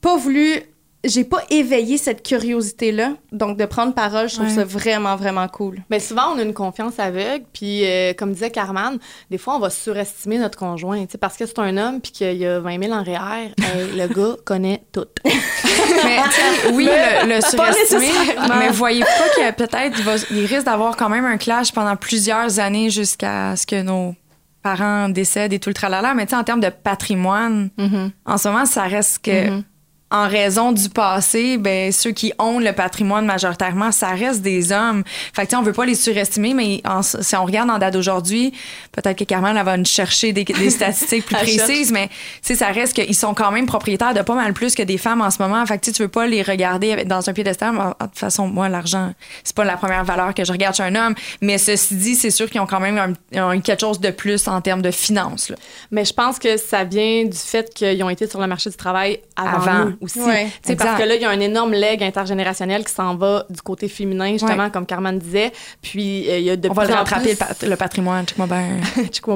pas 0.00 0.16
voulu 0.16 0.62
j'ai 1.04 1.24
pas 1.24 1.42
éveillé 1.48 1.96
cette 1.96 2.22
curiosité-là. 2.22 3.14
Donc, 3.32 3.56
de 3.56 3.64
prendre 3.64 3.94
parole, 3.94 4.28
je 4.28 4.34
trouve 4.34 4.48
Ouais. 4.48 4.54
ça 4.54 4.64
vraiment, 4.64 5.16
vraiment 5.16 5.48
cool. 5.48 5.78
Mais 5.88 5.98
souvent, 5.98 6.34
on 6.34 6.38
a 6.38 6.42
une 6.42 6.52
confiance 6.52 6.98
aveugle, 6.98 7.44
puis 7.54 7.86
euh, 7.86 8.12
comme 8.12 8.32
disait 8.34 8.50
Carman, 8.50 8.98
des 9.30 9.38
fois, 9.38 9.56
on 9.56 9.60
va 9.60 9.70
surestimer 9.70 10.38
notre 10.38 10.58
conjoint, 10.58 11.04
parce 11.18 11.36
que 11.38 11.46
c'est 11.46 11.58
un 11.58 11.76
homme, 11.78 12.00
puis 12.00 12.12
qu'il 12.12 12.36
y 12.36 12.44
a 12.46 12.60
20 12.60 12.82
000 12.82 12.92
en 12.92 13.02
REER, 13.02 13.14
hey, 13.14 13.52
le 13.96 14.06
gars 14.14 14.36
connaît 14.44 14.82
tout. 14.92 15.06
Mais 15.24 16.18
oui, 16.72 16.84
le, 16.86 17.36
le 17.36 17.40
surestimer, 17.40 18.10
mais 18.58 18.70
voyez 18.70 19.02
pas 19.02 19.28
que 19.36 19.50
peut-être 19.52 19.98
il, 20.30 20.44
risque 20.46 20.64
d'avoir 20.64 20.96
quand 20.96 21.08
même 21.08 21.24
un 21.24 21.36
clash 21.36 21.72
pendant 21.72 21.96
plusieurs 21.96 22.58
années 22.58 22.90
jusqu'à 22.90 23.54
ce 23.56 23.66
que 23.66 23.82
nos 23.82 24.14
parents 24.62 25.08
décèdent 25.08 25.52
et 25.52 25.58
tout 25.58 25.70
le 25.70 25.74
tralala. 25.74 26.14
Mais 26.14 26.26
tu 26.26 26.30
sais, 26.30 26.36
en 26.36 26.44
termes 26.44 26.60
de 26.60 26.68
patrimoine, 26.70 27.70
en 28.24 28.38
ce 28.38 28.48
moment, 28.48 28.66
ça 28.66 28.84
reste 28.84 29.24
que 29.24 29.60
en 30.10 30.28
raison 30.28 30.72
du 30.72 30.88
passé, 30.88 31.56
ben 31.58 31.92
ceux 31.92 32.10
qui 32.10 32.32
ont 32.38 32.58
le 32.58 32.72
patrimoine 32.72 33.26
majoritairement, 33.26 33.92
ça 33.92 34.08
reste 34.08 34.42
des 34.42 34.72
hommes. 34.72 35.04
Fait 35.34 35.46
que 35.46 35.54
on 35.56 35.62
veut 35.62 35.72
pas 35.72 35.84
les 35.84 35.94
surestimer, 35.94 36.54
mais 36.54 36.80
en- 36.84 37.02
si 37.02 37.36
on 37.36 37.44
regarde 37.44 37.70
en 37.70 37.78
date 37.78 37.94
d'aujourd'hui, 37.94 38.52
peut-être 38.92 39.18
que 39.18 39.24
Carmen 39.24 39.56
elle 39.56 39.64
va 39.64 39.76
nous 39.76 39.84
chercher 39.84 40.32
des, 40.32 40.44
des 40.44 40.70
statistiques 40.70 41.26
plus 41.26 41.34
précises, 41.36 41.92
mais 41.92 42.08
tu 42.08 42.14
sais, 42.42 42.54
ça 42.56 42.68
reste 42.68 42.94
qu'ils 42.94 43.14
sont 43.14 43.34
quand 43.34 43.50
même 43.52 43.66
propriétaires 43.66 44.14
de 44.14 44.22
pas 44.22 44.34
mal 44.34 44.52
plus 44.52 44.74
que 44.74 44.82
des 44.82 44.98
femmes 44.98 45.20
en 45.20 45.30
ce 45.30 45.40
moment. 45.40 45.64
Fait 45.66 45.78
que 45.78 45.90
tu 45.90 46.02
veux 46.02 46.08
pas 46.08 46.26
les 46.26 46.42
regarder 46.42 47.04
dans 47.04 47.28
un 47.28 47.32
piédestal. 47.32 47.72
Mais, 47.72 47.80
De 47.80 48.06
toute 48.06 48.18
façon, 48.18 48.48
moi, 48.48 48.68
l'argent, 48.68 49.12
c'est 49.44 49.54
pas 49.54 49.64
la 49.64 49.76
première 49.76 50.04
valeur 50.04 50.34
que 50.34 50.44
je 50.44 50.52
regarde 50.52 50.74
chez 50.74 50.82
un 50.82 50.94
homme. 50.96 51.14
Mais 51.40 51.58
ceci 51.58 51.94
dit, 51.94 52.14
c'est 52.16 52.30
sûr 52.30 52.50
qu'ils 52.50 52.60
ont 52.60 52.66
quand 52.66 52.80
même 52.80 53.16
un- 53.34 53.38
un- 53.50 53.60
quelque 53.60 53.80
chose 53.80 54.00
de 54.00 54.10
plus 54.10 54.48
en 54.48 54.60
termes 54.60 54.82
de 54.82 54.90
finances. 54.90 55.50
là. 55.50 55.56
Mais 55.90 56.04
je 56.04 56.12
pense 56.12 56.38
que 56.38 56.56
ça 56.56 56.84
vient 56.84 57.24
du 57.24 57.36
fait 57.36 57.72
qu'ils 57.74 58.02
ont 58.02 58.10
été 58.10 58.26
sur 58.28 58.40
le 58.40 58.46
marché 58.46 58.70
du 58.70 58.76
travail 58.76 59.20
avant, 59.36 59.50
Avant. 59.62 59.84
nous 59.99 59.99
aussi. 60.00 60.20
Ouais, 60.20 60.48
parce 60.76 61.00
que 61.00 61.06
là, 61.06 61.14
il 61.14 61.22
y 61.22 61.24
a 61.24 61.30
un 61.30 61.40
énorme 61.40 61.72
leg 61.72 62.02
intergénérationnel 62.02 62.84
qui 62.84 62.92
s'en 62.92 63.14
va 63.16 63.44
du 63.50 63.60
côté 63.62 63.88
féminin, 63.88 64.32
justement, 64.32 64.64
Ouais. 64.64 64.70
comme 64.70 64.86
Carmen 64.86 65.18
disait. 65.18 65.52
Puis, 65.82 66.28
euh, 66.28 66.38
il 66.38 66.44
y 66.44 66.50
a 66.50 66.56
de 66.56 66.68
On 66.68 66.72
va 66.72 66.82
plus 66.82 66.88
le 66.90 66.94
en 66.94 66.98
rattraper, 66.98 67.22
plus... 67.22 67.30
le, 67.32 67.36
pat- 67.36 67.62
le 67.62 67.76
patrimoine. 67.76 68.24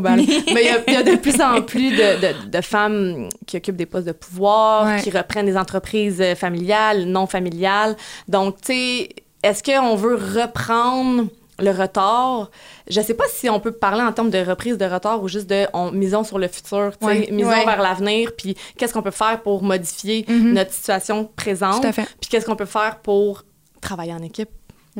Ball. 0.01 0.17
Mais 0.17 0.25
il 0.47 0.67
y, 0.67 0.69
a- 0.69 0.83
il 0.89 0.93
y 0.95 0.97
a 0.97 1.03
de 1.03 1.17
plus 1.17 1.41
en 1.41 1.63
plus 1.67 1.91
de, 1.91 1.97
de- 2.21 2.51
de 2.51 2.61
femmes 2.61 3.29
qui 3.47 3.57
occupent 3.57 3.77
des 3.77 3.87
postes 3.87 4.07
de 4.07 4.13
pouvoir, 4.13 4.87
Ouais. 4.87 5.01
qui 5.03 5.11
reprennent 5.11 5.47
des 5.47 5.57
entreprises 5.57 6.21
euh, 6.21 6.35
familiales, 6.35 7.05
non 7.05 7.27
familiales. 7.27 7.97
Donc, 8.29 8.57
tu 8.61 8.73
sais, 8.73 9.09
est-ce 9.43 9.63
qu'on 9.63 9.95
veut 9.97 10.15
reprendre 10.15 11.25
le 11.59 11.71
retard? 11.71 12.51
Je 12.89 13.01
sais 13.01 13.15
pas 13.15 13.25
si 13.33 13.49
on 13.49 13.61
peut 13.61 13.73
parler 13.73 14.03
en 14.03 14.13
termes 14.13 14.31
de 14.31 14.39
reprise 14.45 14.77
de 14.79 14.85
retard 14.85 15.23
ou 15.23 15.29
juste 15.29 15.49
de 15.49 15.67
on, 15.73 15.91
misons 15.93 16.25
sur 16.25 16.39
le 16.39 16.49
futur, 16.49 16.93
misons 17.31 17.49
Ouais. 17.51 17.65
vers 17.65 17.81
l'avenir, 17.83 18.33
puis 18.37 18.57
qu'est-ce 18.77 18.93
qu'on 18.93 19.03
peut 19.03 19.11
faire 19.11 19.41
pour 19.43 19.63
modifier 19.63 20.25
notre 20.29 20.73
situation 20.73 21.31
présente, 21.37 21.83
Tout 21.83 21.89
à 21.89 21.93
fait. 21.93 22.09
puis 22.21 22.29
qu'est-ce 22.31 22.47
qu'on 22.47 22.57
peut 22.57 22.65
faire 22.67 22.99
pour 23.01 23.45
travailler 23.81 24.13
en 24.15 24.23
équipe. 24.23 24.49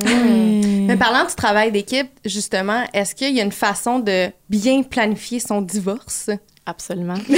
Mais 0.05 0.97
parlant 0.97 1.25
du 1.25 1.35
travail 1.35 1.71
d'équipe, 1.71 2.09
justement, 2.25 2.85
est-ce 2.93 3.15
qu'il 3.15 3.35
y 3.35 3.41
a 3.41 3.45
une 3.45 3.53
façon 3.53 4.01
de 4.01 4.29
bien 4.51 4.83
planifier 4.83 5.39
son 5.41 5.61
divorce? 5.63 6.31
Absolument. 6.67 7.15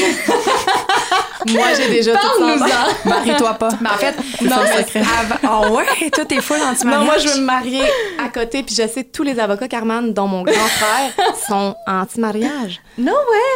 Moi, 1.52 1.66
j'ai 1.76 1.88
déjà 1.88 2.12
tout 2.12 2.58
ça. 2.58 2.66
Marie-toi 3.04 3.54
pas. 3.54 3.68
Mais 3.80 3.88
en 3.90 3.92
fait, 3.98 4.14
C'est 4.38 4.44
non, 4.44 4.56
mais 4.62 4.82
secret. 4.82 5.00
avant- 5.00 5.70
oh 5.70 5.76
ouais, 5.76 6.10
toi, 6.10 6.24
t'es 6.24 6.40
full 6.40 6.56
anti-mariage. 6.60 7.00
Non, 7.00 7.04
moi, 7.06 7.18
je 7.18 7.28
veux 7.28 7.40
me 7.40 7.44
marier 7.46 7.82
à 8.24 8.28
côté. 8.28 8.62
Puis 8.62 8.74
je 8.74 8.86
sais, 8.88 9.04
tous 9.04 9.22
les 9.22 9.38
avocats 9.38 9.68
Carman, 9.68 10.12
dont 10.12 10.26
mon 10.26 10.42
grand 10.42 10.54
frère, 10.54 11.12
sont 11.48 11.74
anti-mariage. 11.86 12.80
No 12.98 13.12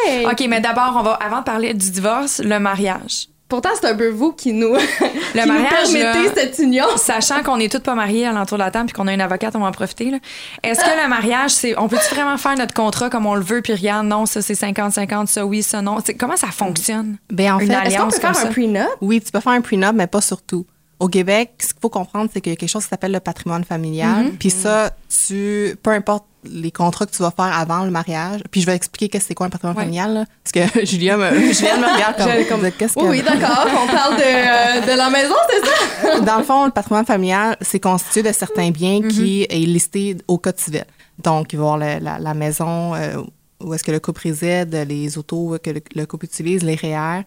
way! 0.06 0.26
OK, 0.26 0.44
mais 0.48 0.60
d'abord, 0.60 0.94
on 0.98 1.02
va, 1.02 1.12
avant 1.14 1.38
de 1.40 1.44
parler 1.44 1.74
du 1.74 1.90
divorce, 1.90 2.40
le 2.44 2.58
mariage. 2.58 3.28
Pourtant, 3.50 3.68
c'est 3.78 3.86
un 3.88 3.94
peu 3.94 4.08
vous 4.08 4.32
qui 4.32 4.52
nous, 4.54 4.72
Le 4.74 4.78
qui 4.78 5.40
nous 5.40 5.46
mariage, 5.46 5.92
permettez 5.92 6.02
là, 6.28 6.32
cette 6.34 6.58
union. 6.60 6.86
Sachant 6.96 7.42
qu'on 7.42 7.58
n'est 7.58 7.68
toutes 7.68 7.82
pas 7.82 7.94
mariées 7.94 8.26
à 8.26 8.32
l'entour 8.32 8.56
de 8.56 8.62
la 8.62 8.70
table 8.70 8.86
puis 8.86 8.94
qu'on 8.94 9.06
a 9.08 9.12
une 9.12 9.20
avocate, 9.20 9.54
on 9.56 9.60
va 9.60 9.66
en 9.66 9.72
profiter. 9.72 10.10
là. 10.10 10.18
Est-ce 10.62 10.80
que 10.80 11.02
le 11.02 11.08
mariage, 11.08 11.50
c'est, 11.50 11.78
on 11.78 11.88
peut-tu 11.88 12.14
vraiment 12.14 12.38
faire 12.38 12.56
notre 12.56 12.72
contrat 12.72 13.10
comme 13.10 13.26
on 13.26 13.34
le 13.34 13.42
veut 13.42 13.60
puis 13.60 13.74
regarde, 13.74 14.06
non, 14.06 14.24
ça 14.24 14.40
c'est 14.40 14.54
50-50, 14.54 15.26
ça 15.26 15.44
oui, 15.44 15.62
ça 15.62 15.82
non. 15.82 15.98
C'est- 16.02 16.14
comment 16.14 16.36
ça 16.36 16.46
fonctionne? 16.48 17.16
Ben, 17.30 17.52
en 17.54 17.58
fait, 17.58 17.74
alliance 17.74 17.86
Est-ce 17.86 17.96
qu'on 17.98 18.08
peut 18.08 18.26
comme 18.28 18.34
faire 18.34 18.42
un 18.42 18.46
ça? 18.46 18.48
prenup? 18.52 18.88
Oui, 19.02 19.20
tu 19.20 19.30
peux 19.30 19.40
faire 19.40 19.52
un 19.52 19.60
prenup, 19.60 19.92
mais 19.94 20.06
pas 20.06 20.20
surtout. 20.20 20.64
Au 21.00 21.08
Québec, 21.08 21.52
ce 21.60 21.68
qu'il 21.68 21.80
faut 21.80 21.88
comprendre, 21.88 22.28
c'est 22.32 22.40
qu'il 22.40 22.52
y 22.52 22.54
a 22.54 22.56
quelque 22.56 22.68
chose 22.68 22.82
qui 22.84 22.90
s'appelle 22.90 23.12
le 23.12 23.20
patrimoine 23.20 23.64
familial. 23.64 24.32
Puis 24.38 24.50
ça, 24.50 24.90
tu, 25.26 25.74
peu 25.82 25.90
importe 25.90 26.26
les 26.44 26.70
contrats 26.70 27.06
que 27.06 27.10
tu 27.10 27.22
vas 27.22 27.30
faire 27.30 27.56
avant 27.56 27.84
le 27.84 27.90
mariage, 27.90 28.40
puis 28.50 28.60
je 28.62 28.66
vais 28.66 28.74
expliquer 28.74 29.08
qu'est-ce 29.08 29.24
que 29.24 29.28
c'est 29.28 29.34
quoi 29.34 29.46
un 29.46 29.50
patrimoine 29.50 29.76
Ouais. 29.76 29.82
familial, 29.84 30.14
là, 30.14 30.24
parce 30.42 30.70
que 30.72 30.84
Julien 30.86 31.16
me, 31.18 31.30
Julien 31.52 31.76
me 31.78 31.92
regarde 31.94 32.48
comme, 32.48 32.62
de 32.62 32.70
qu'est-ce 32.70 32.94
que... 32.94 33.00
Oui, 33.04 33.22
d'accord. 33.22 33.66
On 33.82 33.86
parle 33.86 34.16
de, 34.16 34.22
euh, 34.22 34.92
de 34.92 34.96
la 34.96 35.10
maison, 35.10 35.34
c'est 35.50 35.66
ça? 36.08 36.20
Dans 36.24 36.38
le 36.38 36.44
fond, 36.44 36.64
le 36.64 36.70
patrimoine 36.70 37.04
familial, 37.04 37.56
c'est 37.60 37.80
constitué 37.80 38.22
de 38.22 38.32
certains 38.32 38.70
biens 38.70 39.00
qui 39.08 39.42
est 39.48 39.58
listé 39.66 40.16
au 40.28 40.38
code 40.38 40.58
civil. 40.58 40.84
Donc, 41.22 41.52
il 41.52 41.58
va 41.58 41.64
y 41.64 41.68
avoir 41.68 41.78
la, 42.00 42.18
la 42.18 42.34
maison 42.34 42.94
euh, 42.94 43.16
où 43.62 43.74
est-ce 43.74 43.84
que 43.84 43.92
le 43.92 44.00
couple 44.00 44.22
réside, 44.22 44.74
les 44.88 45.18
autos 45.18 45.58
que 45.62 45.70
le, 45.70 45.82
le 45.94 46.06
couple 46.06 46.24
utilise, 46.24 46.62
les 46.62 46.74
REER. 46.76 47.22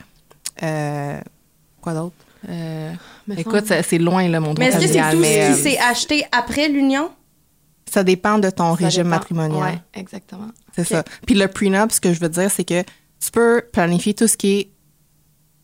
Euh, 0.64 1.20
quoi 1.82 1.94
d'autre? 1.94 2.16
Écoute, 3.38 3.66
c'est 3.88 3.98
loin, 4.00 4.28
là, 4.28 4.40
mon 4.40 4.54
droit 4.54 4.66
Mais 4.66 4.72
est-ce 4.72 4.80
que 4.86 4.88
c'est 4.88 5.12
tout 5.12 5.24
ce 5.24 5.56
qui 5.56 5.62
s'est 5.62 5.80
acheté 5.80 6.26
après 6.32 6.68
l'union? 6.68 7.10
Ça 7.94 8.04
dépend 8.04 8.40
de 8.40 8.50
ton 8.50 8.76
Ça 8.76 8.86
régime 8.86 9.04
dépend. 9.04 9.16
matrimonial. 9.18 9.62
Ouais, 9.62 9.80
exactement. 9.94 10.48
C'est 10.76 10.84
ça. 10.84 11.04
Puis 11.26 11.36
le 11.36 11.48
prenup, 11.48 11.92
ce 11.92 12.02
que 12.02 12.14
je 12.14 12.20
veux 12.20 12.30
dire, 12.30 12.50
c'est 12.52 12.64
que 12.64 12.82
tu 12.82 13.32
peux 13.32 13.64
planifier 13.72 14.14
tout 14.14 14.28
ce 14.28 14.36
qui 14.36 14.70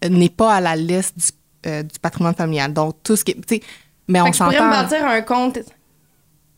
euh, 0.06 0.10
n'est 0.10 0.30
pas 0.30 0.54
à 0.56 0.62
la 0.62 0.76
liste 0.76 1.18
du, 1.18 1.70
euh, 1.70 1.84
du 1.84 2.00
patrimoine 2.00 2.36
familial. 2.36 2.72
Donc, 2.74 3.02
tout 3.04 3.16
ce 3.16 3.24
qui 3.26 3.32
est... 3.32 3.36
tu 3.36 3.56
sais, 3.56 3.62
Mais 4.08 4.20
Fait 4.20 4.28
on 4.28 4.32
que 4.32 4.38
je 4.38 4.44
pourrais 4.44 4.56
me 4.56 4.60
s'entend... 4.60 4.70
bâtir 4.84 5.06
un 5.08 5.22
compte 5.22 5.60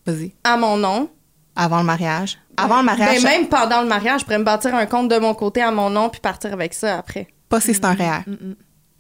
Vas-y. 0.06 0.34
à 0.44 0.58
mon 0.58 0.78
nom. 0.78 1.10
Avant 1.56 1.80
le 1.80 1.86
mariage. 1.86 2.38
Avant 2.58 2.80
le 2.80 2.86
mariage, 2.86 3.24
Ben, 3.24 3.30
même 3.40 3.48
pendant 3.48 3.82
le 3.82 3.88
mariage, 3.88 4.22
je 4.22 4.26
pourrais 4.26 4.38
me 4.40 4.44
bâtir 4.44 4.76
un 4.76 4.86
compte 4.86 5.10
de 5.10 5.18
mon 5.18 5.34
côté 5.34 5.62
à 5.62 5.72
mon 5.72 5.90
nom 5.90 6.10
puis 6.10 6.20
partir 6.22 6.52
avec 6.54 6.74
ça 6.74 6.98
après. 7.00 7.28
pas 7.50 7.60
si 7.62 7.74
c'est 7.74 7.86
un 7.86 7.94
REER. 7.94 8.24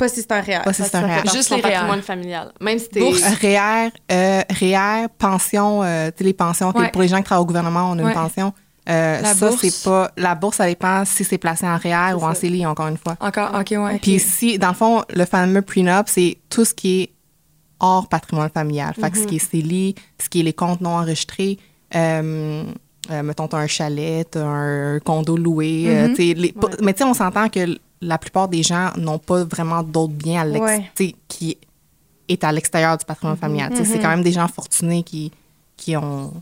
Pas 0.01 0.09
si 0.09 0.21
c'est 0.21 0.31
un 0.31 0.41
réel. 0.41 0.61
Pas 0.63 0.73
si 0.73 0.81
c'est 0.83 0.95
un 0.95 1.05
REER. 1.05 1.21
Juste 1.23 1.35
Juste 1.35 1.49
les 1.51 1.55
réels. 1.61 1.73
patrimoine 1.73 2.01
familial. 2.01 2.51
Même 2.59 2.79
si 2.79 2.89
t'es... 2.89 2.99
Bourse. 3.01 3.21
REER, 3.21 3.89
euh, 4.11 4.41
REER, 4.49 5.07
pension, 5.19 5.83
euh, 5.83 6.09
tu 6.09 6.17
sais, 6.17 6.23
les 6.23 6.33
pensions, 6.33 6.71
Ouais. 6.75 6.89
pour 6.89 7.01
les 7.03 7.07
gens 7.07 7.17
qui 7.17 7.23
travaillent 7.25 7.43
au 7.43 7.45
gouvernement, 7.45 7.91
on 7.91 7.99
a 7.99 8.03
Ouais. 8.03 8.09
une 8.09 8.15
pension. 8.15 8.51
Euh, 8.89 9.21
La 9.21 9.33
ça, 9.35 9.47
bourse. 9.49 9.61
c'est 9.61 9.83
pas... 9.87 10.09
La 10.17 10.33
bourse, 10.33 10.57
ça 10.57 10.65
dépend 10.65 11.05
si 11.05 11.23
c'est 11.23 11.37
placé 11.37 11.67
en 11.67 11.77
REER 11.77 12.15
ou 12.15 12.23
en. 12.25 12.33
CELI, 12.33 12.65
encore 12.65 12.87
une 12.87 12.97
fois. 12.97 13.15
Encore, 13.19 13.51
OK, 13.53 13.71
ouais. 13.77 13.99
Puis 14.01 14.19
si, 14.19 14.57
dans 14.57 14.69
le 14.69 14.73
fond, 14.73 15.03
le 15.15 15.25
fameux 15.25 15.61
prenup, 15.61 16.07
c'est 16.07 16.39
tout 16.49 16.65
ce 16.65 16.73
qui 16.73 17.01
est 17.03 17.11
hors 17.79 18.09
patrimoine 18.09 18.49
familial. 18.49 18.93
Fait 18.99 19.11
que 19.11 19.19
ce 19.19 19.25
qui 19.25 19.35
est 19.35 19.39
CELI, 19.51 19.93
ce 20.19 20.29
qui 20.29 20.39
est 20.39 20.43
les 20.43 20.53
comptes 20.53 20.81
non 20.81 20.97
enregistrés, 20.97 21.59
euh, 21.95 22.63
euh, 23.11 23.23
mettons, 23.23 23.47
t'as 23.47 23.57
un 23.59 23.67
chalet, 23.67 24.27
t'as 24.31 24.43
un 24.43 24.99
condo 24.99 25.37
loué. 25.37 25.85
euh, 25.87 26.07
les- 26.17 26.51
pas- 26.53 26.69
Mais 26.81 26.93
tu 26.93 26.99
sais, 26.99 27.03
on 27.03 27.13
s'entend 27.13 27.49
que 27.49 27.77
la 28.01 28.17
plupart 28.17 28.47
des 28.47 28.63
gens 28.63 28.91
n'ont 28.97 29.19
pas 29.19 29.43
vraiment 29.43 29.83
d'autres 29.83 30.13
biens 30.13 30.41
à 30.41 30.45
l'ex- 30.45 30.61
Ouais. 30.97 31.15
qui 31.27 31.57
est 32.27 32.43
à 32.43 32.51
l'extérieur 32.51 32.97
du 32.97 33.05
patrimoine 33.05 33.37
familial. 33.37 33.69
Tu 33.71 33.77
sais, 33.77 33.85
C'est 33.85 33.99
quand 33.99 34.09
même 34.09 34.23
des 34.23 34.31
gens 34.31 34.47
fortunés 34.47 35.03
qui, 35.03 35.31
qui 35.77 35.95
ont... 35.97 36.33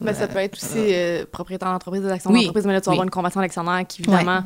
Ben, 0.00 0.12
ça 0.14 0.26
peut 0.26 0.38
être 0.40 0.56
aussi 0.56 0.78
euh, 0.92 1.24
propriétaire 1.30 1.70
d'entreprise, 1.70 2.02
des 2.02 2.08
actions 2.10 2.30
Oui, 2.32 2.40
d'entreprise, 2.40 2.66
mais 2.66 2.72
là, 2.72 2.80
tu 2.80 2.86
vas 2.86 2.90
oui. 2.90 2.94
avoir 2.96 3.04
une 3.04 3.10
convention 3.10 3.40
d'actionnaire 3.40 3.86
qui, 3.86 4.02
évidemment, 4.02 4.42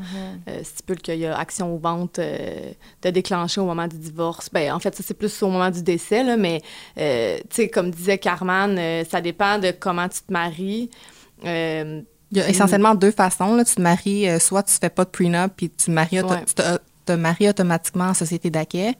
euh, 0.48 0.62
stipule 0.62 0.98
qu'il 1.00 1.18
y 1.18 1.24
a 1.26 1.34
action 1.38 1.74
ou 1.74 1.78
vente 1.78 2.18
euh, 2.18 2.72
de 3.00 3.10
déclencher 3.10 3.62
au 3.62 3.64
moment 3.64 3.88
du 3.88 3.96
divorce. 3.96 4.50
Ben, 4.52 4.72
en 4.74 4.78
fait, 4.80 4.94
ça, 4.94 5.02
c'est 5.02 5.14
plus 5.14 5.42
au 5.42 5.48
moment 5.48 5.70
du 5.70 5.82
décès, 5.82 6.22
là, 6.24 6.36
mais, 6.36 6.60
euh, 6.98 7.38
tu 7.48 7.56
sais, 7.56 7.68
comme 7.70 7.90
disait 7.90 8.18
Carman, 8.18 8.76
euh, 8.78 9.02
ça 9.10 9.22
dépend 9.22 9.58
de 9.58 9.70
comment 9.70 10.08
tu 10.10 10.20
te 10.20 10.30
maries. 10.32 10.90
Euh, 12.26 12.32
Il 12.32 12.38
y 12.38 12.40
a 12.40 12.48
essentiellement 12.48 12.94
deux 12.94 13.10
façons. 13.12 13.54
Là. 13.54 13.64
Tu 13.64 13.74
te 13.76 13.80
maries, 13.80 14.28
euh, 14.28 14.38
soit 14.38 14.62
tu 14.64 14.74
fais 14.74 14.90
pas 14.90 15.04
de 15.04 15.10
prenup, 15.10 15.52
puis 15.56 15.70
tu, 15.70 15.90
maries 15.90 16.20
auto- 16.20 16.34
Ouais. 16.34 16.44
tu 16.44 16.54
te, 16.54 16.62
te 17.06 17.12
maries 17.12 17.48
automatiquement 17.48 18.06
en 18.06 18.14
société 18.14 18.50
d'acquet, 18.50 18.94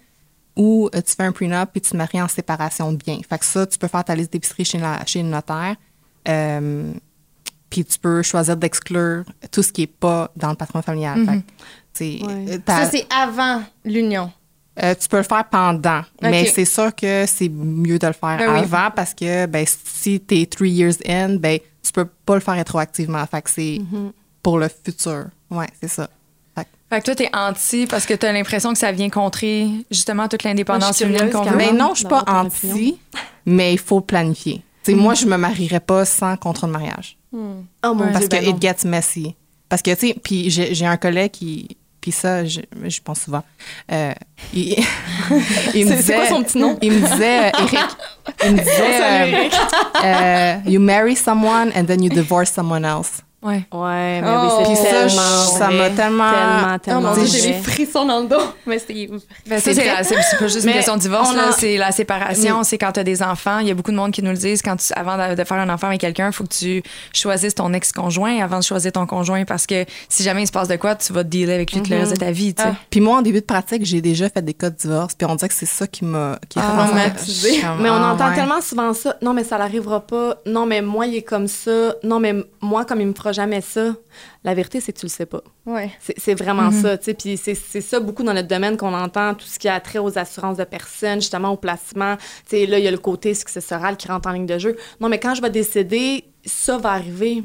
ou 0.56 0.88
euh, 0.94 1.00
tu 1.02 1.14
fais 1.14 1.24
un 1.24 1.32
prenup, 1.32 1.70
puis 1.72 1.80
tu 1.80 1.90
te 1.90 1.96
maries 1.96 2.22
en 2.22 2.28
séparation 2.28 2.92
de 2.92 2.96
biens. 2.96 3.18
Fait 3.28 3.38
que 3.38 3.44
ça, 3.44 3.66
tu 3.66 3.78
peux 3.78 3.88
faire 3.88 4.04
ta 4.04 4.14
liste 4.14 4.32
d'épicerie 4.32 4.64
chez, 4.64 4.78
la- 4.78 5.04
chez 5.06 5.22
le 5.22 5.28
notaire, 5.28 5.74
euh, 6.28 6.92
puis 7.68 7.84
tu 7.84 7.98
peux 7.98 8.22
choisir 8.22 8.56
d'exclure 8.56 9.24
tout 9.50 9.62
ce 9.62 9.72
qui 9.72 9.82
est 9.82 9.86
pas 9.86 10.30
dans 10.36 10.50
le 10.50 10.54
patrimoine 10.56 10.84
familial. 10.84 11.24
Fait 11.26 11.36
que, 11.38 11.38
tu 11.38 11.44
sais, 12.20 12.26
Ouais. 12.26 12.46
euh, 12.54 12.58
ta- 12.64 12.84
Ça, 12.84 12.90
c'est 12.90 13.06
avant 13.12 13.62
l'union. 13.84 14.30
euh, 14.82 14.94
tu 14.94 15.08
peux 15.08 15.16
le 15.16 15.22
faire 15.24 15.44
pendant, 15.48 16.02
mais 16.22 16.44
c'est 16.46 16.64
sûr 16.64 16.94
que 16.94 17.24
c'est 17.26 17.48
mieux 17.48 17.98
de 17.98 18.06
le 18.06 18.12
faire 18.12 18.36
Ben 18.38 18.52
oui. 18.52 18.60
avant 18.60 18.90
parce 18.94 19.14
que 19.14 19.46
ben, 19.46 19.64
si 19.66 20.20
tu 20.20 20.40
es 20.42 20.46
three 20.46 20.70
years 20.70 20.94
in, 21.08 21.36
ben, 21.36 21.58
tu 21.86 21.92
peux 21.92 22.04
pas 22.04 22.34
le 22.34 22.40
faire 22.40 22.54
rétroactivement. 22.54 23.24
Fait 23.26 23.42
que 23.42 23.50
c'est 23.50 23.78
Mm-hmm. 23.80 24.10
pour 24.42 24.58
le 24.58 24.68
futur. 24.68 25.26
Ouais, 25.50 25.66
c'est 25.80 25.88
ça. 25.88 26.08
Fait 26.54 26.64
que- 26.64 26.68
Fait 26.90 27.00
que 27.00 27.04
toi, 27.06 27.14
t'es 27.14 27.30
anti 27.34 27.86
parce 27.86 28.06
que 28.06 28.14
t'as 28.14 28.32
l'impression 28.32 28.72
que 28.72 28.78
ça 28.78 28.92
vient 28.92 29.10
contrer 29.10 29.68
justement 29.90 30.28
toute 30.28 30.42
l'indépendance 30.44 30.98
féminine 30.98 31.18
curieuse 31.30 31.34
qu'on 31.36 31.44
veut. 31.50 31.56
Mais 31.56 31.66
même 31.66 31.76
non, 31.76 31.90
je 31.94 32.00
suis 32.00 32.08
pas 32.08 32.24
anti, 32.26 32.98
mais 33.44 33.72
il 33.74 33.78
faut 33.78 34.00
planifier. 34.00 34.62
Tu 34.84 34.92
sais, 34.92 34.96
Moi, 34.96 35.14
je 35.14 35.26
me 35.26 35.36
marierais 35.36 35.80
pas 35.80 36.04
sans 36.04 36.36
contrat 36.36 36.66
de 36.68 36.72
mariage 36.72 37.16
oh 37.32 37.38
mon 37.82 37.96
parce 38.12 38.20
Dieu, 38.20 38.28
que 38.28 38.36
ben 38.44 38.48
it 38.56 38.62
gets 38.62 38.88
messy. 38.88 39.34
Parce 39.68 39.82
que, 39.82 39.90
tu 39.94 40.08
sais, 40.08 40.16
puis 40.22 40.48
j'ai 40.48 40.74
j'ai 40.74 40.86
un 40.86 40.96
collègue 40.96 41.32
qui. 41.32 41.76
Puis 42.06 42.12
ça, 42.12 42.44
je, 42.44 42.60
je 42.86 43.00
pense 43.00 43.22
souvent. 43.22 43.42
Euh, 43.90 44.12
il, 44.54 44.76
il 45.74 45.86
me 45.86 45.96
disait. 45.96 46.14
quoi 46.14 46.26
son 46.28 46.44
petit 46.44 46.56
nom? 46.56 46.78
Il 46.80 46.92
me 46.92 47.00
disait, 47.00 47.46
euh, 47.48 47.50
Eric. 47.58 47.78
Il 48.44 48.52
me 48.52 48.58
disait. 48.62 49.02
euh, 49.02 50.04
euh, 50.04 50.56
you 50.70 50.78
marry 50.78 51.16
someone 51.16 51.72
and 51.74 51.86
then 51.86 52.04
you 52.04 52.08
divorce 52.08 52.52
someone 52.52 52.84
else. 52.84 53.22
Ouais. 53.46 53.66
Ouais, 53.72 54.20
mais 54.20 54.24
Oh. 54.26 54.58
oui, 54.58 54.64
Puis 54.66 54.76
c'est 54.76 54.82
ça, 54.82 54.90
tellement 55.06 55.46
ça 55.46 55.70
m'a 55.70 55.90
tellement- 55.90 56.30
Tellement, 56.30 56.74
Oh 56.74 56.78
tellement 56.82 57.00
mon 57.02 57.14
dieu, 57.14 57.24
Dis- 57.24 57.40
j'ai 57.40 57.52
des 57.52 57.58
frissons 57.60 58.04
dans 58.04 58.20
le 58.20 58.26
dos. 58.26 58.40
Mais 58.66 58.78
c'est. 58.78 59.08
Ben, 59.46 59.60
ça, 59.60 59.72
C'est 59.72 60.38
pas 60.38 60.46
juste 60.48 60.64
une 60.66 60.72
question 60.72 60.96
de 60.96 61.00
divorce, 61.00 61.30
on 61.32 61.36
là, 61.36 61.48
en- 61.50 61.52
c'est 61.52 61.76
la 61.76 61.92
séparation, 61.92 62.62
c'est 62.64 62.78
quand 62.78 62.92
tu 62.92 63.00
as 63.00 63.04
des 63.04 63.22
enfants. 63.22 63.58
Il 63.60 63.68
y 63.68 63.70
a 63.70 63.74
beaucoup 63.74 63.90
de 63.92 63.96
monde 63.96 64.10
qui 64.12 64.22
nous 64.22 64.30
le 64.32 64.36
disent. 64.36 64.62
Quand 64.62 64.76
tu, 64.76 64.92
avant 64.96 65.16
de, 65.34 65.44
faire 65.44 65.58
un 65.58 65.68
enfant 65.68 65.86
avec 65.88 66.00
quelqu'un, 66.00 66.26
il 66.28 66.32
faut 66.32 66.44
que 66.44 66.54
tu 66.54 66.82
choisisses 67.14 67.54
ton 67.54 67.72
ex-conjoint 67.72 68.42
avant 68.42 68.58
de 68.58 68.64
choisir 68.64 68.92
ton 68.92 69.06
conjoint 69.06 69.44
parce 69.44 69.66
que 69.66 69.84
si 70.08 70.22
jamais 70.22 70.42
il 70.42 70.46
se 70.46 70.52
passe 70.52 70.68
de 70.68 70.76
quoi, 70.76 70.94
tu 70.96 71.12
vas 71.12 71.22
te 71.22 71.28
dealer 71.28 71.54
avec 71.54 71.72
lui 71.72 71.82
tout 71.82 71.90
le 71.90 71.98
reste 71.98 72.12
de 72.12 72.16
ta 72.16 72.30
vie. 72.32 72.54
tu 72.54 72.62
sais. 72.62 72.68
Puis 72.90 73.00
moi, 73.00 73.18
en 73.18 73.22
début 73.22 73.40
de 73.40 73.46
pratique, 73.46 73.84
j'ai 73.84 74.00
déjà 74.00 74.28
fait 74.28 74.42
des 74.42 74.54
cas 74.54 74.70
de 74.70 74.76
divorce. 74.76 75.14
Puis 75.14 75.26
on 75.30 75.34
dirait 75.36 75.48
que 75.48 75.54
c'est 75.54 75.66
ça 75.66 75.86
qui 75.86 76.04
m'a 76.04 76.38
qui 76.48 76.58
a 76.58 76.62
fait 76.62 76.68
Ah, 76.68 76.86
comme, 76.88 77.82
Mais 77.82 77.90
on 77.90 77.94
ah, 77.94 78.12
entend 78.14 78.28
ouais. 78.30 78.34
tellement 78.34 78.60
souvent 78.60 78.92
ça. 78.92 79.16
Non, 79.22 79.32
mais 79.34 79.44
ça 79.44 79.58
n'arrivera 79.58 80.00
pas. 80.00 80.36
Non, 80.46 80.66
mais 80.66 80.82
moi, 80.82 81.06
il 81.06 81.16
est 81.16 81.22
comme 81.22 81.46
ça. 81.48 81.94
Non, 82.02 82.18
mais 82.20 82.34
moi, 82.60 82.84
comme 82.84 83.00
il 83.00 83.06
me 83.06 83.14
fera 83.14 83.32
jamais 83.36 83.60
ça. 83.60 83.94
La 84.42 84.54
vérité, 84.54 84.80
c'est 84.80 84.92
que 84.92 84.98
tu 84.98 85.06
le 85.06 85.10
sais 85.10 85.26
pas. 85.26 85.42
Ouais. 85.64 85.90
C'est 86.18 86.34
vraiment 86.34 86.70
ça, 86.72 86.98
tu 86.98 87.04
sais. 87.04 87.14
Puis 87.14 87.36
c'est 87.36 87.54
c'est 87.54 87.80
ça 87.80 88.00
beaucoup 88.00 88.24
dans 88.24 88.34
notre 88.34 88.48
domaine 88.48 88.76
qu'on 88.76 88.94
entend, 88.94 89.34
tout 89.34 89.46
ce 89.46 89.58
qui 89.58 89.68
a 89.68 89.78
trait 89.80 90.00
aux 90.00 90.18
assurances 90.18 90.56
de 90.56 90.64
personnes, 90.64 91.20
justement 91.20 91.50
au 91.50 91.56
placement. 91.56 92.16
Tu 92.16 92.56
sais, 92.56 92.66
là, 92.66 92.78
il 92.78 92.84
y 92.84 92.88
a 92.88 92.90
le 92.90 92.98
côté 92.98 93.34
successoral 93.34 93.96
qui 93.96 94.08
rentre 94.08 94.28
en 94.28 94.32
ligne 94.32 94.46
de 94.46 94.58
jeu. 94.58 94.76
Non, 95.00 95.08
mais 95.08 95.20
quand 95.20 95.34
je 95.34 95.42
vais 95.42 95.50
décéder, 95.50 96.24
ça 96.44 96.78
va 96.78 96.90
arriver. 96.90 97.44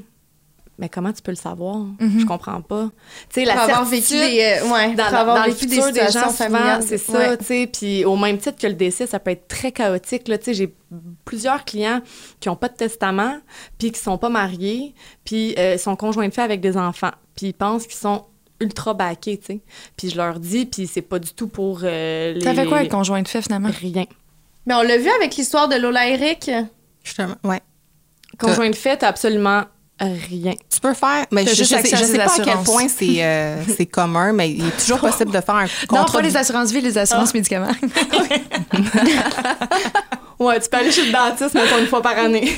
Mais 0.82 0.90
comment 0.90 1.14
tu 1.14 1.22
peux 1.22 1.32
le 1.32 1.38
savoir? 1.38 1.78
Je 2.00 2.26
comprends 2.26 2.60
pas. 2.62 2.90
Tu 3.30 3.42
sais, 3.42 3.46
la 3.46 3.54
Pour 3.54 3.62
avoir 3.62 3.86
vécu 3.86 4.08
certitude- 4.08 4.32
des. 4.36 4.60
euh, 4.64 4.74
ouais. 4.74 4.88
dans, 4.96 5.04
pour 5.04 5.12
dans- 5.14 5.18
avoir 5.20 5.36
dans 5.38 5.46
le 5.46 5.52
vécu 5.52 5.68
des 5.68 5.76
futur 5.76 5.92
des 5.94 6.12
gens, 6.12 6.30
souvent, 6.32 6.82
c'est 6.82 6.98
ça, 6.98 7.14
Ouais. 7.14 7.38
tu 7.38 7.46
sais. 7.46 7.68
Puis 7.72 8.04
au 8.04 8.18
même 8.18 8.38
titre 8.40 8.58
que 8.60 8.66
le 8.68 8.74
décès, 8.74 9.06
ça 9.08 9.20
peut 9.20 9.32
être 9.32 9.48
très 9.48 9.72
chaotique, 9.72 10.28
là. 10.28 10.38
Tu 10.40 10.46
sais, 10.46 10.54
j'ai 10.56 10.76
plusieurs 11.24 11.64
clients 11.66 12.02
qui 12.40 12.50
n'ont 12.50 12.56
pas 12.56 12.68
de 12.68 12.74
testament, 12.76 13.38
puis 13.78 13.92
qui 13.92 14.00
sont 14.02 14.18
pas 14.18 14.30
mariés, 14.30 14.96
puis 15.24 15.54
euh, 15.60 15.78
sont 15.78 15.96
conjoints 15.96 16.28
de 16.28 16.34
fait 16.34 16.42
avec 16.42 16.60
des 16.62 16.76
enfants, 16.76 17.12
puis 17.36 17.48
ils 17.50 17.54
pensent 17.54 17.86
qu'ils 17.86 18.00
sont 18.00 18.26
ultra 18.60 18.94
baqués, 18.96 19.38
tu 19.38 19.46
sais. 19.46 19.60
Puis 19.96 20.10
je 20.10 20.18
leur 20.18 20.40
dis, 20.40 20.66
puis 20.66 20.88
c'est 20.88 21.02
pas 21.04 21.20
du 21.20 21.32
tout 21.34 21.48
pour 21.48 21.82
euh, 21.84 22.34
les... 22.34 22.42
Ça 22.42 22.54
fait 22.56 22.66
quoi 22.66 22.78
avec 22.80 22.92
conjoint 22.92 23.22
de 23.22 23.28
fait 23.28 23.42
finalement? 23.44 23.70
Rien. 23.80 24.06
Mais 24.66 24.74
on 24.74 24.82
l'a 24.82 24.98
vu 24.98 25.10
avec 25.10 25.36
l'histoire 25.36 25.68
de 25.68 25.76
Lola 25.76 26.08
Eric? 26.10 26.50
Justement, 27.04 27.36
ouais. 27.44 27.62
Conjoint 28.40 28.70
de 28.72 28.76
fait, 28.76 28.98
t'as 28.98 29.08
absolument 29.10 29.64
rien. 30.06 30.54
Tu 30.70 30.80
peux 30.82 30.94
faire, 30.94 31.26
mais 31.32 31.44
je, 31.46 31.50
je 31.52 31.56
juste 31.56 31.70
sais, 31.70 31.96
je 31.96 32.18
pas 32.18 32.24
à 32.34 32.40
quel 32.44 32.58
point 32.64 32.88
c'est 32.88 33.24
euh, 33.24 33.62
c'est 33.78 33.86
commun, 33.86 34.34
mais 34.34 34.52
il 34.52 34.66
est 34.68 34.78
toujours 34.80 35.00
possible 35.00 35.32
de 35.32 35.40
faire 35.42 35.56
un 35.56 35.64
Non, 35.66 35.70
contrat. 35.88 36.20
pas 36.20 36.22
les 36.22 36.36
assurances 36.36 36.72
vie, 36.72 36.82
les 36.82 36.98
assurances 36.98 37.30
Ah. 37.34 37.38
médicaments. 37.38 37.72
Ouais, 40.40 40.60
tu 40.60 40.70
peux 40.70 40.78
aller 40.78 40.92
chez 40.92 41.06
le 41.06 41.12
dentiste, 41.12 41.54
mettons, 41.54 41.78
une 41.78 41.86
fois 41.86 42.02
par 42.02 42.18
année. 42.18 42.52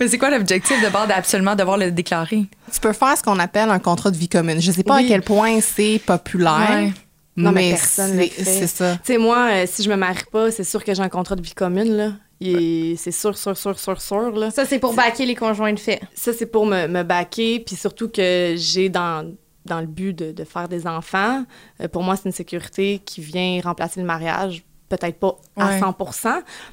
Mais 0.00 0.08
c'est 0.08 0.16
quoi 0.16 0.30
l'objectif 0.30 0.82
de 0.82 0.88
bord 0.88 1.06
d'absolument 1.06 1.54
devoir 1.54 1.76
le 1.76 1.90
déclarer? 1.90 2.46
Tu 2.72 2.80
peux 2.80 2.94
faire 2.94 3.16
ce 3.18 3.22
qu'on 3.22 3.38
appelle 3.38 3.68
un 3.70 3.78
contrat 3.78 4.10
de 4.10 4.16
vie 4.16 4.28
commune. 4.30 4.60
Je 4.62 4.72
sais 4.72 4.82
pas 4.82 4.96
Oui. 4.96 5.04
à 5.04 5.08
quel 5.08 5.20
point 5.22 5.60
c'est 5.60 6.00
populaire, 6.06 6.68
Ouais. 6.70 6.92
Non, 7.36 7.52
mais 7.52 7.64
mais, 7.64 7.70
personne 7.72 8.16
le 8.16 8.22
c'est 8.22 8.28
fait. 8.30 8.44
c'est 8.60 8.66
ça. 8.66 8.92
Tu 9.04 9.12
sais, 9.12 9.18
moi, 9.18 9.48
euh, 9.52 9.66
si 9.70 9.82
je 9.82 9.90
me 9.90 9.96
marie 9.96 10.24
pas, 10.32 10.50
c'est 10.50 10.64
sûr 10.64 10.82
que 10.82 10.94
j'ai 10.94 11.02
un 11.02 11.10
contrat 11.10 11.36
de 11.36 11.42
vie 11.42 11.52
commune, 11.52 11.94
là. 11.94 12.12
Et 12.40 12.96
c'est 12.98 13.12
sûr, 13.12 13.36
sûr, 13.36 13.56
sûr, 13.56 13.78
sûr, 13.78 14.00
sûr, 14.00 14.30
là. 14.32 14.50
Ça, 14.50 14.64
c'est 14.66 14.78
pour 14.78 14.92
baquer 14.94 15.24
les 15.24 15.34
conjoints 15.34 15.72
de 15.72 15.78
fait. 15.78 16.00
Ça, 16.14 16.32
c'est 16.34 16.46
pour 16.46 16.66
me, 16.66 16.86
me 16.86 17.02
baquer, 17.02 17.60
puis 17.60 17.76
surtout 17.76 18.08
que 18.10 18.54
j'ai 18.56 18.88
dans, 18.90 19.34
dans 19.64 19.80
le 19.80 19.86
but 19.86 20.12
de, 20.12 20.32
de 20.32 20.44
faire 20.44 20.68
des 20.68 20.86
enfants. 20.86 21.44
Euh, 21.80 21.88
pour 21.88 22.02
moi, 22.02 22.14
c'est 22.16 22.26
une 22.26 22.32
sécurité 22.34 23.00
qui 23.04 23.22
vient 23.22 23.60
remplacer 23.64 24.00
le 24.00 24.06
mariage. 24.06 24.64
Peut-être 24.88 25.18
pas 25.18 25.36
à 25.56 25.68
Ouais. 25.70 25.80
100 25.80 25.96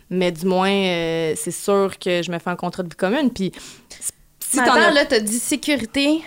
mais 0.09 0.31
du 0.31 0.45
moins, 0.45 0.69
euh, 0.69 1.33
c'est 1.35 1.49
sûr 1.51 1.97
que 1.97 2.21
je 2.21 2.29
me 2.31 2.37
fais 2.39 2.49
un 2.49 2.55
contrat 2.55 2.83
de 2.83 2.89
vie 2.89 2.95
commune. 2.95 3.31
Puis 3.31 3.51
si 4.39 4.57
t'en 4.57 4.63
attends, 4.63 4.73
as... 4.75 4.91
là, 4.91 5.05
t'as 5.05 5.19
dit 5.21 5.39
sécurité 5.39 6.21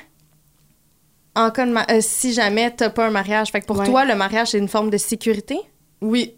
en 1.37 1.51
cas 1.51 1.67
de 1.67 1.71
ma- 1.73 1.87
euh, 1.91 2.01
si 2.01 2.33
jamais 2.33 2.71
t'as 2.75 2.91
pas 2.91 3.07
un 3.07 3.11
mariage. 3.11 3.51
Fait 3.53 3.61
que 3.61 3.67
pour 3.67 3.79
Ouais. 3.79 3.87
toi, 3.87 4.05
le 4.05 4.17
mariage, 4.17 4.49
c'est 4.49 4.59
une 4.59 4.67
forme 4.69 4.91
de 4.91 4.97
sécurité? 4.97 5.59
Oui. 6.01 6.35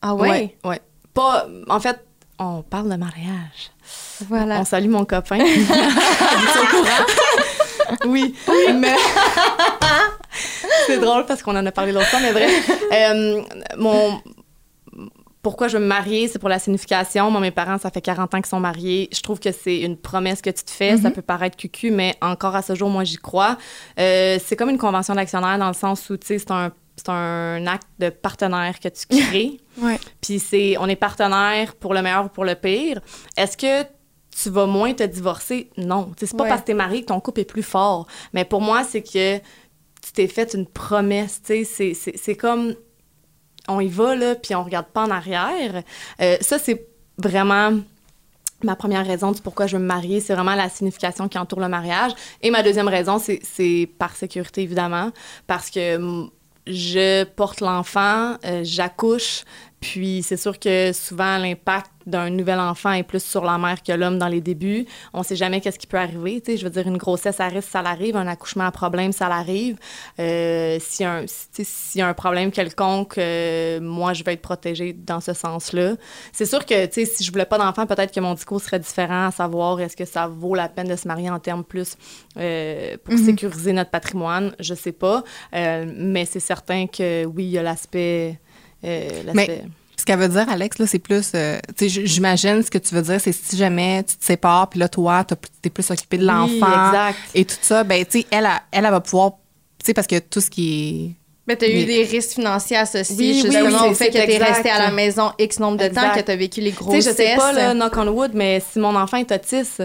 Ah 0.00 0.14
ouais? 0.14 0.28
Ouais. 0.30 0.56
ouais. 0.64 0.80
Pas... 1.12 1.46
En 1.68 1.80
fait, 1.80 1.98
on 2.42 2.62
parle 2.62 2.90
de 2.90 2.96
mariage. 2.96 3.70
Voilà. 4.28 4.60
On 4.60 4.64
salue 4.64 4.88
mon 4.88 5.04
copain. 5.04 5.38
Courant. 6.70 7.06
Oui, 8.06 8.34
mais. 8.74 8.96
c'est 10.86 10.98
drôle 10.98 11.26
parce 11.26 11.42
qu'on 11.42 11.56
en 11.56 11.66
a 11.66 11.72
parlé 11.72 11.92
fois, 11.92 12.20
mais 12.20 12.32
bref. 12.32 12.70
Euh, 12.92 13.42
mon. 13.76 14.20
Pourquoi 15.42 15.66
je 15.66 15.76
veux 15.76 15.82
me 15.82 15.88
marier, 15.88 16.28
c'est 16.28 16.38
pour 16.38 16.48
la 16.48 16.60
signification. 16.60 17.28
Moi, 17.28 17.40
mes 17.40 17.50
parents, 17.50 17.76
ça 17.76 17.90
fait 17.90 18.00
40 18.00 18.32
ans 18.32 18.38
qu'ils 18.38 18.46
sont 18.46 18.60
mariés. 18.60 19.08
Je 19.12 19.20
trouve 19.22 19.40
que 19.40 19.50
c'est 19.50 19.80
une 19.80 19.96
promesse 19.96 20.40
que 20.40 20.50
tu 20.50 20.62
te 20.62 20.70
fais. 20.70 20.96
Ça 20.96 21.10
peut 21.10 21.22
paraître 21.22 21.56
cucu, 21.56 21.90
mais 21.90 22.14
encore 22.20 22.54
à 22.54 22.62
ce 22.62 22.76
jour, 22.76 22.88
moi, 22.88 23.02
j'y 23.02 23.16
crois. 23.16 23.58
Euh, 23.98 24.38
c'est 24.44 24.54
comme 24.54 24.70
une 24.70 24.78
convention 24.78 25.16
d'actionnaire 25.16 25.58
dans 25.58 25.66
le 25.66 25.74
sens 25.74 26.08
où, 26.10 26.16
tu 26.16 26.28
sais, 26.28 26.38
c'est 26.38 26.52
un, 26.52 26.70
c'est 26.96 27.08
un 27.08 27.66
acte 27.66 27.88
de 27.98 28.10
partenaire 28.10 28.78
que 28.80 28.88
tu 28.88 29.06
crées. 29.06 29.60
Ouais. 29.80 29.98
Puis 30.20 30.38
c'est, 30.38 30.76
on 30.78 30.86
est 30.86 30.96
partenaire 30.96 31.74
pour 31.76 31.94
le 31.94 32.02
meilleur 32.02 32.26
ou 32.26 32.28
pour 32.28 32.44
le 32.44 32.54
pire. 32.54 33.00
Est-ce 33.38 33.56
que 33.56 33.84
tu 34.30 34.50
vas 34.50 34.66
moins 34.66 34.92
te 34.92 35.02
divorcer? 35.02 35.70
Non. 35.78 36.12
C'est 36.18 36.36
pas 36.36 36.42
Ouais. 36.44 36.48
parce 36.50 36.60
que 36.60 36.66
t'es 36.66 36.74
marié 36.74 37.00
que 37.00 37.06
ton 37.06 37.20
couple 37.20 37.40
est 37.40 37.44
plus 37.46 37.62
fort. 37.62 38.06
Mais 38.34 38.44
pour 38.44 38.60
moi, 38.60 38.84
c'est 38.84 39.00
que 39.02 39.38
tu 39.38 40.12
t'es 40.12 40.26
fait 40.28 40.52
une 40.52 40.66
promesse. 40.66 41.40
Tu 41.42 41.64
sais, 41.64 41.64
c'est, 41.64 41.94
c'est, 41.94 42.18
c'est 42.18 42.34
comme 42.34 42.74
on 43.68 43.80
y 43.80 43.88
va, 43.88 44.14
là, 44.14 44.34
puis 44.34 44.54
on 44.54 44.62
regarde 44.62 44.88
pas 44.88 45.04
en 45.04 45.10
arrière. 45.10 45.82
Euh, 46.20 46.36
ça, 46.42 46.58
c'est 46.58 46.86
vraiment 47.16 47.70
ma 48.64 48.76
première 48.76 49.06
raison 49.06 49.32
du 49.32 49.40
pourquoi 49.40 49.66
je 49.66 49.76
veux 49.76 49.82
me 49.82 49.88
marier. 49.88 50.20
C'est 50.20 50.34
vraiment 50.34 50.54
la 50.54 50.68
signification 50.68 51.28
qui 51.28 51.38
entoure 51.38 51.60
le 51.60 51.68
mariage. 51.68 52.12
Et 52.42 52.50
ma 52.50 52.62
deuxième 52.62 52.88
raison, 52.88 53.18
c'est, 53.18 53.88
par 53.98 54.14
sécurité, 54.16 54.62
évidemment, 54.62 55.10
parce 55.46 55.70
que 55.70 56.26
je 56.66 57.24
porte 57.24 57.60
l'enfant, 57.60 58.36
euh, 58.44 58.62
j'accouche, 58.64 59.44
puis 59.82 60.22
c'est 60.22 60.38
sûr 60.38 60.58
que 60.58 60.92
souvent 60.94 61.36
l'impact 61.36 61.90
d'un 62.06 62.30
nouvel 62.30 62.58
enfant 62.58 62.90
est 62.92 63.04
plus 63.04 63.22
sur 63.22 63.44
la 63.44 63.58
mère 63.58 63.80
que 63.80 63.92
l'homme 63.92 64.18
dans 64.18 64.26
les 64.26 64.40
débuts. 64.40 64.86
On 65.12 65.22
sait 65.22 65.36
jamais 65.36 65.60
qu'est-ce 65.60 65.78
qui 65.78 65.86
peut 65.86 65.98
arriver. 65.98 66.40
Tu 66.40 66.50
sais, 66.52 66.56
je 66.56 66.64
veux 66.64 66.70
dire, 66.70 66.88
une 66.88 66.96
grossesse 66.96 67.38
à 67.38 67.46
risque, 67.46 67.68
ça 67.70 67.80
l'arrive. 67.80 68.16
Un 68.16 68.26
accouchement 68.26 68.64
à 68.64 68.72
problème, 68.72 69.12
ça 69.12 69.28
l'arrive. 69.28 69.76
Euh, 70.18 70.78
S'il 70.80 71.04
y, 71.04 71.06
a 71.06 71.12
un- 71.18 71.24
si- 71.26 71.98
y 71.98 72.00
a 72.02 72.08
un 72.08 72.14
problème 72.14 72.50
quelconque, 72.50 73.18
euh, 73.18 73.80
moi, 73.80 74.14
je 74.14 74.24
vais 74.24 74.32
être 74.32 74.42
protégée 74.42 74.92
dans 74.94 75.20
ce 75.20 75.32
sens-là. 75.32 75.92
C'est 76.32 76.46
sûr 76.46 76.66
que, 76.66 76.86
tu 76.86 76.92
sais, 76.92 77.04
si 77.04 77.22
je 77.22 77.30
voulais 77.30 77.44
pas 77.44 77.58
d'enfant, 77.58 77.86
peut-être 77.86 78.12
que 78.12 78.18
mon 78.20 78.34
discours 78.34 78.60
serait 78.60 78.80
différent, 78.80 79.26
à 79.26 79.30
savoir 79.30 79.78
est-ce 79.80 79.96
que 79.96 80.04
ça 80.04 80.26
vaut 80.26 80.56
la 80.56 80.68
peine 80.68 80.88
de 80.88 80.96
se 80.96 81.06
marier 81.06 81.30
en 81.30 81.38
termes 81.38 81.62
plus 81.62 81.96
euh, 82.36 82.96
pour 83.04 83.16
sécuriser 83.16 83.72
notre 83.72 83.90
patrimoine? 83.90 84.56
Je 84.58 84.74
sais 84.74 84.90
pas. 84.92 85.22
Euh, 85.54 85.84
mais 85.96 86.24
c'est 86.24 86.40
certain 86.40 86.88
que 86.88 87.24
oui, 87.26 87.44
il 87.44 87.50
y 87.50 87.58
a 87.58 87.62
l'aspect. 87.62 88.40
Euh, 88.84 89.22
l'aspect- 89.24 89.64
Ce 89.96 90.04
qu'elle 90.04 90.18
veut 90.18 90.28
dire, 90.28 90.48
Alex, 90.48 90.78
là, 90.78 90.86
c'est 90.88 90.98
plus. 90.98 91.30
euh, 91.34 91.58
tu 91.76 91.88
j'imagine 91.88 92.60
ce 92.62 92.70
que 92.70 92.78
tu 92.78 92.92
veux 92.94 93.02
dire, 93.02 93.20
c'est 93.20 93.30
si 93.32 93.56
jamais 93.56 94.02
tu 94.02 94.16
te 94.16 94.24
sépares, 94.24 94.68
puis 94.68 94.80
là, 94.80 94.88
toi, 94.88 95.24
t'es 95.60 95.70
plus 95.70 95.88
occupé 95.90 96.16
de 96.18 96.22
Oui, 96.22 96.28
l'enfant 96.28 96.86
exact. 96.88 97.18
et 97.34 97.44
tout 97.44 97.54
ça, 97.60 97.84
ben, 97.84 98.04
tu 98.04 98.20
sais, 98.20 98.26
elle, 98.32 98.48
elle, 98.72 98.84
elle 98.84 98.90
va 98.90 99.00
pouvoir. 99.00 99.32
Tu 99.78 99.86
sais, 99.86 99.94
parce 99.94 100.06
que 100.08 100.18
tout 100.18 100.40
ce 100.40 100.50
qui 100.50 101.14
Mais 101.46 101.54
t'as 101.56 101.68
eu 101.68 101.74
Mais- 101.74 101.84
des 101.84 102.02
risques 102.04 102.30
financiers 102.32 102.76
associés 102.78 103.16
Oui, 103.16 103.42
justement 103.42 103.82
oui, 103.84 103.90
au 103.90 103.94
fait 103.94 104.08
que 104.08 104.12
t'es 104.14 104.32
exact. 104.34 104.54
resté 104.54 104.70
à 104.70 104.78
la 104.80 104.90
maison 104.90 105.30
X 105.38 105.60
nombre 105.60 105.76
de 105.78 105.86
temps, 105.88 106.00
Exact. 106.02 106.16
que 106.20 106.20
t'as 106.26 106.36
vécu 106.36 106.60
les 106.60 106.70
Tu 106.72 106.76
grossesses. 106.78 107.04
sais, 107.16 107.26
je 107.26 107.30
sais 107.32 107.36
pas, 107.36 107.52
là, 107.52 107.74
knock 107.74 107.96
on 107.96 108.08
wood, 108.08 108.30
mais 108.34 108.60
si 108.72 108.78
mon 108.80 108.96
enfant 108.96 109.18
est 109.18 109.30
autiste, 109.30 109.82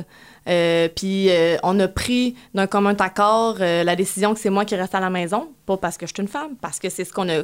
euh, 0.48 0.88
puis 0.95 1.30
euh, 1.30 1.57
on 1.64 1.80
a 1.80 1.88
pris 1.88 2.36
d'un 2.56 2.65
commun 2.68 2.95
accord 2.98 3.57
euh, 3.60 3.84
la 3.84 3.95
décision 3.95 4.34
que 4.34 4.40
c'est 4.40 4.49
moi 4.49 4.65
qui 4.65 4.76
reste 4.76 4.95
à 4.95 4.99
la 4.99 5.10
maison, 5.10 5.49
pas 5.65 5.78
parce 5.78 5.98
que 5.98 6.07
je 6.07 6.14
suis 6.15 6.22
une 6.24 6.30
femme, 6.30 6.56
parce 6.61 6.80
que 6.80 6.90
c'est 6.90 7.03
ce 7.06 7.11
qu'on 7.11 7.28
a 7.30 7.41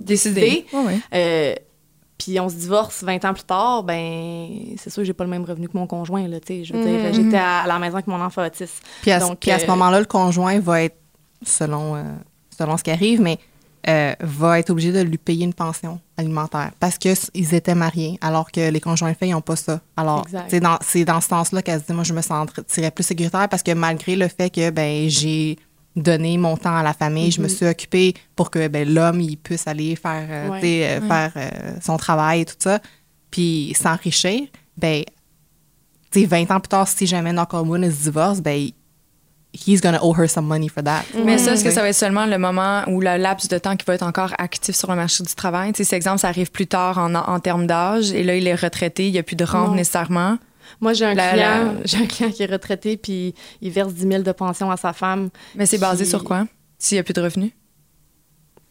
décidé. 0.00 0.66
Ouais, 0.72 0.84
ouais. 0.84 0.98
Euh, 1.14 1.54
puis 2.18 2.38
on 2.40 2.48
se 2.48 2.56
divorce 2.56 3.04
20 3.04 3.24
ans 3.24 3.32
plus 3.32 3.44
tard, 3.44 3.84
ben 3.84 4.48
c'est 4.76 4.90
sûr 4.90 5.02
que 5.02 5.06
j'ai 5.06 5.12
pas 5.12 5.24
le 5.24 5.30
même 5.30 5.44
revenu 5.44 5.68
que 5.68 5.76
mon 5.76 5.86
conjoint, 5.86 6.26
là, 6.26 6.40
tu 6.40 6.46
sais. 6.48 6.64
Je 6.64 6.74
veux 6.74 6.84
dire, 6.84 7.14
j'étais 7.14 7.36
à, 7.36 7.60
à 7.60 7.66
la 7.68 7.78
maison 7.78 7.94
avec 7.94 8.08
mon 8.08 8.20
enfant 8.20 8.44
autiste. 8.44 8.82
Puis 9.02 9.12
à, 9.12 9.20
Donc, 9.20 9.46
à 9.46 9.58
ce 9.58 9.64
euh, 9.64 9.68
moment-là, 9.68 10.00
le 10.00 10.06
conjoint 10.06 10.58
va 10.58 10.82
être, 10.82 10.96
selon, 11.42 11.94
euh, 11.94 12.02
selon 12.58 12.76
ce 12.76 12.82
qui 12.82 12.90
arrive, 12.90 13.20
mais 13.20 13.38
euh, 13.88 14.14
va 14.20 14.58
être 14.58 14.70
obligé 14.70 14.90
de 14.90 15.00
lui 15.00 15.16
payer 15.16 15.44
une 15.44 15.54
pension 15.54 16.00
alimentaire 16.16 16.72
parce 16.80 16.98
qu'ils 16.98 17.54
étaient 17.54 17.76
mariés, 17.76 18.18
alors 18.20 18.50
que 18.50 18.68
les 18.68 18.80
conjoints 18.80 19.14
ils 19.22 19.30
n'ont 19.30 19.40
pas 19.40 19.54
ça. 19.54 19.80
Alors, 19.96 20.26
c'est 20.48 20.58
dans, 20.58 20.76
c'est 20.80 21.04
dans 21.04 21.20
ce 21.20 21.28
sens-là 21.28 21.62
qu'elle 21.62 21.80
se 21.80 21.86
dit, 21.86 21.92
moi, 21.92 22.02
je 22.02 22.12
me 22.12 22.20
sentirais 22.20 22.90
plus 22.90 23.04
sécuritaire 23.04 23.48
parce 23.48 23.62
que 23.62 23.72
malgré 23.72 24.16
le 24.16 24.26
fait 24.26 24.50
que 24.50 24.70
ben 24.70 25.08
j'ai 25.08 25.56
donné 25.96 26.38
mon 26.38 26.56
temps 26.56 26.76
à 26.76 26.82
la 26.82 26.92
famille, 26.94 27.30
je 27.32 27.40
me 27.40 27.48
suis 27.48 27.66
occupée 27.66 28.14
pour 28.36 28.50
que 28.50 28.68
ben, 28.68 28.88
l'homme, 28.88 29.20
il 29.20 29.36
puisse 29.36 29.66
aller 29.66 29.96
faire, 29.96 30.26
euh, 30.30 30.48
Ouais. 30.50 30.60
tu 30.60 30.66
sais, 30.66 30.88
euh, 30.88 31.00
faire 31.08 31.32
euh, 31.36 31.50
son 31.82 31.96
travail 31.96 32.42
et 32.42 32.44
tout 32.44 32.54
ça, 32.58 32.78
puis 33.30 33.74
s'enrichir, 33.78 34.42
ben 34.76 35.02
tu 36.10 36.20
sais, 36.20 36.26
20 36.26 36.50
ans 36.52 36.60
plus 36.60 36.68
tard, 36.68 36.86
si 36.88 37.06
jamais 37.06 37.32
knock 37.32 37.52
on 37.52 37.66
wood, 37.66 37.82
elle 37.82 37.92
se 37.92 38.04
divorce, 38.04 38.40
ben, 38.40 38.70
he's 39.52 39.80
gonna 39.80 39.98
owe 40.04 40.14
her 40.16 40.28
some 40.28 40.46
money 40.46 40.68
for 40.68 40.82
that. 40.84 41.02
Mais 41.24 41.36
ça, 41.38 41.52
est-ce 41.54 41.64
que 41.64 41.70
ça 41.70 41.82
va 41.82 41.88
être 41.88 41.94
seulement 41.96 42.26
le 42.26 42.38
moment 42.38 42.84
ou 42.86 43.00
le 43.00 43.16
laps 43.16 43.48
de 43.48 43.58
temps 43.58 43.76
qui 43.76 43.84
va 43.84 43.94
être 43.94 44.02
encore 44.06 44.32
actif 44.38 44.76
sur 44.76 44.88
le 44.90 44.96
marché 44.96 45.24
du 45.24 45.34
travail? 45.34 45.72
Tu 45.72 45.78
sais, 45.78 45.84
cet 45.84 45.94
exemple, 45.96 46.20
ça 46.20 46.28
arrive 46.28 46.50
plus 46.50 46.66
tard 46.68 46.98
en, 46.98 47.14
en 47.14 47.40
termes 47.40 47.66
d'âge 47.66 48.12
et 48.12 48.22
là, 48.22 48.36
il 48.36 48.46
est 48.46 48.54
retraité, 48.54 49.06
il 49.08 49.12
n'y 49.12 49.18
a 49.18 49.22
plus 49.22 49.36
de 49.36 49.44
rente 49.44 49.70
Non. 49.70 49.74
nécessairement. 49.74 50.38
Moi, 50.80 50.92
j'ai 50.92 51.04
un, 51.06 51.14
La- 51.14 51.30
client, 51.32 51.44
la- 51.44 51.74
j'ai 51.84 51.98
un 51.98 52.06
client 52.06 52.30
qui 52.30 52.42
est 52.42 52.46
retraité, 52.50 52.96
puis 52.96 53.34
il 53.60 53.70
verse 53.72 53.92
10 53.94 54.06
000 54.08 54.22
de 54.22 54.32
pension 54.32 54.70
à 54.70 54.76
sa 54.76 54.92
femme. 54.92 55.30
Mais 55.54 55.66
c'est 55.66 55.78
basé 55.78 56.04
sur 56.04 56.22
quoi? 56.24 56.46
S'il 56.78 56.96
n'y 56.96 57.00
a 57.00 57.02
plus 57.02 57.14
de 57.14 57.20
revenus? 57.20 57.52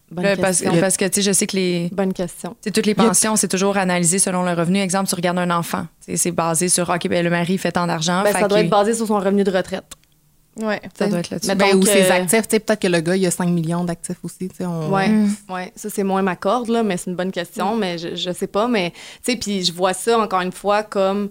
Bonne 0.10 0.24
Là, 0.24 0.38
parce, 0.38 0.60
question. 0.62 0.80
parce 0.80 0.96
que, 0.96 1.04
tu 1.06 1.16
sais, 1.16 1.22
je 1.22 1.32
sais 1.34 1.46
que 1.48 1.58
les. 1.58 1.90
Bonne 1.92 2.14
question. 2.14 2.52
tu 2.52 2.56
sais, 2.62 2.72
toutes 2.72 2.86
les 2.86 2.96
pensions, 2.96 3.36
c'est 3.36 3.50
toujours 3.50 3.76
analysé 3.76 4.20
selon 4.20 4.44
le 4.44 4.54
revenu. 4.54 4.80
Exemple, 4.80 5.10
tu 5.10 5.16
regardes 5.16 5.38
un 5.38 5.52
enfant. 5.52 5.86
C'est 6.00 6.32
basé 6.32 6.70
sur, 6.70 6.90
OK, 6.90 7.10
ben, 7.10 7.22
le 7.24 7.30
mari 7.30 7.58
fait 7.58 7.74
tant 7.74 7.88
d'argent. 7.88 8.24
Ben, 8.24 8.32
fait 8.34 8.40
ça 8.40 8.48
doit 8.48 8.62
être 8.62 8.70
basé 8.70 8.94
sur 8.94 9.06
son 9.08 9.20
revenu 9.20 9.44
de 9.44 9.52
retraite. 9.52 9.84
Ouais. 10.56 10.82
Ça 10.98 11.08
doit 11.10 11.20
être 11.20 11.30
là-dessus. 11.30 11.50
Mais 11.50 11.56
Ben, 11.56 11.72
donc, 11.74 11.84
ou 11.84 11.86
ses 11.86 12.04
euh, 12.06 12.14
actifs, 12.14 12.48
tu 12.48 12.52
sais, 12.56 12.60
peut-être 12.62 12.80
que 12.82 12.88
le 12.88 13.02
gars, 13.02 13.16
il 13.18 13.26
a 13.28 13.32
5 13.32 13.48
millions 13.50 13.84
d'actifs 13.84 14.18
aussi, 14.24 14.48
tu 14.48 14.56
sais. 14.56 14.66
on- 14.66 14.90
Ouais, 14.92 15.10
Mm. 15.10 15.30
ouais, 15.50 15.72
ça 15.76 15.90
c'est 15.90 16.04
moins 16.04 16.22
ma 16.24 16.36
corde 16.38 16.70
là, 16.70 16.82
mais 16.84 16.96
c'est 16.98 17.12
une 17.12 17.16
bonne 17.18 17.32
question, 17.32 17.76
mais 17.76 17.98
je, 18.00 18.16
je 18.16 18.32
sais 18.32 18.48
pas, 18.48 18.68
mais 18.70 18.92
tu 19.24 19.34
sais, 19.34 19.38
puis 19.38 19.64
je 19.64 19.72
vois 19.74 19.94
ça 19.94 20.18
encore 20.18 20.42
une 20.42 20.52
fois 20.54 20.82
comme 20.84 21.30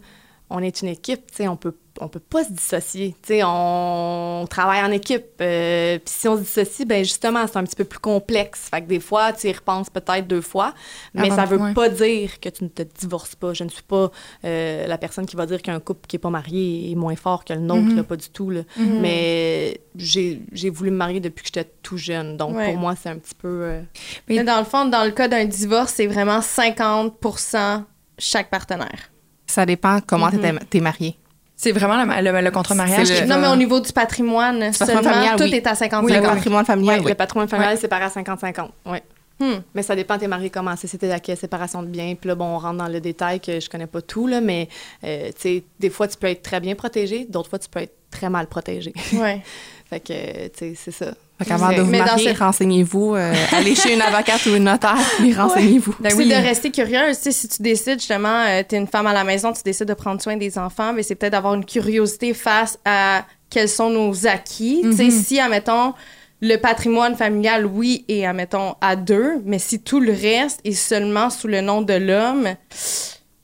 on 0.50 0.62
est 0.62 0.82
une 0.82 0.88
équipe, 0.88 1.26
tu 1.30 1.36
sais, 1.36 1.48
on 1.48 1.56
peut 1.56 1.74
on 1.98 2.08
peut 2.08 2.20
pas 2.20 2.44
se 2.44 2.52
dissocier, 2.52 3.16
tu 3.22 3.28
sais, 3.28 3.40
on 3.42 4.46
travaille 4.50 4.82
en 4.84 4.90
équipe, 4.90 5.24
euh, 5.40 5.96
puis 5.98 6.14
si 6.14 6.28
on 6.28 6.36
se 6.36 6.42
dissocie, 6.42 6.86
ben 6.86 7.02
justement 7.02 7.46
c'est 7.46 7.56
un 7.56 7.64
petit 7.64 7.74
peu 7.74 7.84
plus 7.86 7.98
complexe, 8.00 8.68
fait 8.70 8.82
que 8.82 8.86
des 8.86 9.00
fois 9.00 9.32
tu 9.32 9.48
y 9.48 9.52
repenses 9.52 9.88
peut-être 9.88 10.26
deux 10.26 10.42
fois, 10.42 10.74
mais 11.14 11.28
Avant, 11.32 11.36
ça 11.36 11.44
veut 11.46 11.72
pas 11.72 11.88
dire 11.88 12.38
que 12.38 12.50
tu 12.50 12.64
ne 12.64 12.68
te 12.68 12.82
divorces 12.82 13.34
pas. 13.34 13.54
Je 13.54 13.64
ne 13.64 13.70
suis 13.70 13.82
pas 13.82 14.10
euh, 14.44 14.86
la 14.86 14.98
personne 14.98 15.24
qui 15.24 15.36
va 15.36 15.46
dire 15.46 15.62
qu'un 15.62 15.80
couple 15.80 16.06
qui 16.06 16.16
est 16.16 16.18
pas 16.18 16.28
marié 16.28 16.90
est 16.90 16.94
moins 16.96 17.16
fort 17.16 17.46
que 17.46 17.54
le 17.54 17.60
nôtre, 17.60 17.80
Mhm. 17.88 17.96
là, 17.96 18.02
pas 18.04 18.16
du 18.16 18.28
tout 18.28 18.50
là. 18.50 18.60
Mais 18.76 19.80
j'ai 19.96 20.42
j'ai 20.52 20.68
voulu 20.68 20.90
me 20.90 20.96
marier 20.98 21.20
depuis 21.20 21.44
que 21.44 21.48
j'étais 21.54 21.70
tout 21.82 21.96
jeune, 21.96 22.36
donc 22.36 22.56
Ouais. 22.56 22.66
pour 22.72 22.76
moi 22.76 22.94
c'est 22.94 23.08
un 23.08 23.16
petit 23.16 23.34
peu 23.34 23.48
euh, 23.62 23.80
Mais 24.28 24.44
dans 24.44 24.58
le 24.58 24.64
fond, 24.66 24.84
dans 24.84 25.04
le 25.04 25.12
cas 25.12 25.28
d'un 25.28 25.46
divorce, 25.46 25.94
c'est 25.94 26.06
vraiment 26.06 26.40
50% 26.42 27.84
chaque 28.18 28.50
partenaire. 28.50 29.10
Ça 29.46 29.64
dépend 29.66 30.00
comment 30.06 30.26
Mhm. 30.26 30.32
t'étais- 30.40 30.64
t'es 30.70 30.80
marié. 30.80 31.16
C'est 31.58 31.72
vraiment 31.72 32.04
le, 32.04 32.22
le, 32.32 32.40
le 32.42 32.50
contre-mariage. 32.50 33.06
C'est 33.06 33.14
qui 33.14 33.20
le- 33.22 33.26
Non, 33.28 33.38
mais 33.38 33.48
au 33.48 33.56
niveau 33.56 33.80
du 33.80 33.90
patrimoine, 33.92 34.58
patrimoine 34.58 34.72
seulement, 35.02 35.02
familial, 35.10 35.36
tout 35.36 35.44
oui. 35.44 35.54
est 35.54 35.66
à 35.66 35.74
50 35.74 36.10
le 36.10 36.20
patrimoine 36.20 36.64
familial, 36.66 37.00
oui. 37.00 37.08
Le 37.08 37.14
patrimoine 37.14 37.48
familial 37.48 37.74
est 37.74 37.78
séparé 37.80 38.04
à 38.04 38.08
50-50. 38.10 38.70
Ouais. 38.84 39.02
Hmm. 39.38 39.60
Mais 39.74 39.82
ça 39.82 39.94
dépend, 39.96 40.18
t'es 40.18 40.28
marié 40.28 40.50
comment? 40.50 40.74
C'est 40.76 40.86
c'était 40.86 41.08
la 41.08 41.36
séparation 41.36 41.82
de 41.82 41.88
biens. 41.88 42.14
Puis 42.18 42.28
là, 42.28 42.34
bon, 42.34 42.44
on 42.46 42.58
rentre 42.58 42.76
dans 42.78 42.88
le 42.88 43.00
détail 43.00 43.40
que 43.40 43.60
je 43.60 43.68
connais 43.70 43.86
pas 43.86 44.00
tout, 44.02 44.26
là, 44.26 44.40
mais 44.40 44.68
euh, 45.04 45.28
tu 45.28 45.40
sais, 45.40 45.64
des 45.78 45.90
fois, 45.90 46.08
tu 46.08 46.16
peux 46.16 46.26
être 46.26 46.42
très 46.42 46.60
bien 46.60 46.74
protégé, 46.74 47.26
d'autres 47.28 47.48
fois, 47.50 47.58
tu 47.58 47.68
peux 47.68 47.80
être 47.80 47.94
très 48.10 48.28
mal 48.30 48.46
protégé. 48.46 48.92
Ouais. 49.14 49.42
fait 49.90 50.00
que, 50.00 50.48
tu 50.48 50.58
sais, 50.58 50.74
c'est 50.74 50.90
ça. 50.90 51.12
Fait 51.38 51.44
qu'avant 51.44 51.70
de 51.72 51.82
vous 51.82 51.90
Mais 51.90 51.98
dans 51.98 52.04
marier, 52.06 52.28
cette- 52.28 52.38
renseignez-vous. 52.38 53.14
euh, 53.14 53.34
allez 53.52 53.74
chez 53.74 53.92
une 53.94 54.00
avocate 54.00 54.46
ou 54.46 54.54
une 54.56 54.64
notaire, 54.64 54.96
puis 55.18 55.34
renseignez-vous. 55.34 55.94
Ben 56.00 56.10
c'est 56.10 56.16
oui. 56.16 56.28
de 56.28 56.34
rester 56.34 56.70
curieuse. 56.70 57.20
Tu 57.20 57.30
si 57.32 57.46
tu 57.48 57.62
décides 57.62 57.98
justement, 57.98 58.44
euh, 58.46 58.62
t'es 58.66 58.76
une 58.78 58.86
femme 58.86 59.06
à 59.06 59.12
la 59.12 59.22
maison, 59.24 59.52
tu 59.52 59.62
décides 59.62 59.86
de 59.88 59.94
prendre 59.94 60.20
soin 60.22 60.36
des 60.36 60.56
enfants, 60.58 60.92
mais 60.94 61.02
c'est 61.02 61.14
peut-être 61.14 61.32
d'avoir 61.32 61.54
une 61.54 61.64
curiosité 61.66 62.32
face 62.32 62.78
à 62.86 63.24
quels 63.50 63.68
sont 63.68 63.90
nos 63.90 64.26
acquis. 64.26 64.80
Tu 64.82 64.92
sais, 64.94 65.10
si, 65.10 65.38
admettons, 65.38 65.92
le 66.40 66.56
patrimoine 66.56 67.16
familial, 67.16 67.66
oui, 67.66 68.04
et 68.08 68.26
admettons 68.26 68.74
à 68.80 68.96
deux, 68.96 69.42
mais 69.44 69.58
si 69.58 69.80
tout 69.80 70.00
le 70.00 70.12
reste 70.12 70.60
est 70.64 70.72
seulement 70.72 71.28
sous 71.30 71.48
le 71.48 71.60
nom 71.60 71.82
de 71.82 71.94
l'homme, 71.94 72.48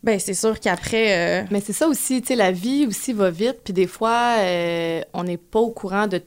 ben 0.03 0.19
c'est 0.19 0.35
sûr 0.35 0.59
qu'après. 0.59 1.43
euh, 1.43 1.45
Mais 1.51 1.61
c'est 1.65 1.73
ça 1.73 1.87
aussi, 1.87 2.21
tu 2.23 2.29
sais, 2.29 2.37
la 2.37 2.51
vie 2.53 2.87
aussi 2.89 3.13
va 3.13 3.31
vite, 3.31 3.59
puis 3.65 3.73
des 3.73 3.87
fois, 3.87 4.37
euh, 4.39 5.01
on 5.15 5.25
n'est 5.25 5.37
pas 5.37 5.61
au 5.61 5.71
courant 5.71 6.07
de 6.07 6.23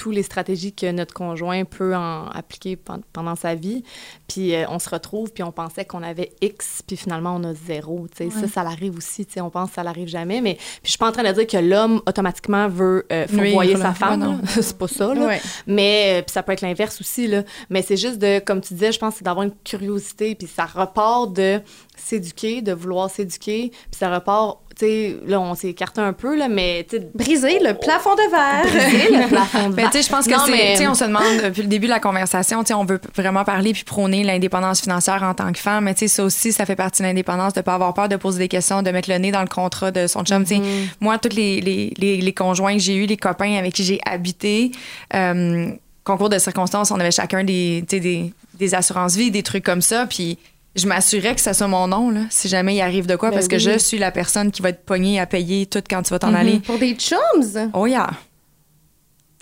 toutes 0.00 0.14
les 0.14 0.22
stratégies 0.22 0.72
que 0.72 0.90
notre 0.90 1.12
conjoint 1.12 1.66
peut 1.66 1.94
en 1.94 2.26
appliquer 2.28 2.76
pen- 2.76 3.02
pendant 3.12 3.36
sa 3.36 3.54
vie. 3.54 3.84
Puis 4.28 4.54
euh, 4.54 4.64
on 4.70 4.78
se 4.78 4.88
retrouve, 4.88 5.30
puis 5.30 5.42
on 5.42 5.52
pensait 5.52 5.84
qu'on 5.84 6.02
avait 6.02 6.32
X, 6.40 6.82
puis 6.86 6.96
finalement 6.96 7.36
on 7.36 7.44
a 7.44 7.52
zéro. 7.52 8.06
Tu 8.16 8.30
sais, 8.30 8.40
ça, 8.40 8.48
ça 8.48 8.62
l'arrive 8.64 8.96
aussi. 8.96 9.26
On 9.36 9.50
pense 9.50 9.68
que 9.68 9.74
ça 9.74 9.82
l'arrive 9.82 10.08
jamais. 10.08 10.40
Mais 10.40 10.54
puis 10.54 10.64
je 10.84 10.88
suis 10.90 10.98
pas 10.98 11.08
en 11.08 11.12
train 11.12 11.22
de 11.22 11.32
dire 11.32 11.46
que 11.46 11.58
l'homme 11.58 12.00
automatiquement 12.06 12.66
veut 12.68 13.04
euh, 13.12 13.26
fourvoyer 13.28 13.74
Nuire, 13.74 13.78
sa 13.86 13.92
femme. 13.92 14.40
Ouais, 14.42 14.48
c'est 14.62 14.78
pas 14.78 14.88
ça. 14.88 15.12
Là. 15.14 15.26
ouais. 15.26 15.42
Mais 15.66 16.20
euh, 16.20 16.22
puis 16.22 16.32
ça 16.32 16.42
peut 16.42 16.52
être 16.52 16.62
l'inverse 16.62 16.98
aussi 16.98 17.26
là. 17.26 17.42
Mais 17.68 17.82
c'est 17.82 17.98
juste 17.98 18.16
de, 18.18 18.38
comme 18.38 18.62
tu 18.62 18.72
disais, 18.72 18.92
je 18.92 18.98
pense, 18.98 19.16
c'est 19.16 19.24
d'avoir 19.24 19.44
une 19.44 19.54
curiosité. 19.64 20.34
Puis 20.34 20.46
ça 20.46 20.64
repart 20.64 21.30
de 21.34 21.60
s'éduquer, 21.94 22.62
de 22.62 22.72
vouloir 22.72 23.10
s'éduquer. 23.10 23.68
Puis 23.70 23.98
ça 23.98 24.14
repart, 24.14 24.60
sais, 24.86 25.16
là 25.26 25.40
on 25.40 25.54
s'est 25.54 25.68
écarté 25.68 26.00
un 26.00 26.12
peu 26.12 26.36
là, 26.36 26.48
mais 26.48 26.86
tu 26.88 26.96
sais, 26.98 27.08
Briser 27.14 27.58
le 27.60 27.74
plafond 27.74 28.14
de 28.14 28.30
verre. 28.30 28.62
briser 28.64 29.10
le 29.16 29.28
plafond 29.28 29.68
de 29.70 29.74
Mais 29.76 29.82
verre. 29.82 29.90
tu 29.90 29.98
sais, 29.98 30.04
je 30.04 30.10
pense 30.12 30.26
que 30.26 30.32
Non, 30.32 30.42
c'est, 30.46 30.52
mais- 30.52 30.72
tu 30.72 30.78
sais, 30.78 30.86
on 30.88 30.94
se 30.94 31.04
demande 31.04 31.22
depuis 31.44 31.62
le 31.62 31.68
début 31.68 31.86
de 31.86 31.90
la 31.92 32.00
conversation, 32.00 32.60
tu 32.62 32.68
sais, 32.68 32.74
on 32.74 32.84
veut 32.84 33.00
vraiment 33.16 33.44
parler 33.44 33.72
puis 33.72 33.84
prôner 33.84 34.24
l'indépendance 34.24 34.80
financière 34.80 35.22
en 35.22 35.34
tant 35.34 35.52
que 35.52 35.58
femme, 35.58 35.84
mais 35.84 35.94
tu 35.94 36.00
sais, 36.00 36.08
ça 36.08 36.24
aussi, 36.24 36.52
ça 36.52 36.66
fait 36.66 36.76
partie 36.76 37.02
de 37.02 37.06
l'indépendance, 37.08 37.52
de 37.52 37.60
pas 37.60 37.74
avoir 37.74 37.94
peur 37.94 38.08
de 38.08 38.16
poser 38.16 38.38
des 38.38 38.48
questions, 38.48 38.82
de 38.82 38.90
mettre 38.90 39.10
le 39.10 39.18
nez 39.18 39.30
dans 39.32 39.42
le 39.42 39.48
contrat 39.48 39.90
de 39.90 40.06
son 40.06 40.24
chum. 40.24 40.44
Tu 40.44 40.54
sais, 40.56 40.60
Mm-hmm. 40.60 40.88
moi, 41.00 41.18
tous 41.18 41.34
les, 41.34 41.60
les, 41.60 41.94
les, 41.96 42.16
les 42.20 42.32
conjoints 42.34 42.74
que 42.74 42.80
j'ai 42.82 42.96
eus, 42.96 43.06
les 43.06 43.16
copains 43.16 43.56
avec 43.56 43.72
qui 43.72 43.84
j'ai 43.84 44.00
habité, 44.04 44.70
euh, 45.14 45.70
concours 46.04 46.28
de 46.28 46.38
circonstances, 46.38 46.90
on 46.90 46.98
avait 47.00 47.10
chacun 47.10 47.44
des, 47.44 47.84
tu 47.88 47.96
sais, 47.96 48.00
des, 48.00 48.32
des 48.54 48.74
assurances 48.74 49.16
vie, 49.16 49.30
des 49.30 49.42
trucs 49.42 49.64
comme 49.64 49.80
ça, 49.82 50.06
puis 50.06 50.38
je 50.76 50.86
m'assurais 50.86 51.34
que 51.34 51.40
ça 51.40 51.52
soit 51.54 51.66
mon 51.68 51.86
nom, 51.88 52.10
là, 52.10 52.20
si 52.30 52.48
jamais 52.48 52.74
il 52.76 52.80
arrive 52.80 53.06
de 53.06 53.16
quoi, 53.16 53.30
Ben 53.30 53.34
parce 53.36 53.48
que 53.48 53.58
je 53.58 53.76
suis 53.78 53.98
la 53.98 54.10
personne 54.10 54.50
qui 54.50 54.62
va 54.62 54.68
être 54.70 54.84
pognée 54.84 55.18
à 55.20 55.26
payer 55.26 55.66
tout 55.66 55.82
quand 55.88 56.02
tu 56.02 56.10
vas 56.10 56.18
t'en 56.18 56.32
aller. 56.34 56.60
Pour 56.60 56.78
des 56.78 56.94
chums. 56.94 57.70
Oh 57.74 57.86
yeah. 57.86 58.10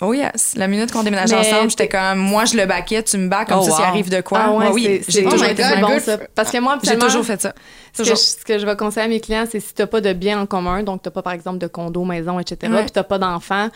Oh 0.00 0.14
yes. 0.14 0.52
La 0.56 0.68
minute 0.68 0.92
qu'on 0.92 1.02
déménageait 1.02 1.34
Mais 1.34 1.52
ensemble, 1.52 1.70
j'étais 1.70 1.88
comme, 1.88 2.18
moi, 2.18 2.44
je 2.44 2.56
le 2.56 2.66
baquais, 2.66 3.02
tu 3.02 3.18
me 3.18 3.28
bats, 3.28 3.44
comme 3.44 3.58
Oh, 3.60 3.64
ça, 3.64 3.72
s'il 3.72 3.84
arrive 3.84 4.08
de 4.08 4.20
quoi. 4.20 4.38
Ah 4.44 4.50
ouais, 4.52 4.64
Moi, 4.66 4.72
oui, 4.72 5.00
c'est- 5.02 5.10
j'ai 5.10 5.24
toujours 5.24 5.40
Oh 5.46 5.50
été 5.50 5.62
bon, 5.80 5.88
good. 5.88 6.00
ça. 6.00 6.18
Parce 6.36 6.52
que 6.52 6.58
moi, 6.58 6.78
J'ai 6.84 6.96
toujours 6.96 7.24
fait 7.24 7.42
ça. 7.42 7.52
Ce 7.98 8.02
que, 8.04 8.08
je, 8.10 8.14
ce 8.14 8.36
que 8.44 8.58
je 8.58 8.66
vais 8.66 8.76
conseiller 8.76 9.06
à 9.06 9.08
mes 9.08 9.20
clients, 9.20 9.44
c'est 9.50 9.60
si 9.60 9.74
tu 9.74 9.82
n'as 9.82 9.86
pas 9.86 10.00
de 10.00 10.12
biens 10.12 10.40
en 10.40 10.46
commun, 10.46 10.82
donc 10.82 11.02
tu 11.02 11.08
n'as 11.08 11.12
pas, 11.12 11.22
par 11.22 11.32
exemple, 11.32 11.58
de 11.58 11.66
condo, 11.66 12.04
maison, 12.04 12.38
etc., 12.38 12.72
Ouais. 12.72 12.82
puis 12.82 12.90
tu 12.92 12.98
n'as 12.98 13.02
pas 13.04 13.18
d'enfants, 13.18 13.68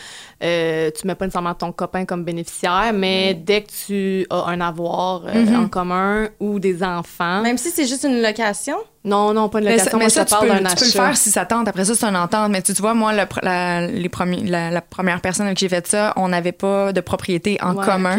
euh, 0.42 0.90
tu 0.98 1.06
mets 1.06 1.14
pas 1.14 1.24
nécessairement 1.26 1.54
ton 1.54 1.72
copain 1.72 2.04
comme 2.04 2.24
bénéficiaire, 2.24 2.92
mais 2.94 3.34
dès 3.34 3.62
que 3.62 3.70
tu 3.86 4.26
as 4.30 4.44
un 4.48 4.60
avoir 4.60 5.22
euh, 5.26 5.32
Mhm. 5.34 5.64
en 5.64 5.68
commun 5.68 6.28
ou 6.40 6.58
des 6.58 6.82
enfants... 6.82 7.42
Même 7.42 7.58
si 7.58 7.70
c'est 7.70 7.86
juste 7.86 8.04
une 8.04 8.22
location? 8.22 8.76
Non, 9.04 9.32
non, 9.34 9.48
pas 9.48 9.58
une 9.58 9.64
Mais 9.64 9.78
ça, 9.78 9.84
location, 9.86 9.98
mais 9.98 10.04
moi, 10.04 10.10
ça, 10.10 10.20
je 10.20 10.24
te 10.26 10.30
tu, 10.30 10.34
parle 10.48 10.58
tu 10.68 10.74
peux 10.76 10.84
le 10.84 10.90
faire 10.92 11.16
si 11.16 11.30
ça 11.30 11.44
tente. 11.44 11.66
Après 11.66 11.84
ça, 11.84 11.94
c'est 11.96 12.06
une 12.06 12.16
entente. 12.16 12.50
Mais 12.52 12.62
tu, 12.62 12.72
tu 12.72 12.80
vois, 12.80 12.94
moi, 12.94 13.12
le 13.12 13.24
la, 13.42 13.86
les 13.88 14.08
premiers, 14.08 14.44
la, 14.44 14.70
la 14.70 14.80
première 14.80 15.20
personne 15.20 15.46
avec 15.46 15.58
qui 15.58 15.64
j'ai 15.64 15.68
fait 15.70 15.86
ça, 15.88 16.12
on 16.16 16.28
n'avait 16.28 16.52
pas 16.52 16.92
de 16.92 17.00
propriété 17.00 17.58
en 17.62 17.74
Ouais, 17.74 17.84
commun. 17.84 18.16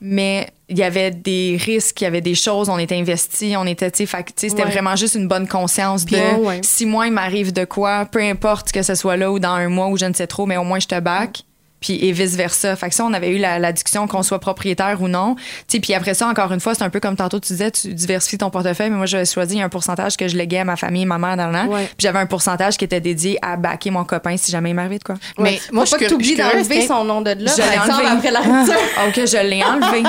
Mais 0.00 0.48
il 0.72 0.78
y 0.78 0.82
avait 0.82 1.10
des 1.10 1.58
risques, 1.62 2.00
il 2.00 2.04
y 2.04 2.06
avait 2.06 2.20
des 2.22 2.34
choses, 2.34 2.68
on 2.70 2.78
était 2.78 2.96
investis, 2.96 3.54
on 3.56 3.66
était, 3.66 3.90
tu 3.90 4.06
sais, 4.06 4.22
c'était 4.34 4.64
Ouais. 4.64 4.70
vraiment 4.70 4.96
juste 4.96 5.14
une 5.14 5.28
bonne 5.28 5.46
conscience 5.46 6.06
de 6.06 6.16
ouais. 6.44 6.60
si 6.62 6.86
moi, 6.86 7.06
il 7.06 7.12
m'arrive 7.12 7.52
de 7.52 7.64
quoi, 7.66 8.06
peu 8.06 8.20
importe 8.22 8.72
que 8.72 8.82
ce 8.82 8.94
soit 8.94 9.16
là 9.18 9.30
ou 9.30 9.38
dans 9.38 9.50
un 9.50 9.68
mois 9.68 9.88
ou 9.88 9.96
je 9.98 10.06
ne 10.06 10.14
sais 10.14 10.26
trop, 10.26 10.46
mais 10.46 10.56
au 10.56 10.64
moins 10.64 10.78
je 10.80 10.86
te 10.88 10.98
back. 10.98 11.42
Puis 11.82 11.98
et 12.02 12.12
vice 12.12 12.36
versa. 12.36 12.74
Fait 12.76 12.88
que 12.88 12.94
ça, 12.94 13.04
on 13.04 13.12
avait 13.12 13.30
eu 13.30 13.38
la, 13.38 13.58
la 13.58 13.72
discussion 13.72 14.06
qu'on 14.06 14.22
soit 14.22 14.38
propriétaire 14.38 15.02
ou 15.02 15.08
non. 15.08 15.34
Tu 15.34 15.42
sais, 15.68 15.80
puis 15.80 15.92
après 15.94 16.14
ça, 16.14 16.26
encore 16.28 16.50
une 16.52 16.60
fois, 16.60 16.74
c'est 16.74 16.84
un 16.84 16.90
peu 16.90 17.00
comme 17.00 17.16
tantôt 17.16 17.40
tu 17.40 17.52
disais, 17.52 17.70
tu 17.70 17.92
diversifies 17.92 18.38
ton 18.38 18.48
portefeuille. 18.50 18.88
Mais 18.90 18.96
moi, 18.96 19.06
j'avais 19.06 19.26
choisi 19.26 19.60
un 19.60 19.68
pourcentage 19.68 20.16
que 20.16 20.28
je 20.28 20.36
léguais 20.36 20.60
à 20.60 20.64
ma 20.64 20.76
famille 20.76 21.02
et 21.02 21.06
ma 21.06 21.18
mère 21.18 21.36
dans 21.36 21.48
le 21.48 21.56
an. 21.58 21.66
Ouais. 21.66 21.84
Puis 21.86 21.96
j'avais 22.00 22.20
un 22.20 22.26
pourcentage 22.26 22.76
qui 22.78 22.84
était 22.84 23.00
dédié 23.00 23.38
à 23.42 23.56
backer 23.56 23.90
mon 23.90 24.04
copain 24.04 24.36
si 24.38 24.50
jamais 24.50 24.70
il 24.70 24.74
m'arrivait 24.74 24.98
de 24.98 25.04
quoi. 25.04 25.16
Mais 25.38 25.60
moi, 25.72 25.84
Faut 25.84 25.86
je 25.86 25.90
pas 26.00 26.06
que 26.08 26.18
je 26.20 26.24
suis 26.24 26.36
d'enlever 26.36 26.62
curieuse, 26.64 26.86
son 26.88 27.04
nom 27.04 27.20
de 27.20 27.30
là, 27.30 27.52
Je 27.56 27.62
l'ai 27.62 27.78
enlevé. 27.92 28.08
après 28.10 28.30
la 28.30 28.40
rupture. 28.40 28.74
Ah, 28.96 29.08
ok, 29.08 29.14
je 29.26 29.48
l'ai 29.48 29.62
enlevé. 29.64 30.02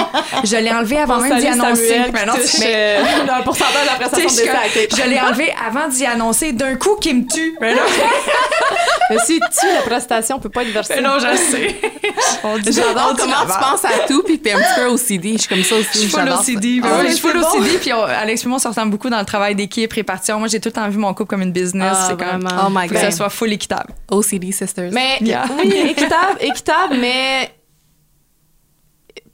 Je 0.44 0.56
l'ai 0.58 0.72
enlevé 0.72 0.98
avant 0.98 1.20
même 1.20 1.40
d'y 1.40 1.48
annoncer. 1.48 2.02
Mais 2.14 2.26
non, 2.26 2.34
mais- 2.60 2.96
un 3.34 3.42
pourcentage 3.42 3.88
après 3.92 4.28
sais, 4.30 4.88
je 4.96 5.10
l'ai 5.10 5.20
enlevé 5.20 5.54
avant 5.68 5.88
d'y 5.88 6.06
annoncer 6.06 6.54
d'un 6.54 6.76
coup 6.76 6.96
qui 7.02 7.14
me 7.14 7.26
tue. 7.28 7.56
Mais 7.60 7.74
là, 7.74 7.82
Mais 9.10 9.18
si 9.26 9.40
tu 9.40 9.66
la 9.74 9.82
prestation 9.82 10.40
peut 10.40 10.50
pas 10.50 10.64
être 10.64 10.70
versée. 10.72 10.94
mais 10.96 11.02
non, 11.02 11.18
je 11.20 11.36
sais. 11.36 11.63
On 12.44 12.58
J'adore 12.62 13.16
comment 13.18 13.42
tu 13.42 13.60
penses 13.60 13.86
à 13.86 14.08
tout, 14.08 14.22
puis 14.24 14.40
t'es 14.40 14.52
un 14.54 14.58
petit 14.58 14.76
peu 14.76 14.88
OCD. 14.88 15.34
Je 15.34 15.38
suis 15.40 15.48
comme 15.48 15.64
ça 15.64 15.76
aussi. 15.76 15.90
Je 15.94 16.00
suis 16.00 16.08
full. 16.10 16.22
OCD. 16.30 16.82
Ah 16.84 16.88
ouais, 16.88 16.98
ouais, 17.00 17.08
je 17.08 17.12
suis 17.14 17.22
full 17.22 17.40
bon. 17.40 17.48
OCD. 17.60 17.78
Puis 17.80 17.94
on- 17.94 18.04
Alex 18.04 18.44
et 18.44 18.48
moi, 18.48 18.58
on 18.58 18.60
se 18.60 18.68
ressemble 18.68 18.92
beaucoup 18.92 19.10
dans 19.10 19.20
le 19.20 19.26
travail 19.26 19.56
d'équipe, 19.56 19.92
répartition. 19.94 20.40
Moi, 20.40 20.48
j'ai 20.50 20.60
tout 20.60 20.70
le 20.70 20.74
temps 20.74 20.90
vu 20.90 20.98
mon 20.98 21.14
couple 21.14 21.30
comme 21.30 21.42
une 21.42 21.52
business. 21.54 21.96
Ah, 21.98 22.08
c'est 22.10 22.18
comme. 22.18 22.48
Oh 22.66 22.70
my 22.70 22.88
faut 22.88 22.94
que 22.94 23.00
ça 23.00 23.08
God. 23.08 23.14
soit 23.16 23.30
full 23.30 23.54
équitable. 23.54 23.94
OCD 24.12 24.52
Sisters. 24.52 24.92
Mais 24.92 25.18
Yeah. 25.22 25.46
oui, 25.58 25.72
équitable, 25.90 26.38
équitable, 26.42 26.98
mais 27.00 27.52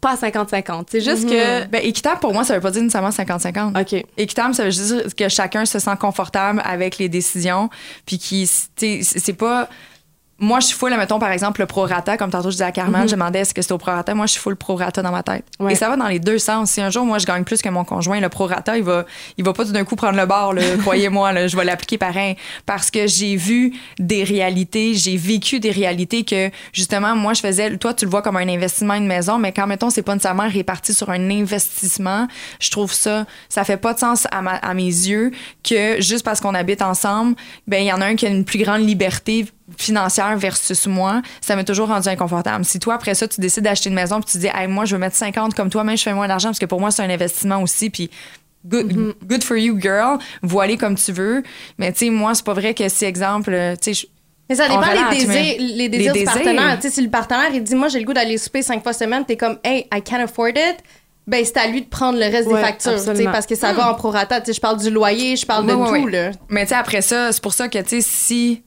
pas 0.02 0.12
à 0.12 0.16
50-50. 0.16 0.86
C'est 0.92 1.02
juste 1.02 1.28
que. 1.28 1.66
Ben, 1.66 1.82
équitable, 1.84 2.20
pour 2.22 2.34
moi, 2.34 2.44
ça 2.46 2.56
veut 2.56 2.62
pas 2.62 2.72
dire 2.72 2.82
nécessairement 2.82 3.10
50-50. 3.10 3.82
OK. 3.82 4.06
Équitable, 4.18 4.56
ça 4.56 4.64
veut 4.66 4.72
juste 4.72 4.94
dire 4.94 5.16
que 5.16 5.28
chacun 5.30 5.66
se 5.66 5.78
sent 5.80 5.96
confortable 6.00 6.62
avec 6.64 6.98
les 7.00 7.10
décisions, 7.10 7.70
puis 8.06 8.18
qui, 8.18 8.50
tu 8.78 9.04
sais, 9.04 9.20
c'est 9.20 9.34
pas. 9.34 9.68
Moi, 10.42 10.60
je 10.62 10.68
suis 10.68 10.76
full, 10.78 10.96
mettons, 10.96 11.20
par 11.20 11.32
exemple, 11.32 11.60
le 11.62 11.68
prorata, 11.68 12.16
comme 12.18 12.30
tantôt 12.32 12.50
je 12.50 12.56
disais 12.56 12.64
à 12.64 12.72
Carmen, 12.72 13.08
je 13.08 13.14
demandais 13.16 13.40
est-ce 13.40 13.54
que 13.54 13.62
c'était 13.62 13.74
au 13.74 13.78
prorata? 13.78 14.16
Moi, 14.16 14.26
je 14.26 14.32
suis 14.34 14.42
full 14.42 14.56
prorata 14.56 15.02
dans 15.02 15.12
ma 15.12 15.22
tête. 15.24 15.44
Ouais. 15.60 15.74
Et 15.74 15.76
ça 15.76 15.90
va 15.90 15.98
dans 15.98 16.08
les 16.08 16.20
deux 16.20 16.38
sens. 16.40 16.72
Si 16.72 16.82
un 16.82 16.90
jour, 16.90 17.06
moi, 17.06 17.18
je 17.18 17.26
gagne 17.26 17.44
plus 17.44 17.62
que 17.62 17.70
mon 17.70 17.84
conjoint, 17.84 18.20
le 18.20 18.30
prorata, 18.30 18.78
il 18.78 18.84
va, 18.84 19.06
il 19.38 19.44
va 19.44 19.54
pas 19.54 19.66
tout 19.66 19.72
d'un 19.72 19.84
coup 19.84 19.96
prendre 19.96 20.18
le 20.18 20.26
bord, 20.26 20.54
croyez-moi, 20.82 21.48
je 21.48 21.58
vais 21.58 21.66
l'appliquer 21.66 21.98
pareil. 21.98 22.38
Parce 22.66 22.90
que 22.90 23.06
j'ai 23.08 23.36
vu 23.36 23.74
des 24.00 24.24
réalités, 24.24 24.94
j'ai 24.94 25.18
vécu 25.18 25.60
des 25.60 25.72
réalités 25.72 26.24
que, 26.24 26.50
justement, 26.74 27.16
moi, 27.16 27.34
je 27.34 27.42
faisais, 27.42 27.76
toi, 27.78 27.94
tu 27.94 28.06
le 28.06 28.12
vois 28.12 28.22
comme 28.22 28.38
un 28.38 28.48
investissement, 28.48 28.94
une 28.94 29.08
maison, 29.08 29.38
mais 29.38 29.52
quand, 29.52 29.68
mettons, 29.68 29.90
c'est 29.90 30.02
pas 30.04 30.14
nécessairement 30.14 30.48
réparti 30.48 30.94
sur 30.94 31.10
un 31.10 31.30
investissement, 31.30 32.28
je 32.60 32.70
trouve 32.72 32.94
ça, 32.94 33.26
ça 33.50 33.64
fait 33.64 33.78
pas 33.78 33.94
de 33.94 34.00
sens 34.00 34.28
à, 34.32 34.42
ma- 34.42 34.52
à 34.56 34.74
mes 34.74 34.84
yeux 34.86 35.32
que 35.68 36.02
juste 36.02 36.24
parce 36.24 36.40
qu'on 36.40 36.56
habite 36.56 36.82
ensemble, 36.82 37.36
ben, 37.68 37.82
il 37.84 37.88
y 37.88 37.92
en 37.94 38.02
a 38.02 38.06
un 38.06 38.16
qui 38.16 38.26
a 38.26 38.30
une 38.30 38.46
plus 38.46 38.60
grande 38.64 38.82
liberté 38.88 39.46
financière 39.82 40.38
versus 40.38 40.86
moi, 40.88 41.22
ça 41.42 41.56
m'a 41.56 41.64
toujours 41.64 41.88
rendu 41.88 42.08
inconfortable. 42.10 42.66
Si 42.66 42.80
toi, 42.80 42.96
après 42.96 43.16
ça, 43.16 43.28
tu 43.28 43.40
décides 43.42 43.64
d'acheter 43.64 43.90
une 43.90 43.96
maison 43.96 44.22
puis 44.22 44.32
tu 44.34 44.38
dis, 44.40 44.48
hey, 44.54 44.68
moi, 44.68 44.86
je 44.86 44.96
veux 44.96 45.00
mettre 45.00 45.16
50 45.16 45.54
comme 45.56 45.70
toi, 45.70 45.84
même 45.84 45.98
je 45.98 46.04
fais 46.04 46.14
moins 46.14 46.28
d'argent 46.28 46.50
parce 46.50 46.60
que 46.60 46.66
pour 46.66 46.80
moi, 46.80 46.92
c'est 46.92 47.02
un 47.04 47.10
investissement 47.10 47.62
aussi. 47.62 47.90
Puis 47.90 48.10
good, 48.66 49.16
good 49.26 49.44
for 49.44 49.58
you, 49.58 49.80
girl. 49.80 50.18
Voiler 50.44 50.78
comme 50.78 50.96
tu 50.96 51.12
veux. 51.12 51.44
Mais 51.78 51.92
tu 51.94 52.00
sais, 52.06 52.10
moi, 52.10 52.36
c'est 52.36 52.46
pas 52.46 52.54
vrai 52.54 52.74
que 52.74 52.88
si, 52.90 53.06
exemple, 53.06 53.52
euh, 53.54 53.76
tu 53.82 53.94
sais, 53.94 54.08
Mais 54.50 54.56
ça 54.56 54.68
dépend 54.68 54.82
relate, 54.82 55.12
des 55.12 55.26
désirs, 55.26 55.56
les 55.60 55.90
désirs 55.90 56.14
les 56.14 56.20
du 56.20 56.26
désirs. 56.26 56.34
partenaire. 56.44 56.76
Tu 56.80 56.82
sais, 56.90 56.94
si 56.96 57.02
le 57.02 57.10
partenaire, 57.10 57.50
il 57.54 57.64
dit, 57.64 57.76
moi, 57.76 57.88
j'ai 57.88 58.00
le 58.00 58.06
goût 58.06 58.14
d'aller 58.14 58.38
souper 58.38 58.62
cinq 58.62 58.84
fois 58.84 58.94
semaine, 58.94 59.24
t'es 59.26 59.38
comme, 59.38 59.58
hey, 59.64 59.88
I 59.94 60.02
can't 60.02 60.22
afford 60.22 60.50
it. 60.50 60.78
Ben, 61.28 61.46
c'est 61.46 61.58
à 61.58 61.68
lui 61.68 61.82
de 61.84 61.88
prendre 61.88 62.18
le 62.18 62.26
reste 62.26 62.48
Ouais, 62.48 62.56
des 62.60 62.66
factures, 62.66 62.94
tu 62.94 62.98
sais, 62.98 63.10
absolument. 63.10 63.32
parce 63.32 63.46
que 63.46 63.54
ça 63.56 63.72
va 63.72 63.92
en 63.92 63.94
prorata. 63.94 64.42
Tu 64.42 64.48
sais, 64.48 64.54
je 64.54 64.60
parle 64.62 64.80
du 64.80 64.90
loyer, 64.90 65.36
je 65.36 65.46
parle 65.46 65.68
de 65.68 65.74
Ouais, 65.74 66.00
tout, 66.00 66.06
ouais. 66.06 66.12
là. 66.12 66.32
Mais 66.50 66.64
tu 66.64 66.70
sais, 66.70 66.76
après 66.76 67.02
ça, 67.04 67.32
c'est 67.32 67.42
pour 67.44 67.54
ça 67.54 67.68
que, 67.70 67.78
tu 67.78 67.88
sais, 67.90 68.02
si. 68.02 68.64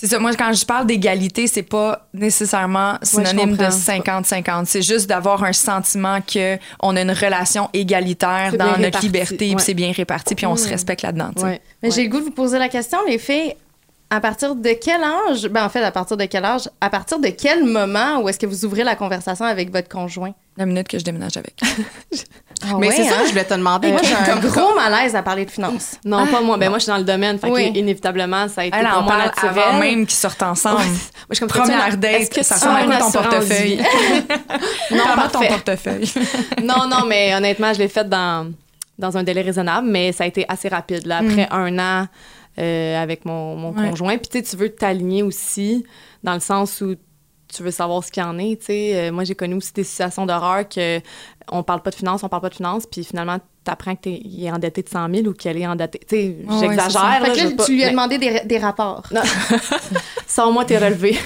C'est 0.00 0.06
ça, 0.06 0.18
moi, 0.18 0.34
quand 0.34 0.50
je 0.54 0.64
parle 0.64 0.86
d'égalité, 0.86 1.46
c'est 1.46 1.62
pas 1.62 2.08
nécessairement 2.14 2.96
synonyme 3.02 3.54
de 3.54 3.66
comprends. 3.66 4.22
50-50. 4.22 4.64
C'est 4.64 4.80
juste 4.80 5.06
d'avoir 5.06 5.44
un 5.44 5.52
sentiment 5.52 6.20
que 6.22 6.56
on 6.80 6.96
a 6.96 7.02
une 7.02 7.10
relation 7.10 7.68
égalitaire 7.74 8.56
dans 8.56 8.78
notre 8.78 8.82
réparti, 8.82 9.06
liberté, 9.06 9.54
puis 9.54 9.56
c'est 9.58 9.74
bien 9.74 9.92
réparti, 9.92 10.34
puis 10.34 10.46
on 10.46 10.56
se 10.56 10.66
respecte 10.66 11.02
là-dedans. 11.02 11.32
Ouais. 11.42 11.60
Mais 11.82 11.90
j'ai 11.90 12.04
le 12.04 12.08
goût 12.08 12.20
de 12.20 12.24
vous 12.24 12.30
poser 12.30 12.58
la 12.58 12.70
question, 12.70 12.98
les 13.06 13.18
filles. 13.18 13.54
À 14.12 14.20
partir 14.20 14.56
de 14.56 14.70
quel 14.70 15.00
âge, 15.04 15.46
ben 15.48 15.64
en 15.64 15.68
fait, 15.68 15.82
à 15.84 15.92
partir 15.92 16.16
de 16.16 16.24
quel 16.24 16.44
âge, 16.44 16.68
à 16.80 16.90
partir 16.90 17.20
de 17.20 17.28
quel 17.28 17.64
moment 17.64 18.18
où 18.20 18.28
est-ce 18.28 18.40
que 18.40 18.46
vous 18.46 18.64
ouvrez 18.64 18.82
la 18.82 18.96
conversation 18.96 19.44
avec 19.44 19.70
votre 19.70 19.88
conjoint? 19.88 20.32
La 20.56 20.66
minute 20.66 20.88
que 20.88 20.98
je 20.98 21.04
déménage 21.04 21.36
avec. 21.36 21.54
Ah 22.62 22.74
Mais 22.78 22.88
ouais, 22.88 22.94
c'est 22.94 23.04
ça 23.04 23.14
hein? 23.14 23.18
que 23.20 23.24
je 23.24 23.30
voulais 23.30 23.44
te 23.44 23.54
demander. 23.54 23.90
Moi, 23.90 24.02
j'ai 24.04 24.12
un 24.12 24.22
Comme- 24.38 24.50
gros 24.50 24.74
malaise 24.74 25.16
à 25.16 25.22
parler 25.22 25.46
de 25.46 25.50
finances. 25.50 25.92
Non, 26.04 26.26
pas 26.26 26.42
moi. 26.42 26.58
Ben, 26.58 26.68
moi, 26.68 26.76
je 26.78 26.82
suis 26.82 26.90
dans 26.92 26.98
le 26.98 27.04
domaine. 27.04 27.38
Fait 27.38 27.48
Oui. 27.48 27.72
inévitablement, 27.74 28.48
ça 28.48 28.60
a 28.60 28.64
été 28.66 28.76
Elle 28.76 28.86
pour 28.86 28.98
en 28.98 29.02
moi 29.02 29.12
parle 29.12 29.22
naturel. 29.28 29.50
avant 29.64 29.78
même 29.78 30.04
qu'ils 30.04 30.18
sortent 30.18 30.42
ensemble. 30.42 30.76
Ouais. 30.82 30.84
Moi, 30.84 30.96
je 31.40 31.44
Première 31.46 31.86
Est-ce 31.86 31.96
date, 31.96 32.28
que 32.28 32.42
ça 32.42 32.56
ressemble 32.56 32.92
à 32.92 32.98
quoi 32.98 32.98
ton 32.98 33.12
portefeuille? 33.12 33.76
non, 34.90 34.98
ton 35.32 35.38
parfait. 35.40 35.48
portefeuille? 35.48 36.12
non, 36.62 36.86
non, 36.86 37.06
mais 37.08 37.34
honnêtement, 37.34 37.72
je 37.72 37.78
l'ai 37.78 37.88
fait 37.88 38.06
dans, 38.06 38.52
dans 38.98 39.16
un 39.16 39.22
délai 39.22 39.40
raisonnable, 39.40 39.88
mais 39.88 40.12
ça 40.12 40.24
a 40.24 40.26
été 40.26 40.44
assez 40.46 40.68
rapide. 40.68 41.06
Là, 41.06 41.18
après 41.24 41.48
un 41.50 41.78
an 41.78 42.06
euh, 42.58 43.02
avec 43.02 43.24
mon, 43.24 43.56
mon 43.56 43.72
Ouais. 43.72 43.88
conjoint. 43.90 44.18
Puis 44.18 44.42
tu 44.42 44.56
veux 44.56 44.70
t'aligner 44.70 45.22
aussi, 45.22 45.84
dans 46.22 46.34
le 46.34 46.40
sens 46.40 46.80
où 46.80 46.94
tu 47.52 47.62
veux 47.64 47.70
savoir 47.72 48.04
ce 48.04 48.12
qu'il 48.12 48.22
y 48.22 48.26
en 48.26 48.38
est. 48.38 48.58
Euh, 48.70 49.10
moi, 49.12 49.24
j'ai 49.24 49.34
connu 49.34 49.54
aussi 49.54 49.72
des 49.72 49.82
situations 49.84 50.24
d'horreur 50.26 50.68
que 50.68 51.00
on 51.50 51.62
parle 51.64 51.82
pas 51.82 51.90
de 51.90 51.96
finances, 51.96 52.22
on 52.22 52.28
parle 52.28 52.42
pas 52.42 52.48
de 52.48 52.54
finances, 52.54 52.86
puis 52.86 53.02
finalement, 53.02 53.38
tu 53.64 53.70
apprends 53.70 53.96
qu'il 53.96 54.44
est 54.44 54.50
endetté 54.52 54.82
de 54.82 54.88
100 54.88 55.12
000 55.12 55.26
ou 55.26 55.32
qu'elle 55.32 55.58
est 55.58 55.66
endettée. 55.66 55.98
Tu 55.98 56.06
sais, 56.16 56.36
Ouais, 56.48 56.54
ouais, 56.54 56.60
j'exagère. 56.60 57.20
Pas- 57.56 57.64
tu 57.64 57.72
lui 57.72 57.82
as 57.82 57.86
mais- 57.86 57.90
demandé 57.90 58.18
des, 58.18 58.40
des 58.44 58.58
rapports. 58.58 59.02
Sors-moi 60.28 60.64
tes 60.66 60.78
relevés. 60.78 61.18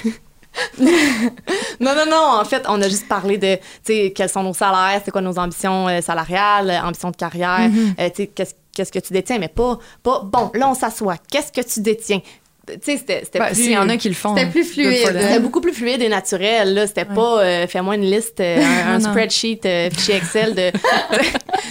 non, 0.78 1.94
non, 1.94 2.06
non. 2.08 2.40
En 2.40 2.44
fait, 2.44 2.64
on 2.68 2.80
a 2.80 2.88
juste 2.88 3.08
parlé 3.08 3.38
de, 3.38 3.56
tu 3.56 3.62
sais, 3.84 4.12
quels 4.14 4.28
sont 4.28 4.42
nos 4.42 4.54
salaires, 4.54 5.00
c'est 5.04 5.10
quoi 5.10 5.20
nos 5.20 5.38
ambitions 5.38 5.88
euh, 5.88 6.00
salariales, 6.00 6.70
euh, 6.70 6.82
ambitions 6.82 7.10
de 7.10 7.16
carrière, 7.16 7.70
euh, 7.98 8.08
tu 8.10 8.22
sais, 8.22 8.26
qu'est-ce 8.28 8.54
qu'est-ce 8.74 8.92
que 8.92 8.98
tu 8.98 9.12
détiens, 9.12 9.38
mais 9.38 9.48
pas, 9.48 9.78
pas, 10.02 10.20
bon, 10.24 10.50
là, 10.54 10.68
on 10.68 10.74
s'assoit. 10.74 11.16
Qu'est-ce 11.30 11.52
que 11.52 11.66
tu 11.66 11.80
détiens? 11.80 12.20
Tu 12.66 12.72
sais, 12.82 12.96
c'était 12.96 13.20
c'était 13.24 13.38
Ben, 13.40 13.46
plus... 13.48 13.56
S'il 13.56 13.72
y 13.72 13.76
en 13.76 13.88
a 13.90 13.96
qui 13.98 14.08
le 14.08 14.14
font. 14.14 14.34
C'était 14.34 14.48
plus 14.50 14.62
good 14.62 14.94
for 14.94 15.10
fluide. 15.10 15.20
C'était 15.20 15.38
beaucoup 15.40 15.60
plus 15.60 15.74
fluide 15.74 16.00
et 16.00 16.08
naturel. 16.08 16.72
Là, 16.72 16.86
c'était 16.86 17.04
pas 17.04 17.40
euh, 17.42 17.66
fais-moi 17.66 17.94
une 17.96 18.10
liste, 18.10 18.40
euh, 18.40 18.58
un, 18.86 19.00
spreadsheet, 19.00 19.60
euh, 19.66 19.90
fichier 19.90 20.16
Excel 20.16 20.54
de. 20.54 20.70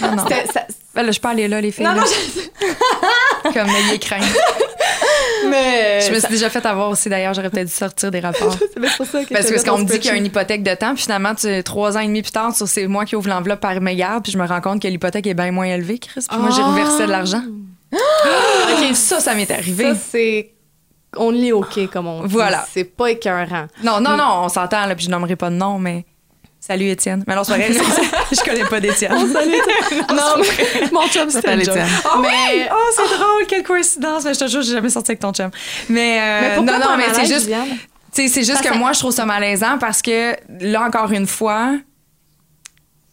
Non, 0.02 0.16
non. 0.16 0.24
Ça- 0.28 0.66
Ben 0.94 1.02
là, 1.02 1.10
je 1.12 1.18
peux 1.20 1.28
aller 1.28 1.48
là, 1.48 1.60
les 1.60 1.72
filles. 1.72 1.84
non, 1.84 1.94
non, 1.94 2.02
je- 2.04 3.52
Comme 3.52 3.66
n'ayez 3.66 3.98
crainte. 3.98 4.22
mais 5.50 6.00
Je 6.02 6.10
me 6.10 6.18
ça- 6.20 6.28
suis 6.28 6.36
déjà 6.36 6.50
fait 6.50 6.64
avoir 6.66 6.90
aussi, 6.90 7.08
d'ailleurs. 7.08 7.34
J'aurais 7.34 7.50
peut-être 7.50 7.68
dû 7.68 7.72
sortir 7.74 8.10
des 8.10 8.20
rapports. 8.20 8.56
c'est 8.58 8.96
pour 8.96 9.06
ça 9.06 9.24
que 9.24 9.32
Parce, 9.32 9.64
qu'on 9.64 9.78
me 9.78 9.84
dit 9.84 9.98
qu'il 9.98 10.10
y 10.10 10.14
a 10.14 10.16
une 10.16 10.26
hypothèque 10.26 10.62
de 10.62 10.74
temps, 10.74 10.94
puis 10.94 11.02
finalement, 11.04 11.34
tu, 11.34 11.62
trois 11.62 11.96
ans 11.96 12.00
et 12.00 12.06
demi 12.06 12.22
plus 12.22 12.32
tard, 12.32 12.52
c'est 12.54 12.86
moi 12.86 13.04
qui 13.04 13.16
ouvre 13.16 13.28
l'enveloppe 13.28 13.60
par 13.60 13.80
mes 13.80 13.96
gardes, 13.96 14.22
puis 14.22 14.32
je 14.32 14.38
me 14.38 14.46
rends 14.46 14.60
compte 14.60 14.80
que 14.82 14.88
l'hypothèque 14.88 15.26
est 15.26 15.34
bien 15.34 15.50
moins 15.52 15.66
élevée, 15.66 15.98
Chris. 15.98 16.24
Puis 16.28 16.38
moi, 16.38 16.50
j'ai 16.50 16.62
Ah! 16.62 16.70
reversé 16.70 17.06
de 17.06 17.10
l'argent. 17.10 17.42
OK, 17.92 18.94
ça, 18.96 19.20
ça 19.20 19.34
m'est 19.34 19.50
arrivé. 19.50 19.84
Ça, 19.84 19.94
c'est. 20.10 20.50
On 21.16 21.30
lit 21.30 21.52
OK, 21.52 21.88
comme 21.92 22.08
on 22.08 22.22
dit. 22.24 22.28
Voilà. 22.32 22.66
C'est 22.72 22.84
pas 22.84 23.10
écœurant. 23.12 23.66
Non, 23.84 24.00
non, 24.00 24.16
non, 24.16 24.40
on 24.44 24.48
s'entend, 24.48 24.86
là, 24.86 24.94
puis 24.96 25.04
je 25.06 25.10
nommerai 25.10 25.36
pas 25.36 25.50
de 25.50 25.54
nom, 25.54 25.78
mais. 25.78 26.04
Salut 26.66 26.88
Étienne. 26.88 27.24
Mais 27.26 27.34
non, 27.34 27.44
c'est 27.44 27.52
vrai, 27.52 27.68
je 28.32 28.40
connais 28.42 28.64
pas 28.64 28.80
d'Étienne. 28.80 29.12
non, 29.12 29.26
mais 30.38 30.90
mon 30.92 31.06
chum, 31.08 31.28
c'était 31.28 31.48
Salut. 31.48 31.60
Étienne. 31.60 31.86
Oh, 32.06 32.20
mais, 32.22 32.70
oh, 32.72 32.90
c'est 32.96 33.18
drôle, 33.18 33.46
quelle 33.46 33.62
coïncidence. 33.62 34.24
Mais 34.24 34.32
je 34.32 34.38
te 34.38 34.46
jure, 34.46 34.62
j'ai 34.62 34.72
jamais 34.72 34.88
sorti 34.88 35.10
avec 35.10 35.20
ton 35.20 35.30
chum. 35.34 35.50
Mais, 35.90 36.18
euh, 36.22 36.40
Mais 36.40 36.56
pourquoi 36.56 36.78
non, 36.78 36.92
non, 36.92 36.96
mais 36.96 37.04
c'est 37.12 37.26
juste, 37.26 37.50
c'est 38.12 38.44
juste 38.44 38.62
que- 38.62 38.78
moi, 38.78 38.94
je 38.94 39.00
trouve 39.00 39.12
ça 39.12 39.26
malaisant 39.26 39.76
parce 39.78 40.00
que 40.00 40.34
là, 40.60 40.86
encore 40.86 41.12
une 41.12 41.26
fois, 41.26 41.72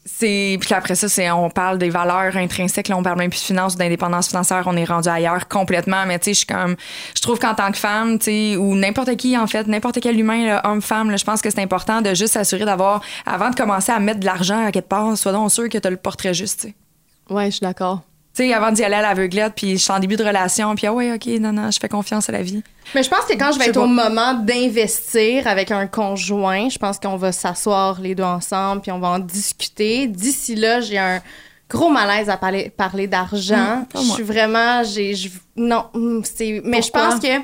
c'est. 0.06 0.58
Puis 0.60 0.74
après 0.74 0.96
ça, 0.96 1.08
c'est 1.08 1.30
on 1.32 1.50
parle 1.50 1.78
des 1.78 1.90
valeurs 1.90 2.36
intrinsèques, 2.36 2.88
là, 2.88 2.98
on 2.98 3.04
parle 3.04 3.18
même 3.18 3.30
plus 3.30 3.40
de 3.40 3.46
finances, 3.46 3.76
d'indépendance 3.76 4.30
financière, 4.30 4.64
on 4.66 4.76
est 4.76 4.86
rendu 4.86 5.10
ailleurs 5.10 5.48
complètement. 5.48 6.06
Mais 6.06 6.20
tu 6.20 6.26
sais, 6.26 6.34
je 6.34 6.38
suis 6.40 6.48
comme. 6.48 6.76
Je 7.16 7.22
trouve 7.22 7.40
qu'en 7.40 7.54
tant 7.54 7.72
que 7.72 7.78
femme, 7.78 8.18
tu 8.18 8.26
sais, 8.26 8.56
ou 8.58 8.76
n'importe 8.76 9.16
qui, 9.16 9.38
en 9.38 9.48
fait, 9.48 9.68
n'importe 9.68 10.00
quel 10.02 10.20
humain, 10.20 10.60
homme, 10.64 10.82
femme, 10.82 11.16
je 11.18 11.24
pense 11.24 11.42
que 11.42 11.50
c'est 11.50 11.62
important 11.62 12.02
de 12.02 12.14
juste 12.14 12.34
s'assurer 12.34 12.66
d'avoir, 12.66 13.02
avant 13.26 13.50
de 13.50 13.56
commencer 13.56 13.92
à 13.92 14.00
mettre 14.00 14.20
de 14.20 14.26
l'argent 14.26 14.66
à 14.66 14.72
quelque 14.72 14.90
part, 14.90 15.18
sois 15.18 15.32
donc 15.32 15.52
sûr 15.52 15.70
que 15.70 15.78
tu 15.78 15.90
le 15.90 15.98
portrait 15.98 16.34
juste, 16.34 16.68
tu. 16.68 17.34
Ouais, 17.34 17.46
je 17.46 17.58
suis 17.58 17.62
d'accord. 17.62 18.02
Tu 18.34 18.44
sais, 18.44 18.54
avant 18.54 18.72
d'y 18.72 18.84
aller 18.84 18.96
à 18.96 19.02
l'aveuglette, 19.02 19.54
puis 19.56 19.72
je 19.72 19.84
suis 19.84 19.92
en 19.92 20.00
début 20.00 20.16
de 20.16 20.24
relation, 20.24 20.74
puis 20.76 20.88
ah 20.88 20.94
ouais, 20.94 21.12
OK, 21.12 21.26
non, 21.40 21.52
non, 21.52 21.70
je 21.70 21.80
fais 21.80 21.90
confiance 21.90 22.30
à 22.30 22.32
la 22.32 22.42
vie. 22.42 22.64
Mais 22.96 23.04
je 23.04 23.10
pense 23.10 23.26
que 23.26 23.34
quand 23.38 23.52
je 23.52 23.60
vais 23.60 23.68
être 23.68 23.78
au 23.78 23.88
moment 23.88 24.34
d'investir 24.34 25.48
avec 25.48 25.70
un 25.72 25.86
conjoint, 25.88 26.70
je 26.70 26.78
pense 26.78 26.98
qu'on 26.98 27.18
va 27.18 27.32
s'asseoir 27.32 28.00
les 28.00 28.16
deux 28.16 28.24
ensemble 28.24 28.82
puis 28.82 28.92
on 28.92 29.00
va 29.00 29.10
en 29.10 29.20
discuter. 29.20 30.08
D'ici 30.08 30.56
là, 30.56 30.80
j'ai 30.80 30.98
un 30.98 31.22
gros 31.70 31.90
malaise 31.90 32.30
à 32.30 32.38
parler, 32.38 32.70
parler 32.70 33.08
d'argent. 33.08 33.86
Hum, 33.94 34.02
je 34.04 34.12
suis 34.12 34.24
vraiment, 34.24 34.84
j'ai, 34.84 35.14
non, 35.56 35.86
hum, 35.94 36.22
c'est, 36.24 36.62
mais 36.64 36.82
je 36.82 36.90
pense 36.90 37.20
que, 37.20 37.40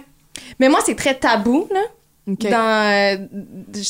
mais 0.59 0.69
moi 0.69 0.79
c'est 0.85 0.95
très 0.95 1.15
tabou 1.15 1.67
là. 1.73 1.81
Dans, 2.27 3.15
euh, 3.15 3.25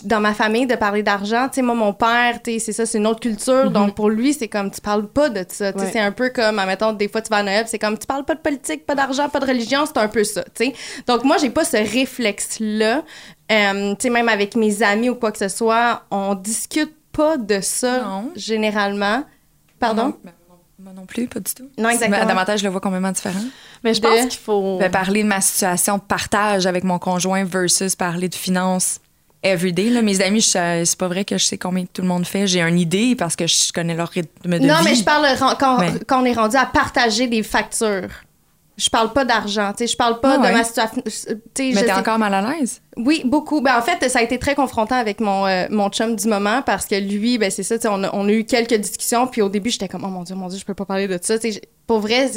dans 0.03 0.19
ma 0.19 0.35
famille 0.35 0.67
de 0.67 0.75
parler 0.75 1.01
d'argent, 1.01 1.47
tu 1.49 1.55
sais 1.55 1.61
moi 1.63 1.73
mon 1.73 1.91
père, 1.91 2.39
tu 2.43 2.51
sais 2.53 2.59
c'est 2.59 2.71
ça, 2.73 2.85
c'est 2.85 2.99
une 2.99 3.07
autre 3.07 3.19
culture, 3.19 3.71
donc 3.71 3.95
pour 3.95 4.11
lui 4.11 4.31
c'est 4.33 4.47
comme 4.47 4.69
tu 4.69 4.79
parles 4.79 5.07
pas 5.07 5.29
de 5.29 5.43
ça, 5.49 5.73
tu 5.73 5.79
sais 5.79 5.85
Ouais. 5.85 5.91
c'est 5.91 5.99
un 5.99 6.11
peu 6.11 6.29
comme 6.29 6.59
admettons 6.59 6.93
des 6.93 7.07
fois 7.07 7.21
tu 7.21 7.29
vas 7.29 7.37
à 7.37 7.43
Noël, 7.43 7.65
c'est 7.67 7.79
comme 7.79 7.97
tu 7.97 8.05
parles 8.05 8.25
pas 8.25 8.35
de 8.35 8.39
politique, 8.41 8.85
pas 8.85 8.93
d'argent, 8.93 9.27
pas 9.29 9.39
de 9.39 9.47
religion, 9.47 9.85
c'est 9.87 9.97
un 9.97 10.07
peu 10.07 10.23
ça, 10.23 10.43
tu 10.43 10.65
sais. 10.65 10.73
Donc 11.07 11.23
moi 11.23 11.37
j'ai 11.41 11.49
pas 11.49 11.65
ce 11.65 11.77
réflexe 11.77 12.57
là, 12.59 13.01
tu 13.49 13.55
sais 13.99 14.09
même 14.11 14.29
avec 14.29 14.55
mes 14.55 14.83
amis 14.83 15.09
ou 15.09 15.15
quoi 15.15 15.31
que 15.31 15.39
ce 15.39 15.47
soit, 15.47 16.03
on 16.11 16.35
discute 16.35 16.93
pas 17.11 17.37
de 17.37 17.59
ça 17.61 18.01
Non. 18.03 18.31
généralement. 18.35 19.23
Pardon? 19.79 20.05
Non, 20.05 20.17
ben, 20.23 20.31
moi 20.79 20.93
non 20.95 21.05
plus, 21.05 21.27
pas 21.27 21.39
du 21.39 21.53
tout. 21.53 21.69
Non, 21.77 21.89
exactement. 21.89 22.25
Davantage, 22.25 22.59
je 22.59 22.65
le 22.65 22.69
vois 22.69 22.81
complètement 22.81 23.11
différent. 23.11 23.39
Mais 23.83 23.93
je 23.93 24.01
De- 24.01 24.07
pense 24.07 24.27
qu'il 24.27 24.39
faut. 24.39 24.77
Ben, 24.79 24.91
parler 24.91 25.23
de 25.23 25.27
ma 25.27 25.41
situation 25.41 25.97
de 25.97 26.01
partage 26.03 26.65
avec 26.67 26.83
mon 26.83 26.99
conjoint 26.99 27.43
versus 27.45 27.95
parler 27.95 28.29
de 28.29 28.35
finances 28.35 28.99
everyday. 29.43 29.89
Là. 29.89 30.01
Mes 30.01 30.21
amis, 30.21 30.41
c'est 30.41 30.83
pas 30.97 31.07
vrai 31.07 31.23
que 31.25 31.37
je 31.37 31.45
sais 31.45 31.57
combien 31.57 31.85
tout 31.91 32.01
le 32.01 32.07
monde 32.07 32.25
fait. 32.27 32.47
J'ai 32.47 32.61
une 32.61 32.79
idée 32.79 33.15
parce 33.15 33.35
que 33.35 33.47
je 33.47 33.71
connais 33.73 33.95
leur 33.95 34.09
rythme 34.09 34.59
de 34.59 34.65
Non, 34.65 34.77
vie. 34.79 34.83
mais 34.85 34.95
je 34.95 35.03
parle 35.03 35.25
ren- 35.39 35.55
quand, 35.59 35.79
Mais- 35.79 35.93
quand 36.07 36.21
on 36.21 36.25
est 36.25 36.33
rendu 36.33 36.57
à 36.57 36.65
partager 36.65 37.27
des 37.27 37.43
factures. 37.43 38.09
Je 38.77 38.89
parle 38.91 39.11
pas 39.11 39.25
d'argent, 39.25 39.71
tu 39.75 39.79
sais, 39.79 39.87
je 39.91 39.97
parle 39.97 40.19
pas 40.19 40.37
Ah 40.39 40.47
de 40.47 40.53
ma 40.53 40.63
situation. 40.63 41.01
Mais 41.03 41.11
t'es 41.53 41.73
sais- 41.73 41.93
encore 41.93 42.19
mal 42.19 42.33
à 42.33 42.41
l'aise? 42.41 42.79
Oui, 42.95 43.23
beaucoup. 43.25 43.59
Ben, 43.61 43.75
en 43.77 43.81
fait, 43.81 44.07
ça 44.07 44.19
a 44.19 44.21
été 44.21 44.37
très 44.37 44.53
confrontant 44.53 44.95
avec 44.97 45.19
mon, 45.19 45.47
euh, 45.47 45.65
mon 45.71 45.89
chum 45.89 46.15
du 46.15 46.27
moment 46.27 46.61
parce 46.61 46.85
que 46.85 46.93
lui, 46.95 47.39
ben, 47.39 47.49
c'est 47.49 47.63
ça, 47.63 47.77
tu 47.77 47.83
sais, 47.83 47.87
on 47.91 48.03
a, 48.03 48.09
on 48.13 48.27
a 48.27 48.31
eu 48.31 48.43
quelques 48.45 48.75
discussions. 48.75 49.25
Puis 49.25 49.41
au 49.41 49.49
début, 49.49 49.71
j'étais 49.71 49.87
comme, 49.87 50.03
oh 50.03 50.09
mon 50.09 50.21
Dieu, 50.21 50.35
mon 50.35 50.47
Dieu, 50.47 50.59
je 50.59 50.65
peux 50.65 50.75
pas 50.75 50.85
parler 50.85 51.07
de 51.07 51.17
ça. 51.19 51.39
Tu 51.39 51.53
sais, 51.53 51.61
pour 51.87 51.99
vrai, 52.01 52.29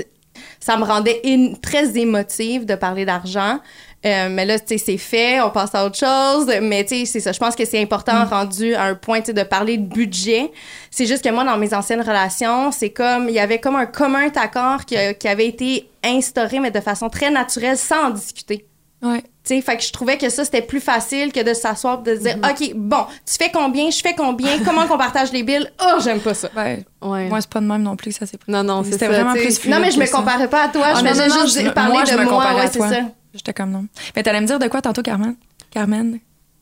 ça 0.61 0.79
me 0.79 0.85
rendait 0.85 1.21
in- 1.27 1.53
très 1.61 1.99
émotive 1.99 2.65
de 2.65 2.75
parler 2.75 3.05
d'argent. 3.05 3.59
Euh, 4.07 4.29
mais 4.31 4.47
là, 4.47 4.59
tu 4.59 4.67
sais, 4.69 4.79
c'est 4.79 4.97
fait, 4.97 5.43
on 5.43 5.51
passe 5.51 5.75
à 5.75 5.85
autre 5.85 5.99
chose. 5.99 6.51
Mais 6.63 6.85
tu 6.85 7.01
sais, 7.01 7.05
c'est 7.05 7.21
ça. 7.21 7.33
Je 7.33 7.39
pense 7.39 7.55
que 7.55 7.67
c'est 7.67 7.81
important, 7.83 8.25
rendu 8.25 8.75
à 8.75 8.85
un 8.85 8.95
point, 8.95 9.21
tu 9.21 9.27
sais, 9.27 9.33
de 9.35 9.43
parler 9.43 9.77
de 9.77 9.85
budget. 9.87 10.51
C'est 10.91 11.05
juste 11.07 11.23
que 11.23 11.29
moi, 11.29 11.45
dans 11.45 11.59
mes 11.59 11.75
anciennes 11.75 12.01
relations, 12.01 12.73
c'est 12.73 12.91
comme, 12.91 13.29
il 13.29 13.35
y 13.35 13.39
avait 13.41 13.59
comme 13.59 13.77
un 13.77 13.85
commun 13.87 14.29
accord 14.35 14.85
qui, 14.87 14.97
avait 14.97 15.47
été 15.47 15.91
instauré, 16.03 16.61
mais 16.61 16.71
de 16.71 16.81
façon 16.81 17.11
très 17.11 17.31
naturelle, 17.31 17.77
sans 17.77 18.07
en 18.07 18.11
discuter. 18.11 18.67
Ouais. 19.03 19.21
Tu 19.45 19.57
sais, 19.57 19.61
fait 19.63 19.77
que 19.79 19.83
je 19.83 19.93
trouvais 19.93 20.19
que 20.19 20.29
ça, 20.29 20.45
c'était 20.45 20.61
plus 20.63 20.81
facile 20.81 21.33
que 21.33 21.43
de 21.43 21.55
s'asseoir 21.55 22.01
et 22.07 22.11
de 22.11 22.17
dire, 22.17 22.37
OK, 22.43 22.73
bon, 22.75 23.05
tu 23.27 23.35
fais 23.43 23.51
combien, 23.51 23.91
je 23.91 23.99
fais 24.01 24.15
combien, 24.15 24.59
comment 24.65 24.87
qu'on 24.87 24.99
partage 24.99 25.33
les 25.33 25.43
billes? 25.43 25.67
Oh, 25.83 25.99
j'aime 26.03 26.21
pas 26.21 26.35
ça. 26.35 26.49
Ben, 26.55 26.85
Ouais. 27.03 27.29
moi, 27.29 27.41
c'est 27.41 27.49
pas 27.51 27.61
de 27.61 27.67
même 27.67 27.83
non 27.83 27.97
plus 27.97 28.13
que 28.13 28.19
ça 28.19 28.27
s'est 28.27 28.37
pris. 28.39 28.51
non, 28.53 28.63
non, 28.63 28.83
c'est 28.85 28.93
C'était 28.93 29.09
vraiment 29.09 29.33
plus 29.33 29.59
fluide 29.59 29.75
Non, 29.75 29.81
mais 29.81 29.91
je 29.91 29.99
me 29.99 30.11
comparais 30.11 30.49
pas 30.49 30.65
à 30.65 30.69
toi, 30.69 30.83
Ah, 30.87 30.95
je 30.99 31.05
non, 31.05 31.11
faisais 31.11 31.29
non, 31.29 31.35
non, 31.35 31.41
juste 31.43 31.61
je 31.61 31.65
me- 31.67 31.73
parler 31.73 31.93
moi, 31.95 32.03
de 32.05 32.09
je 32.11 32.15
me 32.17 32.25
moi, 32.25 32.33
comparais 32.33 32.61
ouais, 32.61 32.71
c'est 32.71 32.79
ça. 32.79 33.01
J'étais 33.35 33.53
comme 33.53 33.71
non. 33.71 33.87
Mais 34.17 34.23
t'allais 34.23 34.41
me 34.41 34.47
dire 34.47 34.59
de 34.59 34.69
quoi 34.69 34.83
tantôt, 34.83 35.03
Carmen? 35.03 35.35
Carmen? 35.71 36.19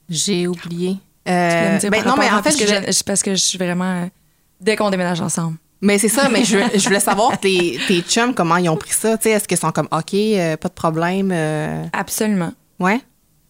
J'ai 0.08 0.46
oublié. 0.46 0.96
Euh, 1.28 1.74
me 1.74 1.80
dire 1.80 1.90
ben 1.90 2.02
par 2.02 2.16
non, 2.16 2.22
mais 2.22 2.28
en 2.30 2.36
fait, 2.42 2.50
parce 2.50 2.56
que, 2.56 2.66
je- 2.66 3.04
parce 3.04 3.22
que 3.22 3.30
je 3.34 3.40
suis 3.42 3.58
vraiment... 3.58 4.02
euh, 4.02 4.06
Dès 4.60 4.76
qu'on 4.76 4.90
déménage 4.90 5.20
ensemble. 5.20 5.56
mais 5.80 5.98
c'est 5.98 6.08
ça, 6.08 6.28
mais 6.28 6.44
je, 6.44 6.58
je 6.74 6.84
voulais 6.84 7.00
savoir 7.00 7.38
tes, 7.40 7.78
tes 7.86 8.00
chums, 8.02 8.34
comment 8.34 8.56
ils 8.56 8.68
ont 8.68 8.76
pris 8.76 8.90
ça. 8.92 9.16
Tu 9.16 9.24
sais, 9.24 9.30
est-ce 9.30 9.46
qu'ils 9.46 9.56
sont 9.58 9.70
comme, 9.72 9.88
OK, 9.92 10.14
euh, 10.14 10.56
pas 10.56 10.68
de 10.68 10.74
problème? 10.74 11.30
euh, 11.32 11.84
Absolument. 11.92 12.52
ouais? 12.80 13.00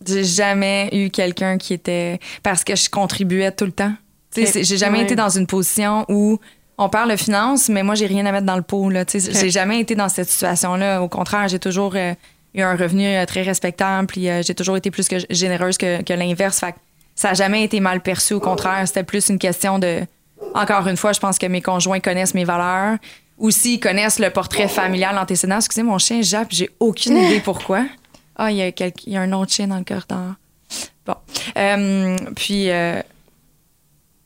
J'ai 0.07 0.23
jamais 0.25 0.89
eu 0.93 1.11
quelqu'un 1.11 1.59
qui 1.59 1.75
était 1.75 2.21
parce 2.43 2.63
que 2.63 2.77
je 2.77 2.89
contribuais 2.89 3.51
tout 3.53 3.65
le 3.65 3.73
temps. 3.73 3.93
Tu 4.33 4.43
sais, 4.43 4.47
Ok. 4.47 4.53
c'est- 4.53 4.65
j'ai 4.65 4.77
jamais 4.77 4.99
Ouais. 4.99 5.05
été 5.05 5.17
dans 5.17 5.29
une 5.31 5.47
position 5.47 6.05
où 6.09 6.39
on 6.77 6.89
parle 6.89 7.11
de 7.11 7.17
finances, 7.17 7.69
mais 7.69 7.83
moi 7.83 7.95
j'ai 7.97 8.07
rien 8.07 8.25
à 8.27 8.31
mettre 8.33 8.47
dans 8.47 8.57
le 8.57 8.63
pot 8.63 8.91
là. 8.91 9.05
Tu 9.05 9.19
sais, 9.19 9.33
j'ai 9.33 9.51
jamais 9.51 9.81
été 9.81 9.95
dans 9.97 10.09
cette 10.09 10.29
situation-là. 10.29 11.03
Au 11.03 11.09
contraire, 11.09 11.49
j'ai 11.49 11.59
toujours 11.59 11.95
euh, 11.97 12.15
eu 12.55 12.63
un 12.63 12.77
revenu 12.77 13.07
euh, 13.07 13.25
très 13.27 13.43
respectable, 13.43 14.07
puis 14.07 14.29
euh, 14.29 14.43
j'ai 14.43 14.55
toujours 14.55 14.77
été 14.77 14.91
plus 14.91 15.09
que 15.09 15.17
généreuse 15.31 15.77
que, 15.79 16.03
que 16.03 16.13
l'inverse. 16.13 16.59
Fait 16.61 16.73
que 16.73 16.79
ça 17.15 17.31
a 17.31 17.35
jamais 17.35 17.63
été 17.65 17.81
mal 17.81 18.01
perçu. 18.01 18.35
Au 18.35 18.41
contraire, 18.41 18.87
c'était 18.87 19.05
plus 19.05 19.29
une 19.29 19.39
question 19.39 19.79
de. 19.79 20.01
Encore 20.55 20.87
une 20.89 20.97
fois, 20.97 21.13
je 21.13 21.21
pense 21.21 21.39
que 21.39 21.47
mes 21.47 21.61
conjoints 21.61 22.01
connaissent 22.01 22.35
mes 22.35 22.45
valeurs. 22.45 22.97
Aussi, 23.39 23.75
ils 23.75 23.81
connaissent 23.81 24.19
le 24.19 24.31
portrait 24.31 24.69
familial 24.69 25.17
antécédent. 25.19 25.57
Excusez, 25.57 25.83
mon 25.83 25.99
chien 25.99 26.23
jappe, 26.23 26.49
j'ai 26.51 26.71
aucune 26.81 27.17
idée 27.25 27.41
pourquoi. 27.41 27.85
Ah, 28.37 28.51
il 28.51 28.57
y, 28.57 28.63
a 28.63 28.69
il 28.69 28.93
y 29.13 29.17
a 29.17 29.21
un 29.21 29.33
autre 29.33 29.53
chien 29.53 29.67
dans 29.67 29.79
le 29.79 29.85
corridor. 29.85 30.35
Bon. 31.07 31.15
Euh, 31.57 32.17
puis, 32.37 32.71
euh, 32.71 33.01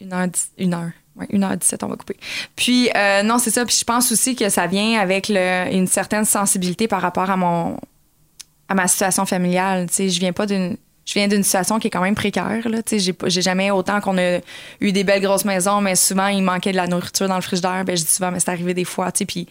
une 0.00 0.12
heure, 0.12 0.28
dix- 0.28 0.50
une 0.58 0.74
heure. 0.74 0.90
Ouais, 1.16 1.26
une 1.30 1.44
heure 1.44 1.56
17, 1.56 1.82
on 1.84 1.88
va 1.88 1.96
couper. 1.96 2.16
Puis, 2.56 2.90
euh, 2.96 3.22
non, 3.22 3.38
c'est 3.38 3.50
ça. 3.50 3.64
Puis, 3.66 3.76
je 3.78 3.84
pense 3.84 4.10
aussi 4.12 4.34
que 4.34 4.48
ça 4.48 4.66
vient 4.66 4.98
avec 5.00 5.28
le- 5.28 5.72
une 5.72 5.86
certaine 5.86 6.24
sensibilité 6.24 6.88
par 6.88 7.02
rapport 7.02 7.28
à 7.30 7.36
mon 7.36 7.78
à 8.72 8.74
ma 8.74 8.88
situation 8.88 9.26
familiale. 9.26 9.86
Je 9.96 10.18
viens 10.18 10.32
d'une. 10.46 10.76
Je 11.04 11.42
situation 11.42 11.78
qui 11.80 11.88
est 11.88 11.90
quand 11.90 12.00
même 12.00 12.14
précaire. 12.14 12.68
Là. 12.68 12.78
J'ai, 12.90 13.42
jamais 13.42 13.70
autant 13.70 14.00
qu'on 14.00 14.16
a 14.18 14.38
eu 14.80 14.92
des 14.92 15.02
belles 15.02 15.20
grosses 15.20 15.44
maisons, 15.44 15.80
mais 15.80 15.96
souvent, 15.96 16.28
il 16.28 16.42
manquait 16.42 16.70
de 16.70 16.76
la 16.76 16.86
nourriture 16.86 17.28
dans 17.28 17.34
le 17.34 17.42
frigidaire. 17.42 17.84
Ben, 17.84 17.96
je 17.96 18.04
dis 18.04 18.10
souvent, 18.10 18.30
mais 18.30 18.38
c'est 18.38 18.50
arrivé 18.50 18.72
des 18.72 18.84
fois. 18.84 19.10
Puis 19.10 19.48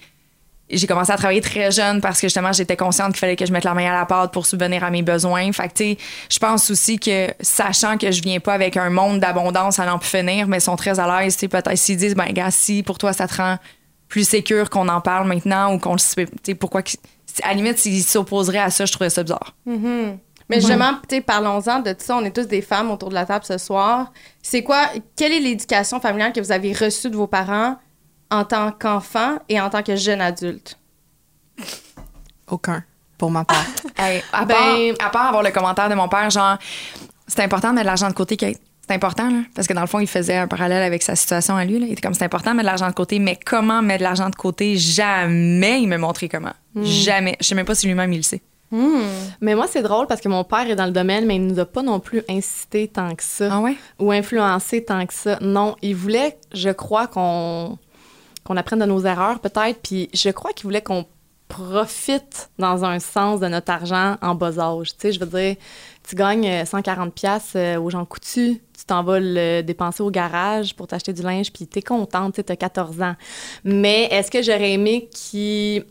j'ai 0.70 0.88
commencé 0.88 1.12
à 1.12 1.18
travailler 1.18 1.42
très 1.42 1.70
jeune 1.70 2.00
parce 2.00 2.22
que 2.22 2.28
justement, 2.28 2.54
j'étais 2.54 2.78
consciente 2.78 3.12
qu'il 3.12 3.20
fallait 3.20 3.36
que 3.36 3.46
je 3.46 3.52
mette 3.52 3.66
la 3.66 3.74
main 3.74 3.92
à 3.92 3.94
la 3.94 4.06
pâte 4.06 4.32
pour 4.32 4.46
subvenir 4.46 4.84
à 4.84 4.90
mes 4.90 5.02
besoins. 5.02 5.52
Fait 5.52 5.68
que, 5.68 6.02
je 6.30 6.40
pense 6.40 6.72
aussi 6.72 6.98
que, 6.98 7.28
sachant 7.42 7.98
que 7.98 8.12
je 8.12 8.22
viens 8.22 8.40
pas 8.40 8.54
avec 8.54 8.78
un 8.78 8.90
monde 8.90 9.20
d'abondance 9.20 9.78
à 9.78 9.86
n'en 9.86 10.00
finir, 10.00 10.48
mais 10.48 10.58
ils 10.58 10.62
sont 10.62 10.78
très 10.78 11.00
à 11.00 11.22
l'aise, 11.22 11.36
peut-être 11.36 11.78
s'ils 11.78 11.98
disent, 11.98 12.16
ben, 12.16 12.32
gars, 12.32 12.50
si 12.50 12.82
pour 12.82 12.98
toi, 12.98 13.12
ça 13.12 13.28
te 13.28 13.36
rend 13.36 13.58
plus 14.08 14.28
sécure 14.28 14.70
qu'on 14.70 14.88
en 14.88 15.02
parle 15.02 15.28
maintenant 15.28 15.74
ou 15.74 15.80
qu'on 15.80 15.94
le 15.94 16.00
sait, 16.00 16.26
pourquoi, 16.58 16.82
à 17.44 17.50
la 17.50 17.54
limite, 17.56 17.78
s'ils 17.78 18.04
s'opposeraient 18.04 18.60
à 18.60 18.70
ça, 18.70 18.86
je 18.86 18.92
trouverais 18.92 19.10
ça 19.10 19.24
bizarre. 19.24 19.56
Mhm. 19.66 20.18
Mais 20.50 20.60
justement, 20.60 20.94
tu 21.08 21.16
sais, 21.16 21.22
parlons-en 21.22 21.80
de 21.80 21.92
tout 21.94 22.00
ça. 22.04 22.18
On 22.18 22.26
est 22.26 22.36
tous 22.36 22.46
des 22.48 22.62
femmes 22.62 22.92
autour 22.92 23.08
de 23.08 23.14
la 23.14 23.26
table 23.26 23.46
ce 23.46 23.58
soir. 23.58 24.12
C'est 24.42 24.64
quoi, 24.64 24.90
quelle 25.16 25.32
est 25.32 25.40
l'éducation 25.40 26.02
familiale 26.02 26.34
que 26.34 26.42
vous 26.42 26.52
avez 26.52 26.74
reçue 26.74 27.10
de 27.10 27.16
vos 27.16 27.28
parents 27.28 27.78
en 28.30 28.44
tant 28.44 28.72
qu'enfant 28.74 29.38
et 29.48 29.62
en 29.62 29.70
tant 29.70 29.82
que 29.82 29.96
jeune 29.96 30.20
adulte? 30.20 30.78
Aucun, 32.48 32.84
pour 33.18 33.32
ma 33.32 33.46
part. 33.46 33.64
Hey, 33.98 34.24
à, 34.34 34.46
Ben- 34.46 34.96
part, 34.98 35.08
à 35.08 35.10
part 35.12 35.28
avoir 35.28 35.44
le 35.44 35.52
commentaire 35.52 35.88
de 35.88 35.94
mon 35.96 36.10
père, 36.10 36.30
genre, 36.30 36.58
c'est 37.28 37.44
important 37.44 37.70
de 37.70 37.76
mettre 37.76 37.84
de 37.84 37.88
l'argent 37.88 38.08
de 38.10 38.14
côté. 38.14 38.36
Kate. 38.36 38.58
C'est 38.92 38.96
important, 38.96 39.30
là, 39.30 39.44
parce 39.56 39.68
que 39.68 39.74
dans 39.74 39.80
le 39.80 39.88
fond, 39.88 40.02
il 40.02 40.08
faisait 40.08 40.36
un 40.36 40.50
parallèle 40.50 40.84
avec 40.84 41.02
sa 41.02 41.16
situation 41.16 41.56
à 41.56 41.64
lui. 41.64 41.80
Là. 41.80 41.86
Il 41.86 41.94
était 41.94 42.02
comme, 42.02 42.14
c'est 42.14 42.26
important 42.26 42.52
de 42.52 42.58
mettre 42.58 42.66
de 42.66 42.72
l'argent 42.72 42.90
de 42.90 42.94
côté, 42.94 43.20
mais 43.20 43.40
comment 43.46 43.82
mettre 43.82 44.00
de 44.00 44.04
l'argent 44.04 44.30
de 44.30 44.36
côté? 44.36 44.76
Jamais 44.76 45.82
il 45.82 45.88
m'a 45.88 45.98
montré 45.98 46.28
comment. 46.28 46.52
Jamais. 46.76 47.38
Je 47.40 47.48
sais 47.48 47.56
même 47.56 47.66
pas 47.66 47.74
si 47.74 47.88
lui-même 47.88 48.12
il 48.12 48.18
le 48.18 48.24
sait. 48.24 48.42
Mais 49.40 49.56
moi, 49.56 49.68
c'est 49.70 49.82
drôle 49.82 50.08
parce 50.08 50.20
que 50.20 50.28
mon 50.28 50.44
père 50.44 50.70
est 50.70 50.76
dans 50.76 50.88
le 50.88 50.92
domaine, 50.92 51.26
mais 51.26 51.38
il 51.38 51.48
nous 51.48 51.58
a 51.60 51.66
pas 51.66 51.84
non 51.84 52.02
plus 52.02 52.22
incité 52.28 52.90
tant 52.90 53.16
que 53.16 53.24
ça. 53.24 53.48
Ah 53.50 53.60
ouais? 53.62 53.78
ou 53.98 54.12
influencé 54.12 54.84
tant 54.84 55.06
que 55.06 55.14
ça. 55.14 55.38
Non, 55.40 55.78
il 55.82 55.96
voulait, 55.96 56.38
je 56.54 56.70
crois, 56.70 57.08
qu'on 57.08 57.78
qu'on 58.44 58.58
apprenne 58.58 58.80
de 58.80 58.86
nos 58.86 59.06
erreurs 59.06 59.40
peut-être, 59.40 59.80
puis 59.82 60.10
je 60.14 60.32
crois 60.32 60.52
qu'il 60.52 60.66
voulait 60.66 60.82
qu'on 60.82 61.06
profite 61.52 62.50
dans 62.58 62.86
un 62.86 63.00
sens 63.00 63.40
de 63.40 63.48
notre 63.48 63.72
argent 63.72 64.16
en 64.22 64.36
bas 64.36 64.58
âge. 64.60 64.94
Tu 64.94 64.98
sais, 65.00 65.12
je 65.12 65.20
veux 65.20 65.26
dire, 65.26 65.56
tu 66.08 66.16
gagnes 66.16 66.48
euh, 66.48 66.66
140 66.66 67.14
pièces 67.14 67.56
aux 67.56 67.90
gens 67.90 68.06
coutus, 68.06 68.60
tu 68.78 68.86
t'en 68.86 69.04
vas 69.04 69.20
le 69.20 69.62
dépenser 69.62 70.02
au 70.02 70.10
garage 70.10 70.76
pour 70.76 70.88
t'acheter 70.88 71.14
du 71.14 71.22
linge, 71.22 71.52
puis 71.52 71.68
t'es 71.68 71.82
contente, 71.82 72.36
tu 72.36 72.44
t'as 72.44 72.56
14 72.56 73.02
ans. 73.02 73.16
Mais 73.64 74.04
est-ce 74.06 74.32
que 74.32 74.42
j'aurais 74.42 74.72
aimé 74.72 75.10
qu'il 75.12 75.86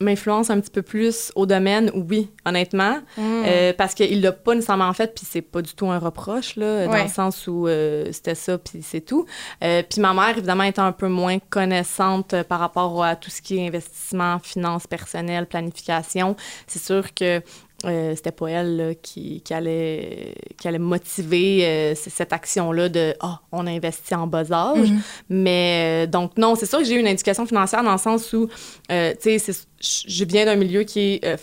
m'influence 0.00 0.48
un 0.50 0.58
petit 0.60 0.70
peu 0.70 0.82
plus 0.82 1.30
au 1.34 1.46
domaine, 1.46 1.90
oui, 1.94 2.30
honnêtement, 2.46 2.98
Euh, 3.18 3.72
parce 3.76 3.94
qu'il 3.94 4.20
l'a 4.22 4.32
pas 4.32 4.54
nécessairement 4.54 4.92
fait, 4.92 5.14
puis 5.14 5.26
c'est 5.28 5.42
pas 5.42 5.60
du 5.62 5.74
tout 5.74 5.90
un 5.90 5.98
reproche, 5.98 6.56
là, 6.56 6.86
dans 6.86 6.92
Ouais. 6.92 7.02
le 7.04 7.08
sens 7.10 7.46
où 7.46 7.66
euh, 7.68 8.06
c'était 8.12 8.34
ça, 8.34 8.58
puis 8.58 8.80
c'est 8.82 9.00
tout. 9.02 9.26
Euh, 9.62 9.82
puis 9.88 10.00
ma 10.00 10.14
mère, 10.14 10.30
évidemment, 10.38 10.64
était 10.64 10.80
un 10.80 10.92
peu 10.92 11.08
moins 11.08 11.38
connaissante 11.50 12.34
euh, 12.34 12.44
par 12.44 12.60
rapport 12.60 13.02
à 13.04 13.16
tout 13.16 13.30
ce 13.30 13.42
qui 13.42 13.58
est 13.58 13.66
investissement, 13.66 14.38
finances 14.42 14.86
personnelles, 14.86 15.46
planification. 15.46 16.36
C'est 16.66 16.82
sûr 16.82 17.12
que 17.14 17.42
euh, 17.86 18.14
c'était 18.14 18.32
pas 18.32 18.48
elle 18.50 18.76
là, 18.76 18.94
qui, 18.94 19.40
qui, 19.40 19.54
allait, 19.54 20.34
qui 20.58 20.68
allait 20.68 20.78
motiver 20.78 21.64
euh, 21.64 21.94
cette 21.94 22.32
action-là 22.32 22.88
de 22.90 23.14
«Ah, 23.20 23.40
on 23.52 23.66
investit 23.66 24.14
en 24.14 24.26
bas 24.26 24.52
âge 24.52 24.88
Mais 25.30 26.04
euh, 26.04 26.10
donc, 26.10 26.36
non, 26.36 26.54
c'est 26.56 26.66
sûr 26.66 26.80
que 26.80 26.84
j'ai 26.84 26.94
eu 26.94 27.00
une 27.00 27.06
éducation 27.06 27.46
financière 27.46 27.82
dans 27.82 27.92
le 27.92 27.98
sens 27.98 28.32
où, 28.32 28.48
tu 28.48 28.54
sais, 28.88 29.38
je 29.80 30.24
viens 30.24 30.44
d'un 30.44 30.56
milieu 30.56 30.82
qui 30.82 31.14
est 31.14 31.38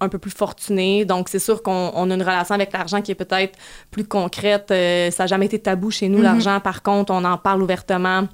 un 0.00 0.08
peu 0.08 0.18
plus 0.18 0.30
fortuné. 0.30 1.04
Donc, 1.04 1.28
c'est 1.28 1.38
sûr 1.38 1.62
qu'on 1.62 1.92
on 1.94 2.10
a 2.10 2.14
une 2.14 2.22
relation 2.22 2.54
avec 2.54 2.72
l'argent 2.72 3.02
qui 3.02 3.12
est 3.12 3.16
peut-être 3.16 3.58
plus 3.90 4.04
concrète. 4.04 4.68
Ça 4.68 5.24
n'a 5.24 5.26
jamais 5.26 5.46
été 5.46 5.58
tabou 5.58 5.90
chez 5.90 6.08
nous, 6.08 6.22
l'argent. 6.22 6.60
Par 6.60 6.82
contre, 6.82 7.12
on 7.12 7.24
en 7.24 7.36
parle 7.36 7.62
ouvertement. 7.62 8.26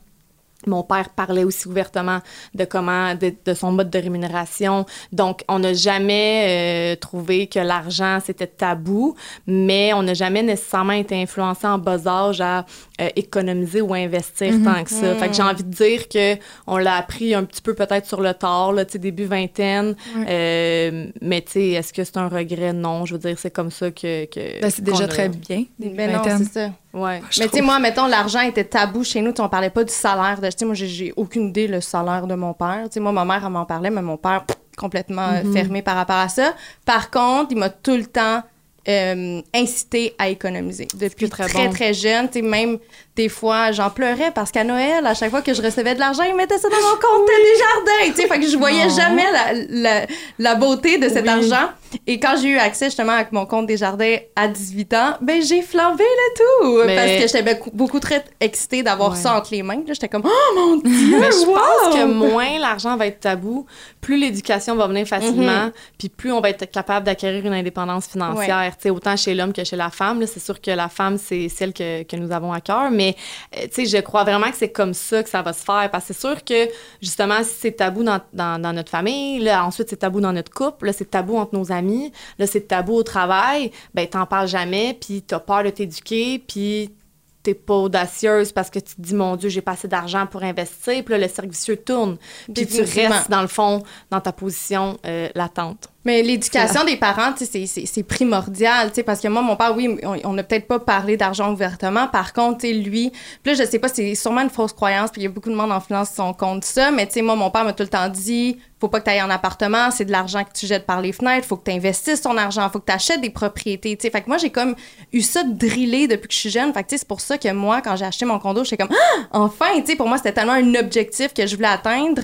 Mon 0.67 0.83
père 0.83 1.09
parlait 1.11 1.45
aussi 1.45 1.69
ouvertement 1.69 2.21
de 2.55 2.65
comment, 2.65 3.15
de, 3.15 3.33
de 3.45 3.55
son 3.55 3.73
mode 3.73 3.91
de 3.91 3.99
rémunération. 3.99 4.85
Donc, 5.13 5.43
on 5.49 5.59
n'a 5.61 5.73
jamais 5.73 6.95
euh, 6.95 6.97
trouvé 6.97 7.47
que 7.47 7.59
l'argent, 7.59 8.19
c'était 8.25 8.47
tabou, 8.47 9.15
mais 9.47 9.93
on 9.95 10.03
n'a 10.03 10.15
jamais 10.15 10.43
nécessairement 10.43 10.93
été 10.93 11.21
influencé 11.21 11.67
en 11.67 11.79
bas 11.79 12.07
âge 12.07 12.41
à 12.41 12.67
euh, 13.01 13.09
économiser 13.17 13.81
ou 13.81 13.95
investir 13.95 14.55
tant 14.65 14.85
que 14.85 14.91
ça. 14.91 15.15
Fait 15.15 15.29
que 15.29 15.35
j'ai 15.35 15.43
envie 15.43 15.65
de 15.65 15.71
dire 15.71 16.09
que 16.09 16.37
on 16.67 16.77
l'a 16.77 16.97
appris 16.97 17.35
un 17.35 17.45
petit 17.45 17.63
peu 17.63 17.75
peut-être 17.75 18.07
sur 18.07 18.21
le 18.21 18.35
tard, 18.35 18.73
là, 18.73 18.85
tu 18.85 18.93
sais, 18.93 18.99
début 18.99 19.25
vingtaine. 19.25 19.97
Euh, 20.17 21.07
mais 21.23 21.41
tu 21.41 21.53
sais, 21.53 21.69
est-ce 21.71 21.93
que 21.93 22.05
c'est 22.05 22.17
un 22.19 22.29
regret? 22.29 22.73
Non. 22.73 23.07
Je 23.07 23.15
veux 23.15 23.21
dire, 23.21 23.39
c'est 23.39 23.51
comme 23.51 23.71
ça 23.71 23.91
que... 23.91 24.27
que 24.27 24.61
Ben, 24.61 24.71
c'est 24.71 24.85
déjà 24.85 25.09
très 25.09 25.29
bien. 25.29 25.65
début 25.79 25.97
Ben 25.97 26.13
vingtaine. 26.13 26.45
ça. 26.45 26.71
Ouais. 26.93 27.23
Je 27.31 27.41
mais 27.41 27.49
tu 27.49 27.57
sais, 27.57 27.63
moi, 27.63 27.79
mettons, 27.79 28.07
l'argent 28.07 28.41
était 28.41 28.65
tabou 28.65 29.05
chez 29.05 29.21
nous. 29.23 29.33
On 29.39 29.49
parlait 29.49 29.71
pas 29.71 29.85
du 29.85 29.93
salaire 29.93 30.41
d'acheter. 30.41 30.65
Moi, 30.65 30.75
j'ai- 30.75 31.13
aucune 31.17 31.49
idée 31.49 31.69
le 31.69 31.81
salaire 31.81 32.27
de 32.27 32.35
mon 32.35 32.53
père. 32.53 32.83
Tu 32.85 32.95
sais, 32.95 33.01
moi, 33.01 33.13
ma 33.13 33.25
mère, 33.25 33.43
elle 33.45 33.53
m'en 33.53 33.65
parlait, 33.65 33.91
mais 33.91 34.03
mon 34.03 34.17
père, 34.17 34.45
pff, 34.45 34.57
complètement 34.77 35.29
euh, 35.29 35.53
fermé 35.53 35.83
par 35.83 35.95
rapport 35.97 36.17
à 36.17 36.29
ça. 36.29 36.53
Par 36.85 37.11
contre, 37.11 37.49
il 37.53 37.59
m'a 37.59 37.71
tout 37.71 37.97
le 37.97 38.07
temps 38.07 38.43
euh, 38.89 39.41
incité 39.55 40.15
à 40.19 40.29
économiser. 40.29 40.89
Depuis 40.99 41.29
très 41.29 41.47
très, 41.49 41.67
bon. 41.67 41.73
très 41.73 41.93
jeune. 41.95 42.29
Même 42.43 42.79
des 43.17 43.29
fois, 43.29 43.73
j'en 43.73 43.91
pleurais 43.91 44.31
parce 44.35 44.51
qu'à 44.51 44.65
Noël, 44.65 45.05
à 45.07 45.15
chaque 45.15 45.31
fois 45.31 45.43
que 45.43 45.53
je 45.53 45.61
recevais 45.61 45.95
de 45.95 46.01
l'argent, 46.01 46.23
il 46.23 46.35
mettait 46.35 46.59
ça 46.59 46.69
dans 46.69 46.77
mon 46.77 46.95
compte 46.97 47.27
des 47.27 47.59
jardins. 47.59 48.15
Tu 48.15 48.23
sais, 48.23 48.29
fait 48.29 48.41
que 48.41 48.49
je 48.49 48.57
voyais 48.57 48.89
jamais 48.91 49.27
la, 49.31 49.53
la, 49.69 50.07
la 50.39 50.55
beauté 50.55 50.97
de 50.99 51.09
cet 51.09 51.25
Oui. 51.25 51.29
argent. 51.29 51.69
Et 52.07 52.21
quand 52.21 52.37
j'ai 52.41 52.49
eu 52.51 52.57
accès 52.59 52.87
justement 52.87 53.13
avec 53.13 53.33
mon 53.33 53.47
compte 53.47 53.67
des 53.67 53.77
jardins 53.77 54.17
à 54.37 54.47
18 54.47 54.95
ans, 54.95 55.15
ben 55.21 55.43
j'ai 55.43 55.61
flambé 55.61 56.05
le 56.05 56.37
tout. 56.39 56.87
Mais- 56.87 56.95
Parce 56.97 57.11
que 57.11 57.27
j'étais 57.39 57.55
beaucoup, 57.55 57.71
beaucoup 57.73 58.01
très 58.01 58.25
excitée 58.41 58.83
d'avoir 58.85 59.11
Ouais. 59.11 59.17
ça 59.17 59.37
entre 59.37 59.49
les 59.53 59.63
mains. 59.65 59.83
J'étais 59.89 60.09
comme, 60.09 60.23
oh 60.25 60.55
mon 60.57 60.77
Dieu! 60.77 61.19
Mais 61.21 61.31
je 61.33 61.47
wow! 61.47 61.55
pense 61.57 61.95
que 61.97 62.05
moins 62.05 62.59
l'argent 62.61 62.97
va 62.97 63.09
être 63.09 63.19
tabou, 63.21 63.67
plus 64.01 64.17
l'éducation 64.19 64.77
va 64.77 64.87
venir 64.87 65.07
facilement, 65.07 65.65
Mhm. 65.65 65.73
puis 65.99 66.09
plus 66.09 66.31
on 66.33 66.41
va 66.41 66.51
être 66.51 66.71
capable 66.71 67.05
d'acquérir 67.07 67.45
une 67.45 67.53
indépendance 67.55 68.07
financière. 68.07 68.73
Autant 68.89 69.17
chez 69.17 69.35
l'homme 69.35 69.53
que 69.53 69.65
chez 69.65 69.77
la 69.77 69.91
femme. 69.91 70.25
C'est 70.27 70.41
sûr 70.41 70.61
que 70.61 70.71
la 70.71 70.89
femme, 70.89 71.19
c'est 71.19 71.51
celle 71.51 71.75
que, 71.75 72.05
que 72.05 72.17
nous 72.17 72.33
avons 72.33 72.53
à 72.53 72.63
cœur, 72.63 72.91
mais 72.91 73.15
euh, 73.57 73.65
tu 73.65 73.85
sais, 73.85 73.99
je 73.99 74.03
crois 74.03 74.25
vraiment 74.25 74.51
que 74.51 74.57
c'est 74.57 74.73
comme 74.73 74.95
ça 74.95 75.23
que 75.23 75.29
ça 75.29 75.43
va 75.43 75.53
se 75.53 75.63
faire. 75.63 75.91
Parce 75.91 76.07
que 76.07 76.15
c'est 76.15 76.21
sûr 76.21 76.43
que, 76.43 76.69
justement, 77.03 77.43
si 77.43 77.55
c'est 77.59 77.73
tabou 77.73 78.03
dans, 78.03 78.21
dans, 78.33 78.61
dans 78.61 78.73
notre 78.73 78.91
famille, 78.91 79.41
là, 79.41 79.65
ensuite 79.67 79.91
c'est 79.91 79.99
tabou 79.99 80.23
dans 80.23 80.33
notre 80.33 80.51
couple, 80.51 80.87
là, 80.87 80.93
c'est 80.95 81.11
tabou 81.11 81.37
entre 81.37 81.55
nos 81.55 81.71
amis, 81.71 82.13
là, 82.39 82.47
c'est 82.47 82.69
tabou 82.69 82.95
au 82.95 83.03
travail, 83.03 83.73
ben 83.93 84.07
t'en 84.07 84.25
parles 84.25 84.49
jamais, 84.49 84.97
puis 84.99 85.23
t'as 85.23 85.41
peur 85.41 85.65
de 85.65 85.71
t'éduquer, 85.71 86.39
puis 86.39 86.95
t'es 87.43 87.55
pas 87.55 87.75
audacieuse 87.75 88.53
parce 88.53 88.71
que 88.71 88.79
tu 88.79 88.95
te 88.95 89.01
dis, 89.01 89.15
mon 89.15 89.37
Dieu, 89.37 89.49
j'ai 89.49 89.63
pas 89.63 89.73
assez 89.73 89.89
d'argent 89.89 90.27
pour 90.27 90.43
investir. 90.43 91.03
Puis 91.05 91.13
là, 91.13 91.19
le 91.19 91.29
cercle 91.29 91.51
vicieux 91.51 91.77
tourne. 91.77 92.17
Puis 92.55 92.67
tu 92.67 92.83
restes, 92.83 93.31
dans 93.31 93.43
le 93.43 93.49
fond, 93.49 93.83
dans 94.11 94.21
ta 94.21 94.33
position 94.33 94.99
euh, 95.07 95.29
latente. 95.35 95.89
Mais 96.05 96.23
l'éducation 96.23 96.83
des 96.85 96.97
parents, 96.97 97.35
c'est- 97.37 98.03
primordial, 98.05 98.91
parce 99.05 99.21
que 99.21 99.29
moi, 99.29 99.43
mon 99.43 99.55
père, 99.57 99.75
oui, 99.77 99.99
on- 100.25 100.33
n'a 100.33 100.43
peut-être 100.43 100.67
pas 100.67 100.79
parlé 100.79 101.19
d'argent 101.19 101.53
ouvertement. 101.53 102.09
Par 102.09 102.33
contre, 102.33 102.67
lui, 102.67 103.11
puis 103.43 103.53
là, 103.53 103.65
je 103.65 103.69
sais 103.71 103.79
pas, 103.79 103.89
c'est 103.89 104.15
sûrement 104.15 104.41
une 104.41 104.49
fausse 104.49 104.73
croyance, 104.73 105.11
puis 105.11 105.21
il 105.21 105.25
y 105.25 105.27
a 105.27 105.31
beaucoup 105.31 105.51
de 105.51 105.55
monde 105.55 105.73
en 105.73 105.81
finance 105.81 106.09
qui 106.11 106.15
sont 106.17 106.33
contre 106.33 106.67
ça, 106.67 106.91
mais 106.91 107.07
moi, 107.23 107.37
mon 107.37 107.51
père 107.51 107.65
m'a 107.65 107.75
tout 107.75 107.83
le 107.83 107.89
temps 107.91 108.09
dit, 108.09 108.59
faut 108.81 108.89
pas 108.89 109.01
que 109.01 109.05
tu 109.05 109.11
ailles 109.11 109.21
en 109.23 109.29
appartement, 109.29 109.91
c'est 109.91 110.07
de 110.07 110.13
l'argent 110.13 110.43
que 110.43 110.53
tu 110.59 110.67
jettes 110.67 110.87
par 110.87 111.03
les 111.03 111.13
fenêtres, 111.13 111.47
faut 111.47 111.59
que 111.59 111.71
tu 111.71 111.77
investisses 111.77 112.23
ton 112.23 112.37
argent, 112.39 112.71
faut 112.71 112.79
que 112.81 112.87
tu 112.87 112.93
achètes 112.93 113.21
des 113.21 113.29
propriétés. 113.29 113.95
Fait 114.01 114.23
que 114.23 114.29
moi, 114.29 114.39
j'ai 114.39 114.49
comme 114.51 114.75
eu 115.13 115.21
ça 115.21 115.43
drillé 115.45 116.09
depuis 116.09 116.29
que 116.29 116.35
je 116.35 116.39
suis 116.41 116.51
jeune. 116.51 116.73
C'est 116.89 117.07
pour 117.07 117.21
ça 117.21 117.37
que 117.37 117.53
moi, 117.53 117.83
quand 117.83 117.95
j'ai 117.97 118.07
acheté 118.07 118.25
mon 118.25 118.39
condo, 118.39 118.65
j'étais 118.65 118.79
comme, 118.79 118.95
ah, 118.97 119.27
enfin, 119.33 119.67
tu 119.81 119.87
sais, 119.93 119.97
pour 119.97 120.09
moi, 120.09 120.17
c'était 120.17 120.33
tellement 120.33 120.53
un 120.55 120.75
objectif 120.77 121.35
que 121.35 121.47
je 121.47 121.57
voulais 121.57 121.69
atteindre. 121.69 122.23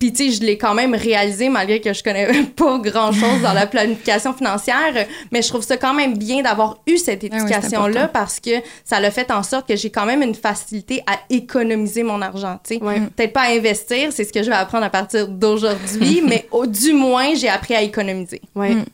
Puis, 0.00 0.14
tu 0.14 0.30
sais, 0.30 0.36
je 0.36 0.40
l'ai 0.40 0.56
quand 0.56 0.72
même 0.72 0.94
réalisé 0.94 1.50
malgré 1.50 1.78
que 1.78 1.92
je 1.92 2.02
connais 2.02 2.26
pas 2.56 2.78
grand-chose 2.78 3.42
dans 3.42 3.52
la 3.52 3.66
planification 3.68 4.32
financière. 4.32 5.06
Mais 5.30 5.42
je 5.42 5.48
trouve 5.48 5.62
ça 5.62 5.76
quand 5.76 5.92
même 5.92 6.16
bien 6.16 6.42
d'avoir 6.42 6.78
eu 6.86 6.96
cette 6.96 7.22
Ah 7.24 7.28
oui, 7.30 7.40
éducation-là 7.42 8.08
parce 8.08 8.40
que 8.40 8.50
ça 8.82 8.98
l'a 8.98 9.10
fait 9.10 9.30
en 9.30 9.42
sorte 9.42 9.68
que 9.68 9.76
j'ai 9.76 9.90
quand 9.90 10.06
même 10.06 10.22
une 10.22 10.34
facilité 10.34 11.04
à 11.06 11.18
économiser 11.28 12.02
mon 12.02 12.22
argent, 12.22 12.58
tu 12.64 12.76
sais. 12.76 12.82
Ouais. 12.82 13.00
Peut-être 13.14 13.34
pas 13.34 13.42
à 13.42 13.50
investir, 13.50 14.10
c'est 14.10 14.24
ce 14.24 14.32
que 14.32 14.42
je 14.42 14.48
vais 14.48 14.56
apprendre 14.56 14.86
à 14.86 14.90
partir 14.90 15.28
d'aujourd'hui, 15.28 16.22
mais 16.26 16.48
au, 16.50 16.66
du 16.66 16.94
moins, 16.94 17.34
j'ai 17.34 17.50
appris 17.50 17.74
à 17.74 17.82
économiser. 17.82 18.40
Ouais. 18.54 18.76
Mm. 18.76 18.84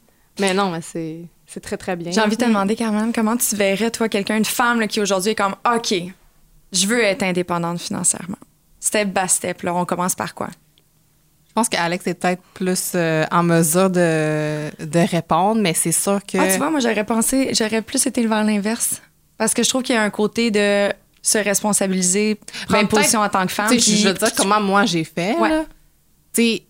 Mais 0.40 0.54
non, 0.54 0.70
mais 0.70 0.80
c'est, 0.82 1.20
c'est 1.46 1.60
très, 1.60 1.76
très 1.76 1.94
bien. 1.94 2.10
J'ai 2.10 2.20
envie 2.20 2.36
de 2.36 2.42
te 2.42 2.48
demander, 2.48 2.74
Carmen, 2.74 3.12
comment 3.12 3.36
tu 3.36 3.54
verrais, 3.54 3.92
toi, 3.92 4.08
quelqu'un, 4.08 4.38
une 4.38 4.44
femme 4.44 4.80
là, 4.80 4.88
qui 4.88 5.00
aujourd'hui 5.00 5.30
est 5.30 5.36
comme, 5.36 5.54
OK, 5.72 5.94
je 6.72 6.86
veux 6.88 7.04
être 7.04 7.22
indépendante 7.22 7.80
financièrement. 7.80 8.38
Step 8.80 9.08
by 9.08 9.28
step, 9.28 9.62
là, 9.62 9.72
on 9.72 9.84
commence 9.84 10.16
par 10.16 10.34
quoi? 10.34 10.48
Je 11.56 11.60
pense 11.62 11.70
qu'Alex 11.70 12.06
est 12.06 12.12
peut-être 12.12 12.42
plus 12.52 12.92
euh, 12.94 13.24
en 13.32 13.42
mesure 13.42 13.88
de, 13.88 14.68
de 14.78 14.98
répondre, 15.10 15.58
mais 15.62 15.72
c'est 15.72 15.90
sûr 15.90 16.20
que. 16.30 16.36
Ah, 16.36 16.52
tu 16.52 16.58
vois, 16.58 16.68
moi, 16.68 16.80
j'aurais 16.80 17.06
pensé, 17.06 17.54
j'aurais 17.54 17.80
plus 17.80 18.04
été 18.04 18.26
vers 18.26 18.44
l'inverse. 18.44 19.00
Parce 19.38 19.54
que 19.54 19.62
je 19.62 19.68
trouve 19.70 19.82
qu'il 19.82 19.94
y 19.94 19.98
a 19.98 20.02
un 20.02 20.10
côté 20.10 20.50
de 20.50 20.92
se 21.22 21.38
responsabiliser, 21.38 22.38
prendre 22.68 22.82
Ben, 22.82 22.88
position 22.88 23.20
en 23.20 23.30
tant 23.30 23.46
que 23.46 23.52
femme. 23.52 23.68
Puis- 23.68 23.80
je 23.80 24.06
veux 24.08 24.12
dire 24.12 24.34
comment 24.36 24.60
moi 24.60 24.84
j'ai 24.84 25.04
fait. 25.04 25.34
Ouais. 25.38 25.48
là. 25.48 25.64
Tu 26.34 26.42
sais, 26.42 26.62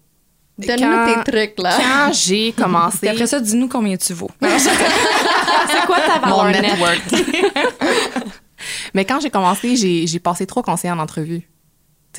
Donne-nous 0.57 1.15
tes 1.25 1.33
trucs, 1.33 1.59
là. 1.59 1.77
Quand 1.77 2.13
j'ai 2.13 2.53
commencé 2.57 3.09
après 3.09 3.27
ça, 3.27 3.41
dis-nous 3.41 3.67
combien 3.67 3.97
tu 3.97 4.13
vaux. 4.13 4.31
c'est 4.41 5.85
quoi 5.85 5.99
ta 5.99 6.29
mon 6.29 6.45
valeur 6.45 6.63
nette? 6.63 6.63
network. 6.63 7.03
Mais 8.95 9.05
quand 9.05 9.19
j'ai 9.19 9.31
commencé, 9.31 9.75
j'ai 9.75 10.07
j'ai 10.07 10.21
passé 10.21 10.47
trois 10.47 10.63
conseillers 10.63 10.93
en 10.93 11.01
entrevue. 11.01 11.43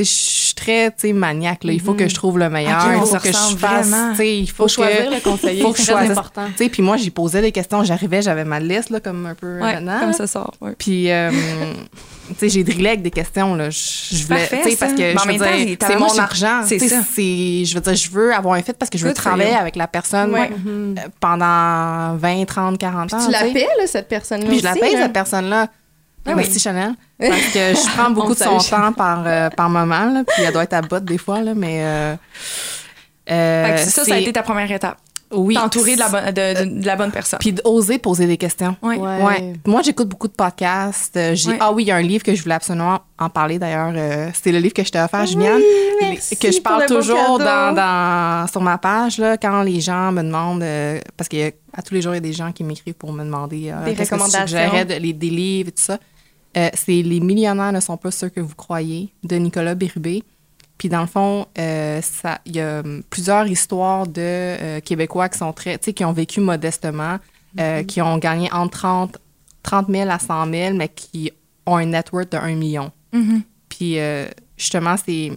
Je 0.04 0.10
suis 0.10 0.54
très, 0.54 0.94
maniaque, 1.14 1.64
là. 1.64 1.74
Il 1.74 1.82
faut 1.82 1.94
que 1.94 2.08
je 2.08 2.16
trouve 2.16 2.38
le 2.40 2.50
meilleur. 2.50 2.92
Il 2.94 3.00
faut 3.00 3.18
que 3.18 3.28
je 3.28 3.58
fasse, 3.58 3.92
il 4.20 4.50
faut, 4.50 4.64
Faut 4.64 4.68
choisir 4.68 5.10
que, 5.10 5.16
le 5.16 5.22
conseiller, 5.22 5.62
faut 5.62 5.72
que 5.72 5.80
je 5.80 5.86
choisisse. 5.86 6.12
important. 6.12 6.46
Puis 6.58 6.82
moi, 6.82 6.98
j'y 6.98 7.10
posais 7.10 7.42
des 7.42 7.52
questions. 7.52 7.84
J'arrivais, 7.84 8.22
j'avais 8.22 8.46
ma 8.46 8.60
liste, 8.60 8.90
là, 8.90 9.00
comme 9.00 9.26
un 9.26 9.36
peu 9.36 9.56
Ouais, 9.56 9.74
maintenant. 9.74 10.00
comme 10.00 10.10
là. 10.10 10.14
ça 10.14 10.28
sort. 10.28 10.54
ouais. 10.62 10.74
Puis, 10.78 11.12
euh, 11.12 11.32
j'ai 12.42 12.64
drillé 12.64 12.90
avec 12.90 13.02
des 13.02 13.12
questions, 13.12 13.56
là. 13.56 13.70
Je, 13.70 14.26
voulais, 14.26 14.48
parce 14.80 14.94
que, 14.94 15.14
je 15.14 15.28
veux 15.28 15.66
dire, 15.66 15.78
c'est 15.80 15.98
mon 15.98 16.18
argent. 16.20 16.62
c'est 16.66 16.80
Je 16.80 17.74
veux 17.74 17.82
dire, 17.82 17.96
je 17.96 18.10
veux 18.12 18.34
avoir 18.34 18.56
un 18.56 18.62
fit 18.62 18.74
parce 18.74 18.90
que 18.90 18.98
je 18.98 19.08
veux 19.08 19.14
travailler 19.14 19.56
avec 19.56 19.76
la 19.76 19.88
personne 19.88 20.36
pendant 21.20 22.16
20, 22.16 22.46
30, 22.46 22.78
40 22.78 23.14
ans. 23.14 23.26
Tu 23.26 23.32
la 23.32 23.40
paies, 23.44 23.68
là, 23.78 23.88
cette 23.88 24.08
personne-là 24.08 24.48
Puis 24.48 24.60
je 24.60 24.64
la 24.64 24.74
paye, 24.74 24.94
là? 24.94 25.04
cette 25.04 25.14
personne-là. 25.14 25.68
Ah 26.28 26.36
Merci 26.36 26.60
Chanel. 26.60 26.94
Parce 27.20 27.32
que 27.54 27.74
je 27.74 27.98
prends 27.98 28.10
beaucoup 28.12 28.34
de 28.34 28.40
son 28.40 28.58
temps 28.58 28.92
par, 28.94 29.24
euh, 29.26 29.50
par 29.50 29.70
moment, 29.70 30.06
là, 30.12 30.24
puis 30.28 30.44
elle 30.44 30.54
doit 30.54 30.64
être 30.64 30.74
à 30.74 30.82
botte 30.82 31.06
des 31.06 31.18
fois, 31.18 31.42
là, 31.42 31.54
mais. 31.56 31.80
Euh, 31.84 32.16
euh, 33.30 33.66
Fait 33.66 33.74
que 33.74 33.80
ça, 33.92 33.92
ça 33.92 34.02
a 34.02 34.06
c'est- 34.16 34.22
été 34.22 34.34
ta 34.34 34.44
première 34.44 34.72
étape. 34.72 34.98
oui, 35.32 35.56
T'entourer 35.56 35.96
de 35.96 36.00
la, 36.00 36.08
bonne- 36.08 36.26
de, 36.32 36.64
de- 36.64 36.82
de 36.82 36.86
la 36.86 36.96
bonne 36.96 37.12
personne. 37.12 37.40
Puis 37.40 37.52
d'oser 37.52 37.98
poser 37.98 38.26
des 38.28 38.38
questions. 38.38 38.78
Ouais. 38.82 38.98
Ouais. 38.98 39.54
Moi, 39.66 39.82
j'écoute 39.82 40.08
beaucoup 40.08 40.30
de 40.30 40.34
podcasts. 40.34 41.18
Euh, 41.18 41.36
j'ai- 41.36 41.50
Ouais. 41.50 41.58
Ah 41.60 41.74
oui, 41.74 41.84
il 41.84 41.88
y 41.88 41.92
a 41.92 41.98
un 41.98 42.02
livre 42.02 42.24
que 42.24 42.34
je 42.34 42.42
voulais 42.42 42.56
absolument 42.56 43.00
en 43.20 43.30
parler 43.30 43.60
d'ailleurs. 43.60 43.92
Euh, 43.94 44.30
c'est 44.42 44.54
le 44.54 44.60
livre 44.60 44.74
que 44.74 44.86
je 44.86 44.92
t'ai 44.92 45.02
offert, 45.02 45.26
Juliane. 45.26 45.60
merci 46.00 46.38
que 46.38 46.50
je 46.50 46.62
parle 46.62 46.86
toujours 46.86 47.40
dans, 47.40 47.74
dans- 47.76 48.48
sur 48.50 48.62
ma 48.62 48.78
page 48.78 49.18
là, 49.18 49.36
quand 49.38 49.64
les 49.64 49.82
gens 49.82 50.14
me 50.14 50.22
demandent. 50.24 50.64
euh, 50.64 51.02
parce 51.18 51.28
qu'à 51.28 51.52
tous 51.86 51.94
les 51.94 52.02
jours, 52.02 52.14
il 52.14 52.18
y 52.18 52.20
a 52.20 52.22
des 52.22 52.32
gens 52.34 52.54
qui 52.54 52.64
m'écrivent 52.64 52.94
pour 52.94 53.12
me 53.12 53.26
demander 53.26 53.72
euh, 53.74 53.84
Des 53.84 53.92
que 53.96 53.98
tu 53.98 54.14
recommandations. 54.14 54.86
de- 54.86 54.94
les, 54.94 55.12
des 55.12 55.30
livres 55.30 55.68
et 55.70 55.72
tout 55.74 55.84
ça. 55.84 55.98
Euh, 56.58 56.70
c'est 56.74 57.02
Les 57.04 57.20
millionnaires 57.20 57.72
ne 57.72 57.80
sont 57.80 57.98
pas 57.98 58.12
ceux 58.12 58.30
que 58.30 58.40
vous 58.40 58.56
croyez 58.56 59.14
de 59.24 59.36
Nicolas 59.36 59.76
Bérubé. 59.76 60.24
Puis 60.78 60.90
dans 60.90 61.02
le 61.02 61.08
fond, 61.08 61.46
euh, 61.58 62.02
il 62.46 62.56
y 62.56 62.60
a 62.60 62.80
hum, 62.82 63.04
plusieurs 63.10 63.48
histoires 63.48 64.06
de 64.08 64.22
euh, 64.22 64.80
Québécois 64.82 65.30
qui 65.30 65.38
sont 65.38 65.52
très, 65.54 65.78
qui 65.80 66.06
ont 66.06 66.14
vécu 66.14 66.40
modestement, 66.40 67.18
euh, 67.60 67.84
qui 67.84 68.02
ont 68.02 68.18
gagné 68.18 68.52
entre 68.52 68.78
30, 68.80 69.18
30 69.64 69.88
000 69.90 70.10
à 70.10 70.20
100 70.20 70.52
000, 70.52 70.76
mais 70.76 70.90
qui 70.90 71.32
ont 71.66 71.78
un 71.78 71.86
net 71.86 72.12
worth 72.12 72.32
de 72.32 72.38
1 72.38 72.56
million. 72.56 72.92
Mhm. 73.12 73.42
Puis 73.70 73.98
justement, 74.58 74.96
c'est 75.04 75.32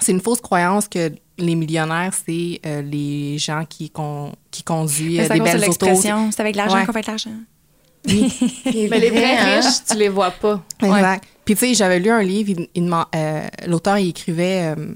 c'est 0.00 0.12
une 0.12 0.20
fausse 0.20 0.40
croyance 0.40 0.86
que 0.86 1.10
les 1.38 1.54
millionnaires, 1.56 2.12
c'est 2.14 2.60
les 2.84 3.36
gens 3.38 3.64
qui, 3.68 3.90
con- 3.90 4.32
qui 4.50 4.62
conduisent 4.62 5.28
des 5.28 5.40
belles 5.40 5.68
autos. 5.68 6.00
C'est 6.30 6.40
avec 6.40 6.54
l'argent 6.56 6.76
Ouais. 6.76 6.86
qu'on 6.86 6.92
fait 6.92 7.00
de 7.02 7.06
l'argent. 7.08 7.30
Mais 8.90 8.98
les 8.98 9.10
vrais 9.10 9.36
hein? 9.36 9.60
riches, 9.60 9.84
tu 9.88 9.96
les 9.96 10.08
vois 10.08 10.30
pas. 10.30 10.62
Exact. 10.82 11.24
Puis 11.44 11.54
tu 11.54 11.60
sais, 11.60 11.74
j'avais 11.74 11.98
lu 11.98 12.10
un 12.10 12.22
livre, 12.22 12.62
il- 12.74 12.92
euh, 13.14 13.46
l'auteur 13.66 13.98
il 13.98 14.08
écrivait 14.08 14.74
euh, 14.76 14.94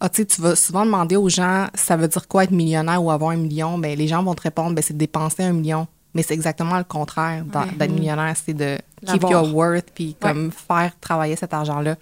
ah, 0.00 0.08
tu 0.08 0.26
vas 0.38 0.54
souvent 0.56 0.84
demander 0.84 1.16
aux 1.16 1.28
gens 1.28 1.66
ça 1.74 1.96
veut 1.96 2.08
dire 2.08 2.28
quoi 2.28 2.44
être 2.44 2.50
millionnaire 2.50 3.02
ou 3.02 3.10
avoir 3.10 3.30
un 3.30 3.36
million. 3.36 3.78
Ben, 3.78 3.96
les 3.96 4.08
gens 4.08 4.22
vont 4.22 4.34
te 4.34 4.42
répondre 4.42 4.74
ben, 4.74 4.82
c'est 4.82 4.94
de 4.94 4.98
dépenser 4.98 5.44
un 5.44 5.52
million. 5.52 5.86
Mais 6.14 6.22
c'est 6.22 6.34
exactement 6.34 6.78
le 6.78 6.84
contraire 6.84 7.44
d'être 7.44 7.90
millionnaire, 7.90 8.34
c'est 8.36 8.54
de 8.54 8.78
keep 9.06 9.22
your 9.22 9.52
worth 9.52 9.86
puis 9.94 10.14
comme 10.20 10.52
faire 10.52 10.92
travailler 11.00 11.34
cet 11.36 11.52
argent-là. 11.52 11.96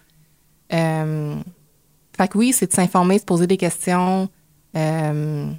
Euh, 0.73 1.36
fait 2.16 2.28
que 2.28 2.36
oui, 2.39 2.52
c'est 2.52 2.66
de 2.66 2.73
s'informer, 2.73 3.16
de 3.16 3.20
se 3.20 3.24
poser 3.24 3.47
des 3.47 3.56
questions, 3.56 4.28
euh, 4.77 5.51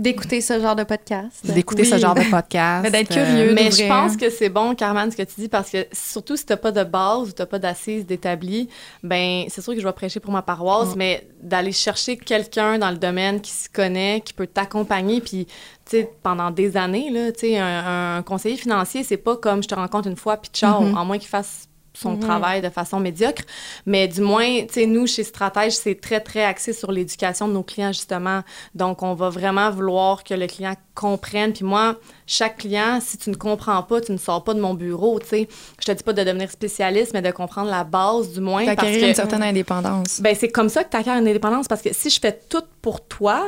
D'écouter 0.00 0.40
ce 0.40 0.58
genre 0.60 0.74
de 0.74 0.84
podcast. 0.84 1.46
d'écouter 1.46 1.84
ce 1.84 1.98
genre 1.98 2.14
de 2.14 2.22
podcast. 2.30 2.82
Mais 2.82 2.90
d'être 2.90 3.16
euh, 3.16 3.24
curieux. 3.24 3.54
Mais 3.54 3.70
je 3.70 3.86
pense 3.86 4.16
que 4.16 4.30
c'est 4.30 4.48
bon, 4.48 4.74
Carmen, 4.74 5.10
ce 5.10 5.16
que 5.16 5.22
tu 5.22 5.40
dis, 5.40 5.48
parce 5.48 5.70
que 5.70 5.86
surtout 5.92 6.36
si 6.36 6.46
t'as 6.46 6.56
pas 6.56 6.72
de 6.72 6.84
base 6.84 7.28
ou 7.28 7.32
t'as 7.32 7.46
pas 7.46 7.58
d'assise 7.58 8.06
d'établi, 8.06 8.68
ben 9.02 9.44
c'est 9.48 9.60
sûr 9.60 9.74
que 9.74 9.80
je 9.80 9.86
vais 9.86 9.92
prêcher 9.92 10.20
pour 10.20 10.32
ma 10.32 10.42
paroisse, 10.42 10.96
mais 10.96 11.26
d'aller 11.42 11.72
chercher 11.72 12.16
quelqu'un 12.16 12.78
dans 12.78 12.90
le 12.90 12.96
domaine 12.96 13.40
qui 13.40 13.52
se 13.52 13.68
connaît, 13.68 14.22
qui 14.24 14.32
peut 14.32 14.46
t'accompagner, 14.46 15.20
puis 15.20 15.46
tu 15.46 15.98
sais 15.98 16.10
pendant 16.22 16.50
des 16.50 16.76
années 16.76 17.10
là, 17.10 17.32
tu 17.32 17.40
sais 17.40 17.58
un, 17.58 18.16
un 18.16 18.22
conseiller 18.22 18.56
financier, 18.56 19.02
c'est 19.04 19.16
pas 19.16 19.36
comme 19.36 19.62
je 19.62 19.68
te 19.68 19.74
rencontre 19.74 20.08
une 20.08 20.16
fois 20.16 20.36
puis 20.36 20.50
ciao, 20.52 20.82
en 20.82 21.04
moins 21.04 21.18
qu'il 21.18 21.28
fasse 21.28 21.69
son 21.92 22.16
travail 22.16 22.62
de 22.62 22.68
façon 22.68 23.00
médiocre. 23.00 23.42
Mais 23.86 24.08
du 24.08 24.20
moins, 24.20 24.62
tu 24.62 24.74
sais, 24.74 24.86
nous, 24.86 25.06
chez 25.06 25.24
Stratège, 25.24 25.72
c'est 25.72 26.00
très, 26.00 26.20
très 26.20 26.44
axé 26.44 26.72
sur 26.72 26.92
l'éducation 26.92 27.48
de 27.48 27.52
nos 27.52 27.62
clients, 27.62 27.92
justement. 27.92 28.42
Donc, 28.74 29.02
on 29.02 29.14
va 29.14 29.28
vraiment 29.28 29.70
vouloir 29.70 30.24
que 30.24 30.34
le 30.34 30.46
client 30.46 30.74
comprenne. 30.94 31.52
Puis 31.52 31.64
moi, 31.64 31.96
chaque 32.26 32.58
client, 32.58 32.98
si 33.00 33.18
tu 33.18 33.30
ne 33.30 33.34
comprends 33.34 33.82
pas, 33.82 34.00
tu 34.00 34.12
ne 34.12 34.18
sors 34.18 34.44
pas 34.44 34.54
de 34.54 34.60
mon 34.60 34.74
bureau, 34.74 35.18
tu 35.20 35.26
sais. 35.26 35.48
Je 35.80 35.86
te 35.86 35.92
dis 35.92 36.02
pas 36.02 36.12
de 36.12 36.22
devenir 36.22 36.50
spécialiste, 36.50 37.12
mais 37.12 37.22
de 37.22 37.30
comprendre 37.30 37.70
la 37.70 37.84
base, 37.84 38.32
du 38.32 38.40
moins. 38.40 38.64
D'acquérir 38.64 39.08
une 39.08 39.14
certaine 39.14 39.42
indépendance. 39.42 40.20
ben, 40.20 40.34
c'est 40.38 40.48
comme 40.48 40.68
ça 40.68 40.84
que 40.84 40.90
tu 40.90 40.96
acquiers 40.96 41.12
une 41.12 41.28
indépendance, 41.28 41.66
parce 41.68 41.82
que 41.82 41.92
si 41.92 42.10
je 42.10 42.20
fais 42.20 42.38
tout 42.48 42.62
pour 42.82 43.06
toi, 43.06 43.46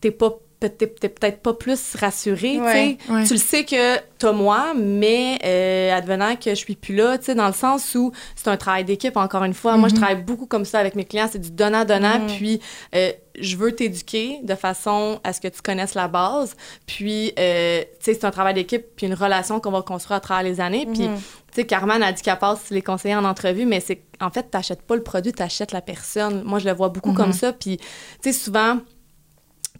t'es 0.00 0.10
pas 0.10 0.38
t'es 0.68 0.86
peut-être 0.86 1.40
pas 1.40 1.54
plus 1.54 1.94
rassuré, 1.98 2.52
tu 2.54 2.60
Ouais, 2.60 2.98
sais. 3.06 3.12
ouais. 3.12 3.24
Tu 3.24 3.32
le 3.34 3.38
sais 3.38 3.64
que 3.64 3.96
t'as 4.18 4.32
moi, 4.32 4.74
mais 4.76 5.38
euh, 5.44 5.96
advenant 5.96 6.36
que 6.36 6.50
je 6.50 6.54
suis 6.56 6.76
plus 6.76 6.94
là, 6.94 7.16
tu 7.16 7.24
sais, 7.24 7.34
dans 7.34 7.46
le 7.46 7.54
sens 7.54 7.94
où 7.94 8.12
c'est 8.36 8.48
un 8.48 8.56
travail 8.58 8.84
d'équipe, 8.84 9.16
encore 9.16 9.44
une 9.44 9.54
fois. 9.54 9.76
Moi, 9.78 9.88
je 9.88 9.94
travaille 9.94 10.22
beaucoup 10.22 10.46
comme 10.46 10.64
ça 10.66 10.78
avec 10.78 10.94
mes 10.94 11.04
clients, 11.04 11.28
c'est 11.30 11.38
du 11.38 11.50
donnant-donnant, 11.50 12.26
puis 12.26 12.60
euh, 12.94 13.12
je 13.40 13.56
veux 13.56 13.72
t'éduquer 13.72 14.40
de 14.42 14.54
façon 14.54 15.18
à 15.24 15.32
ce 15.32 15.40
que 15.40 15.48
tu 15.48 15.62
connaisses 15.62 15.94
la 15.94 16.08
base, 16.08 16.54
puis, 16.86 17.32
euh, 17.38 17.80
tu 17.80 17.86
sais, 18.00 18.14
c'est 18.14 18.24
un 18.26 18.30
travail 18.30 18.52
d'équipe, 18.54 18.84
puis 18.96 19.06
une 19.06 19.14
relation 19.14 19.60
qu'on 19.60 19.70
va 19.70 19.80
construire 19.82 20.18
à 20.18 20.20
travers 20.20 20.42
les 20.44 20.60
années, 20.60 20.86
puis... 20.86 21.08
Tu 21.52 21.62
sais, 21.62 21.66
Carmen 21.66 22.00
a 22.00 22.12
dit 22.12 22.22
qu'elle 22.22 22.38
passe 22.38 22.70
les 22.70 22.80
conseillers 22.80 23.16
en 23.16 23.24
entrevue, 23.24 23.66
mais 23.66 23.80
c'est 23.80 24.02
en 24.20 24.30
fait, 24.30 24.44
t'achètes 24.52 24.82
pas 24.82 24.94
le 24.94 25.02
produit, 25.02 25.32
t'achètes 25.32 25.72
la 25.72 25.80
personne. 25.80 26.44
Moi, 26.44 26.60
je 26.60 26.66
le 26.68 26.72
vois 26.72 26.90
beaucoup 26.90 27.12
comme 27.12 27.32
ça. 27.32 27.52
Puis, 27.52 27.78
tu 27.78 27.84
sais, 28.22 28.32
souvent, 28.32 28.78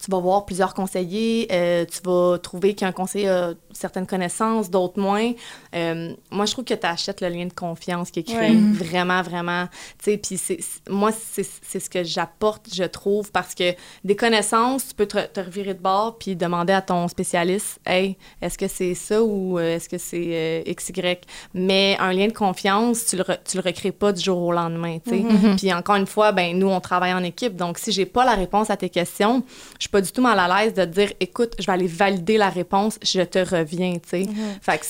tu 0.03 0.11
vas 0.11 0.19
voir 0.19 0.47
plusieurs 0.47 0.73
conseillers, 0.75 1.47
euh, 1.53 1.85
tu 1.85 2.01
vas 2.05 2.39
trouver 2.39 2.75
qu'un 2.75 2.93
conseiller 2.93 3.29
a 3.29 3.53
certaines 3.73 4.07
connaissances, 4.07 4.71
d'autres 4.71 4.99
moins. 5.01 5.33
Euh, 5.75 6.13
moi, 6.31 6.47
je 6.47 6.53
trouve 6.53 6.65
que 6.65 6.75
tu 6.75 6.87
achètes 6.87 7.21
le 7.21 7.29
lien 7.29 7.47
de 7.47 7.53
confiance 7.53 8.11
qui 8.11 8.21
est 8.21 8.23
créé. 8.25 8.51
Ouais. 8.57 8.73
Vraiment, 8.73 9.23
vraiment. 9.23 9.67
Tu 10.03 10.13
sais, 10.13 10.17
puis 10.17 10.41
moi, 10.89 11.11
c'est 11.13 11.79
ce 11.81 11.91
que 11.91 12.03
j'apporte, 12.03 12.69
je 12.75 12.85
trouve, 12.85 13.31
parce 13.31 13.55
que 13.55 13.75
des 14.05 14.17
connaissances, 14.17 14.89
tu 14.89 14.95
peux 14.95 15.07
te, 15.07 15.25
te 15.27 15.41
revirer 15.41 15.75
de 15.75 15.81
bord 15.81 16.17
puis 16.19 16.35
demander 16.37 16.73
à 16.73 16.81
ton 16.83 17.07
spécialiste, 17.09 17.79
hey, 17.87 18.17
est-ce 18.41 18.57
que 18.57 18.69
c'est 18.69 18.95
ça 18.95 19.23
ou 19.23 19.59
euh, 19.59 19.77
est-ce 19.77 19.89
que 19.89 19.99
c'est 19.99 20.65
euh, 20.67 20.75
XY? 20.75 21.19
Mais 21.55 21.97
un 22.01 22.13
lien 22.13 22.27
de 22.29 22.33
confiance, 22.33 23.05
tu 23.07 23.17
le, 23.17 23.23
re- 23.23 23.39
tu 23.45 23.57
le 23.57 23.63
recrées 23.63 23.93
pas 23.93 24.13
du 24.13 24.23
jour 24.23 24.39
au 24.41 24.53
lendemain, 24.53 24.99
tu 25.05 25.11
sais. 25.11 25.25
Puis 25.57 25.73
encore 25.73 25.97
une 25.97 26.07
fois, 26.07 26.33
ben 26.33 26.59
nous, 26.59 26.69
on 26.69 26.81
travaille 26.81 27.13
en 27.13 27.23
équipe. 27.23 27.57
Donc, 27.57 27.79
si 27.79 27.93
j'ai 27.93 28.07
pas 28.07 28.25
la 28.25 28.35
réponse 28.35 28.71
à 28.71 28.77
tes 28.77 28.89
questions, 28.89 29.43
je 29.79 29.89
suis 29.91 29.93
pas 29.93 30.01
du 30.01 30.13
tout 30.13 30.23
mal 30.23 30.39
à 30.39 30.63
l'aise 30.65 30.75
de 30.75 30.85
dire, 30.85 31.13
écoute, 31.21 31.55
je 31.59 31.67
vais 31.67 31.73
aller 31.73 31.87
valider 31.87 32.37
la 32.39 32.49
réponse, 32.49 32.99
je 33.03 33.23
te 33.23 33.39
reviens, 33.39 33.95
tu 33.95 34.09
sais. 34.25 34.27
Fait 34.63 34.79
que 34.79 34.87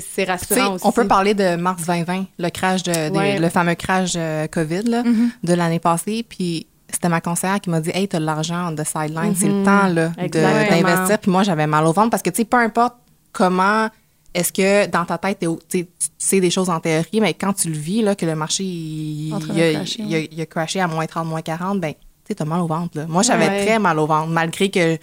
c'est 0.00 0.24
rassurant 0.24 0.74
aussi. 0.74 0.86
on 0.86 0.92
peut 0.92 1.06
parler 1.06 1.34
de 1.34 1.56
mars 1.56 1.84
2020, 1.86 2.24
le 2.38 2.48
crash 2.50 2.82
de, 2.82 3.10
Ouais. 3.10 3.38
le 3.38 3.48
fameux 3.50 3.74
crash 3.74 4.12
euh, 4.16 4.46
COVID 4.46 4.82
là, 4.84 5.02
de 5.42 5.52
l'année 5.54 5.80
passée. 5.80 6.24
Puis 6.26 6.66
c'était 6.90 7.08
ma 7.10 7.20
conseillère 7.20 7.60
qui 7.60 7.68
m'a 7.70 7.80
dit 7.80 7.90
Hey, 7.94 8.08
t'as 8.08 8.18
de 8.18 8.24
l'argent 8.24 8.74
the 8.74 8.84
sideline, 8.86 9.34
c'est 9.36 9.48
le 9.48 9.62
temps 9.64 9.88
là, 9.88 10.08
de- 10.08 10.28
d'investir. 10.28 11.18
Puis 11.18 11.30
moi, 11.30 11.42
j'avais 11.42 11.66
mal 11.66 11.84
au 11.86 11.92
ventre 11.92 12.08
parce 12.10 12.22
que, 12.22 12.30
tu 12.30 12.36
sais, 12.36 12.44
peu 12.46 12.56
importe 12.58 12.94
comment 13.32 13.88
est-ce 14.34 14.50
que 14.50 14.86
dans 14.86 15.04
ta 15.04 15.18
tête, 15.18 15.44
tu 15.68 15.86
sais, 16.16 16.40
des 16.40 16.50
choses 16.50 16.70
en 16.70 16.80
théorie, 16.80 17.20
mais 17.20 17.34
quand 17.34 17.52
tu 17.52 17.68
le 17.68 17.76
vis, 17.76 18.00
là, 18.00 18.14
que 18.14 18.24
le 18.24 18.34
marché 18.34 18.64
il, 18.64 19.30
de 19.30 19.50
a, 19.60 19.70
il 19.98 20.14
a- 20.14 20.18
il 20.20 20.40
a 20.40 20.46
crashé 20.46 20.80
à 20.80 20.86
moins 20.86 21.04
30, 21.04 21.26
moins 21.26 21.42
40, 21.42 21.80
ben, 21.80 21.92
tu 22.24 22.28
sais, 22.28 22.34
t'as 22.34 22.44
mal 22.44 22.60
au 22.60 22.66
ventre. 22.66 22.96
Là. 22.98 23.06
Moi, 23.06 23.22
j'avais 23.22 23.48
Ouais. 23.48 23.64
très 23.66 23.78
mal 23.78 23.98
au 23.98 24.06
ventre, 24.06 24.28
malgré 24.28 24.70
que 24.70 24.98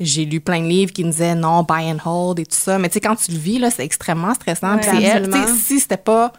j'ai 0.00 0.24
lu 0.24 0.40
plein 0.40 0.60
de 0.60 0.66
livres 0.66 0.92
qui 0.92 1.04
me 1.04 1.10
disaient 1.10 1.34
non, 1.34 1.62
buy 1.64 1.90
and 1.90 1.98
hold 2.04 2.38
et 2.38 2.46
tout 2.46 2.56
ça. 2.56 2.78
Mais 2.78 2.88
tu 2.88 2.94
sais, 2.94 3.00
quand 3.00 3.16
tu 3.16 3.32
le 3.32 3.38
vis, 3.38 3.58
là, 3.58 3.70
c'est 3.70 3.84
extrêmement 3.84 4.34
stressant. 4.34 4.76
Ouais, 4.76 4.82
c'est 4.82 5.02
elle, 5.02 5.32
si 5.60 5.80
c'était 5.80 5.96
pas 5.96 6.32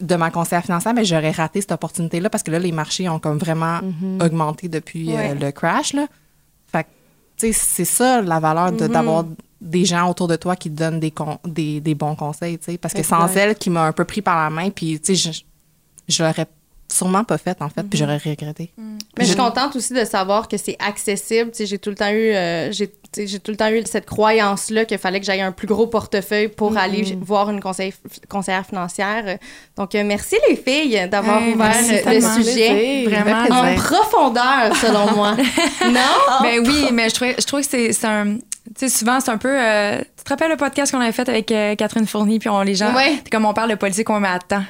de 0.00 0.16
ma 0.16 0.30
conseillère 0.30 0.64
financière, 0.64 0.92
mais 0.92 1.04
j'aurais 1.04 1.30
raté 1.30 1.60
cette 1.60 1.72
opportunité-là 1.72 2.28
parce 2.28 2.42
que 2.42 2.50
là, 2.50 2.58
les 2.58 2.72
marchés 2.72 3.08
ont 3.08 3.18
comme 3.18 3.38
vraiment 3.38 3.80
augmenté 4.20 4.68
depuis 4.68 5.14
euh, 5.16 5.34
le 5.34 5.52
crash. 5.52 5.92
Là. 5.94 6.06
Fait 6.70 6.84
que, 6.84 6.88
tu 7.38 7.46
sais, 7.46 7.52
c'est 7.52 7.84
ça 7.84 8.20
la 8.20 8.40
valeur 8.40 8.72
de- 8.72 8.88
d'avoir 8.88 9.24
des 9.60 9.84
gens 9.86 10.10
autour 10.10 10.28
de 10.28 10.36
toi 10.36 10.56
qui 10.56 10.68
te 10.70 10.76
donnent 10.76 11.00
des, 11.00 11.12
con- 11.12 11.38
des, 11.46 11.80
des 11.80 11.94
bons 11.94 12.16
conseils, 12.16 12.58
tu 12.58 12.72
sais. 12.72 12.76
Parce 12.78 12.92
que 12.92 13.02
sans 13.02 13.34
elle 13.36 13.54
qui 13.54 13.70
m'a 13.70 13.84
un 13.84 13.92
peu 13.92 14.04
pris 14.04 14.20
par 14.20 14.36
la 14.42 14.50
main, 14.50 14.68
puis, 14.70 15.00
tu 15.00 15.14
sais, 15.16 15.32
je, 15.32 15.40
je 16.08 16.22
l'aurais 16.22 16.46
sûrement 16.94 17.24
pas 17.24 17.38
fait, 17.38 17.60
en 17.60 17.68
fait, 17.68 17.82
puis 17.82 17.98
j'aurais 17.98 18.16
regretté. 18.18 18.72
Mais 18.78 19.24
je 19.24 19.24
suis 19.24 19.36
contente 19.36 19.76
aussi 19.76 19.92
de 19.92 20.04
savoir 20.04 20.48
que 20.48 20.56
c'est 20.56 20.76
accessible. 20.78 21.50
J'ai 21.58 21.78
tout 21.78 21.90
le 21.90 21.96
temps 21.96 22.10
eu, 22.10 22.32
euh, 22.34 22.72
j'ai, 22.72 22.88
tout 22.88 23.50
le 23.50 23.56
temps 23.56 23.70
eu 23.70 23.82
cette 23.86 24.06
croyance-là 24.06 24.84
qu'il 24.84 24.98
fallait 24.98 25.20
que 25.20 25.26
j'aille 25.26 25.40
un 25.40 25.52
plus 25.52 25.66
gros 25.66 25.86
portefeuille 25.86 26.48
pour 26.48 26.76
aller 26.76 27.16
voir 27.20 27.50
une 27.50 27.60
conseil- 27.60 27.94
conseillère 28.28 28.66
financière. 28.66 29.38
Donc, 29.76 29.94
euh, 29.94 30.02
merci 30.04 30.36
les 30.48 30.56
filles 30.56 31.08
d'avoir 31.08 31.40
Hey, 31.42 31.54
ouvert 31.54 31.66
merci 31.68 31.92
le 32.06 32.42
sujet 32.44 33.04
Vraiment. 33.06 33.44
plaisir. 33.44 33.64
en 33.64 33.74
profondeur, 33.76 34.76
selon 34.80 35.12
moi. 35.14 35.36
non? 35.86 36.00
Ben 36.42 36.60
oui, 36.66 36.88
mais 36.92 37.08
je 37.08 37.14
trouvais, 37.14 37.34
je 37.38 37.44
trouve 37.46 37.60
que 37.60 37.66
c'est 37.68 37.92
c'est 37.92 38.06
un. 38.06 38.36
Tu 38.36 38.40
sais, 38.76 38.88
souvent, 38.88 39.20
c'est 39.20 39.30
un 39.30 39.36
peu. 39.38 39.54
euh, 39.60 39.98
tu 40.16 40.24
te 40.24 40.28
rappelles 40.30 40.50
le 40.50 40.56
podcast 40.56 40.90
qu'on 40.90 41.00
avait 41.00 41.12
fait 41.12 41.28
avec 41.28 41.52
euh, 41.52 41.74
Catherine 41.76 42.06
Fournier, 42.06 42.38
puis 42.38 42.48
on, 42.48 42.62
les 42.62 42.74
gens. 42.74 42.94
Ouais. 42.94 43.18
Comme 43.30 43.44
on 43.44 43.52
parle 43.52 43.70
de 43.70 43.74
politique, 43.74 44.08
on 44.08 44.18
met 44.20 44.28
à 44.28 44.38
temps. 44.38 44.64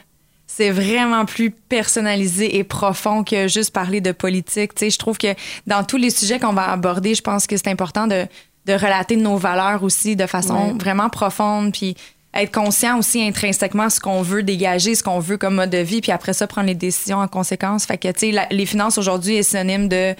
C'est 0.56 0.70
vraiment 0.70 1.24
plus 1.24 1.50
personnalisé 1.50 2.56
et 2.58 2.64
profond 2.64 3.24
que 3.24 3.48
juste 3.48 3.72
parler 3.72 4.00
de 4.00 4.12
politique. 4.12 4.74
Tu 4.74 4.80
sais, 4.84 4.90
je 4.90 4.98
trouve 4.98 5.18
que 5.18 5.34
dans 5.66 5.82
tous 5.84 5.96
les 5.96 6.10
sujets 6.10 6.38
qu'on 6.38 6.52
va 6.52 6.70
aborder, 6.70 7.14
je 7.14 7.22
pense 7.22 7.46
que 7.46 7.56
c'est 7.56 7.68
important 7.68 8.06
de, 8.06 8.26
de 8.66 8.72
relater 8.72 9.16
nos 9.16 9.36
valeurs 9.36 9.82
aussi 9.82 10.16
de 10.16 10.26
façon 10.26 10.74
vraiment 10.78 11.08
profonde, 11.10 11.72
puis 11.72 11.96
être 12.34 12.52
conscient 12.52 12.98
aussi 12.98 13.22
intrinsèquement 13.22 13.90
ce 13.90 14.00
qu'on 14.00 14.22
veut 14.22 14.42
dégager, 14.42 14.94
ce 14.94 15.02
qu'on 15.02 15.20
veut 15.20 15.36
comme 15.38 15.54
mode 15.56 15.70
de 15.70 15.78
vie, 15.78 16.00
puis 16.00 16.12
après 16.12 16.32
ça 16.32 16.46
prendre 16.46 16.66
les 16.68 16.74
décisions 16.74 17.18
en 17.18 17.28
conséquence. 17.28 17.84
Fait 17.86 17.98
que 17.98 18.08
tu 18.08 18.18
sais, 18.20 18.30
la- 18.32 18.48
les 18.50 18.66
finances 18.66 18.98
aujourd'hui 18.98 19.36
est 19.36 19.42
synonyme 19.44 19.88
de 19.88 20.14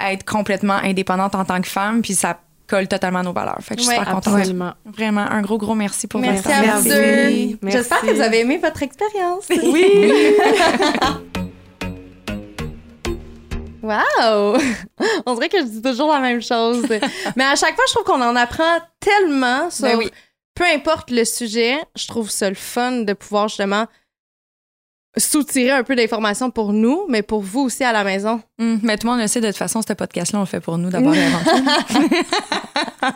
être 0.00 0.24
complètement 0.24 0.78
indépendante 0.82 1.34
en 1.34 1.44
tant 1.44 1.60
que 1.60 1.68
femme, 1.68 2.00
puis 2.02 2.14
ça 2.14 2.38
colle 2.70 2.86
totalement 2.88 3.18
à 3.18 3.22
nos 3.22 3.32
valeurs. 3.32 3.58
Fait 3.60 3.74
que 3.74 3.80
je 3.82 3.86
suis 3.86 3.90
Ouais, 3.98 3.98
super 3.98 4.14
contente. 4.14 4.74
Vraiment, 4.86 5.20
un 5.22 5.42
gros, 5.42 5.58
gros 5.58 5.74
merci 5.74 6.06
pour 6.06 6.20
Merci 6.20 6.44
votre 6.44 6.50
à 6.50 6.52
temps. 6.52 6.78
vous 6.78 6.88
Merci. 6.88 6.88
deux. 6.88 7.58
Merci. 7.62 7.78
J'espère 7.78 8.00
que 8.00 8.06
vous 8.14 8.20
avez 8.20 8.40
aimé 8.40 8.58
votre 8.62 8.82
expérience. 8.82 9.44
Oui! 9.50 10.12
Wow! 13.82 14.58
On 15.26 15.34
dirait 15.34 15.48
que 15.48 15.58
je 15.58 15.64
dis 15.64 15.82
toujours 15.82 16.12
la 16.12 16.20
même 16.20 16.42
chose. 16.42 16.86
Mais 17.36 17.44
à 17.44 17.56
chaque 17.56 17.74
fois, 17.74 17.84
je 17.88 17.92
trouve 17.94 18.04
qu'on 18.04 18.20
en 18.20 18.36
apprend 18.36 18.78
tellement 19.00 19.70
sur 19.70 19.84
Ben 19.86 19.96
oui. 19.96 20.10
peu 20.54 20.64
importe 20.64 21.10
le 21.10 21.24
sujet. 21.24 21.78
Je 21.96 22.06
trouve 22.06 22.30
ça 22.30 22.50
le 22.50 22.54
fun 22.56 22.92
de 23.02 23.12
pouvoir 23.14 23.48
justement 23.48 23.86
soutirer 25.16 25.72
un 25.72 25.82
peu 25.82 25.96
d'informations 25.96 26.50
pour 26.50 26.72
nous, 26.72 27.04
mais 27.08 27.22
pour 27.22 27.42
vous 27.42 27.60
aussi 27.62 27.82
à 27.82 27.92
la 27.92 28.04
maison. 28.04 28.40
Hum, 28.60 28.78
mais 28.82 28.96
tout 28.96 29.06
le 29.06 29.12
monde 29.12 29.20
le 29.20 29.26
sait, 29.26 29.40
de 29.40 29.48
toute 29.48 29.56
façon, 29.56 29.82
ce 29.86 29.92
podcast-là, 29.92 30.38
on 30.38 30.42
le 30.42 30.46
fait 30.46 30.60
pour 30.60 30.78
nous 30.78 30.90
d'abord 30.90 31.14
et 31.14 31.24
avant 31.24 31.38
tout. 31.44 32.08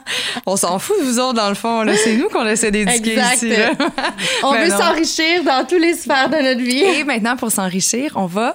on 0.47 0.57
s'en 0.57 0.79
fout 0.79 0.97
de 1.01 1.05
vous 1.05 1.19
autres, 1.21 1.35
dans 1.35 1.49
le 1.49 1.55
fond. 1.55 1.85
C'est 2.03 2.17
nous 2.17 2.29
qu'on 2.29 2.47
essaie 2.47 2.71
d'éduquer 2.71 3.17
ici. 3.35 3.49
là. 3.51 3.73
On 4.43 4.53
Ben 4.55 4.65
veut 4.65 4.71
s'enrichir 4.71 5.45
dans 5.45 5.65
tous 5.67 5.79
les 5.79 5.95
sphères 5.95 6.31
de 6.31 6.37
notre 6.37 6.61
vie. 6.63 6.83
Et 6.83 7.05
maintenant, 7.05 7.37
pour 7.37 7.51
s'enrichir, 7.51 8.13
on 8.17 8.27
va 8.27 8.55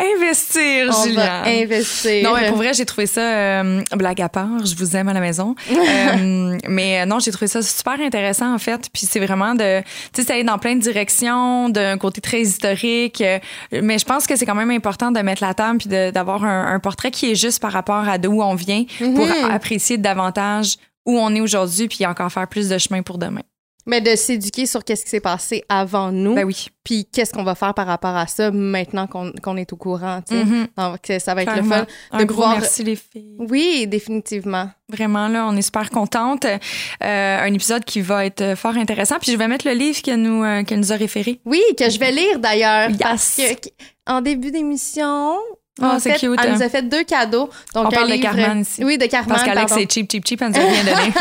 investir, 0.00 0.90
On 0.92 1.12
va 1.14 1.42
investir. 1.46 2.22
Non, 2.28 2.34
mais 2.38 2.48
pour 2.48 2.56
vrai, 2.56 2.74
j'ai 2.74 2.84
trouvé 2.84 3.06
ça 3.06 3.20
euh, 3.20 3.82
blague 3.96 4.20
à 4.20 4.28
part. 4.28 4.64
Je 4.64 4.74
vous 4.76 4.96
aime 4.96 5.08
à 5.08 5.12
la 5.12 5.20
maison. 5.20 5.54
Euh, 5.74 6.58
mais 6.68 7.00
euh, 7.02 7.06
non, 7.06 7.18
j'ai 7.18 7.30
trouvé 7.30 7.46
ça 7.46 7.62
super 7.62 8.00
intéressant 8.00 8.52
en 8.54 8.58
fait. 8.58 8.88
Puis 8.92 9.06
c'est 9.06 9.20
vraiment 9.20 9.54
de, 9.54 9.80
tu 9.80 9.86
sais, 10.22 10.26
ça 10.26 10.34
allait 10.34 10.44
dans 10.44 10.58
plein 10.58 10.74
de 10.76 10.80
directions, 10.80 11.68
d'un 11.68 11.98
côté 11.98 12.20
très 12.20 12.40
historique. 12.42 13.20
euh, 13.20 13.38
mais 13.82 13.98
je 13.98 14.04
pense 14.04 14.26
que 14.26 14.36
c'est 14.36 14.46
quand 14.46 14.54
même 14.54 14.70
important 14.70 15.10
de 15.12 15.20
mettre 15.20 15.42
la 15.42 15.54
table 15.54 15.78
puis 15.78 15.88
d'avoir 15.88 16.44
un, 16.44 16.74
un 16.74 16.78
portrait 16.80 17.10
qui 17.10 17.30
est 17.30 17.34
juste 17.34 17.60
par 17.60 17.72
rapport 17.72 18.08
à 18.08 18.18
d'où 18.18 18.40
on 18.42 18.54
vient 18.54 18.84
pour 18.98 19.26
Mhm. 19.26 19.50
apprécier 19.50 19.98
davantage 19.98 20.76
où 21.06 21.18
on 21.18 21.34
est 21.34 21.40
aujourd'hui 21.40 21.88
puis 21.88 22.06
encore 22.06 22.30
faire 22.32 22.48
plus 22.48 22.68
de 22.68 22.78
chemin 22.78 23.02
pour 23.02 23.18
demain. 23.18 23.42
Mais 23.86 24.00
de 24.00 24.16
s'éduquer 24.16 24.64
sur 24.66 24.82
qu'est-ce 24.82 25.04
qui 25.04 25.10
s'est 25.10 25.20
passé 25.20 25.62
avant 25.68 26.10
nous, 26.10 26.34
Ben 26.34 26.44
oui. 26.44 26.66
puis 26.84 27.04
qu'est-ce 27.12 27.32
qu'on 27.34 27.44
va 27.44 27.54
faire 27.54 27.74
par 27.74 27.86
rapport 27.86 28.16
à 28.16 28.26
ça 28.26 28.50
maintenant 28.50 29.06
qu'on 29.06 29.56
est 29.58 29.72
au 29.72 29.76
courant, 29.76 30.22
tu 30.26 30.34
sais. 30.34 30.44
Mhm. 30.44 30.68
Donc, 30.78 30.98
ça 31.20 31.34
va 31.34 31.42
être 31.42 31.52
Clairement. 31.52 31.76
le 31.76 31.80
fun. 31.82 31.86
Un 32.12 32.18
de 32.20 32.24
gros 32.24 32.36
pouvoir- 32.42 32.58
merci 32.60 32.82
les 32.82 32.96
filles. 32.96 33.36
Oui, 33.38 33.86
définitivement. 33.86 34.70
Vraiment, 34.88 35.28
là, 35.28 35.46
on 35.46 35.54
est 35.56 35.62
super 35.62 35.90
contente. 35.90 36.44
Euh, 36.44 36.58
un 37.02 37.52
épisode 37.52 37.84
qui 37.84 38.00
va 38.00 38.24
être 38.26 38.54
fort 38.56 38.76
intéressant. 38.76 39.16
Puis 39.20 39.32
je 39.32 39.36
vais 39.36 39.48
mettre 39.48 39.66
le 39.68 39.74
livre 39.74 40.00
qu'elle 40.02 40.22
nous, 40.22 40.42
euh, 40.44 40.62
nous 40.70 40.92
a 40.92 40.96
référé. 40.96 41.40
Oui, 41.44 41.60
que 41.78 41.90
je 41.90 41.98
vais 41.98 42.12
lire 42.12 42.38
d'ailleurs. 42.38 42.88
Yes. 42.90 42.98
Parce 42.98 43.36
que 43.36 43.68
en 44.06 44.20
début 44.22 44.50
d'émission, 44.50 45.36
Ah, 45.82 45.94
en 45.96 45.98
c'est 45.98 46.12
fait, 46.12 46.18
cute, 46.20 46.38
elle 46.40 46.50
hein. 46.50 46.54
nous 46.54 46.62
a 46.62 46.68
fait 46.68 46.82
deux 46.82 47.02
cadeaux. 47.02 47.50
Donc, 47.74 47.86
On 47.86 47.88
parle 47.90 48.08
de 48.10 48.16
Carmen 48.16 48.60
ici. 48.60 48.84
Oui, 48.84 48.96
de 48.96 49.06
Carmen. 49.06 49.30
Parce 49.30 49.42
qu'Alex, 49.42 49.72
c'est 49.74 49.90
cheap, 49.92 50.08
cheap, 50.10 50.24
cheap, 50.24 50.40
elle 50.40 50.50
nous 50.50 50.56
a 50.56 50.60
rien 50.60 50.84
donné. 50.84 51.12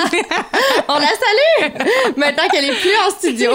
On 0.88 0.94
la 0.94 1.08
salue! 1.08 1.74
Maintenant 2.18 2.44
qu'elle 2.52 2.66
est 2.66 2.80
plus 2.80 2.92
en 3.08 3.10
studio. 3.18 3.52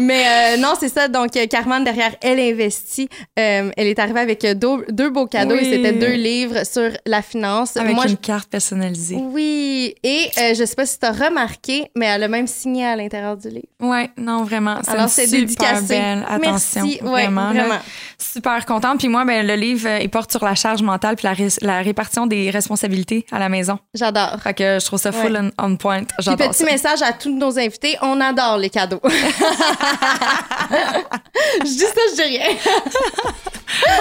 Mais 0.00 0.24
euh, 0.26 0.56
non, 0.56 0.74
c'est 0.78 0.88
ça. 0.88 1.06
Donc, 1.06 1.36
euh, 1.36 1.46
Carmen, 1.46 1.84
derrière 1.84 2.16
Elle 2.22 2.40
investit, 2.40 3.08
euh, 3.38 3.70
elle 3.76 3.86
est 3.86 3.98
arrivée 4.00 4.18
avec 4.20 4.44
deux, 4.44 4.84
deux 4.88 5.10
beaux 5.10 5.26
cadeaux 5.26 5.54
Oui. 5.54 5.60
et 5.64 5.70
c'était 5.76 5.92
deux 5.92 6.14
livres 6.14 6.64
sur 6.66 6.90
la 7.06 7.22
finance. 7.22 7.76
Avec 7.76 7.94
Moi, 7.94 8.04
une 8.04 8.10
je- 8.10 8.16
carte 8.16 8.48
personnalisée. 8.50 9.16
Oui, 9.16 9.94
et 10.02 10.28
euh, 10.38 10.54
je 10.54 10.64
sais 10.64 10.74
pas 10.74 10.86
si 10.86 10.98
tu 10.98 11.06
as 11.06 11.12
remarqué, 11.12 11.88
mais 11.94 12.06
elle 12.06 12.24
a 12.24 12.28
même 12.28 12.48
signé 12.48 12.84
à 12.84 12.96
l'intérieur 12.96 13.36
du 13.36 13.48
livre. 13.48 13.66
Ouais, 13.78 14.10
non, 14.16 14.42
vraiment. 14.42 14.78
Alors, 14.88 15.08
c'est 15.08 15.28
dédicacé. 15.28 15.86
belle 15.98 16.24
attention. 16.28 16.82
Merci. 16.82 16.98
Ouais, 17.02 17.22
vraiment, 17.28 17.50
là. 17.52 17.80
super 18.18 18.66
contente. 18.66 18.98
Puis 18.98 19.08
moi, 19.08 19.24
ben, 19.24 19.46
le 19.46 19.54
livre, 19.54 19.99
il 20.02 20.10
porte 20.10 20.30
sur 20.30 20.44
la 20.44 20.54
charge 20.54 20.82
mentale 20.82 21.16
puis 21.16 21.26
la, 21.26 21.32
ré- 21.32 21.48
la 21.62 21.80
répartition 21.82 22.26
des 22.26 22.50
responsabilités 22.50 23.26
à 23.32 23.38
la 23.38 23.48
maison. 23.48 23.78
J'adore. 23.94 24.36
Fait 24.42 24.54
que 24.54 24.78
je 24.80 24.84
trouve 24.84 24.98
ça 25.00 25.12
full 25.12 25.32
Ouais. 25.32 25.50
on, 25.58 25.64
on 25.72 25.76
point. 25.76 26.02
J'adore 26.18 26.48
petit 26.50 26.58
ça. 26.64 26.64
message 26.64 27.02
à 27.02 27.12
tous 27.12 27.30
nos 27.30 27.58
invités, 27.58 27.96
on 28.02 28.20
adore 28.20 28.56
les 28.58 28.70
cadeaux. 28.70 29.00
je 31.60 31.64
dis 31.64 31.78
ça, 31.78 32.00
je 32.10 32.14
dis 32.16 32.22
rien. 32.22 32.46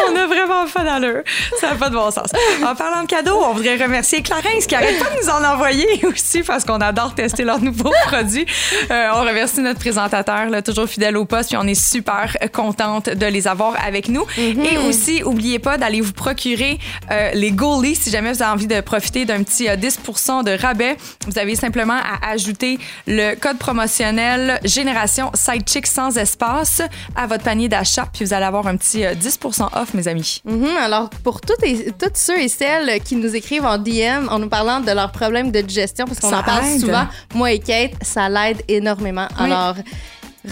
On 0.10 0.16
a 0.16 0.26
vraiment 0.26 0.66
pas 0.66 0.84
d'allure. 0.84 1.22
Ça 1.60 1.70
n'a 1.70 1.76
pas 1.76 1.90
de 1.90 1.94
bon 1.96 2.10
sens. 2.10 2.30
En 2.66 2.74
parlant 2.76 3.04
de 3.04 3.08
cadeaux, 3.08 3.40
on 3.40 3.54
voudrait 3.54 3.76
remercier 3.78 4.24
Clarence 4.24 4.66
qui 4.68 4.74
arrête 4.74 4.98
pas 4.98 5.10
de 5.12 5.22
nous 5.24 5.30
en 5.30 5.44
envoyer 5.44 5.88
aussi 6.08 6.42
parce 6.42 6.66
qu'on 6.66 6.82
adore 6.82 7.14
tester 7.14 7.44
leurs 7.44 7.62
nouveaux 7.62 7.94
produits. 8.08 8.48
Euh, 8.90 9.10
on 9.14 9.22
remercie 9.22 9.62
notre 9.62 9.80
présentateur, 9.80 10.48
là, 10.50 10.62
toujours 10.64 10.88
fidèle 10.88 11.16
au 11.18 11.26
poste, 11.26 11.50
puis 11.50 11.58
on 11.58 11.68
est 11.68 11.80
super 11.80 12.36
contente 12.52 13.10
de 13.10 13.26
les 13.28 13.48
avoir 13.48 13.76
avec 13.86 14.10
nous. 14.10 14.26
Et 14.38 14.78
aussi, 14.88 15.22
oubliez 15.24 15.60
pas 15.60 15.78
d'aller 15.78 15.89
vous 16.00 16.14
procurer 16.14 16.80
euh, 17.12 17.32
les 17.34 17.52
goalies 17.52 17.96
si 17.96 18.12
jamais 18.12 18.32
vous 18.32 18.42
avez 18.42 18.52
envie 18.52 18.68
de 18.68 18.80
profiter 18.82 19.26
d'un 19.26 19.44
petit 19.44 19.68
euh, 19.68 19.76
10% 19.76 20.44
de 20.44 20.52
rabais. 20.52 20.96
Vous 21.28 21.38
avez 21.40 21.56
simplement 21.56 21.98
à 21.98 22.30
ajouter 22.32 22.80
le 23.08 23.36
code 23.36 23.58
promotionnel 23.58 24.60
Génération 24.64 25.32
Sidechick 25.34 25.88
sans 25.88 26.18
espace 26.18 26.82
à 27.16 27.28
votre 27.28 27.44
panier 27.44 27.68
d'achat, 27.68 28.08
puis 28.14 28.26
vous 28.26 28.34
allez 28.34 28.46
avoir 28.46 28.68
un 28.68 28.78
petit 28.78 29.06
euh, 29.06 29.14
10% 29.16 29.70
off, 29.76 29.94
mes 29.94 30.08
amis. 30.08 30.42
Mhm, 30.46 30.78
alors, 30.80 31.10
pour 31.24 31.42
toutes, 31.42 31.64
et, 31.64 31.92
toutes 31.92 32.18
ceux 32.18 32.40
et 32.40 32.48
celles 32.48 33.02
qui 33.02 33.16
nous 33.16 33.36
écrivent 33.36 33.66
en 33.66 33.78
DM 33.78 34.30
en 34.30 34.40
nous 34.40 34.50
parlant 34.50 34.80
de 34.80 34.92
leurs 34.92 35.12
problèmes 35.12 35.52
de 35.52 35.62
digestion, 35.62 36.06
parce 36.06 36.20
qu'on 36.20 36.34
en 36.34 36.44
parle 36.44 36.66
aide. 36.66 36.80
souvent, 36.80 37.08
moi 37.34 37.52
et 37.52 37.60
Kate, 37.60 37.94
ça 38.02 38.30
l'aide 38.30 38.62
énormément. 38.68 39.28
Oui. 39.40 39.46
Alors, 39.46 39.76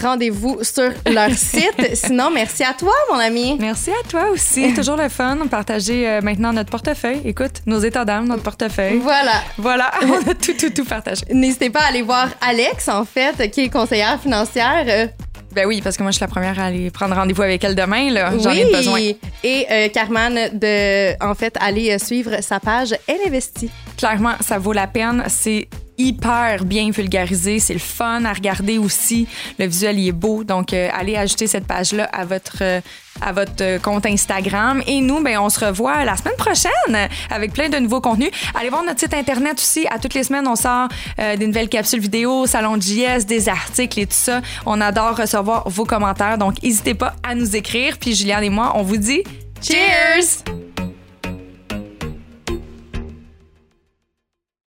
rendez-vous 0.00 0.58
sur 0.62 0.90
leur 1.10 1.30
site. 1.32 1.74
Sinon, 1.94 2.30
merci 2.32 2.62
à 2.64 2.72
toi, 2.74 2.92
mon 3.12 3.18
ami. 3.18 3.56
Merci 3.60 3.90
à 3.90 4.08
toi 4.08 4.30
aussi. 4.30 4.74
Toujours 4.74 4.96
le 4.96 5.08
fun 5.08 5.36
de 5.36 5.48
partager 5.48 6.08
euh, 6.08 6.20
maintenant 6.20 6.52
notre 6.52 6.70
portefeuille. 6.70 7.20
Écoute, 7.24 7.62
nos 7.66 7.78
états 7.78 8.04
d'âme, 8.04 8.26
notre 8.28 8.42
portefeuille. 8.42 8.98
Voilà. 8.98 9.42
Voilà, 9.56 9.90
on 10.02 10.30
a 10.30 10.34
tout, 10.34 10.52
tout, 10.58 10.70
tout 10.70 10.84
partagé. 10.84 11.22
N'hésitez 11.32 11.70
pas 11.70 11.80
à 11.80 11.86
aller 11.88 12.02
voir 12.02 12.28
Alex, 12.40 12.88
en 12.88 13.04
fait, 13.04 13.50
qui 13.50 13.62
est 13.62 13.68
conseillère 13.68 14.20
financière. 14.20 14.84
Euh, 14.88 15.06
Ben 15.54 15.66
oui, 15.66 15.80
parce 15.82 15.96
que 15.96 16.02
moi, 16.02 16.10
je 16.12 16.16
suis 16.16 16.24
la 16.24 16.28
première 16.28 16.58
à 16.60 16.64
aller 16.66 16.90
prendre 16.90 17.14
rendez-vous 17.14 17.42
avec 17.42 17.64
elle 17.64 17.74
demain. 17.74 18.10
là. 18.10 18.32
J'en 18.38 18.50
ai 18.52 18.64
oui. 18.66 18.72
besoin. 18.72 19.00
Et 19.42 19.66
euh, 19.70 19.88
Carmen, 19.88 20.50
de, 20.52 21.24
en 21.24 21.34
fait, 21.34 21.56
aller 21.60 21.98
suivre 21.98 22.42
sa 22.42 22.60
page 22.60 22.94
Elle 23.06 23.20
investit. 23.26 23.70
Clairement, 23.96 24.34
ça 24.40 24.58
vaut 24.58 24.72
la 24.74 24.86
peine. 24.86 25.24
C'est 25.28 25.66
hyper 25.98 26.64
bien 26.64 26.90
vulgarisé. 26.90 27.58
C'est 27.58 27.74
le 27.74 27.78
fun 27.78 28.24
à 28.24 28.32
regarder 28.32 28.78
aussi. 28.78 29.26
Le 29.58 29.66
visuel, 29.66 29.98
il 29.98 30.08
est 30.08 30.12
beau. 30.12 30.44
Donc, 30.44 30.72
euh, 30.72 30.88
allez 30.92 31.16
ajouter 31.16 31.46
cette 31.46 31.66
page-là 31.66 32.04
à 32.04 32.24
votre, 32.24 32.58
euh, 32.62 32.80
à 33.20 33.32
votre 33.32 33.62
euh, 33.62 33.78
compte 33.78 34.06
Instagram. 34.06 34.82
Et 34.86 35.00
nous, 35.00 35.20
ben, 35.22 35.38
on 35.38 35.48
se 35.48 35.64
revoit 35.64 36.04
la 36.04 36.16
semaine 36.16 36.36
prochaine 36.36 37.08
avec 37.30 37.52
plein 37.52 37.68
de 37.68 37.78
nouveaux 37.78 38.00
contenus. 38.00 38.30
Allez 38.54 38.70
voir 38.70 38.84
notre 38.84 39.00
site 39.00 39.14
Internet 39.14 39.58
aussi. 39.58 39.86
À 39.90 39.98
toutes 39.98 40.14
les 40.14 40.24
semaines, 40.24 40.46
on 40.46 40.56
sort 40.56 40.88
euh, 41.18 41.36
des 41.36 41.46
nouvelles 41.46 41.68
capsules 41.68 42.00
vidéo, 42.00 42.46
salon 42.46 42.80
JS, 42.80 43.26
des 43.26 43.48
articles 43.48 44.00
et 44.00 44.06
tout 44.06 44.12
ça. 44.12 44.40
On 44.66 44.80
adore 44.80 45.16
recevoir 45.16 45.68
vos 45.68 45.84
commentaires. 45.84 46.38
Donc, 46.38 46.62
n'hésitez 46.62 46.94
pas 46.94 47.14
à 47.22 47.34
nous 47.34 47.56
écrire. 47.56 47.98
Puis, 47.98 48.14
Juliane 48.14 48.44
et 48.44 48.50
moi, 48.50 48.72
on 48.76 48.82
vous 48.82 48.96
dit 48.96 49.22
Cheers! 49.60 50.44